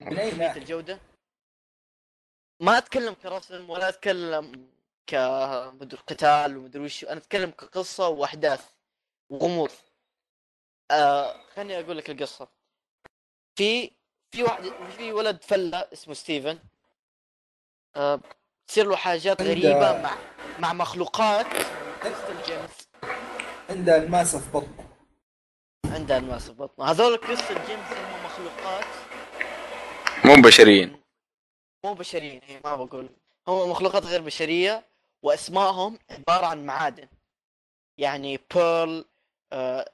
من 0.00 0.14
ناحية؟ 0.38 0.56
الجودة؟ 0.56 1.00
ما 2.60 2.78
أتكلم 2.78 3.14
كرسم 3.14 3.70
ولا 3.70 3.88
أتكلم 3.88 4.72
كمدري 5.06 6.00
قتال 6.06 6.56
ومدري 6.56 6.84
وش. 6.84 7.04
أنا 7.04 7.16
أتكلم 7.16 7.50
كقصة 7.50 8.08
وأحداث 8.08 8.64
وغموض. 9.30 9.70
آه 10.90 11.40
خليني 11.54 11.80
أقول 11.80 11.98
لك 11.98 12.10
القصة. 12.10 12.48
في 13.54 13.90
في 14.30 14.42
واحد 14.42 14.72
في 14.96 15.12
ولد 15.12 15.42
فلة 15.42 15.88
اسمه 15.92 16.14
ستيفن. 16.14 16.58
آه 17.96 18.20
تصير 18.66 18.86
له 18.86 18.96
حاجات 18.96 19.42
غريبة 19.42 20.02
مع 20.02 20.16
مع 20.58 20.72
مخلوقات 20.72 21.46
Crystal 22.02 22.42
Gems 22.46 22.88
عنده 23.70 23.96
الماسه 23.96 24.38
في 24.38 24.50
بطنه. 24.50 24.88
عنده 25.84 26.16
الماس 26.16 26.46
في 26.46 26.52
بطنه. 26.52 26.90
هذول 26.90 27.14
ال 27.14 27.20
Crystal 27.20 27.66
Gems 27.66 27.86
هم 27.92 28.24
مخلوقات. 28.24 28.84
مو 30.24 30.34
بشريين. 30.34 31.02
مو 31.84 31.94
بشريين 31.94 32.40
إيه، 32.42 32.60
ما 32.64 32.76
بقول. 32.76 33.08
هم 33.48 33.70
مخلوقات 33.70 34.04
غير 34.04 34.20
بشرية. 34.20 34.91
واسمائهم 35.22 35.98
عبارة 36.10 36.46
عن 36.46 36.66
معادن. 36.66 37.08
يعني 37.98 38.40
Pearl 38.54 39.04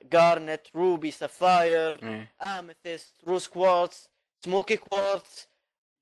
Garnet 0.03 0.67
Ruby 0.75 1.11
Sapphire. 1.11 2.05
Amethyst 2.43 3.15
Rose 3.25 3.47
Quartz 3.47 4.09
Smoky 4.45 4.77
Quartz 4.77 5.49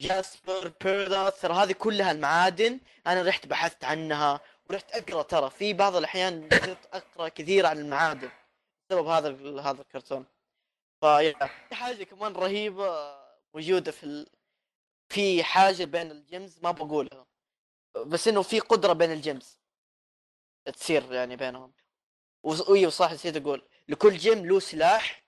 Jasper 0.01 0.73
Peridot 0.81 1.41
ترى 1.41 1.55
هذه 1.55 1.73
كلها 1.73 2.13
المعادن 2.13 2.81
أنا 3.07 3.23
رحت 3.23 3.47
بحثت 3.47 3.85
عنها 3.85 4.41
ورحت 4.71 4.93
أقرأ. 4.93 5.23
ترى 5.23 5.51
في 5.51 5.73
بعض 5.73 5.97
الأحيان 5.97 6.49
صرت 6.53 6.89
أقرأ 6.93 7.29
كثير 7.29 7.67
عن 7.67 7.79
المعادن 7.79 8.31
بسبب 8.91 9.07
هذا 9.07 9.61
هذا 9.61 9.83
الكرتون. 9.83 10.27
فيا 11.01 11.33
في 11.69 11.75
حاجة 11.75 12.05
كمان 12.05 12.33
رهيبة 12.33 13.17
موجودة 13.55 13.93
في 13.93 14.05
ال... 14.05 14.27
في 15.09 15.45
حاجة 15.45 15.85
بين 15.85 16.11
ال 16.11 16.20
gems 16.20 16.59
ما 16.63 16.71
بقولها. 16.71 17.27
بس 17.97 18.29
إنه 18.29 18.43
في 18.43 18.61
قدرة 18.61 18.93
بين 18.93 19.13
ال 19.13 19.22
gems 19.22 19.59
تصير 20.75 21.13
يعني 21.13 21.37
بينهم. 21.37 21.73
أيوه 22.69 22.91
صح 22.91 23.13
نسيت 23.13 23.37
أقول 23.37 23.63
لكل 23.89 24.17
gem 24.17 24.47
له 24.47 24.61
سلاح 24.61 25.23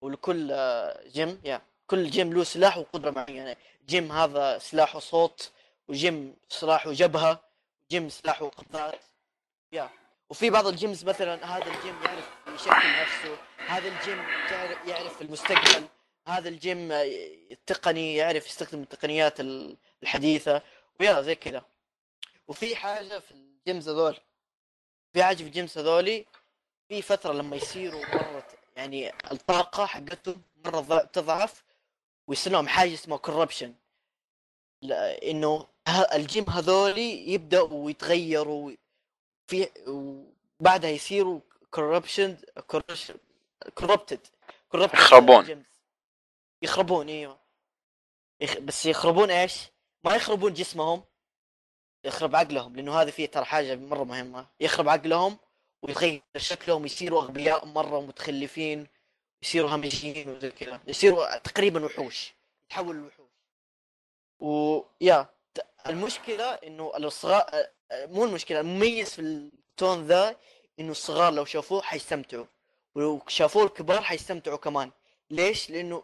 ولكل 0.00 0.48
آه، 0.52 1.08
gem 1.08 1.40
يا 1.44 1.62
كل 1.86 2.10
gem 2.10 2.32
له 2.32 2.44
سلاح 2.44 2.78
وقدرة 2.78 3.10
معينة. 3.10 3.56
gem 3.86 4.12
هذا 4.12 4.58
سلاحه 4.58 4.98
سوط 4.98 5.52
و 5.88 6.00
gem 6.00 6.36
سلاحه 6.48 6.92
جبهة 6.92 7.40
gem 7.90 8.08
سلاحه 8.08 8.48
قفازات 8.48 9.00
يا 9.72 9.90
وفي 10.30 10.50
بعض 10.50 10.66
ال 10.66 10.74
gems 10.74 11.04
مثلا 11.04 11.56
هذا 11.56 11.66
ال 11.66 11.73
gem 11.73 11.94
يعرف 12.04 12.30
يشكل 12.54 13.00
نفسه 13.02 13.36
هذا 13.66 13.88
ال 13.88 13.95
gem 13.95 14.18
يعرف 14.86 15.22
المستقبل 15.22 15.84
هذا 16.28 16.48
ال 16.48 16.59
gem 16.59 16.92
آه، 16.92 17.02
التقني 17.50 18.16
يعرف 18.16 18.46
يستخدم 18.46 18.82
التقنيات 18.82 19.40
ال- 19.40 19.76
الحديثة 20.02 20.62
ويا 21.00 21.22
زي 21.22 21.34
كذا. 21.34 21.62
وفي 22.52 22.76
حاجة 22.76 23.18
في 23.18 23.30
ال 23.30 23.42
gems 23.42 23.88
هذول 23.88 24.16
في 25.12 25.22
حاجة 25.24 25.36
في 25.36 25.42
ال 25.42 25.49
gems 25.49 25.78
هذولي 25.78 26.26
في 26.88 27.02
فترة 27.02 27.32
لما 27.32 27.56
يصيروا 27.56 28.06
مرة 28.14 28.46
يعني 28.76 29.12
الطاقة 29.32 29.86
حقتهم 29.86 30.42
مرة 30.64 30.80
ضع- 30.80 31.04
تضعف 31.04 31.64
ويصير 32.26 32.52
لهم 32.52 32.68
حاجة 32.68 32.94
اسمها 32.94 33.18
corruption 33.18 33.74
إنه 35.22 35.66
ال 36.14 36.23
gem 36.23 36.50
هذولي 36.50 37.32
يبدأوا 37.32 37.90
يتغيروا 37.90 38.72
في 39.46 39.68
وبعدها 40.60 40.90
يصيروا 40.90 41.40
corruption 41.70 42.36
corrupted 43.74 44.20
يخربون. 44.94 45.64
يخربون 46.62 47.08
إيوه 47.08 47.38
يخ... 48.40 48.58
بس 48.58 48.86
يخربون 48.86 49.30
إيش؟ 49.30 49.54
ما 50.04 50.14
يخربون 50.14 50.52
جسمهم 50.54 51.04
يخرب 52.04 52.36
عقلهم 52.36 52.76
لأنه 52.76 53.00
هذا 53.00 53.10
فيه 53.10 53.26
ترى 53.26 53.44
حاجة 53.44 53.76
مرة 53.76 54.04
مهمة. 54.04 54.46
يخرب 54.60 54.88
عقلهم 54.88 55.38
ويتغير 55.82 56.22
شكلهم 56.36 56.86
يصيروا 56.86 57.22
أغبياء 57.22 57.66
مرة 57.66 58.00
متخلفين 58.00 58.86
يصيروا 59.42 59.70
همجيين 59.70 60.28
وزي 60.28 60.50
كذا. 60.50 60.80
يصيروا 60.86 61.38
تقريبا 61.38 61.84
وحوش 61.84 62.32
يتحولوا 62.64 63.02
لوحوش. 63.02 63.32
ويا 64.40 65.26
المشكلة 65.86 66.44
إنه 66.44 66.92
الصغار 66.96 67.66
مو 67.92 68.24
المشكلة 68.24 68.60
المميز 68.60 69.10
في 69.10 69.20
الكرتون 69.20 70.06
ذا 70.06 70.36
إنه 70.80 70.90
الصغار 70.90 71.32
لو 71.32 71.44
شافوه 71.44 71.82
حيستمتعوا 71.82 72.46
ولو 72.94 73.22
شافوه 73.28 73.64
الكبار 73.64 74.00
حيستمتعوا 74.02 74.56
كمان. 74.56 74.90
ليش؟ 75.30 75.70
لأنه 75.70 76.02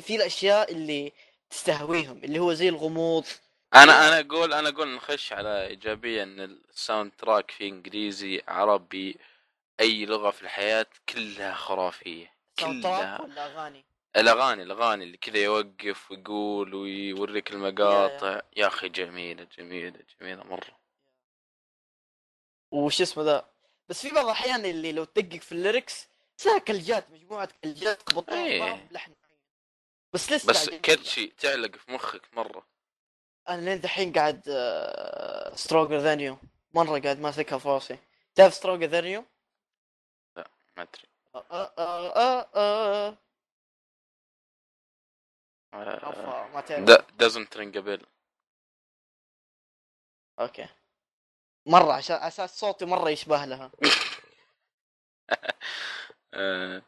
في 0.00 0.16
الأشياء 0.16 0.72
اللي 0.72 1.12
تستهويهم 1.50 2.24
اللي 2.24 2.38
هو 2.38 2.52
زي 2.52 2.68
الغموض 2.68 3.26
أنا 3.74 4.08
أنا 4.08 4.20
أقول 4.20 4.52
أنا 4.52 4.68
أقول 4.68 4.88
نخش 4.88 5.32
على 5.32 5.66
ايجابيه 5.66 6.22
ان 6.22 6.40
ال 6.40 7.12
soundtrack 7.18 7.50
فيه 7.50 7.68
إنجليزي 7.68 8.42
عربي 8.48 9.18
أي 9.80 10.06
لغة 10.06 10.30
في 10.30 10.42
الحياة 10.42 10.86
كلها 11.08 11.54
خرافية 11.54 12.32
كلها. 12.58 13.20
ولا 13.20 13.46
أغاني؟ 13.46 13.84
الأغاني 14.16 14.62
الأغاني 14.62 15.04
اللي 15.04 15.16
كذا 15.16 15.38
يوقف 15.38 16.10
ويقول 16.10 16.74
ويوريك 16.74 17.52
المقاطع 17.52 18.40
يا 18.56 18.66
أخي 18.66 18.88
جميلة 18.88 19.46
جميلة 19.58 20.00
جميلة 20.20 20.44
مرة. 20.44 20.78
وش 22.70 23.00
اسمه 23.00 23.24
ذا؟ 23.24 23.48
بس 23.88 24.02
في 24.02 24.14
بعض 24.14 24.24
الأحيان 24.24 24.64
اللي 24.64 24.92
لو 24.92 25.04
تدقق 25.04 25.40
في 25.40 25.52
ال 25.52 25.60
lyrics 25.60 26.08
تلاقي 26.38 26.60
كلجات 26.60 27.10
مجموعة 27.10 27.48
كلجات 27.64 28.14
بلحن 28.14 28.58
معين. 28.58 28.88
بس 30.12 30.32
لسه 30.32 30.48
بس 30.48 30.70
catchy 30.70 31.26
تعلق 31.26 31.76
في 31.76 31.92
مخك 31.92 32.22
مرة. 32.32 32.66
أنا 33.50 33.62
لين 33.62 33.80
دحين 33.82 34.14
قاعد 34.14 34.42
Stronger 35.56 35.98
Than 35.98 36.20
You 36.20 36.38
مرة 36.74 37.00
قاعد 37.00 37.20
ماسكها 37.20 37.58
في 37.58 37.68
راسي. 37.68 37.98
تعرف 38.36 38.54
Stronger 38.54 38.86
Than 38.86 39.06
You؟ 39.06 39.24
ما 40.76 40.82
أدري. 40.82 41.08
آه 41.36 41.72
آه 41.78 42.48
آه 42.56 43.18
ما 46.54 46.60
تعرف. 46.60 46.88
doesn't 47.18 47.56
ring 47.56 47.78
bell 47.78 48.06
okay. 50.40 50.68
مرة 51.66 51.92
عشان 51.92 52.16
أساس 52.16 52.60
صوتي 52.60 52.84
مرة 52.86 53.10
يشبه 53.10 53.44
لها. 53.46 53.72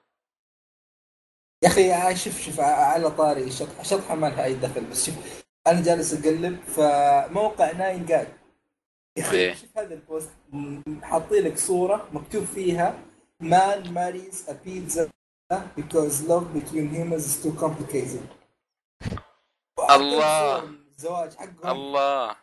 يا 1.64 1.68
أخي 1.68 2.16
شوف 2.16 2.40
شوف 2.42 2.60
على 2.60 3.10
طاري 3.10 3.52
شط- 3.52 3.82
شطحة 3.82 4.14
ما 4.14 4.26
لها 4.26 4.44
أي 4.44 4.54
دخل 4.54 4.84
بس 4.84 5.06
شوف 5.06 5.41
أنا 5.66 5.82
جالس 5.82 6.14
أقلب 6.14 6.60
فموقع 6.66 7.72
9GAG 7.72 8.28
يا 9.16 9.32
إيه. 9.32 9.50
أخي 9.52 9.60
شوف 9.60 9.78
هذا 9.78 9.94
البوست 9.94 10.30
حاطين 11.02 11.44
لك 11.44 11.58
صورة 11.58 12.08
مكتوب 12.12 12.44
فيها 12.44 12.98
man 13.42 13.92
marries 13.92 14.48
a 14.48 14.54
pizza 14.54 15.10
because 15.76 16.22
love 16.22 16.54
between 16.54 16.88
humans 16.94 17.26
is 17.26 17.42
too 17.42 17.52
complicated. 17.52 18.22
وحاطين 19.78 20.06
الله. 20.06 20.62
الزواج 20.96 21.34
حقهم. 21.34 21.70
الله. 21.70 22.36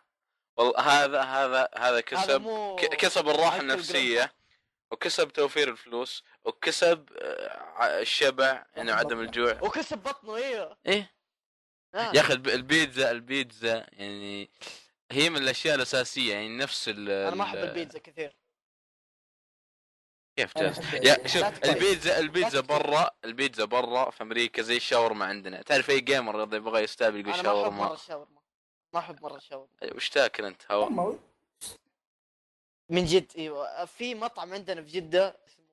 والله 0.58 0.80
هذا 0.80 1.22
هذا 1.22 1.70
هذا 1.78 2.02
كسب 2.02 2.42
مو 2.42 2.76
كسب 2.76 3.30
الراحة 3.30 3.60
النفسية 3.60 4.34
وكسب 4.92 5.28
توفير 5.28 5.70
الفلوس 5.70 6.24
وكسب 6.46 7.10
آه، 7.18 8.02
الشبع 8.02 8.66
انه 8.78 8.94
عدم 8.94 9.20
الجوع. 9.20 9.58
وكسب 9.62 9.98
بطنه 9.98 10.36
أيوه 10.36 10.78
إيه. 10.86 11.19
آه. 11.96 12.12
يا 12.16 12.22
أخي 12.22 12.34
الب- 12.34 12.48
البيتزا 12.48 13.12
البيتزا 13.12 13.86
يعني 13.94 14.50
هي 15.12 15.30
من 15.30 15.38
الأشياء 15.38 15.76
الأساسية 15.76 16.34
يعني 16.34 16.58
نفس 16.58 16.90
ال 16.90 17.10
أنا 17.10 17.36
ما 17.36 17.44
أحب 17.44 17.58
ال- 17.58 17.64
البيتزا 17.64 18.00
كثير. 18.00 18.36
كيف 20.38 20.56
يا 20.56 21.28
شوف. 21.28 21.66
البيتزا 21.66 22.20
البيتزا. 22.20 22.60
برا 22.60 23.12
البيتزا 23.26 23.66
برا 23.66 24.10
في 24.10 24.24
أمريكا 24.24 24.62
زي 24.62 24.78
الشاورما 24.78 25.26
عندنا. 25.26 25.62
تعرف 25.62 25.90
أي 25.90 26.02
جيمر 26.02 26.44
إذا 26.44 26.58
يبغى 26.58 26.84
يستقبل 26.84 27.20
يقول 27.20 27.34
أنا 27.34 27.44
ما 27.44 27.62
أحب 27.64 27.72
مرة 27.74 27.80
شاورما 27.80 27.94
الشاورما. 27.94 28.42
ما 28.94 29.00
أحب 29.00 29.22
مرة 29.24 29.36
الشاورما. 29.38 29.70
وش 29.96 30.10
تاكل 30.10 30.46
أنت؟ 30.46 30.72
هم- 30.72 31.20
من 32.90 33.06
جد 33.06 33.32
أيوه. 33.38 33.86
في 33.86 34.16
مطعم 34.16 34.54
عندنا 34.54 34.82
في 34.84 34.90
جدة 34.90 35.38
اسمه 35.48 35.66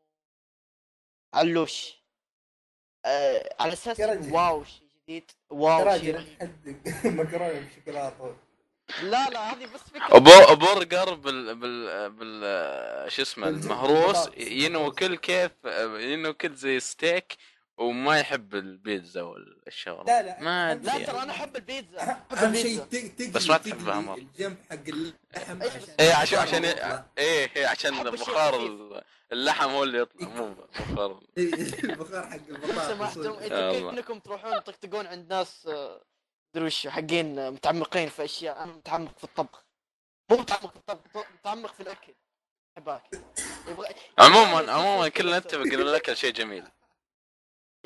علوش. 1.34 1.94
آه 3.04 3.54
على 3.60 3.72
أساس. 3.72 4.00
wow 4.32 4.64
شيء 4.64 4.85
جديد 5.08 5.30
wow 5.50 5.78
شيء 5.78 5.86
راجل 5.86 6.26
حدق 6.40 6.76
مكرونه 7.04 7.52
بالشوكولاته 7.52 8.36
لا 9.02 9.30
لا 9.30 9.52
هذه 9.52 9.66
بس 9.74 9.80
فكرة. 9.80 10.16
أبو 10.16 10.66
برجر 10.66 11.14
بال 11.14 11.54
بال 11.54 12.10
بال 12.10 13.12
شو 13.12 13.22
اسمه 13.22 13.48
المهروس. 13.48 14.28
ينوكل 14.36 15.16
كيف 15.16 15.52
ينوكل 15.96 16.54
زي 16.54 16.80
ستيك 16.80 17.36
وما 17.78 18.20
يحب 18.20 18.54
البيتزا 18.54 19.22
والشاورما 19.22 20.04
لا 20.10 20.22
لا. 20.22 20.40
ما 20.40 20.74
لا 20.74 20.94
أدري. 20.94 21.04
ترى 21.06 21.22
أنا 21.22 21.32
أحب 21.32 21.56
البيتزا. 21.56 22.00
أهم 22.32 22.54
شيء 22.54 22.78
تقلي 22.80 23.30
بس 23.30 23.48
ما 23.48 23.56
تحبها 23.56 24.00
مرة. 24.00 24.14
الجنب 24.14 24.56
حق 24.70 24.76
اللحم. 24.88 25.58
بس- 25.58 25.90
إيه 26.00 26.14
عشان 26.14 26.38
عشان. 26.38 26.64
إيه 26.64 27.50
إيه 27.56 27.66
عشان 27.66 28.02
بخار 28.10 28.66
اللحم 29.32 29.70
هو 29.70 29.82
اللي 29.84 29.98
يطلع 29.98 30.28
مو 30.28 30.54
بخار 30.54 31.20
البخار 31.38 32.26
حق 32.30 32.34
البطاطس. 32.48 32.88
سمحتم 32.88 33.32
أنتم 33.32 33.88
إنكم 33.88 34.18
تروحون 34.18 34.64
تطقطقون 34.64 35.06
عند 35.06 35.32
ناس 35.32 35.66
آه، 35.66 36.04
مدري 36.54 36.66
وش 36.66 36.86
حقين 36.86 37.50
متعمقين 37.50 38.08
في 38.08 38.24
أشياء 38.24 38.62
أنا 38.62 38.72
متعمق 38.72 39.18
في 39.18 39.24
الطبخ. 39.24 39.64
مو 40.30 40.36
متعمق 40.36 40.70
في 40.70 40.76
الطبخ 40.76 41.26
متعمق 41.40 41.74
في 41.74 41.80
الأكل. 41.82 42.14
احب 42.78 42.88
اكل 42.88 43.18
عموما 44.18 44.72
عموما 44.72 45.08
كلنا 45.08 45.38
نتفق 45.38 45.60
ان 45.60 45.72
الأكل 45.72 46.16
شيء 46.16 46.32
جميل. 46.32 46.64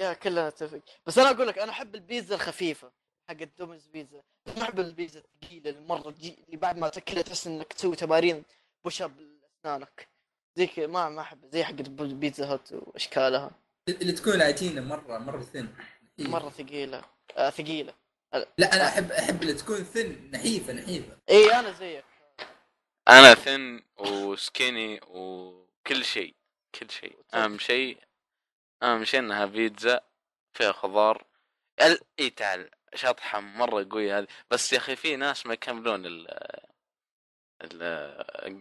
يا 0.01 0.12
كلنا 0.12 0.48
نتفق 0.48 0.81
بس 1.06 1.18
أنا 1.18 1.31
أقول 1.31 1.48
لك 1.48 1.59
أنا 1.59 1.72
أحب 1.72 1.94
البيتزا 1.94 2.35
الخفيفة 2.35 2.93
حق 3.28 3.36
الدومينز 3.40 3.86
بيتزا. 3.86 4.22
ما 4.56 4.62
أحب 4.62 4.81
البيتزا 4.81 5.20
الثقيله 5.20 5.70
اللي 5.70 5.81
مره 5.81 6.10
تجي 6.10 6.44
اللي 6.47 6.56
بعد 6.56 6.78
ما 6.78 6.89
تاكلها 6.89 7.22
تحس 7.22 7.47
إنك 7.47 7.72
تسوي 7.72 7.97
تمارين 7.97 8.44
push 8.85 9.02
up 9.02 9.16
باسنانك 9.16 10.09
زي 10.56 10.66
كذا 10.66 10.86
ما 10.86 11.09
ما 11.09 11.20
أحب 11.20 11.47
زي 11.52 11.64
حق 11.64 11.74
البيتزا 12.01 12.47
هوت 12.47 12.72
وأشكالها. 12.72 13.51
اللي 13.89 14.12
تكون 14.12 14.43
عجينه 14.43 14.81
مرة 14.81 15.18
مرة 15.18 15.40
thin 15.40 15.68
مرة 16.18 16.51
ثقيلة. 16.51 17.02
آه 17.36 17.51
ثقيلة. 17.51 17.94
لا 18.59 18.77
أنا 18.77 18.89
أحب 18.89 19.12
أحب 19.12 19.43
اللي 19.43 19.55
تكون 19.55 19.85
thin 19.85 20.31
نحيفة 20.32 20.72
نحيفة. 20.72 21.18
إي 21.31 21.52
أنا 21.52 21.72
زيك. 21.72 22.05
أنا 23.09 23.35
thin 23.35 23.82
و 23.98 24.13
skinny 24.13 25.01
وكل 25.06 26.05
شيء 26.05 26.35
كل 26.74 26.90
شيء. 26.90 27.18
أهم 27.35 27.59
شيء 27.59 28.10
اهم 28.82 29.05
شيء 29.05 29.20
إنها 29.20 29.44
بيتزا 29.47 30.01
فيها 30.52 30.73
خضار. 30.73 31.24
ال... 31.82 31.98
إي 32.19 32.31
تعال 32.31 32.70
شطحة 32.94 33.40
مرة 33.40 33.86
قوية 33.90 34.19
هذه. 34.19 34.27
بس 34.51 34.73
يا 34.73 34.78
أخي 34.78 34.97
في 34.97 35.16
ناس 35.16 35.47
ما 35.47 35.55
يكملون 35.55 36.07
ال... 36.07 36.31
ال... 37.62 37.82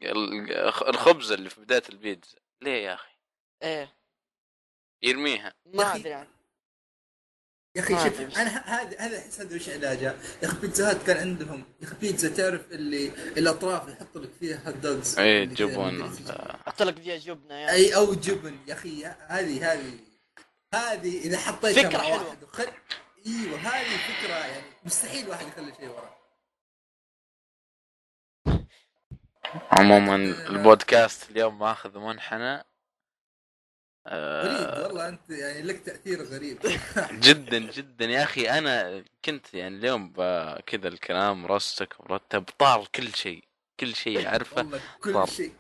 ال- 0.04 0.52
الخبز 0.90 1.32
اللي 1.32 1.50
في 1.50 1.62
بداية 1.62 1.84
البيتزا. 1.90 2.38
ليه 2.62 2.84
يا 2.86 2.94
أخي؟ 2.94 3.14
إيه. 3.64 3.96
يرميها. 5.04 5.54
ما 5.66 5.96
أدري 5.96 6.14
عن 6.14 6.28
يا 7.76 7.82
أخي 7.82 7.94
شوف 7.94 8.20
أنا 8.38 8.58
ه- 8.58 8.64
هذا 8.66 9.00
هذا 9.00 9.18
احس 9.18 9.42
هذا 9.42 9.56
وش 9.56 9.70
علاجه 9.70 10.16
يا 10.44 10.48
أخي 10.48 10.58
بيتزا 10.58 10.90
هات 10.92 11.04
كان 11.08 11.18
عندهم. 11.18 11.64
يا 11.82 11.88
أخي 11.88 11.96
بيتزا 11.96 12.30
تعرف 12.30 12.72
اللي 12.72 13.08
الأطراف 13.38 13.90
يحط 13.90 14.18
لك 14.18 14.30
فيها 14.40 14.68
هوت 14.68 14.76
دوجز 14.76 15.20
اي 15.20 15.46
جبن 15.46 15.94
مدري 15.94 16.10
إيش. 16.10 16.32
حط 16.66 16.82
لك 16.82 16.94
دجاج 16.94 17.20
جبنة 17.20 17.56
يا. 17.56 17.72
أي 17.72 17.96
أو 17.96 18.14
جبن. 18.14 18.60
يا 18.68 18.74
أخي 18.74 19.06
هذه 19.06 19.74
هذه. 19.74 20.00
هذه 20.74 21.18
إذا 21.22 21.38
حطيتها 21.38 21.90
حلوة. 22.00 22.24
واحد 22.24 22.44
وخل 22.44 22.68
إيوه 23.28 23.58
هذه 23.60 23.98
فكرة 23.98 24.34
يعني 24.36 24.64
مستحيل 24.86 25.30
واحد 25.30 25.48
يخلي 25.48 25.74
شيء 25.76 25.90
وراه 25.90 26.20
عموما 29.72 30.16
البودكاست 30.16 31.32
اليوم 31.32 31.60
ماخذ 31.60 31.98
منحنى 32.00 32.64
آه 34.08 34.84
والله 34.84 35.08
أنت 35.08 35.30
يعني 35.30 35.62
لك 35.62 35.80
تأثير 35.80 36.24
غريب 36.24 36.60
جدا 37.28 37.60
جدا 37.60 38.06
يا 38.06 38.24
أخي 38.24 38.50
أنا 38.50 39.04
كنت 39.26 39.54
يعني 39.54 39.76
اليوم 39.78 40.14
كذا 40.66 40.88
الكلام 40.88 41.42
مرستك 41.44 42.02
مرتب 42.02 42.44
طار 42.60 42.88
كل 42.96 43.16
شيء 43.16 43.44
كل 43.80 43.96
شيء 43.96 44.26
أعرفه 44.30 44.80
كل. 45.04 45.28
شيء 45.28 45.54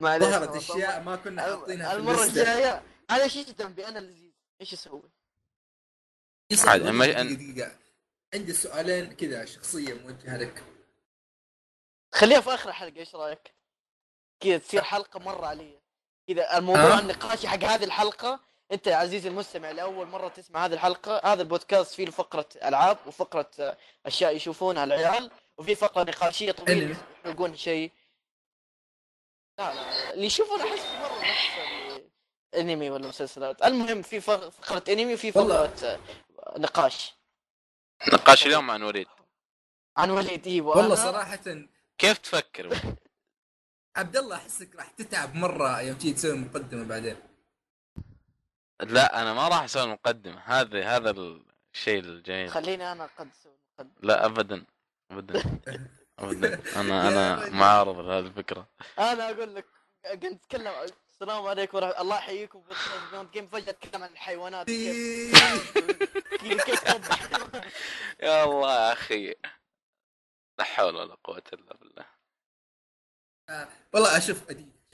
معليش 0.00 0.28
ظهرت. 0.28 0.56
أشياء 0.56 1.02
ما 1.02 1.16
كنا 1.16 1.42
حاطينها 1.42 1.90
في 1.90 1.96
المرة. 1.96 2.24
الجاية 2.24 2.82
أنا 3.10 3.22
إيش 3.22 3.36
ذنبي 3.38 3.88
أنا 3.88 3.98
اللذيذ 3.98 4.32
إيش 4.60 4.72
أسوي؟ 4.72 5.02
يسأل 6.50 6.68
عاد، 6.68 6.82
وليد 6.82 7.14
أما- 7.16 7.20
دقيقة 7.20 7.34
دقيقة 7.52 7.78
عندي 8.34 8.52
سؤالين 8.52 9.12
كذا 9.16 9.44
شخصية 9.44 9.94
موجهة 9.94 10.36
لك 10.36 10.64
خليها 12.14 12.40
في 12.40 12.54
آخر 12.54 12.68
الحلقة 12.68 12.96
إيش 12.96 13.14
رأيك؟ 13.14 13.54
كذا 14.40 14.58
تصير 14.58 14.82
حلقة 14.82 15.20
مرة 15.20 15.46
علي 15.46 15.80
كذا 16.28 16.58
الموضوع 16.58 16.96
أه؟ 16.96 17.00
النقاشي 17.00 17.48
حق 17.48 17.64
هذه 17.64 17.84
الحلقة 17.84 18.40
أنت 18.72 18.86
يا 18.86 18.96
عزيزي 18.96 19.28
المستمع 19.28 19.70
لأول 19.70 20.06
مرة 20.06 20.28
تسمع 20.28 20.64
هذه 20.64 20.72
الحلقة 20.72 21.32
هذا 21.32 21.42
البودكاست 21.42 21.94
فيه 21.94 22.04
له 22.04 22.10
فقره 22.10 22.48
ألعاب 22.64 22.98
وفقرة 23.06 23.50
آه، 23.60 23.76
أشياء 24.06 24.36
يشوفونها 24.36 24.84
العيال 24.84 25.30
وفي 25.58 25.74
فقرة 25.74 26.02
نقاشية 26.02 26.52
طويلة. 26.52 26.96
يحرقون 27.24 27.56
شيء 27.56 27.92
لا 29.58 29.74
لا 29.74 30.14
اللي 30.14 30.26
يشوفون 30.26 30.60
أحس 30.60 30.84
مرة 31.00 31.18
نفس 31.20 31.44
الانمي 32.54 32.90
ولا 32.90 33.08
مسلسلات؟ 33.08 33.62
المهم 33.64 34.02
في 34.02 34.20
فق- 34.20 34.48
فقرة 34.48 34.84
انمي 34.92 35.14
وفي. 35.14 35.32
فقرة 35.32 35.74
آه، 35.84 35.98
نقاش. 36.58 37.14
نقاش 38.12 38.46
اليوم 38.46 38.70
عن 38.70 38.82
وليد. 38.82 39.06
عن 39.96 40.10
وليد 40.10 40.46
إيوه. 40.46 40.76
والله 40.76 40.94
أنا- 40.96 40.98
صراحة 40.98 41.38
كيف 41.98 42.18
تفكر؟ 42.18 42.68
عبد 43.96 44.16
الله 44.16 44.36
أحسك 44.36 44.76
راح 44.76 44.88
تتعب 44.90 45.34
مرة 45.34 45.80
يوم 45.80 45.98
تيجي 45.98 46.14
تسوي 46.14 46.38
مقدمة 46.38 46.84
بعدين. 46.84 47.16
لا 48.82 49.22
أنا 49.22 49.34
ما 49.34 49.48
راح 49.48 49.62
أسوي 49.62 49.86
مقدمة. 49.86 50.40
هذا 50.44 50.84
هذا 50.96 51.10
الشيء 51.74 52.00
الجميل. 52.00 52.50
خليني 52.50 52.92
أنا 52.92 53.08
قد 53.18 53.28
أسوي 53.40 53.52
مقدمة. 53.78 53.92
لا 54.02 54.24
ابدا 54.26 54.64
ابدا 55.10 55.42
ابدا. 56.18 56.60
أنا 56.80 57.08
أنا. 57.08 57.50
معارض 57.50 57.98
لهذه 57.98 58.26
الفكرة. 58.26 58.68
أنا 58.98 59.30
أقول 59.30 59.54
لك 59.54 59.64
كنت 60.12 60.24
أتكلم 60.24 60.72
السلام 61.14 61.46
عليكم 61.46 61.76
ورحمه 61.76 62.00
الله 62.00 62.16
يحييكم 62.16 62.62
في 62.62 63.26
جيم 63.32 63.48
فجأة 63.48 63.70
اتكلم 63.70 64.02
عن 64.02 64.10
الحيوانات. 64.10 64.66
كيف؟ 64.66 65.78
كيف 66.40 66.84
يا 68.22 68.44
الله 68.44 68.74
يا 68.88 68.92
أخي. 68.92 69.34
لا 70.58 70.64
حول 70.64 70.96
ولا 70.96 71.16
قوة 71.24 71.42
إلا 71.52 71.76
بالله. 71.76 72.06
والله 73.94 74.16
أشوف 74.16 74.40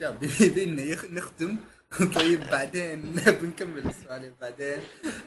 شاب 0.01 0.19
بيدينا 0.19 0.81
يخ- 0.83 1.05
نختم. 1.05 1.57
طيب 2.15 2.49
بعدين 2.49 3.01
بنكمل 3.41 3.87
السؤالين 3.87 4.35
بعدين. 4.41 4.83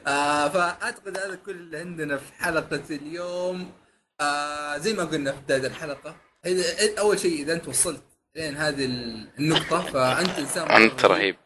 آه 0.07 0.49
فأعتقد 0.49 1.17
هذا 1.17 1.35
كل 1.35 1.51
اللي 1.51 1.77
عندنا 1.77 2.17
في 2.17 2.33
حلقة 2.33 2.83
اليوم. 2.89 3.73
آه 4.21 4.77
زي 4.77 4.93
ما 4.93 5.03
قلنا 5.03 5.31
في 5.31 5.37
بداية 5.41 5.67
الحلقة 5.67 6.17
إذا- 6.47 6.99
أول 6.99 7.19
شيء 7.19 7.41
إذا 7.41 7.53
أنت 7.53 7.67
وصلت 7.67 8.03
لين 8.35 8.57
هذه 8.57 8.85
النقطة. 8.85 9.81
فأنت 9.81 10.29
إنسان 10.39 10.67
مرة 10.67 10.77
انت 10.77 11.05
رهيب. 11.05 11.37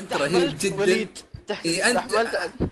أنت 0.00 0.12
رهيب 0.12 0.58
جدا. 0.58 0.76
وليد. 0.80 1.18
إيه، 1.50 1.82
أنت- 1.82 2.62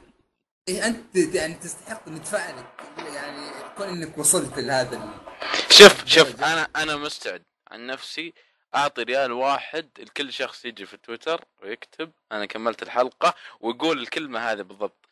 إيه 0.68 0.86
أنت 0.86 1.16
يعني 1.16 1.54
تستحق 1.54 2.08
ندفع 2.08 2.50
لك 2.50 2.66
يعني 3.14 3.50
كون 3.76 3.88
إنك 3.88 4.18
وصلت 4.18 4.58
لهذا. 4.58 5.24
شوف 5.70 6.04
شوف 6.06 6.42
أنا 6.44 6.68
أنا 6.76 6.96
مستعد 6.96 7.42
عن 7.68 7.86
نفسي. 7.86 8.34
أعطي 8.74 9.02
ريال 9.02 9.32
واحد 9.32 9.90
لكل 9.98 10.32
شخص 10.32 10.64
يجي 10.64 10.86
في 10.86 10.96
تويتر 10.96 11.44
ويكتب. 11.62 12.12
أنا 12.32 12.46
كملت 12.46 12.82
الحلقة 12.82 13.34
ويقول 13.60 13.98
الكلمة 13.98 14.38
هذه 14.52 14.62
بالضبط. 14.62 15.08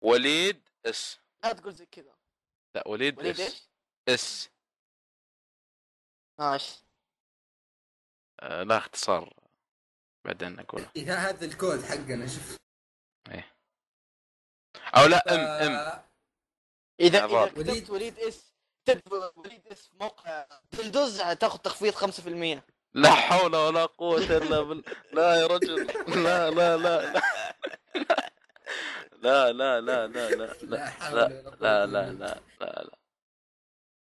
وليد 0.00 0.60
S. 0.86 1.18
لا 1.44 1.52
تقول 1.52 1.72
زي 1.74 1.86
كذا. 1.86 2.14
لا 2.74 2.88
وليد, 2.88 3.18
وليد 3.18 3.40
إس. 3.40 3.40
إيش؟ 3.40 3.62
S. 4.08 4.48
ماشي. 6.38 6.89
لا 8.42 8.76
اختصار 8.76 9.34
بعدين 10.24 10.58
أقول 10.60 10.86
إيه 10.96 11.28
هذا 11.28 11.44
الكود 11.44 11.82
حقنا 11.84 12.26
شوف. 12.26 12.56
أو 14.96 15.06
لا 15.06 15.34
M 15.34 15.40
M. 15.68 15.72
آه، 15.74 16.04
إذا 17.00 17.24
اذا. 17.24 17.46
كتبت 17.46 17.58
وليد- 17.58 17.90
وليد 17.90 18.18
S 18.18 18.54
تكتب 18.84 19.12
وليد 19.36 19.66
S 19.66 19.86
في 19.88 19.94
موقع 20.00 20.46
تلدوز 20.70 21.22
تاخذ 21.22 21.58
تخفيض 21.58 21.94
5% 21.94 22.62
لا 22.94 23.10
حول 23.10 23.56
ولا 23.56 23.86
قوة 23.86 24.18
إلا 24.18 24.60
بالله. 24.62 24.84
لا 25.12 25.34
يا 25.40 25.46
رجل. 25.46 25.86
لا 26.24 26.50
لا 26.50 26.76
لا 26.76 27.12
لا. 27.12 27.22
لا 29.22 29.52
لا 29.52 29.80
لا 29.80 30.06
لا 30.06 30.06
لا 30.06 30.28
لا. 30.34 30.54
لا 30.62 30.90
قوة 30.90 31.54
لا 31.60 31.86
لا. 31.86 32.12
لا 32.12 32.40
لا 32.60 32.82
لا 32.82 32.98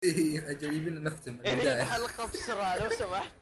إيه 0.05 0.53
جايبين 0.53 1.05
نختم. 1.05 1.41
إيه، 1.45 1.53
البداية 1.53 1.83
الحلقة 1.83 2.27
بسرعة 2.27 2.85
لو 2.85 2.91
سمحت. 2.91 3.33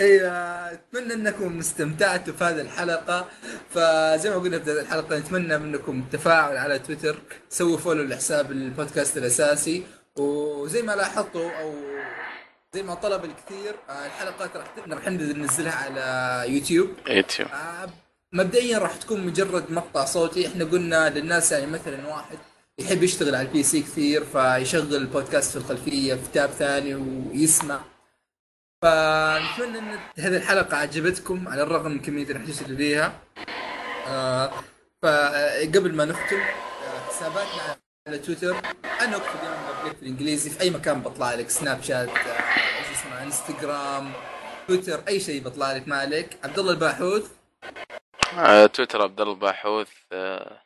أيوه 0.00 0.32
أتمنى 0.72 1.14
أنكم 1.14 1.58
استمتعتوا 1.58 2.34
في 2.34 2.44
هذه 2.44 2.60
الحلقة. 2.60 3.28
فزي 3.70 4.30
ما 4.30 4.36
قلنا 4.36 4.58
في 4.58 4.64
بداية 4.64 4.80
الحلقة 4.80 5.18
نتمنى 5.18 5.58
منكم 5.58 6.00
التفاعل 6.00 6.56
على 6.56 6.78
تويتر. 6.78 7.18
سووا 7.48 7.78
فولو 7.78 8.02
لحساب 8.02 8.52
البودكاست 8.52 9.16
الأساسي. 9.16 9.82
وزي 10.16 10.82
ما 10.82 10.92
لاحظتوا 10.92 11.50
أو 11.60 11.74
زي 12.74 12.82
ما 12.82 12.94
طلب 12.94 13.24
الكثير 13.24 13.74
الحلقات 14.06 14.56
راح 14.56 14.66
راح 14.88 15.08
ننزلها 15.08 15.72
على 15.72 16.44
يوتيوب. 16.52 16.88
يوتيوب. 17.08 17.48
آه، 17.48 17.88
مبدئيا 18.32 18.78
راح 18.78 18.96
تكون 18.96 19.26
مجرد 19.26 19.72
مقطع 19.72 20.04
صوتي. 20.04 20.46
إحنا 20.46 20.64
قلنا 20.64 21.10
للناس 21.10 21.52
يعني 21.52 21.66
مثلا 21.66 22.08
واحد 22.08 22.38
يحب 22.78 23.02
يشتغل 23.02 23.34
على 23.34 23.48
ال 23.48 23.62
PC 23.62 23.80
كثير 23.82 24.24
فيشغل 24.24 24.96
البودكاست 24.96 25.50
في 25.50 25.56
الخلفية 25.56 26.14
في 26.14 26.28
tab 26.34 26.50
ثاني 26.50 26.94
ويسمع. 26.94 27.80
فنتمنى 28.82 29.78
إن 29.78 29.98
هذه 30.18 30.36
الحلقة 30.36 30.76
عجبتكم 30.76 31.48
على 31.48 31.62
الرغم 31.62 31.90
من 31.90 32.00
كمية 32.00 32.30
الحديث 32.30 32.62
اللي 32.62 32.76
فيها. 32.76 33.20
آه 34.06 34.52
فقبل 35.02 35.94
ما 35.94 36.04
نختم 36.04 36.40
آه، 36.40 37.08
حساباتنا 37.08 37.76
على 38.08 38.18
تويتر. 38.18 38.56
أنا 39.00 39.16
أكتب 39.16 39.44
يوم 39.44 39.92
بالانجليزي 40.00 40.50
في 40.50 40.60
أي 40.60 40.70
مكان 40.70 41.00
بطلع 41.00 41.34
لك. 41.34 41.50
سناب 41.50 41.82
شات 41.82 42.08
آه، 42.08 42.78
إيش 42.78 42.98
اسمه 42.98 43.22
إنستغرام 43.22 44.12
تويتر 44.68 45.02
أي 45.08 45.20
شيء 45.20 45.42
بطلع 45.42 45.72
لك 45.72 45.88
ما 45.88 45.96
عليك. 45.96 46.38
عبد 46.44 46.58
الله 46.58 46.72
الباحوث. 46.72 47.30
آه، 48.38 48.66
تويتر 48.66 49.02
عبد 49.02 49.20
الله 49.20 49.32
الباحوث 49.32 49.88
آه، 50.12 50.62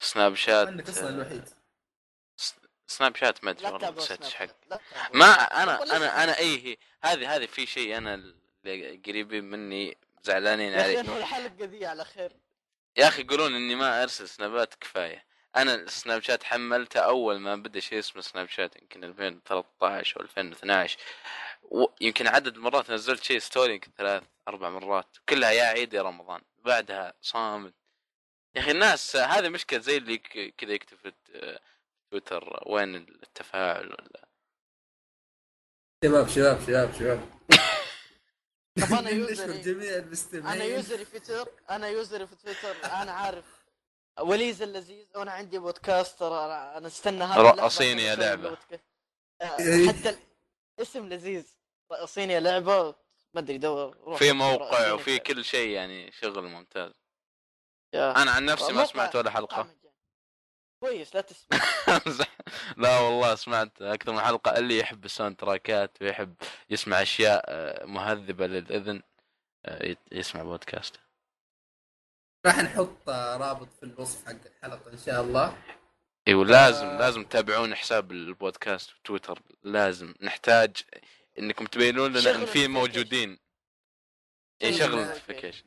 سناب 0.00 0.34
شات 0.34 0.68
انك 0.68 0.88
أصلا 0.88 1.08
الوحيد؟ 1.08 1.57
سناب 2.88 3.16
شات 3.16 3.44
ما 3.44 3.50
أدري 3.50 3.66
والله 3.70 3.90
نسيت 3.90 4.24
حق. 4.24 4.46
ما 5.14 5.32
أنا 5.62 5.96
أنا 5.96 6.24
أنا 6.24 6.38
اي 6.38 6.66
هي 6.66 6.76
هذه 7.02 7.36
هذه 7.36 7.46
في 7.46 7.66
شيء 7.66 7.96
أنا 7.96 8.14
اللي 8.14 9.00
قريبين 9.06 9.44
مني 9.44 9.96
زعلانين 10.22 10.72
يا 10.72 10.82
عليه. 10.82 11.00
الحلقة 11.00 11.64
ذي 11.64 11.86
على 11.86 12.04
خير. 12.04 12.32
يا 12.96 13.08
أخي 13.08 13.22
يقولون 13.22 13.54
إني 13.54 13.74
ما 13.74 14.02
أرسل 14.02 14.28
سنابات 14.28 14.74
كفاية. 14.74 15.24
أنا 15.56 15.74
السناب 15.74 16.22
شات 16.22 16.44
حملته 16.44 17.00
أول 17.00 17.38
ما 17.38 17.56
بدأ 17.56 17.80
شيء 17.80 17.98
اسمه 17.98 18.22
سناب 18.22 18.48
شات 18.48 18.76
يمكن 18.76 19.04
2013 19.04 20.16
أو 20.16 20.22
2012 20.22 20.98
ويمكن 21.62 22.26
عدد 22.26 22.56
المرات 22.56 22.90
نزلت 22.90 23.24
شيء 23.24 23.38
story 23.38 23.74
يمكن 23.74 23.90
ثلاث 23.98 24.22
أربع 24.48 24.70
مرات 24.70 25.16
كلها 25.28 25.50
يا 25.50 25.64
عيد 25.64 25.94
يا 25.94 26.02
رمضان. 26.02 26.40
بعدها 26.64 27.14
صامت. 27.22 27.74
يا 28.54 28.60
أخي 28.60 28.70
الناس 28.70 29.16
هذه 29.16 29.48
مشكلة 29.48 29.78
زي 29.80 29.96
اللي 29.96 30.18
كذا 30.58 30.72
يكتب 30.72 31.12
تويتر 32.10 32.62
وين 32.66 32.94
التفاعل 32.96 33.86
ولا؟ 33.86 34.28
شباب 36.04 36.28
شباب 36.28 36.60
شباب 36.66 36.92
شباب. 36.94 37.20
طب 38.80 38.92
أنا 38.98 39.10
user 39.20 39.45
ي. 39.45 39.58
جميع 39.60 39.96
المستمعين. 39.96 40.46
أنا 40.46 40.64
user 40.64 40.96
ي 40.96 41.04
في 41.04 41.18
تويتر 41.20 41.50
أنا 41.70 41.88
user 41.88 42.18
ي 42.18 42.26
في 42.26 42.36
تويتر. 42.36 42.84
أنا 42.84 43.12
عارف. 43.12 43.64
وليز 44.20 44.62
اللذيذ 44.62 45.06
وأنا 45.16 45.32
عندي 45.32 45.58
بودكاست 45.58 46.18
ترى 46.18 46.44
أنا 46.44 46.78
أنا 46.78 46.86
استنى 46.86 47.24
اللعبة 47.24 47.50
رقصيني 47.50 48.02
يا. 48.02 48.34
بودكاست. 48.34 48.84
آه، 49.42 49.88
حتى 49.88 50.18
الاسم 50.78 51.08
لذيذ. 51.08 51.46
رقصيني 51.92 52.32
يا 52.32 52.40
لعبة. 52.40 52.94
ما 53.34 53.40
أدري 53.40 53.58
دور 53.58 54.16
في 54.18 54.32
موقع 54.32 54.92
وفي 54.92 55.18
كل 55.18 55.44
شيء 55.44 55.68
يعني 55.68 56.12
شغل 56.12 56.44
ممتاز. 56.44 56.92
أنا 57.94 58.30
عن 58.30 58.44
نفسي 58.44 58.72
ما 58.72 58.84
سمعت 58.84 59.16
ولا 59.16 59.30
حلقة. 59.30 59.74
كويس 60.80 61.14
لا 61.14 61.20
تسمع. 61.20 61.60
لا 62.76 62.98
والله 62.98 63.34
سمعت 63.34 63.82
أكثر 63.82 64.12
من 64.12 64.20
حلقة. 64.20 64.58
اللي 64.58 64.78
يحب 64.78 65.04
ال 65.04 65.36
soundtrack 65.36 65.96
ات 65.96 66.02
ويحب 66.02 66.34
يسمع 66.70 67.02
أشياء 67.02 67.44
آه، 67.48 67.84
مهذبة 67.84 68.46
للإذن 68.46 69.02
آه، 69.66 69.96
يسمع 70.12 70.42
بودكاست. 70.42 71.00
راح 72.46 72.58
نحط 72.58 73.08
آه، 73.08 73.36
رابط 73.36 73.68
في 73.72 73.82
الوصف 73.82 74.26
حق 74.26 74.36
الحلقة 74.46 74.92
إن 74.92 74.98
شاء 74.98 75.22
الله. 75.22 75.58
إيوه 76.28 76.44
لازم 76.44 76.86
آه. 76.86 76.98
لازم 76.98 77.24
تتابعون 77.24 77.74
حساب 77.74 78.12
البودكاست 78.12 78.90
في 78.90 79.00
تويتر. 79.04 79.42
لازم. 79.62 80.14
نحتاج 80.20 80.76
إنكم 81.38 81.66
تبينون 81.66 82.12
لنا 82.12 82.34
إن 82.34 82.46
في. 82.46 82.68
موجودين. 82.68 83.38
اي 84.62 84.72
شغل 84.72 84.90
شغل 84.90 85.04
notification. 85.04 85.08
notification 85.08 85.64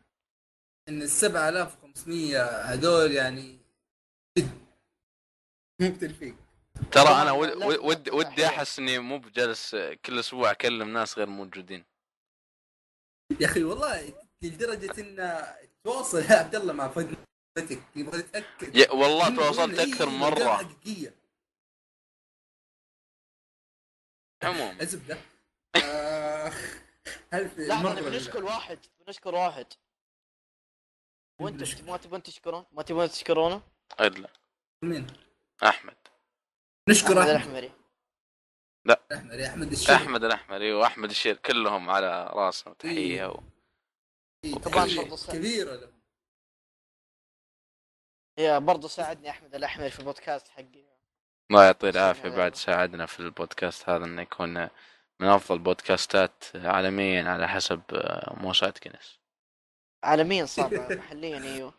إن 0.90 1.02
ال 1.02 1.10
7500 1.10 2.44
هذول 2.44 3.12
يعني 3.12 3.61
مختلفين 5.82 6.38
ترى 6.92 7.10
أنا 7.10 7.32
ودي 7.32 8.46
أحيان. 8.46 8.54
أحس 8.54 8.80
إني 8.80 9.00
مو 9.00 9.18
بجالس 9.18 9.76
كل 10.06 10.20
أسبوع 10.20 10.52
أكلم 10.52 10.94
ناس 10.94 11.18
غير 11.18 11.28
موجودين. 11.28 11.86
يا 13.40 13.46
أخي 13.46 13.64
والله 13.64 14.14
لدرجة 14.42 15.02
إن 15.02 15.46
تواصل 15.84 16.18
يا 16.18 16.36
عبد 16.36 16.56
الله 16.56 16.74
مع 16.74 16.88
فتك 16.88 17.80
يبغى 17.96 18.20
يتاكد 18.20 18.92
والله 18.92 19.36
تواصلت 19.36 19.80
أكثر 19.80 20.10
إيه، 20.10 20.18
مرة. 20.18 20.56
حقيقية. 20.56 21.16
عموما. 24.44 24.82
الزبده 24.82 25.18
آه، 25.76 26.52
هل 27.34 27.50
في 27.50 27.68
لحظه 27.68 27.94
نبي 28.02 28.18
نشكر 28.18 28.44
واحد 28.44 28.80
بنشكر 29.08 29.36
واحد. 29.36 29.68
وأنتم 31.42 31.62
نشكر. 31.62 31.84
ما 31.84 31.98
تبون 31.98 32.24
تشكرون؟ 32.24 32.66
ما 32.72 32.84
تبون 32.84 33.10
تشكرونه؟ 33.10 33.62
إلا. 34.00 34.30
مين؟ 34.84 35.08
أحمد. 35.64 35.98
نشكر 36.90 37.22
أحمد 37.22 37.30
أحمد. 37.30 37.56
الأحمري. 37.56 37.72
أحمد 39.12 39.40
يا 39.40 39.48
أحمد 39.48 39.72
الشيخ. 39.72 39.90
أحمد 39.90 40.24
الأحمري 40.24 40.74
وأحمد 40.74 41.10
الشير 41.10 41.38
كلهم 41.38 41.90
على 41.90 42.30
راسنا 42.34 42.74
تحية 42.74 43.26
و... 43.26 43.40
صح. 45.16 45.34
كبيرة 45.34 45.76
له 45.76 45.92
يا 48.38 48.60
برضو 48.60 48.88
ساعدني 48.88 49.30
أحمد 49.30 49.56
الأحمري 49.56 49.90
في 49.90 50.00
البودكاست 50.00 50.48
حقي. 50.48 50.86
الله 51.52 51.66
يعطيه 51.66 51.90
العافية. 51.90 52.30
بعد 52.30 52.56
ساعدنا 52.56 53.06
في 53.06 53.20
البودكاست 53.20 53.90
هذا 53.90 54.06
إنه 54.06 54.22
يكون 54.22 54.70
من 55.20 55.28
أفضل 55.28 55.60
بودكاستات 55.60 56.44
عالميا 56.56 57.30
على 57.30 57.48
حسب 57.48 57.82
موسوعه 58.38 58.74
جينيس 58.84 59.20
عالميا 60.04 60.46
صعب 60.46 60.74
محليا 60.74 61.38
أيوه. 61.38 61.74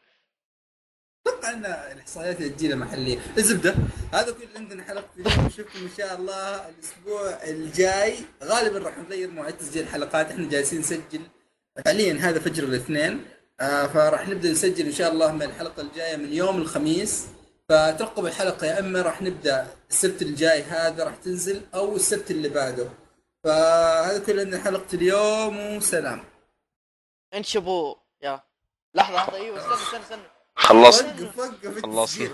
أتوقع 1.27 1.51
إن 1.51 1.65
الإحصائيات 1.65 2.43
تجينا 2.43 2.75
محلية. 2.75 3.19
الزبدة 3.39 3.75
هذا 4.13 4.33
كل 4.33 4.49
عندنا 4.57 4.85
حلقة 4.85 5.09
اليوم. 5.17 5.47
نشوفكم 5.47 5.79
إن 5.79 5.91
شاء 5.99 6.17
الله 6.17 6.69
الأسبوع 6.69 7.29
الجاي. 7.45 8.17
غالبا 8.45 8.79
راح 8.79 8.99
نغير 8.99 9.31
مواعيد 9.31 9.57
تسجيل 9.57 9.83
الحلقات. 9.83 10.31
إحنا 10.31 10.49
جالسين 10.49 10.81
نسجل. 10.81 11.21
حاليا 11.87 12.15
هذا 12.15 12.41
فجر 12.41 12.65
الاثنين. 12.65 13.25
آه 13.61 13.87
فراح 13.87 14.29
نبدأ 14.29 14.51
نسجل 14.51 14.87
إن 14.87 14.93
شاء 14.93 15.13
الله 15.13 15.33
من 15.33 15.43
الحلقة 15.43 15.83
الجاية 15.83 16.17
من 16.17 16.33
يوم 16.33 16.57
الخميس. 16.57 17.27
فترقبوا 17.69 18.29
الحلقة 18.29 18.67
يا 18.67 18.81
اما 18.81 19.03
راح 19.03 19.23
نبدأ. 19.23 19.67
السبت 19.91 20.23
الجاي 20.23 20.63
هذا 20.63 21.05
راح 21.05 21.15
تنزل 21.17 21.61
أو 21.75 21.97
السبت 21.97 22.31
اللي 22.31 22.49
بعده. 22.49 22.89
فهذا 23.45 24.19
كل 24.19 24.41
عندنا 24.41 24.63
حلقة 24.63 24.95
اليوم 24.95 25.77
وسلام. 25.77 26.25
انشبوا 27.35 27.95
يا. 28.23 28.41
لحظة 28.95 29.17
لحظة. 29.17 29.37
أيوه 29.37 29.59
استنى 29.59 29.75
استنى 29.75 30.01
استنى. 30.01 30.42
خلصت 30.63 31.07
وقف 31.85 32.31